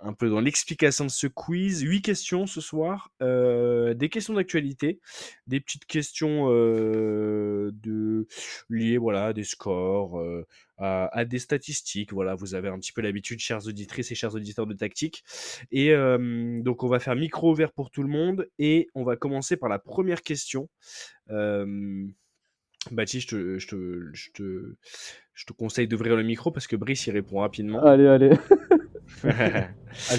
un 0.00 0.12
peu 0.12 0.30
dans 0.30 0.40
l'explication 0.40 1.04
de 1.04 1.10
ce 1.10 1.26
quiz, 1.26 1.82
huit 1.82 2.02
questions 2.02 2.46
ce 2.46 2.60
soir, 2.60 3.10
des 3.20 4.08
questions 4.10 4.34
d'actualité, 4.34 5.00
des 5.46 5.60
petites 5.60 5.84
questions 5.86 6.48
de 6.48 8.26
liées 8.68 8.98
voilà, 8.98 9.26
à 9.26 9.32
des 9.32 9.44
scores, 9.44 10.22
à, 10.78 11.24
des 11.24 11.38
statistiques. 11.38 12.12
Voilà, 12.12 12.34
vous 12.34 12.54
avez 12.54 12.68
un 12.68 12.78
petit 12.78 12.92
peu 12.92 13.02
l'habitude, 13.02 13.40
chères 13.40 13.66
auditrices 13.66 14.10
et 14.12 14.14
chers 14.14 14.34
auditeurs 14.34 14.66
de 14.66 14.74
tactique. 14.74 15.24
Et 15.70 15.92
donc, 15.92 16.82
on 16.82 16.88
va 16.88 17.00
faire 17.00 17.16
micro 17.16 17.50
ouvert 17.50 17.72
pour 17.72 17.90
tout 17.90 18.02
le 18.02 18.08
monde 18.08 18.48
et 18.58 18.88
on 18.94 19.04
va 19.04 19.16
commencer 19.16 19.56
par 19.56 19.68
la 19.68 19.78
première 19.78 20.22
question. 20.22 20.68
Baptiste, 22.94 23.30
je 23.30 23.36
te, 23.36 23.58
je, 23.58 23.66
te, 23.68 24.10
je, 24.12 24.30
te, 24.32 24.74
je 25.34 25.44
te 25.46 25.52
conseille 25.52 25.88
d'ouvrir 25.88 26.16
le 26.16 26.22
micro 26.22 26.50
parce 26.50 26.66
que 26.66 26.76
Brice 26.76 27.06
y 27.06 27.10
répond 27.10 27.38
rapidement. 27.40 27.82
Allez, 27.84 28.06
allez. 28.06 28.30
Ah, 29.24 29.68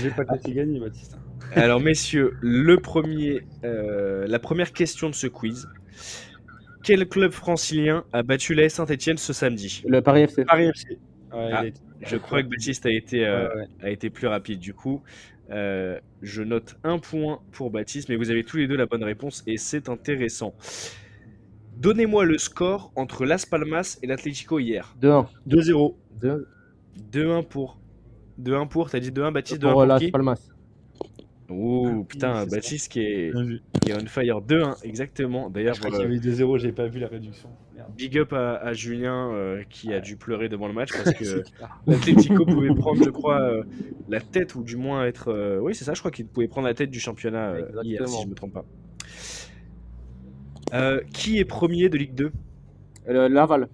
j'ai 0.01 0.09
pas 0.09 0.25
te 0.25 0.49
gagner, 0.49 0.79
Baptiste. 0.79 1.15
Alors, 1.53 1.79
messieurs, 1.79 2.33
le 2.41 2.77
premier, 2.77 3.43
euh, 3.63 4.25
la 4.27 4.39
première 4.39 4.73
question 4.73 5.09
de 5.09 5.15
ce 5.15 5.27
quiz. 5.27 5.69
Quel 6.83 7.07
club 7.07 7.31
francilien 7.31 8.03
a 8.13 8.23
battu 8.23 8.55
l'AS 8.55 8.73
Saint-Etienne 8.73 9.17
ce 9.17 9.31
samedi? 9.31 9.83
Le 9.87 10.01
Paris 10.01 10.23
FC. 10.23 10.43
Paris 10.43 10.65
FC. 10.69 10.97
Ouais, 11.31 11.49
Ah, 11.53 11.63
Je 12.01 12.17
crois 12.17 12.41
que 12.41 12.47
Baptiste 12.47 12.85
a 12.87 12.91
été, 12.91 13.25
euh, 13.25 13.47
Ouais, 13.49 13.55
ouais. 13.61 13.67
a 13.83 13.89
été 13.91 14.09
plus 14.09 14.27
rapide 14.27 14.59
du 14.59 14.73
coup. 14.73 15.01
Euh, 15.51 15.99
je 16.21 16.41
note 16.41 16.75
un 16.83 16.97
point 16.99 17.39
pour 17.51 17.69
Baptiste, 17.71 18.09
mais 18.09 18.15
vous 18.15 18.31
avez 18.31 18.43
tous 18.43 18.57
les 18.57 18.67
deux 18.67 18.75
la 18.77 18.85
bonne 18.87 19.03
réponse 19.03 19.43
et 19.47 19.57
c'est 19.57 19.87
intéressant. 19.89 20.55
Donnez-moi 21.79 22.25
le 22.25 22.37
score 22.37 22.91
entre 22.95 23.25
Las 23.25 23.45
Palmas 23.45 23.97
et 24.03 24.07
l'Atlético 24.07 24.59
hier. 24.59 24.95
2-1. 25.01 25.25
2-0. 25.47 25.95
2 26.21 26.47
2-1 27.13 27.45
pour. 27.47 27.79
2-1 28.41 28.67
pour, 28.67 28.89
t'as 28.89 28.99
dit 28.99 29.11
2-1 29.11 29.31
Baptiste 29.33 29.61
2-1 29.61 29.63
pour 29.63 29.71
pour 29.71 29.85
Las 29.85 29.99
qui 30.01 30.11
Palmas. 30.11 30.39
Oh 31.51 31.87
Ah, 31.89 32.03
putain, 32.07 32.43
oui. 32.43 32.49
Baptiste 32.51 32.91
qui 32.91 32.99
est, 32.99 33.31
vu. 33.31 33.61
qui 33.81 33.89
est 33.91 33.95
on 33.95 34.05
fire 34.05 34.39
2-1, 34.41 34.83
exactement. 34.83 35.49
D'ailleurs, 35.49 35.73
Je 35.73 35.79
crois 35.79 35.89
voilà. 35.89 36.05
qu'il 36.05 36.13
y 36.15 36.19
avait 36.29 36.43
2-0, 36.43 36.59
j'ai 36.59 36.71
pas 36.71 36.87
vu 36.87 36.99
la 36.99 37.07
réduction. 37.07 37.49
Merde. 37.75 37.91
Big 37.97 38.17
up 38.19 38.33
à, 38.33 38.55
à 38.57 38.73
Julien 38.73 39.31
euh, 39.33 39.63
qui 39.69 39.91
a 39.93 39.99
dû 39.99 40.15
pleurer 40.15 40.47
devant 40.47 40.67
le 40.67 40.73
match 40.73 40.89
parce 40.91 41.13
que 41.17 41.43
l'Atlético 41.87 42.45
pouvait 42.45 42.73
prendre, 42.75 43.03
je 43.03 43.09
crois, 43.09 43.41
euh, 43.41 43.63
la 44.09 44.19
tête 44.21 44.53
ou 44.55 44.63
du 44.63 44.75
moins 44.75 45.05
être. 45.05 45.29
euh, 45.29 45.59
Oui, 45.59 45.73
c'est 45.73 45.85
ça, 45.85 45.93
je 45.93 45.99
crois 45.99 46.11
qu'il 46.11 46.27
pouvait 46.27 46.47
prendre 46.47 46.67
la 46.67 46.73
tête 46.73 46.91
du 46.91 46.99
championnat 46.99 47.51
euh, 47.51 47.61
hier, 47.83 48.07
si 48.07 48.21
je 48.23 48.27
me 48.27 48.35
trompe 48.35 48.53
pas. 48.53 48.65
Euh, 50.73 51.01
qui 51.13 51.39
est 51.39 51.45
premier 51.45 51.89
de 51.89 51.97
Ligue 51.97 52.13
2 52.15 52.31
Euh, 53.07 53.29
Laval. 53.29 53.67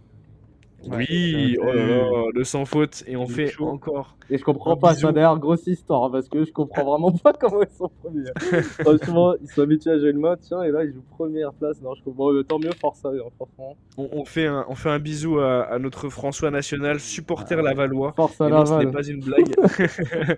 Oui, 0.88 1.58
oh 1.60 1.66
là 1.66 1.74
là, 1.88 2.26
le 2.32 2.44
sans 2.44 2.66
faute. 2.66 3.04
Et 3.08 3.16
on 3.16 3.26
fait 3.28 3.48
chaud. 3.48 3.68
encore. 3.68 4.16
Et 4.30 4.38
je 4.38 4.44
comprends 4.44 4.78
pas, 4.78 4.94
ça 4.94 5.12
d'ailleurs 5.12 5.40
grosse 5.40 5.66
histoire, 5.66 6.04
hein, 6.04 6.10
parce 6.12 6.30
que 6.30 6.46
je 6.46 6.52
comprends 6.52 6.84
vraiment 6.92 7.12
pas 7.12 7.34
comment 7.34 7.62
ils 7.64 7.76
sont 7.76 7.90
premiers. 8.04 8.30
Franchement, 8.62 9.34
ils 9.42 9.48
sont 9.48 9.62
habitués 9.64 9.92
à 9.92 9.98
jouer 9.98 10.12
le 10.12 10.20
maintien, 10.20 10.62
et 10.62 10.70
là 10.70 10.84
ils 10.84 10.94
jouent 10.94 11.04
première 11.10 11.54
place. 11.54 11.82
Non, 11.82 11.96
je 11.96 12.04
comprends. 12.04 12.32
Bon, 12.32 12.44
tant 12.44 12.60
mieux, 12.60 12.72
force 12.80 13.04
à 13.04 13.10
hein, 13.10 13.14
franchement. 13.36 13.76
On, 13.98 14.10
on 14.12 14.26
fait 14.26 14.46
un, 14.46 14.64
on 14.70 14.76
fait 14.76 14.90
un 14.92 15.00
bisou 15.00 15.40
à, 15.40 15.64
à 15.64 15.80
notre 15.80 16.10
François 16.10 16.52
National, 16.52 17.00
supporter 17.00 17.60
lavallois. 17.60 18.14
Force 18.16 18.40
à 18.42 18.50
non, 18.50 18.64
ce 18.66 18.74
n'est 18.74 18.86
Laval. 18.86 18.92
pas 18.92 19.08
une 19.08 19.22
blague. 19.22 19.56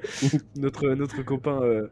notre, 0.55 0.88
notre 0.89 1.23
copain 1.23 1.59
euh, 1.61 1.88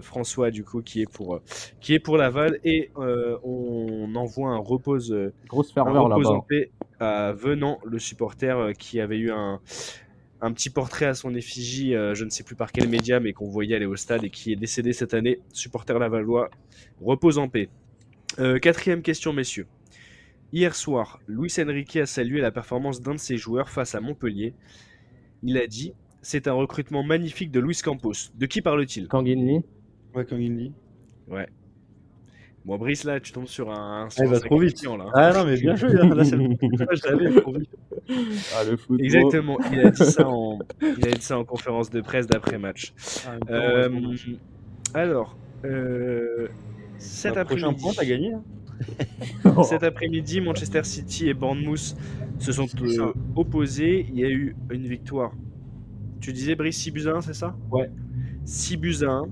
François, 0.00 0.50
du 0.50 0.64
coup, 0.64 0.82
qui 0.82 1.02
est 1.02 1.10
pour, 1.10 1.36
euh, 1.36 1.42
qui 1.80 1.94
est 1.94 1.98
pour 1.98 2.16
Laval. 2.16 2.58
Et 2.64 2.90
euh, 2.98 3.38
on 3.44 4.14
envoie 4.14 4.50
un 4.50 4.58
repose, 4.58 5.12
euh, 5.12 5.32
Grosse 5.48 5.72
ferveur 5.72 6.08
là-bas. 6.08 6.28
en 6.30 6.40
paix 6.40 6.70
à 7.00 7.32
Venant, 7.32 7.78
le 7.84 7.98
supporter 7.98 8.56
euh, 8.58 8.72
qui 8.72 9.00
avait 9.00 9.18
eu 9.18 9.30
un, 9.30 9.60
un 10.40 10.52
petit 10.52 10.70
portrait 10.70 11.06
à 11.06 11.14
son 11.14 11.34
effigie, 11.34 11.94
euh, 11.94 12.14
je 12.14 12.24
ne 12.24 12.30
sais 12.30 12.42
plus 12.42 12.56
par 12.56 12.72
quel 12.72 12.88
média, 12.88 13.20
mais 13.20 13.32
qu'on 13.32 13.48
voyait 13.48 13.76
aller 13.76 13.86
au 13.86 13.96
stade 13.96 14.24
et 14.24 14.30
qui 14.30 14.52
est 14.52 14.56
décédé 14.56 14.92
cette 14.92 15.14
année. 15.14 15.40
Supporter 15.52 15.98
lavallois, 15.98 16.50
repose 17.00 17.38
en 17.38 17.48
paix. 17.48 17.68
Euh, 18.38 18.58
quatrième 18.58 19.02
question, 19.02 19.32
messieurs. 19.32 19.66
Hier 20.52 20.74
soir, 20.74 21.20
Luis 21.26 21.52
Enrique 21.58 21.96
a 21.96 22.06
salué 22.06 22.40
la 22.40 22.50
performance 22.50 23.00
d'un 23.00 23.14
de 23.14 23.20
ses 23.20 23.36
joueurs 23.36 23.70
face 23.70 23.94
à 23.94 24.00
Montpellier. 24.00 24.52
Il 25.42 25.56
a 25.58 25.66
dit 25.66 25.94
C'est 26.22 26.46
un 26.48 26.52
recrutement 26.52 27.02
magnifique 27.02 27.50
de 27.50 27.60
Luis 27.60 27.80
Campos. 27.82 28.12
De 28.36 28.46
qui 28.46 28.62
parle-t-il? 28.62 29.08
Kanginli. 29.08 29.60
Ouais, 30.14 30.24
quand 30.24 30.36
il 30.36 30.56
dit. 30.56 30.72
Bon, 32.64 32.78
Brice, 32.78 33.02
là, 33.02 33.18
tu 33.18 33.32
tombes 33.32 33.48
sur 33.48 33.72
un. 33.72 34.04
Ah, 34.06 34.10
sur 34.10 34.22
il 34.22 34.28
un 34.28 34.30
va 34.30 34.40
trop 34.40 34.58
vite. 34.60 34.80
là. 34.84 35.06
Ah 35.14 35.32
non, 35.32 35.44
mais 35.44 35.56
bien 35.60 35.74
joué. 35.74 35.98
hein. 36.00 36.14
Là, 36.14 36.24
c'est 36.24 36.36
le- 36.36 36.54
je 36.92 37.08
l'avais 37.10 37.40
trop 37.40 37.52
vite. 37.52 37.70
Ah, 38.54 38.62
le 38.62 38.76
foot. 38.76 39.00
Exactement, 39.00 39.58
il 39.72 39.80
a 39.80 39.90
dit 39.90 40.04
ça 40.04 40.28
en, 40.28 40.60
il 40.80 41.08
a 41.08 41.10
dit 41.10 41.22
ça 41.22 41.38
en 41.38 41.44
conférence 41.44 41.90
de 41.90 42.00
presse 42.00 42.28
d'après-match. 42.28 42.92
Ah, 43.26 43.36
Euh, 43.50 43.88
ouais, 43.88 44.16
alors, 44.94 45.36
euh, 45.64 46.46
cet 46.98 47.32
prochain 47.44 47.70
après-midi, 47.70 47.82
point, 47.82 47.92
t'as 47.96 48.04
gagné. 48.04 48.32
hein? 48.32 48.42
cet 49.64 49.82
après-midi, 49.82 50.40
Manchester 50.40 50.84
City 50.84 51.28
et 51.30 51.34
Bournemouth 51.34 51.96
se 52.38 52.52
sont 52.52 52.66
euh, 52.80 53.12
opposés. 53.34 54.06
Il 54.08 54.20
y 54.20 54.24
a 54.24 54.28
eu 54.30 54.54
une 54.70 54.86
victoire. 54.86 55.32
Tu 56.22 56.32
disais 56.32 56.54
Brice 56.54 56.78
6 56.78 56.90
buts 56.92 57.08
à 57.08 57.16
1, 57.16 57.20
c'est 57.20 57.34
ça? 57.34 57.54
Ouais. 57.70 57.90
6 58.44 58.76
buts 58.76 58.96
à 59.02 59.10
1. 59.10 59.24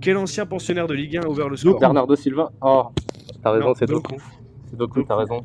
Quel 0.00 0.16
ancien 0.16 0.44
pensionnaire 0.44 0.88
de 0.88 0.94
Ligue 0.94 1.16
1 1.16 1.22
a 1.22 1.28
ouvert 1.28 1.48
le 1.48 1.56
score? 1.56 1.78
Bernardo 1.78 2.16
Silva. 2.16 2.50
Oh, 2.60 2.88
t'as 3.42 3.52
raison, 3.52 3.72
c'est 3.74 3.86
Doku. 3.86 4.16
C'est 4.68 4.76
Doku, 4.76 5.04
t'as 5.04 5.16
raison. 5.16 5.44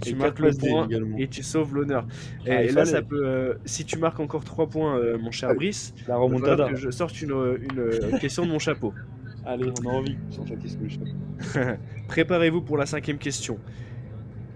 Tu 0.00 0.14
marques 0.16 0.40
le 0.40 0.50
point 0.50 0.88
et 1.18 1.28
tu 1.28 1.42
sauves 1.42 1.74
l'honneur. 1.74 2.06
Et, 2.46 2.50
Ah, 2.50 2.62
et 2.64 2.72
là, 2.72 2.84
ça 2.86 3.02
peut. 3.02 3.22
euh, 3.24 3.54
si 3.66 3.84
tu 3.84 3.98
marques 3.98 4.18
encore 4.18 4.42
3 4.44 4.66
points, 4.66 4.96
euh, 4.96 5.18
mon 5.18 5.30
cher 5.30 5.50
Allez, 5.50 5.58
Brice, 5.58 5.94
La 6.08 6.16
remontada. 6.16 6.68
que 6.70 6.74
je 6.76 6.90
sorte 6.90 7.20
une, 7.20 7.30
une, 7.30 7.78
euh, 7.78 8.18
question 8.18 8.44
de 8.46 8.50
mon 8.50 8.58
chapeau. 8.58 8.94
Allez, 9.44 9.70
on 9.84 9.88
a 9.88 9.92
envie. 9.92 10.16
Préparez-vous 12.08 12.62
pour 12.62 12.78
la 12.78 12.86
cinquième 12.86 13.18
question. 13.18 13.58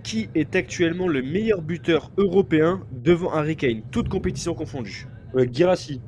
Qui 0.03 0.29
est 0.35 0.57
actuellement 0.57 1.09
le 1.09 1.21
meilleur 1.23 1.61
buteur 1.61 2.11
européen 2.17 2.81
devant 2.91 3.33
Harry 3.33 3.57
Kane, 3.57 3.83
toutes 3.91 4.09
compétitions 4.09 4.55
confondues 4.55 5.07
Girassi. 5.45 6.01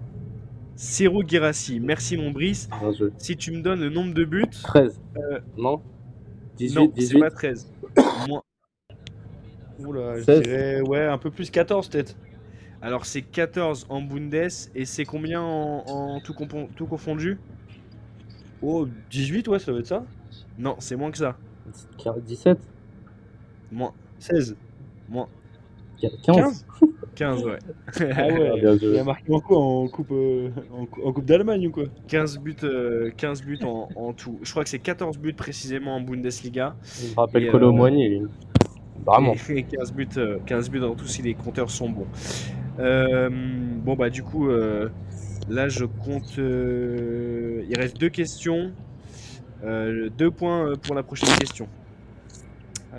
Ciro 0.77 1.23
Girassi. 1.27 1.81
Merci 1.81 2.17
mon 2.17 2.31
Brice. 2.31 2.69
Joué. 2.97 3.11
Si 3.19 3.37
tu 3.37 3.51
me 3.53 3.61
donnes 3.63 3.81
le 3.81 3.91
nombre 3.91 4.15
de 4.15 4.25
buts, 4.25 4.45
13. 4.63 5.01
Euh, 5.17 5.41
Non 5.57 5.83
18, 6.57 6.75
non, 6.81 6.93
c'est 6.95 7.01
18. 7.01 7.21
pas 7.21 7.31
13. 7.31 7.73
Moins. 8.29 8.43
Oula, 9.81 10.19
je 10.19 10.25
16. 10.25 10.43
dirais, 10.43 10.81
ouais, 10.83 11.07
un 11.07 11.19
peu 11.19 11.31
plus 11.31 11.51
14 11.51 11.89
peut-être. 11.89 12.17
Alors 12.81 13.07
c'est 13.07 13.23
14 13.23 13.87
en 13.89 14.01
Bundes 14.03 14.35
et 14.75 14.85
c'est 14.85 15.05
combien 15.05 15.41
en, 15.43 15.85
en 15.87 16.21
tout, 16.21 16.33
compon- 16.33 16.69
tout 16.77 16.87
confondu? 16.87 17.39
Oh, 18.63 18.87
18, 19.11 19.49
ouais, 19.49 19.59
ça 19.59 19.71
doit 19.73 19.81
être 19.81 19.87
ça. 19.87 20.05
Non, 20.59 20.77
c'est 20.79 20.97
moins 20.97 21.11
que 21.11 21.19
ça. 21.19 21.37
17. 22.25 22.59
Moins. 23.71 23.93
16. 24.19 24.57
Moins. 25.09 25.29
15. 26.01 26.11
15, 26.23 26.67
ouais. 27.27 27.59
Ah 28.17 28.29
ouais, 28.29 28.61
bien 28.61 28.77
il 28.81 28.97
a 28.99 29.05
marqué 29.05 29.33
en 29.33 29.41
quoi 29.41 29.59
En 29.59 29.89
coupe, 29.89 30.11
euh, 30.13 30.51
en, 30.73 30.87
cou- 30.87 31.03
en 31.05 31.13
coupe 31.13 31.25
d'Allemagne 31.25 31.67
ou 31.69 31.71
quoi 31.71 31.85
15 32.09 32.39
buts, 32.39 32.57
euh, 32.65 33.11
15 33.17 33.43
buts 33.43 33.59
en, 33.65 33.89
en 33.97 34.13
tout. 34.13 34.39
Je 34.43 34.51
crois 34.51 34.65
que 34.65 34.71
c'est 34.71 34.79
14 34.79 35.19
buts 35.19 35.33
précisément 35.35 35.97
en 35.97 36.01
Bundesliga. 36.01 36.77
Il 37.03 37.11
me 37.11 37.15
rappelle 37.17 37.45
Et, 37.45 37.49
Colo 37.49 37.69
euh, 37.69 37.73
Moigny, 37.73 38.09
lui. 38.09 38.23
Vraiment. 39.07 39.35
Et 39.49 39.63
15 39.63 39.93
buts, 39.93 40.09
euh, 40.17 40.39
15 40.47 40.71
buts 40.71 40.81
dans 40.81 40.95
tout 40.95 41.07
si 41.07 41.23
les 41.23 41.35
compteurs 41.35 41.71
sont 41.71 41.89
bons. 41.89 42.07
Euh, 42.79 43.29
bon 43.31 43.97
bah 43.97 44.09
du 44.11 44.23
coup 44.23 44.49
euh, 44.49 44.89
là 45.49 45.69
je 45.69 45.85
compte. 45.85 46.39
euh, 46.39 47.65
il 47.69 47.77
reste 47.79 47.99
deux 47.99 48.09
questions. 48.11 48.71
Euh, 49.65 50.09
deux 50.17 50.31
points 50.31 50.69
euh, 50.71 50.77
pour 50.77 50.95
la 50.95 51.03
prochaine 51.03 51.35
question. 51.37 51.67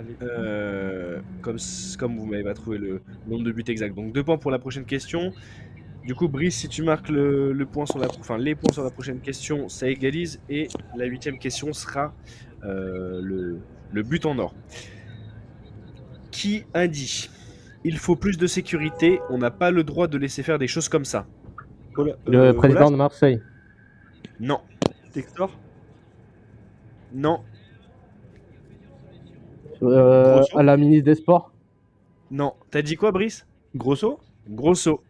Allez. 0.00 0.16
Euh, 0.22 1.20
comme, 1.42 1.58
vous 2.16 2.26
m'avez 2.26 2.42
pas 2.42 2.54
trouvé 2.54 2.78
le 2.78 3.02
nombre 3.28 3.44
de 3.44 3.52
buts 3.52 3.64
exact. 3.68 3.94
Donc 3.94 4.12
deux 4.14 4.24
points 4.24 4.38
pour 4.38 4.50
la 4.50 4.58
prochaine 4.58 4.86
question. 4.86 5.32
Du 6.04 6.14
coup, 6.14 6.28
Brice, 6.28 6.56
si 6.56 6.68
tu 6.68 6.82
marques 6.82 7.10
le, 7.10 7.52
le 7.52 7.66
point 7.66 7.84
sur 7.84 7.98
la, 7.98 8.08
enfin, 8.18 8.38
les 8.38 8.54
points 8.54 8.72
sur 8.72 8.82
la 8.82 8.90
prochaine 8.90 9.20
question, 9.20 9.68
ça 9.68 9.88
égalise. 9.88 10.40
Et 10.48 10.68
la 10.96 11.04
huitième 11.04 11.38
question 11.38 11.74
sera 11.74 12.14
euh, 12.64 13.20
le, 13.22 13.58
le 13.92 14.02
but 14.02 14.24
en 14.24 14.38
or. 14.38 14.54
Qui 16.30 16.64
a 16.72 16.86
dit 16.88 17.28
Il 17.84 17.98
faut 17.98 18.16
plus 18.16 18.38
de 18.38 18.46
sécurité, 18.46 19.20
on 19.28 19.36
n'a 19.36 19.50
pas 19.50 19.70
le 19.70 19.84
droit 19.84 20.08
de 20.08 20.16
laisser 20.16 20.42
faire 20.42 20.58
des 20.58 20.68
choses 20.68 20.88
comme 20.88 21.04
ça? 21.04 21.26
Cola- 21.92 22.16
Le 22.26 22.38
euh, 22.38 22.52
président 22.54 22.78
Colas, 22.80 22.90
de 22.92 22.96
Marseille. 22.96 23.42
Non, 24.38 24.60
Textor? 25.12 25.50
Non, 27.12 27.40
Euh, 29.82 30.42
à 30.54 30.62
la 30.62 30.76
ministre 30.76 31.04
des 31.06 31.14
Sports. 31.14 31.52
non. 32.30 32.54
T'as 32.70 32.82
dit 32.82 32.96
quoi, 32.96 33.12
Brice? 33.12 33.46
Grosso? 33.74 34.20
Grosso. 34.48 35.02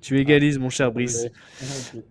Tu 0.00 0.18
égalises, 0.18 0.58
mon 0.58 0.70
cher 0.70 0.92
Brice. 0.92 1.24
Ouais. 1.94 2.02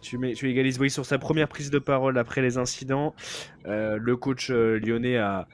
Tu, 0.00 0.18
mets, 0.18 0.34
tu 0.34 0.48
égalises 0.50 0.78
oui, 0.78 0.90
sur 0.90 1.04
sa 1.06 1.18
première 1.18 1.48
prise 1.48 1.70
de 1.70 1.78
parole 1.78 2.18
après 2.18 2.42
les 2.42 2.58
incidents. 2.58 3.14
euh, 3.66 3.98
le 4.00 4.16
coach 4.16 4.50
euh, 4.50 4.78
lyonnais 4.78 5.16
a, 5.16 5.48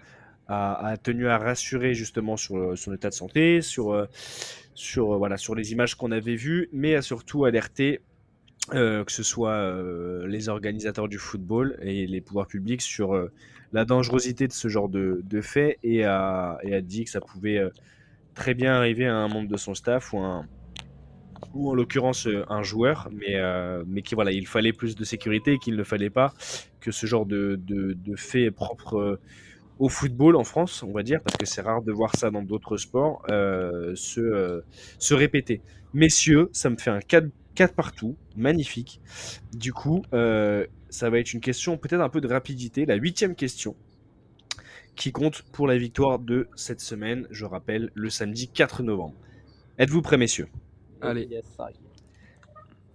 a, 0.48 0.86
a 0.86 0.96
tenu 0.96 1.28
à 1.28 1.38
rassurer 1.38 1.94
justement 1.94 2.36
sur 2.36 2.76
son 2.76 2.92
état 2.92 3.08
de 3.08 3.14
santé, 3.14 3.62
sur, 3.62 4.06
sur, 4.74 5.16
voilà, 5.18 5.36
sur 5.36 5.54
les 5.54 5.72
images 5.72 5.94
qu'on 5.94 6.10
avait 6.10 6.34
vues, 6.36 6.68
mais 6.72 6.94
a 6.96 7.02
surtout 7.02 7.44
alerté 7.44 8.00
euh, 8.74 9.04
que 9.04 9.12
ce 9.12 9.22
soit 9.22 9.52
euh, 9.52 10.26
les 10.26 10.48
organisateurs 10.48 11.08
du 11.08 11.18
football 11.18 11.76
et 11.82 12.06
les 12.06 12.20
pouvoirs 12.20 12.46
publics 12.46 12.82
sur 12.82 13.14
euh, 13.14 13.30
la 13.72 13.84
dangerosité 13.84 14.48
de 14.48 14.52
ce 14.52 14.68
genre 14.68 14.88
de, 14.88 15.20
de 15.24 15.40
fait 15.40 15.78
et 15.82 16.04
a, 16.04 16.58
et 16.62 16.74
a 16.74 16.80
dit 16.80 17.04
que 17.04 17.10
ça 17.10 17.20
pouvait 17.20 17.58
euh, 17.58 17.70
très 18.34 18.54
bien 18.54 18.74
arriver 18.74 19.06
à 19.06 19.16
un 19.16 19.28
membre 19.28 19.48
de 19.48 19.56
son 19.56 19.74
staff 19.74 20.12
ou 20.12 20.18
un, 20.20 20.46
ou 21.54 21.70
en 21.70 21.74
l'occurrence 21.74 22.26
euh, 22.26 22.44
un 22.48 22.62
joueur, 22.62 23.08
mais, 23.12 23.36
euh, 23.36 23.82
mais 23.86 24.02
qui 24.02 24.14
voilà, 24.14 24.32
il 24.32 24.46
fallait 24.46 24.72
plus 24.72 24.94
de 24.94 25.04
sécurité 25.04 25.54
et 25.54 25.58
qu'il 25.58 25.76
ne 25.76 25.84
fallait 25.84 26.10
pas 26.10 26.32
que 26.80 26.90
ce 26.90 27.06
genre 27.06 27.26
de, 27.26 27.58
de, 27.62 27.94
de 27.94 28.16
fait 28.16 28.50
propre 28.50 28.96
euh, 28.98 29.20
au 29.78 29.88
football 29.88 30.36
en 30.36 30.44
France, 30.44 30.82
on 30.82 30.92
va 30.92 31.02
dire, 31.02 31.20
parce 31.22 31.36
que 31.36 31.46
c'est 31.46 31.62
rare 31.62 31.82
de 31.82 31.92
voir 31.92 32.14
ça 32.16 32.30
dans 32.30 32.42
d'autres 32.42 32.76
sports, 32.76 33.22
se, 33.28 34.62
se 34.98 35.14
répéter. 35.14 35.62
Messieurs, 35.94 36.50
ça 36.52 36.68
me 36.68 36.76
fait 36.76 36.90
un 36.90 37.00
4, 37.00 37.28
4 37.54 37.74
partout, 37.74 38.16
magnifique. 38.36 39.00
Du 39.54 39.72
coup, 39.72 40.02
ça 40.90 41.10
va 41.10 41.18
être 41.18 41.32
une 41.32 41.40
question 41.40 41.78
peut-être 41.78 42.00
un 42.00 42.08
peu 42.08 42.20
de 42.20 42.28
rapidité, 42.28 42.84
la 42.86 42.96
huitième 42.96 43.34
question, 43.34 43.76
qui 44.96 45.12
compte 45.12 45.42
pour 45.52 45.66
la 45.66 45.78
victoire 45.78 46.18
de 46.18 46.48
cette 46.56 46.80
semaine, 46.80 47.26
je 47.30 47.44
rappelle, 47.44 47.90
le 47.94 48.10
samedi 48.10 48.48
4 48.48 48.82
novembre. 48.82 49.14
Êtes-vous 49.78 50.02
prêts, 50.02 50.18
messieurs? 50.18 50.48
Allez. 51.00 51.26
Yes. 51.30 51.56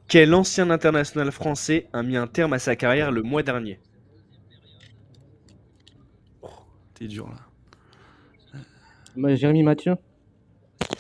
Quel 0.08 0.34
ancien 0.36 0.70
international 0.70 1.32
français 1.32 1.88
a 1.94 2.04
mis 2.04 2.16
un 2.16 2.28
terme 2.28 2.54
à 2.54 2.60
sa 2.60 2.76
carrière 2.76 3.12
le 3.12 3.24
mois 3.24 3.42
dernier? 3.42 3.80
T'es 6.94 7.08
dur 7.08 7.28
là. 7.28 8.62
Bah, 9.16 9.36
Jérémy 9.36 9.64
Mathieu. 9.64 9.96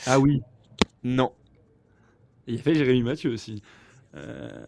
Ah 0.06 0.20
oui. 0.20 0.42
Non. 1.04 1.32
Il 2.48 2.56
y 2.56 2.60
avait 2.60 2.76
Jérémy 2.76 3.04
Mathieu 3.04 3.32
aussi. 3.32 3.62
Euh, 4.16 4.66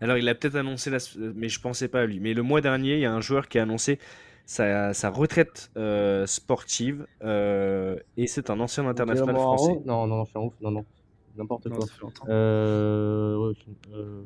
Alors 0.00 0.16
il 0.16 0.28
a 0.28 0.34
peut-être 0.34 0.56
annoncé, 0.56 0.90
la... 0.90 0.98
mais 1.34 1.48
je 1.48 1.60
pensais 1.60 1.88
pas 1.88 2.00
à 2.02 2.06
lui. 2.06 2.20
Mais 2.20 2.34
le 2.34 2.42
mois 2.42 2.60
dernier, 2.60 2.94
il 2.94 3.00
y 3.00 3.04
a 3.06 3.12
un 3.12 3.20
joueur 3.20 3.48
qui 3.48 3.58
a 3.58 3.62
annoncé 3.62 3.98
sa, 4.46 4.94
sa 4.94 5.10
retraite 5.10 5.70
euh, 5.76 6.26
sportive 6.26 7.06
euh, 7.22 7.96
et 8.16 8.26
c'est 8.26 8.50
un 8.50 8.60
ancien 8.60 8.86
international 8.88 9.34
Guillermo 9.34 9.56
français. 9.56 9.80
Non, 9.84 10.06
non, 10.06 10.24
je 10.24 10.30
suis 10.30 10.38
un 10.38 10.42
ouf. 10.42 10.54
Non, 10.60 10.70
non. 10.70 10.84
N'importe 11.36 11.66
Non, 11.66 11.76
quoi. 11.76 11.86
ça 11.86 11.92
fait 11.92 12.00
longtemps. 12.02 12.24
Euh, 12.28 13.36
ouais, 13.36 13.54
euh, 13.94 14.22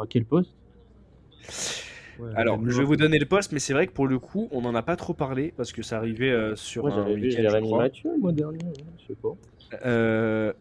à 0.00 0.06
quel 0.06 0.24
poste? 0.24 0.54
Ouais, 2.18 2.30
Alors, 2.34 2.58
je 2.66 2.78
vais 2.78 2.84
vous 2.84 2.96
donner 2.96 3.18
le 3.18 3.26
poste, 3.26 3.52
mais 3.52 3.58
c'est 3.58 3.72
vrai 3.74 3.86
que 3.86 3.92
pour 3.92 4.06
le 4.06 4.18
coup, 4.18 4.48
on 4.50 4.62
n'en 4.62 4.74
a 4.74 4.82
pas 4.82 4.96
trop 4.96 5.12
parlé 5.12 5.52
parce 5.56 5.72
que 5.72 5.82
ça 5.82 5.98
arrivait 5.98 6.30
euh, 6.30 6.56
sur 6.56 6.84
Moi, 6.84 6.92
un 6.92 6.96
j'avais 7.02 7.16
vu 7.16 7.28
week-end. 7.28 7.76
Mathieu 7.76 8.10
le 8.12 8.18
mois 8.18 8.32
dernier. 8.32 8.64
ouais, 8.64 8.72
Je 8.98 9.06
sais 9.08 9.14
pas. 9.20 9.36
Euh, 9.84 10.52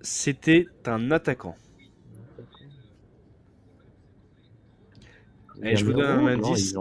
C'était 0.00 0.66
un 0.86 1.10
attaquant. 1.10 1.56
Allez, 5.62 5.76
je 5.76 5.84
vous 5.84 5.92
donne 5.92 6.06
un 6.06 6.26
indice. 6.26 6.74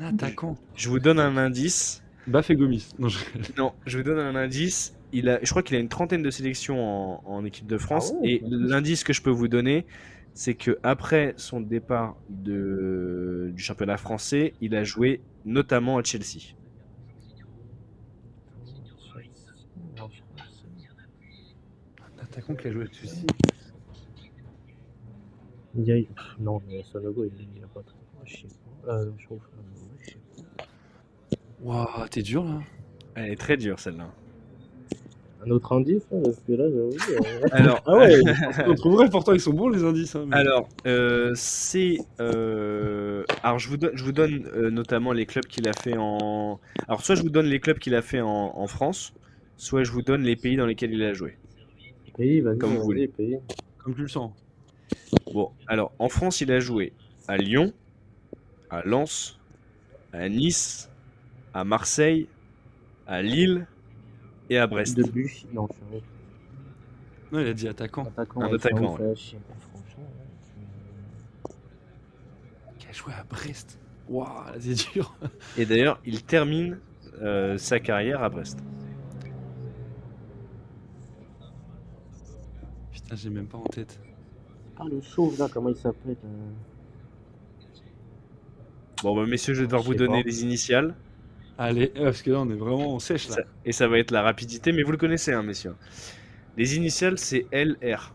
attaquant. 0.00 0.56
Je 0.74 0.88
vous 0.88 0.98
donne 0.98 1.20
un 1.20 1.36
indice. 1.36 2.02
Baf 2.26 2.50
et 2.50 2.56
Gomis. 2.56 2.88
Non, 2.98 3.08
je... 3.08 3.18
Non, 3.56 3.72
je 3.86 3.96
vous 3.98 4.04
donne 4.04 4.18
un 4.18 4.36
indice. 4.36 4.94
Il 5.12 5.28
a, 5.30 5.38
je 5.42 5.48
crois 5.48 5.62
qu'il 5.62 5.76
a 5.76 5.78
une 5.78 5.88
trentaine 5.88 6.22
de 6.22 6.30
sélections 6.30 6.78
en, 6.84 7.22
en 7.24 7.44
équipe 7.44 7.66
de 7.66 7.78
France. 7.78 8.12
Ah 8.14 8.20
ouais, 8.20 8.32
et 8.32 8.42
l'indice 8.44 9.02
que 9.04 9.14
je 9.14 9.22
peux 9.22 9.30
vous 9.30 9.48
donner, 9.48 9.86
c'est 10.34 10.54
que 10.54 10.78
après 10.82 11.32
son 11.36 11.60
départ 11.60 12.16
de, 12.28 13.50
du 13.54 13.62
championnat 13.62 13.96
français, 13.96 14.52
il 14.60 14.74
a 14.74 14.84
joué 14.84 15.22
notamment 15.46 15.96
à 15.96 16.04
Chelsea. 16.04 16.54
Un 21.98 22.22
attaquant 22.22 22.54
qui 22.54 22.68
a 22.68 22.72
joué 22.72 22.84
dessus. 22.84 23.06
Il 23.06 23.47
y 25.76 25.92
a- 25.92 25.96
pff, 25.96 26.38
Non, 26.40 26.60
mais 26.68 26.82
Sanogo, 26.92 27.24
il 27.24 27.32
il 27.56 27.64
a 27.64 27.66
pas 27.68 27.80
trop. 27.82 27.96
Je 28.24 28.36
sais 28.36 28.46
pas. 28.84 28.92
Euh, 28.92 29.10
je 29.18 29.24
trouve. 29.26 29.38
euh, 29.38 29.96
je 30.00 30.10
sais 30.10 30.16
pas. 30.56 30.64
Waouh, 31.62 32.08
t'es 32.08 32.22
dur 32.22 32.44
là. 32.44 32.60
Elle 33.14 33.32
est 33.32 33.36
très 33.36 33.56
dure 33.56 33.78
celle-là. 33.80 34.08
Un 35.44 35.50
autre 35.50 35.72
indice, 35.72 36.02
là, 36.10 36.18
parce 36.24 36.40
que 36.46 36.52
là, 36.52 36.64
j'avoue. 36.68 36.90
euh, 37.12 37.48
Alors, 37.52 37.80
Ah 37.86 37.96
ouais, 37.96 38.20
on 38.66 38.74
trouverait 38.74 39.08
pourtant 39.08 39.32
ils 39.32 39.40
sont 39.40 39.52
bons 39.52 39.68
les 39.68 39.84
indices. 39.84 40.14
hein, 40.16 40.24
mais- 40.26 40.36
Alors, 40.36 40.68
euh, 40.86 41.32
c'est. 41.36 41.98
euh, 42.20 43.24
Alors, 43.42 43.58
je 43.58 43.68
vous 43.68 43.76
donne, 43.76 43.92
je 43.96 44.04
vous 44.04 44.12
donne 44.12 44.46
euh, 44.54 44.70
notamment 44.70 45.12
les 45.12 45.26
clubs 45.26 45.46
qu'il 45.46 45.68
a 45.68 45.72
fait 45.72 45.96
en. 45.96 46.58
Alors, 46.88 47.02
soit 47.02 47.14
je 47.14 47.22
vous 47.22 47.30
donne 47.30 47.46
les 47.46 47.60
clubs 47.60 47.78
qu'il 47.78 47.94
a 47.94 48.02
fait 48.02 48.20
en, 48.20 48.28
en 48.56 48.66
France, 48.66 49.12
soit 49.56 49.84
je 49.84 49.92
vous 49.92 50.02
donne 50.02 50.22
les 50.22 50.36
pays 50.36 50.56
dans 50.56 50.66
lesquels 50.66 50.92
il 50.92 51.02
a 51.04 51.12
joué. 51.12 51.36
Pays, 52.16 52.40
vas-y, 52.40 52.58
Comme 52.58 52.74
vous 52.76 52.82
voulez. 52.82 53.06
pays. 53.08 53.38
Comme 53.78 53.94
tu 53.94 54.02
le 54.02 54.08
sens. 54.08 54.32
Bon, 55.38 55.52
alors, 55.68 55.92
en 56.00 56.08
France, 56.08 56.40
il 56.40 56.50
a 56.50 56.58
joué 56.58 56.92
à 57.28 57.36
Lyon, 57.36 57.72
à 58.70 58.82
Lens, 58.82 59.38
à 60.12 60.28
Nice, 60.28 60.90
à 61.54 61.62
Marseille, 61.62 62.26
à 63.06 63.22
Lille 63.22 63.68
et 64.50 64.58
à 64.58 64.66
Brest. 64.66 64.96
De 64.96 65.04
but, 65.04 65.46
non, 65.52 65.68
il 67.30 67.46
a 67.46 67.52
dit 67.54 67.68
attaquant. 67.68 68.06
attaquant. 68.06 68.40
Un 68.40 68.52
attaquant, 68.52 68.96
ouais. 68.96 69.14
Qui 72.80 72.88
a 72.88 72.92
joué 72.92 73.12
à 73.12 73.22
Brest. 73.22 73.78
Waouh, 74.08 74.26
c'est 74.58 74.92
dur. 74.92 75.14
Et 75.56 75.64
d'ailleurs, 75.66 76.00
il 76.04 76.24
termine 76.24 76.80
euh, 77.22 77.56
sa 77.58 77.78
carrière 77.78 78.24
à 78.24 78.28
Brest. 78.28 78.58
Putain, 82.90 83.14
j'ai 83.14 83.30
même 83.30 83.46
pas 83.46 83.58
en 83.58 83.62
tête. 83.66 84.00
Ah, 84.80 84.84
le 84.90 85.00
chauve, 85.00 85.38
là, 85.38 85.48
comment 85.52 85.70
il 85.70 85.76
s'appelle 85.76 86.16
euh, 86.24 86.50
Bon, 89.02 89.14
bah, 89.16 89.26
messieurs, 89.26 89.54
je 89.54 89.60
vais 89.60 89.66
devoir 89.66 89.82
Je 89.82 89.88
vous 89.88 89.94
donner 89.94 90.22
pas. 90.22 90.28
les 90.28 90.42
initiales. 90.42 90.94
Allez, 91.56 91.92
euh, 91.96 92.04
parce 92.04 92.22
que 92.22 92.30
là 92.30 92.40
on 92.40 92.50
est 92.50 92.54
vraiment 92.54 92.94
en 92.94 92.98
sèche 93.00 93.28
là. 93.28 93.34
Ça- 93.36 93.42
et 93.64 93.72
ça 93.72 93.88
va 93.88 93.98
être 93.98 94.12
la 94.12 94.22
rapidité, 94.22 94.70
mais 94.70 94.82
vous 94.84 94.92
le 94.92 94.96
connaissez, 94.96 95.32
hein, 95.32 95.42
messieurs. 95.42 95.74
Les 96.56 96.76
initiales, 96.76 97.18
c'est 97.18 97.46
LR. 97.50 98.14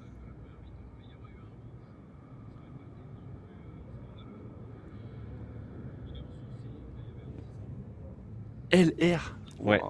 LR. 8.71 9.19
Ouais. 9.59 9.81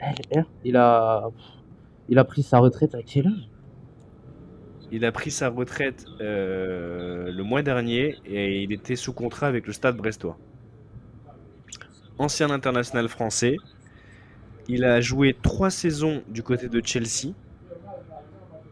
LR 0.00 0.44
Il 0.64 0.76
a. 0.76 1.28
Il 2.08 2.18
a 2.18 2.24
pris 2.24 2.42
sa 2.42 2.58
retraite 2.58 2.94
à 2.94 3.02
quel 3.02 3.26
âge? 3.28 3.48
Il 4.92 5.04
a 5.06 5.10
pris 5.12 5.30
sa 5.30 5.48
retraite 5.48 6.04
euh, 6.20 7.32
le 7.32 7.42
mois 7.42 7.62
dernier 7.62 8.16
et 8.26 8.62
il 8.62 8.72
était 8.72 8.94
sous 8.96 9.12
contrat 9.14 9.46
avec 9.46 9.66
le 9.66 9.72
Stade 9.72 9.96
Brestois. 9.96 10.36
Ancien 12.18 12.50
international 12.50 13.08
français. 13.08 13.56
Il 14.68 14.84
a 14.84 15.00
joué 15.00 15.34
trois 15.40 15.70
saisons 15.70 16.22
du 16.28 16.42
côté 16.42 16.68
de 16.68 16.80
Chelsea. 16.84 17.32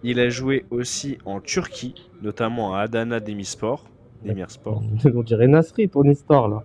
Il 0.02 0.20
a 0.20 0.28
joué 0.28 0.64
aussi 0.70 1.18
en 1.24 1.40
Turquie, 1.40 1.94
notamment 2.22 2.74
à 2.74 2.80
Adana 2.82 3.18
Demirspor. 3.18 3.84
Demirspor. 4.24 4.82
On 5.14 5.22
dirait 5.22 5.48
Nasri, 5.48 5.88
ton 5.88 6.04
histoire, 6.04 6.48
là. 6.48 6.62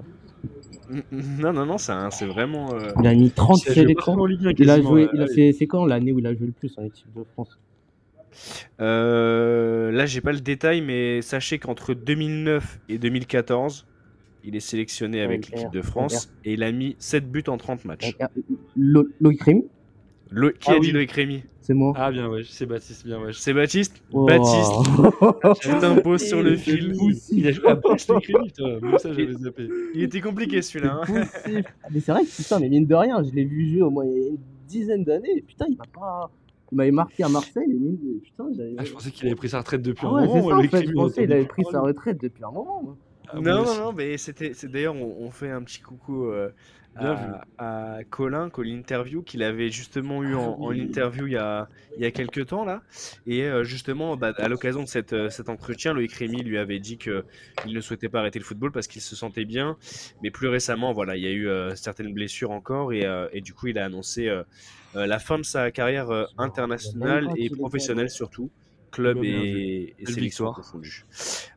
Non, 1.12 1.52
non, 1.52 1.66
non, 1.66 1.78
c'est 1.80 1.92
un- 1.94 2.12
c'est 2.12 2.28
vraiment. 2.28 2.74
euh, 2.76 2.92
Il 3.02 3.08
a 3.08 3.16
mis 3.16 3.32
30 3.32 3.64
Il 3.66 3.72
a 3.72 3.74
joué 3.74 3.94
partout 3.96 4.12
sélections. 4.12 4.14
en 4.22 4.26
Ligue 4.26 4.48
1 4.48 4.52
Il 4.60 4.70
a 4.70 4.82
joué. 4.82 5.04
ouais. 5.06 5.10
Il 5.14 5.22
a 5.22 5.28
fait. 5.28 5.52
C'est 5.54 5.66
quand 5.66 5.86
l'année 5.86 6.12
où 6.12 6.20
il 6.20 6.28
a 6.28 6.34
joué 6.36 6.46
le 6.46 6.52
plus 6.52 6.78
en 6.78 6.84
équipe 6.84 7.08
de 7.16 7.24
France? 7.34 7.58
Euh, 8.82 9.92
là, 9.92 10.06
j'ai 10.06 10.22
pas 10.22 10.32
le 10.34 10.40
détail, 10.40 10.82
mais 10.82 11.22
sachez 11.22 11.60
qu'entre 11.60 11.94
2009 11.94 12.80
et 12.90 12.98
2014, 12.98 13.86
il 14.44 14.56
est 14.56 14.60
sélectionné 14.60 15.22
avec 15.22 15.50
l'équipe 15.50 15.72
de 15.72 15.82
France 15.82 16.30
et 16.44 16.54
il 16.54 16.64
a 16.64 16.72
mis 16.72 16.96
7 17.00 17.32
buts 17.32 17.44
en 17.48 17.58
30 17.58 17.86
matchs. 17.86 18.14
Lo- 18.76 19.08
Loïc 19.20 19.42
Rémy 19.42 19.66
Lo- 20.32 20.52
Qui 20.52 20.70
Ah 20.70 20.74
a 20.74 20.76
oui. 20.80 20.88
dit 20.88 20.92
Loïc 20.92 21.12
Rémy 21.12 21.44
C'est 21.62 21.74
moi. 21.76 21.94
Ah 21.96 22.12
bien 22.12 22.28
ouais, 22.30 22.42
c'est 22.48 22.66
Baptiste, 22.66 23.06
bien 23.06 23.20
ouais. 23.22 23.32
C'est 23.34 23.54
Baptiste 23.54 24.02
Oh. 24.12 24.26
Baptiste, 24.26 24.72
tu 25.62 25.70
t'imposes 25.80 26.24
sur 26.28 26.42
le 26.44 26.56
fil. 26.56 26.94
Il 27.32 27.48
a 27.48 27.52
joué 27.52 27.68
à 27.70 27.74
le 27.76 28.20
Crémy, 28.20 28.46
putain, 28.48 28.80
même 28.82 28.98
ça 29.00 29.14
j'avais 29.14 29.34
zappé. 29.34 29.68
Il 29.94 30.04
était 30.04 30.22
compliqué 30.22 30.62
celui-là. 30.62 31.02
hein. 31.08 31.24
Ah, 31.46 31.50
Mais 31.92 32.00
c'est 32.00 32.12
vrai 32.12 32.24
que 32.24 32.36
putain, 32.36 32.60
mais 32.60 32.70
mine 32.70 32.86
de 32.88 32.96
rien, 32.96 33.24
je 33.24 33.32
l'ai 33.34 33.46
vu 33.46 33.70
jouer 33.72 33.82
au 33.84 33.90
moins 33.92 34.06
il 34.06 34.12
y 34.12 34.26
a 34.26 34.28
une 34.30 34.38
dizaine 34.68 35.04
d'années. 35.04 35.38
et 35.38 35.42
Putain, 35.42 35.66
il 35.70 35.78
m'a 35.78 35.86
pas. 35.94 36.32
Il 36.72 36.76
m'avait 36.78 36.92
marqué 36.92 37.24
à 37.24 37.30
Marseille. 37.30 37.64
Et. 37.72 38.20
Putain, 38.22 38.46
j'avais. 38.56 38.76
Ah, 38.78 38.84
je 38.86 38.92
pensais 38.92 39.12
qu'il 39.12 39.28
avait 39.28 39.36
pris 39.36 39.50
sa 39.50 39.60
retraite 39.60 39.82
depuis 39.82 40.06
Ah 40.06 40.10
un 40.10 40.14
ouais, 40.14 40.28
moment. 40.28 40.50
ça 40.50 40.56
en 40.56 40.62
fait. 40.64 40.86
Je 40.88 40.92
pensais 40.94 41.22
qu'il 41.24 41.34
avait 41.34 41.46
pris 41.46 41.64
sa 41.72 41.82
retraite 41.82 42.22
depuis 42.22 42.44
un 42.44 42.52
moment. 42.52 42.82
moi. 42.84 42.98
Ah, 43.28 43.40
non, 43.40 43.64
non, 43.66 43.76
non, 43.76 43.94
mais 43.94 44.18
c'était. 44.18 44.54
c'est- 44.54 44.68
D'ailleurs, 44.68 44.96
on, 44.96 45.16
on 45.26 45.32
fait 45.32 45.50
un 45.50 45.64
petit 45.64 45.82
coucou 45.82 46.26
euh, 46.28 46.50
à, 46.96 47.44
à 47.58 48.04
Colin, 48.10 48.50
Colin 48.52 48.76
Interview, 48.78 49.24
qu'il 49.24 49.42
avait 49.44 49.70
justement 49.70 50.22
eu 50.24 50.36
en, 50.36 50.60
en 50.62 50.72
interview 50.72 51.26
il 51.28 51.34
y 51.34 51.38
a, 51.38 51.68
il 51.98 52.04
y 52.04 52.06
a 52.06 52.12
quelques 52.12 52.46
temps 52.46 52.64
là. 52.66 52.84
Et 53.26 53.44
euh, 53.44 53.64
justement, 53.64 54.16
bah, 54.16 54.34
à 54.38 54.48
l'occasion 54.48 54.84
de 54.84 54.88
cette, 54.88 55.14
euh, 55.14 55.30
cet 55.32 55.50
entretien, 55.50 55.94
Loïc 55.94 56.14
Rémy 56.14 56.44
lui 56.44 56.58
avait 56.60 56.80
dit 56.80 56.98
qu'il 56.98 57.24
ne 57.68 57.82
souhaitait 57.82 58.10
pas 58.10 58.20
arrêter 58.20 58.38
le 58.40 58.46
football 58.46 58.72
parce 58.72 58.88
qu'il 58.88 59.02
se 59.02 59.16
sentait 59.16 59.46
bien. 59.46 59.76
Mais 60.22 60.30
plus 60.32 60.48
récemment, 60.48 60.94
voilà, 60.94 61.18
il 61.18 61.24
y 61.24 61.28
a 61.28 61.32
eu 61.32 61.48
euh, 61.48 61.76
certaines 61.76 62.14
blessures 62.14 62.52
encore 62.52 62.94
et, 62.94 63.06
euh, 63.06 63.28
et 63.34 63.42
du 63.42 63.54
coup, 63.54 63.68
il 63.68 63.78
a 63.80 63.86
annoncé 63.86 64.30
la 64.96 65.20
fin 65.20 65.38
de 65.38 65.44
sa 65.44 65.72
carrière 65.72 66.10
euh, 66.12 66.26
internationale 66.38 67.30
et 67.38 67.50
professionnelle 67.50 68.10
surtout. 68.10 68.50
Club 68.92 69.18
et, 69.26 69.94
et 70.00 70.30
confondues. 70.54 71.04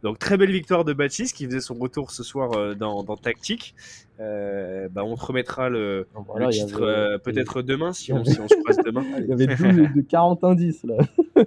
Donc 0.02 0.18
très 0.18 0.36
belle 0.36 0.50
victoire 0.50 0.84
de 0.84 0.92
Baptiste 0.92 1.36
qui 1.36 1.46
faisait 1.46 1.60
son 1.60 1.74
retour 1.74 2.10
ce 2.10 2.24
soir 2.24 2.52
euh, 2.54 2.74
dans, 2.74 3.04
dans 3.04 3.16
Tactique. 3.16 3.76
Euh, 4.18 4.88
bah, 4.90 5.04
on 5.04 5.14
te 5.14 5.24
remettra 5.24 5.68
le, 5.68 5.98
le 5.98 6.06
voilà, 6.26 6.48
titre 6.48 6.82
avait- 6.82 7.14
euh, 7.14 7.18
peut-être 7.18 7.62
demain 7.62 7.92
si 7.92 8.12
on, 8.12 8.24
si 8.24 8.40
on 8.40 8.48
se 8.48 8.56
croise 8.56 8.78
demain. 8.84 9.04
Il 9.20 9.26
y 9.28 9.32
avait 9.32 9.46
12 9.46 9.94
de 9.94 10.00
40 10.00 10.42
indices 10.42 10.82
là. 10.82 10.96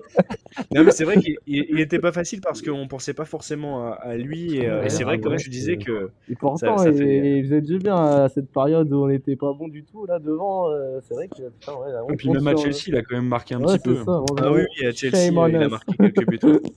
Non 0.75 0.83
mais 0.83 0.91
c'est 0.91 1.05
vrai 1.05 1.17
qu'il 1.17 1.37
il- 1.47 1.65
il 1.69 1.79
était 1.79 1.99
pas 1.99 2.11
facile 2.11 2.41
parce 2.41 2.61
qu'on 2.61 2.87
pensait 2.87 3.13
pas 3.13 3.25
forcément 3.25 3.87
à, 3.87 3.91
à 3.93 4.17
lui 4.17 4.57
et, 4.57 4.67
euh, 4.69 4.79
et 4.79 4.83
Ouais, 4.83 4.89
c'est 4.89 5.03
vrai 5.03 5.17
que 5.17 5.23
comme 5.23 5.33
ouais, 5.33 5.37
tu 5.39 5.49
disais 5.49 5.77
que 5.77 6.09
Et 6.29 6.35
pourtant, 6.35 6.77
ça 6.77 6.91
fait- 6.91 7.37
il 7.39 7.43
faisait 7.45 7.61
du 7.61 7.77
bien 7.77 7.95
à 7.95 8.29
cette 8.29 8.51
période 8.51 8.91
où 8.91 9.03
on 9.03 9.07
n'était 9.07 9.35
pas 9.35 9.53
bon 9.53 9.67
du 9.67 9.83
tout 9.83 10.05
là 10.05 10.19
devant. 10.19 10.69
euh, 10.71 10.99
c'est 11.07 11.13
vrai 11.13 11.27
que 11.27 11.49
putain, 11.49 11.73
ouais, 11.75 11.91
la 11.91 12.03
Et 12.13 12.15
puis 12.17 12.29
même 12.29 12.47
à 12.47 12.55
Chelsea, 12.55 12.83
il 12.87 12.95
a 12.97 13.01
quand 13.01 13.15
même 13.15 13.27
marqué 13.27 13.55
un 13.55 13.59
Ouais, 13.59 13.77
petit 13.77 13.79
peu. 13.79 13.95
ça, 13.95 14.03
ah 14.39 14.51
oui, 14.51 14.61
oui 14.79 14.85
à 14.87 14.91
Chelsea 14.91 15.31
il 15.31 15.55
a 15.55 15.65
us. 15.65 15.69
marqué 15.71 15.95
quelques 15.97 16.27
buts. 16.27 16.39
ouais. 16.43 16.59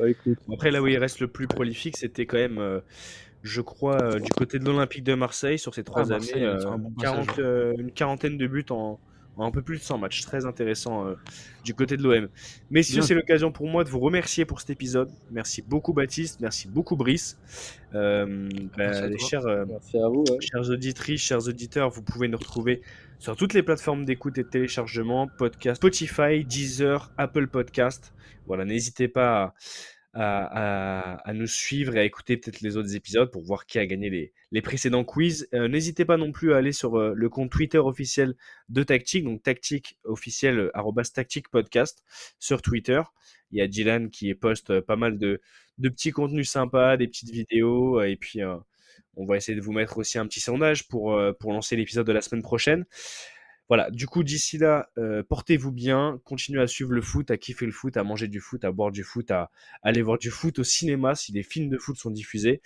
Ouais, 0.00 0.16
Après 0.52 0.72
là 0.72 0.82
où 0.82 0.88
il 0.88 0.98
reste 0.98 1.20
le 1.20 1.28
plus 1.28 1.46
prolifique 1.46 1.96
c'était 1.96 2.26
quand 2.26 2.38
même 2.38 2.58
euh, 2.58 2.80
je 3.44 3.60
crois 3.60 4.02
euh, 4.02 4.18
du 4.18 4.32
côté 4.32 4.58
de 4.58 4.64
l'Olympique 4.64 5.04
de 5.04 5.14
Marseille 5.14 5.60
sur 5.60 5.74
ces 5.76 5.84
trois 5.84 6.06
Marseille, 6.06 6.32
années 6.32 6.42
il 6.42 6.48
a 6.48 6.54
euh, 6.54 6.58
fait 6.58 6.66
un 6.66 6.78
bon 6.78 6.90
passage, 6.90 7.26
40, 7.26 7.38
euh, 7.38 7.74
une 7.78 7.92
quarantaine 7.92 8.36
de 8.36 8.46
buts 8.48 8.66
en 8.70 8.98
un 9.44 9.50
peu 9.50 9.62
plus 9.62 9.78
de 9.78 9.82
100 9.82 9.98
matchs 9.98 10.22
très 10.22 10.46
intéressant 10.46 11.06
euh, 11.06 11.14
du 11.64 11.74
côté 11.74 11.96
de 11.96 12.02
l'OM. 12.02 12.28
Messieurs, 12.70 13.02
c'est 13.02 13.14
l'occasion 13.14 13.52
pour 13.52 13.66
moi 13.68 13.84
de 13.84 13.88
vous 13.90 14.00
remercier 14.00 14.44
pour 14.44 14.60
cet 14.60 14.70
épisode. 14.70 15.10
Merci 15.30 15.62
beaucoup 15.62 15.92
Baptiste, 15.92 16.40
merci 16.40 16.68
beaucoup 16.68 16.96
Brice. 16.96 17.38
Euh, 17.94 18.48
bah, 18.48 18.70
Merci 18.78 19.02
à 19.02 19.06
les 19.08 19.18
chers 19.18 19.46
euh, 19.46 19.64
Merci 19.68 19.98
à 19.98 20.08
vous. 20.08 20.24
ouais. 20.30 20.38
Chers 20.40 20.70
auditrices, 20.70 21.22
chers 21.22 21.46
auditeurs, 21.46 21.90
vous 21.90 22.02
pouvez 22.02 22.28
nous 22.28 22.38
retrouver 22.38 22.82
sur 23.18 23.36
toutes 23.36 23.54
les 23.54 23.62
plateformes 23.62 24.04
d'écoute 24.04 24.38
et 24.38 24.42
de 24.42 24.48
téléchargement, 24.48 25.28
podcast, 25.28 25.76
Spotify, 25.76 26.44
Deezer, 26.44 27.10
Apple 27.18 27.46
Podcast. 27.46 28.12
Voilà, 28.46 28.64
n'hésitez 28.64 29.08
pas 29.08 29.42
à, 29.42 29.54
à- 30.20 31.14
à 31.28 31.32
nous 31.32 31.46
suivre 31.46 31.96
et 31.96 32.00
à 32.00 32.04
écouter 32.04 32.36
peut-être 32.36 32.60
les 32.60 32.76
autres 32.76 32.94
épisodes 32.96 33.30
pour 33.30 33.42
voir 33.42 33.66
qui 33.66 33.78
a 33.78 33.86
gagné 33.86 34.10
les, 34.10 34.32
les 34.50 34.62
précédents 34.62 35.04
quiz. 35.04 35.48
Euh, 35.54 35.68
N'hésitez 35.68 36.04
pas 36.04 36.16
non 36.16 36.32
plus 36.32 36.52
à 36.52 36.56
aller 36.58 36.72
sur 36.72 36.98
euh, 36.98 37.12
le 37.14 37.28
compte 37.28 37.50
Twitter 37.50 37.78
officiel 37.78 38.34
de 38.68 38.82
Tactique, 38.82 39.24
donc 39.24 39.42
Tactique 39.42 39.98
officiel, 40.04 40.58
euh, 40.58 41.02
Tactique 41.14 41.48
Podcast 41.50 42.02
sur 42.38 42.62
Twitter. 42.62 43.02
Il 43.50 43.58
y 43.58 43.62
a 43.62 43.68
Dylan 43.68 44.10
qui 44.10 44.34
poste 44.34 44.80
pas 44.80 44.96
mal 44.96 45.18
de, 45.18 45.40
de 45.78 45.88
petits 45.88 46.10
contenus 46.10 46.50
sympas, 46.50 46.96
des 46.96 47.06
petites 47.06 47.30
vidéos, 47.30 48.02
et 48.02 48.16
puis 48.16 48.40
on 49.14 49.24
va 49.24 49.36
essayer 49.36 49.56
de 49.56 49.62
vous 49.62 49.72
mettre 49.72 49.98
aussi 49.98 50.18
un 50.18 50.26
petit 50.26 50.40
sondage 50.40 50.88
pour, 50.88 51.18
pour 51.38 51.52
lancer 51.52 51.76
l'épisode 51.76 52.06
de 52.06 52.12
la 52.12 52.22
semaine 52.22 52.42
prochaine. 52.42 52.84
Voilà, 53.68 53.90
du 53.90 54.06
coup, 54.06 54.22
d'ici 54.22 54.58
là, 54.58 54.90
euh, 54.98 55.22
portez-vous 55.24 55.72
bien, 55.72 56.20
continuez 56.24 56.62
à 56.62 56.68
suivre 56.68 56.92
le 56.92 57.02
foot, 57.02 57.30
à 57.32 57.36
kiffer 57.36 57.66
le 57.66 57.72
foot, 57.72 57.96
à 57.96 58.04
manger 58.04 58.28
du 58.28 58.40
foot, 58.40 58.64
à 58.64 58.70
boire 58.72 58.92
du 58.92 59.02
foot, 59.02 59.30
à 59.32 59.50
aller 59.82 60.02
voir 60.02 60.18
du 60.18 60.30
foot 60.30 60.58
au 60.60 60.64
cinéma 60.64 61.16
si 61.16 61.32
des 61.32 61.42
films 61.42 61.68
de 61.68 61.78
foot 61.78 61.96
sont 61.96 62.10
diffusés. 62.10 62.62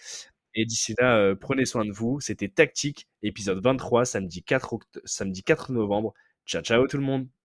Et 0.55 0.67
d'ici 0.67 0.95
là, 0.99 1.19
euh, 1.19 1.37
prenez 1.37 1.67
soin 1.67 1.87
de 1.87 1.93
vous. 1.93 2.21
C'était 2.21 2.49
Tactique, 2.51 3.09
épisode 3.23 3.63
23, 3.65 4.05
samedi 4.07 4.43
4, 4.45 4.75
oct- 4.75 5.01
samedi 5.07 5.45
4 5.45 5.73
novembre. 5.73 6.15
Ciao, 6.47 6.63
ciao 6.63 6.89
tout 6.89 6.99
le 6.99 7.05
monde 7.05 7.31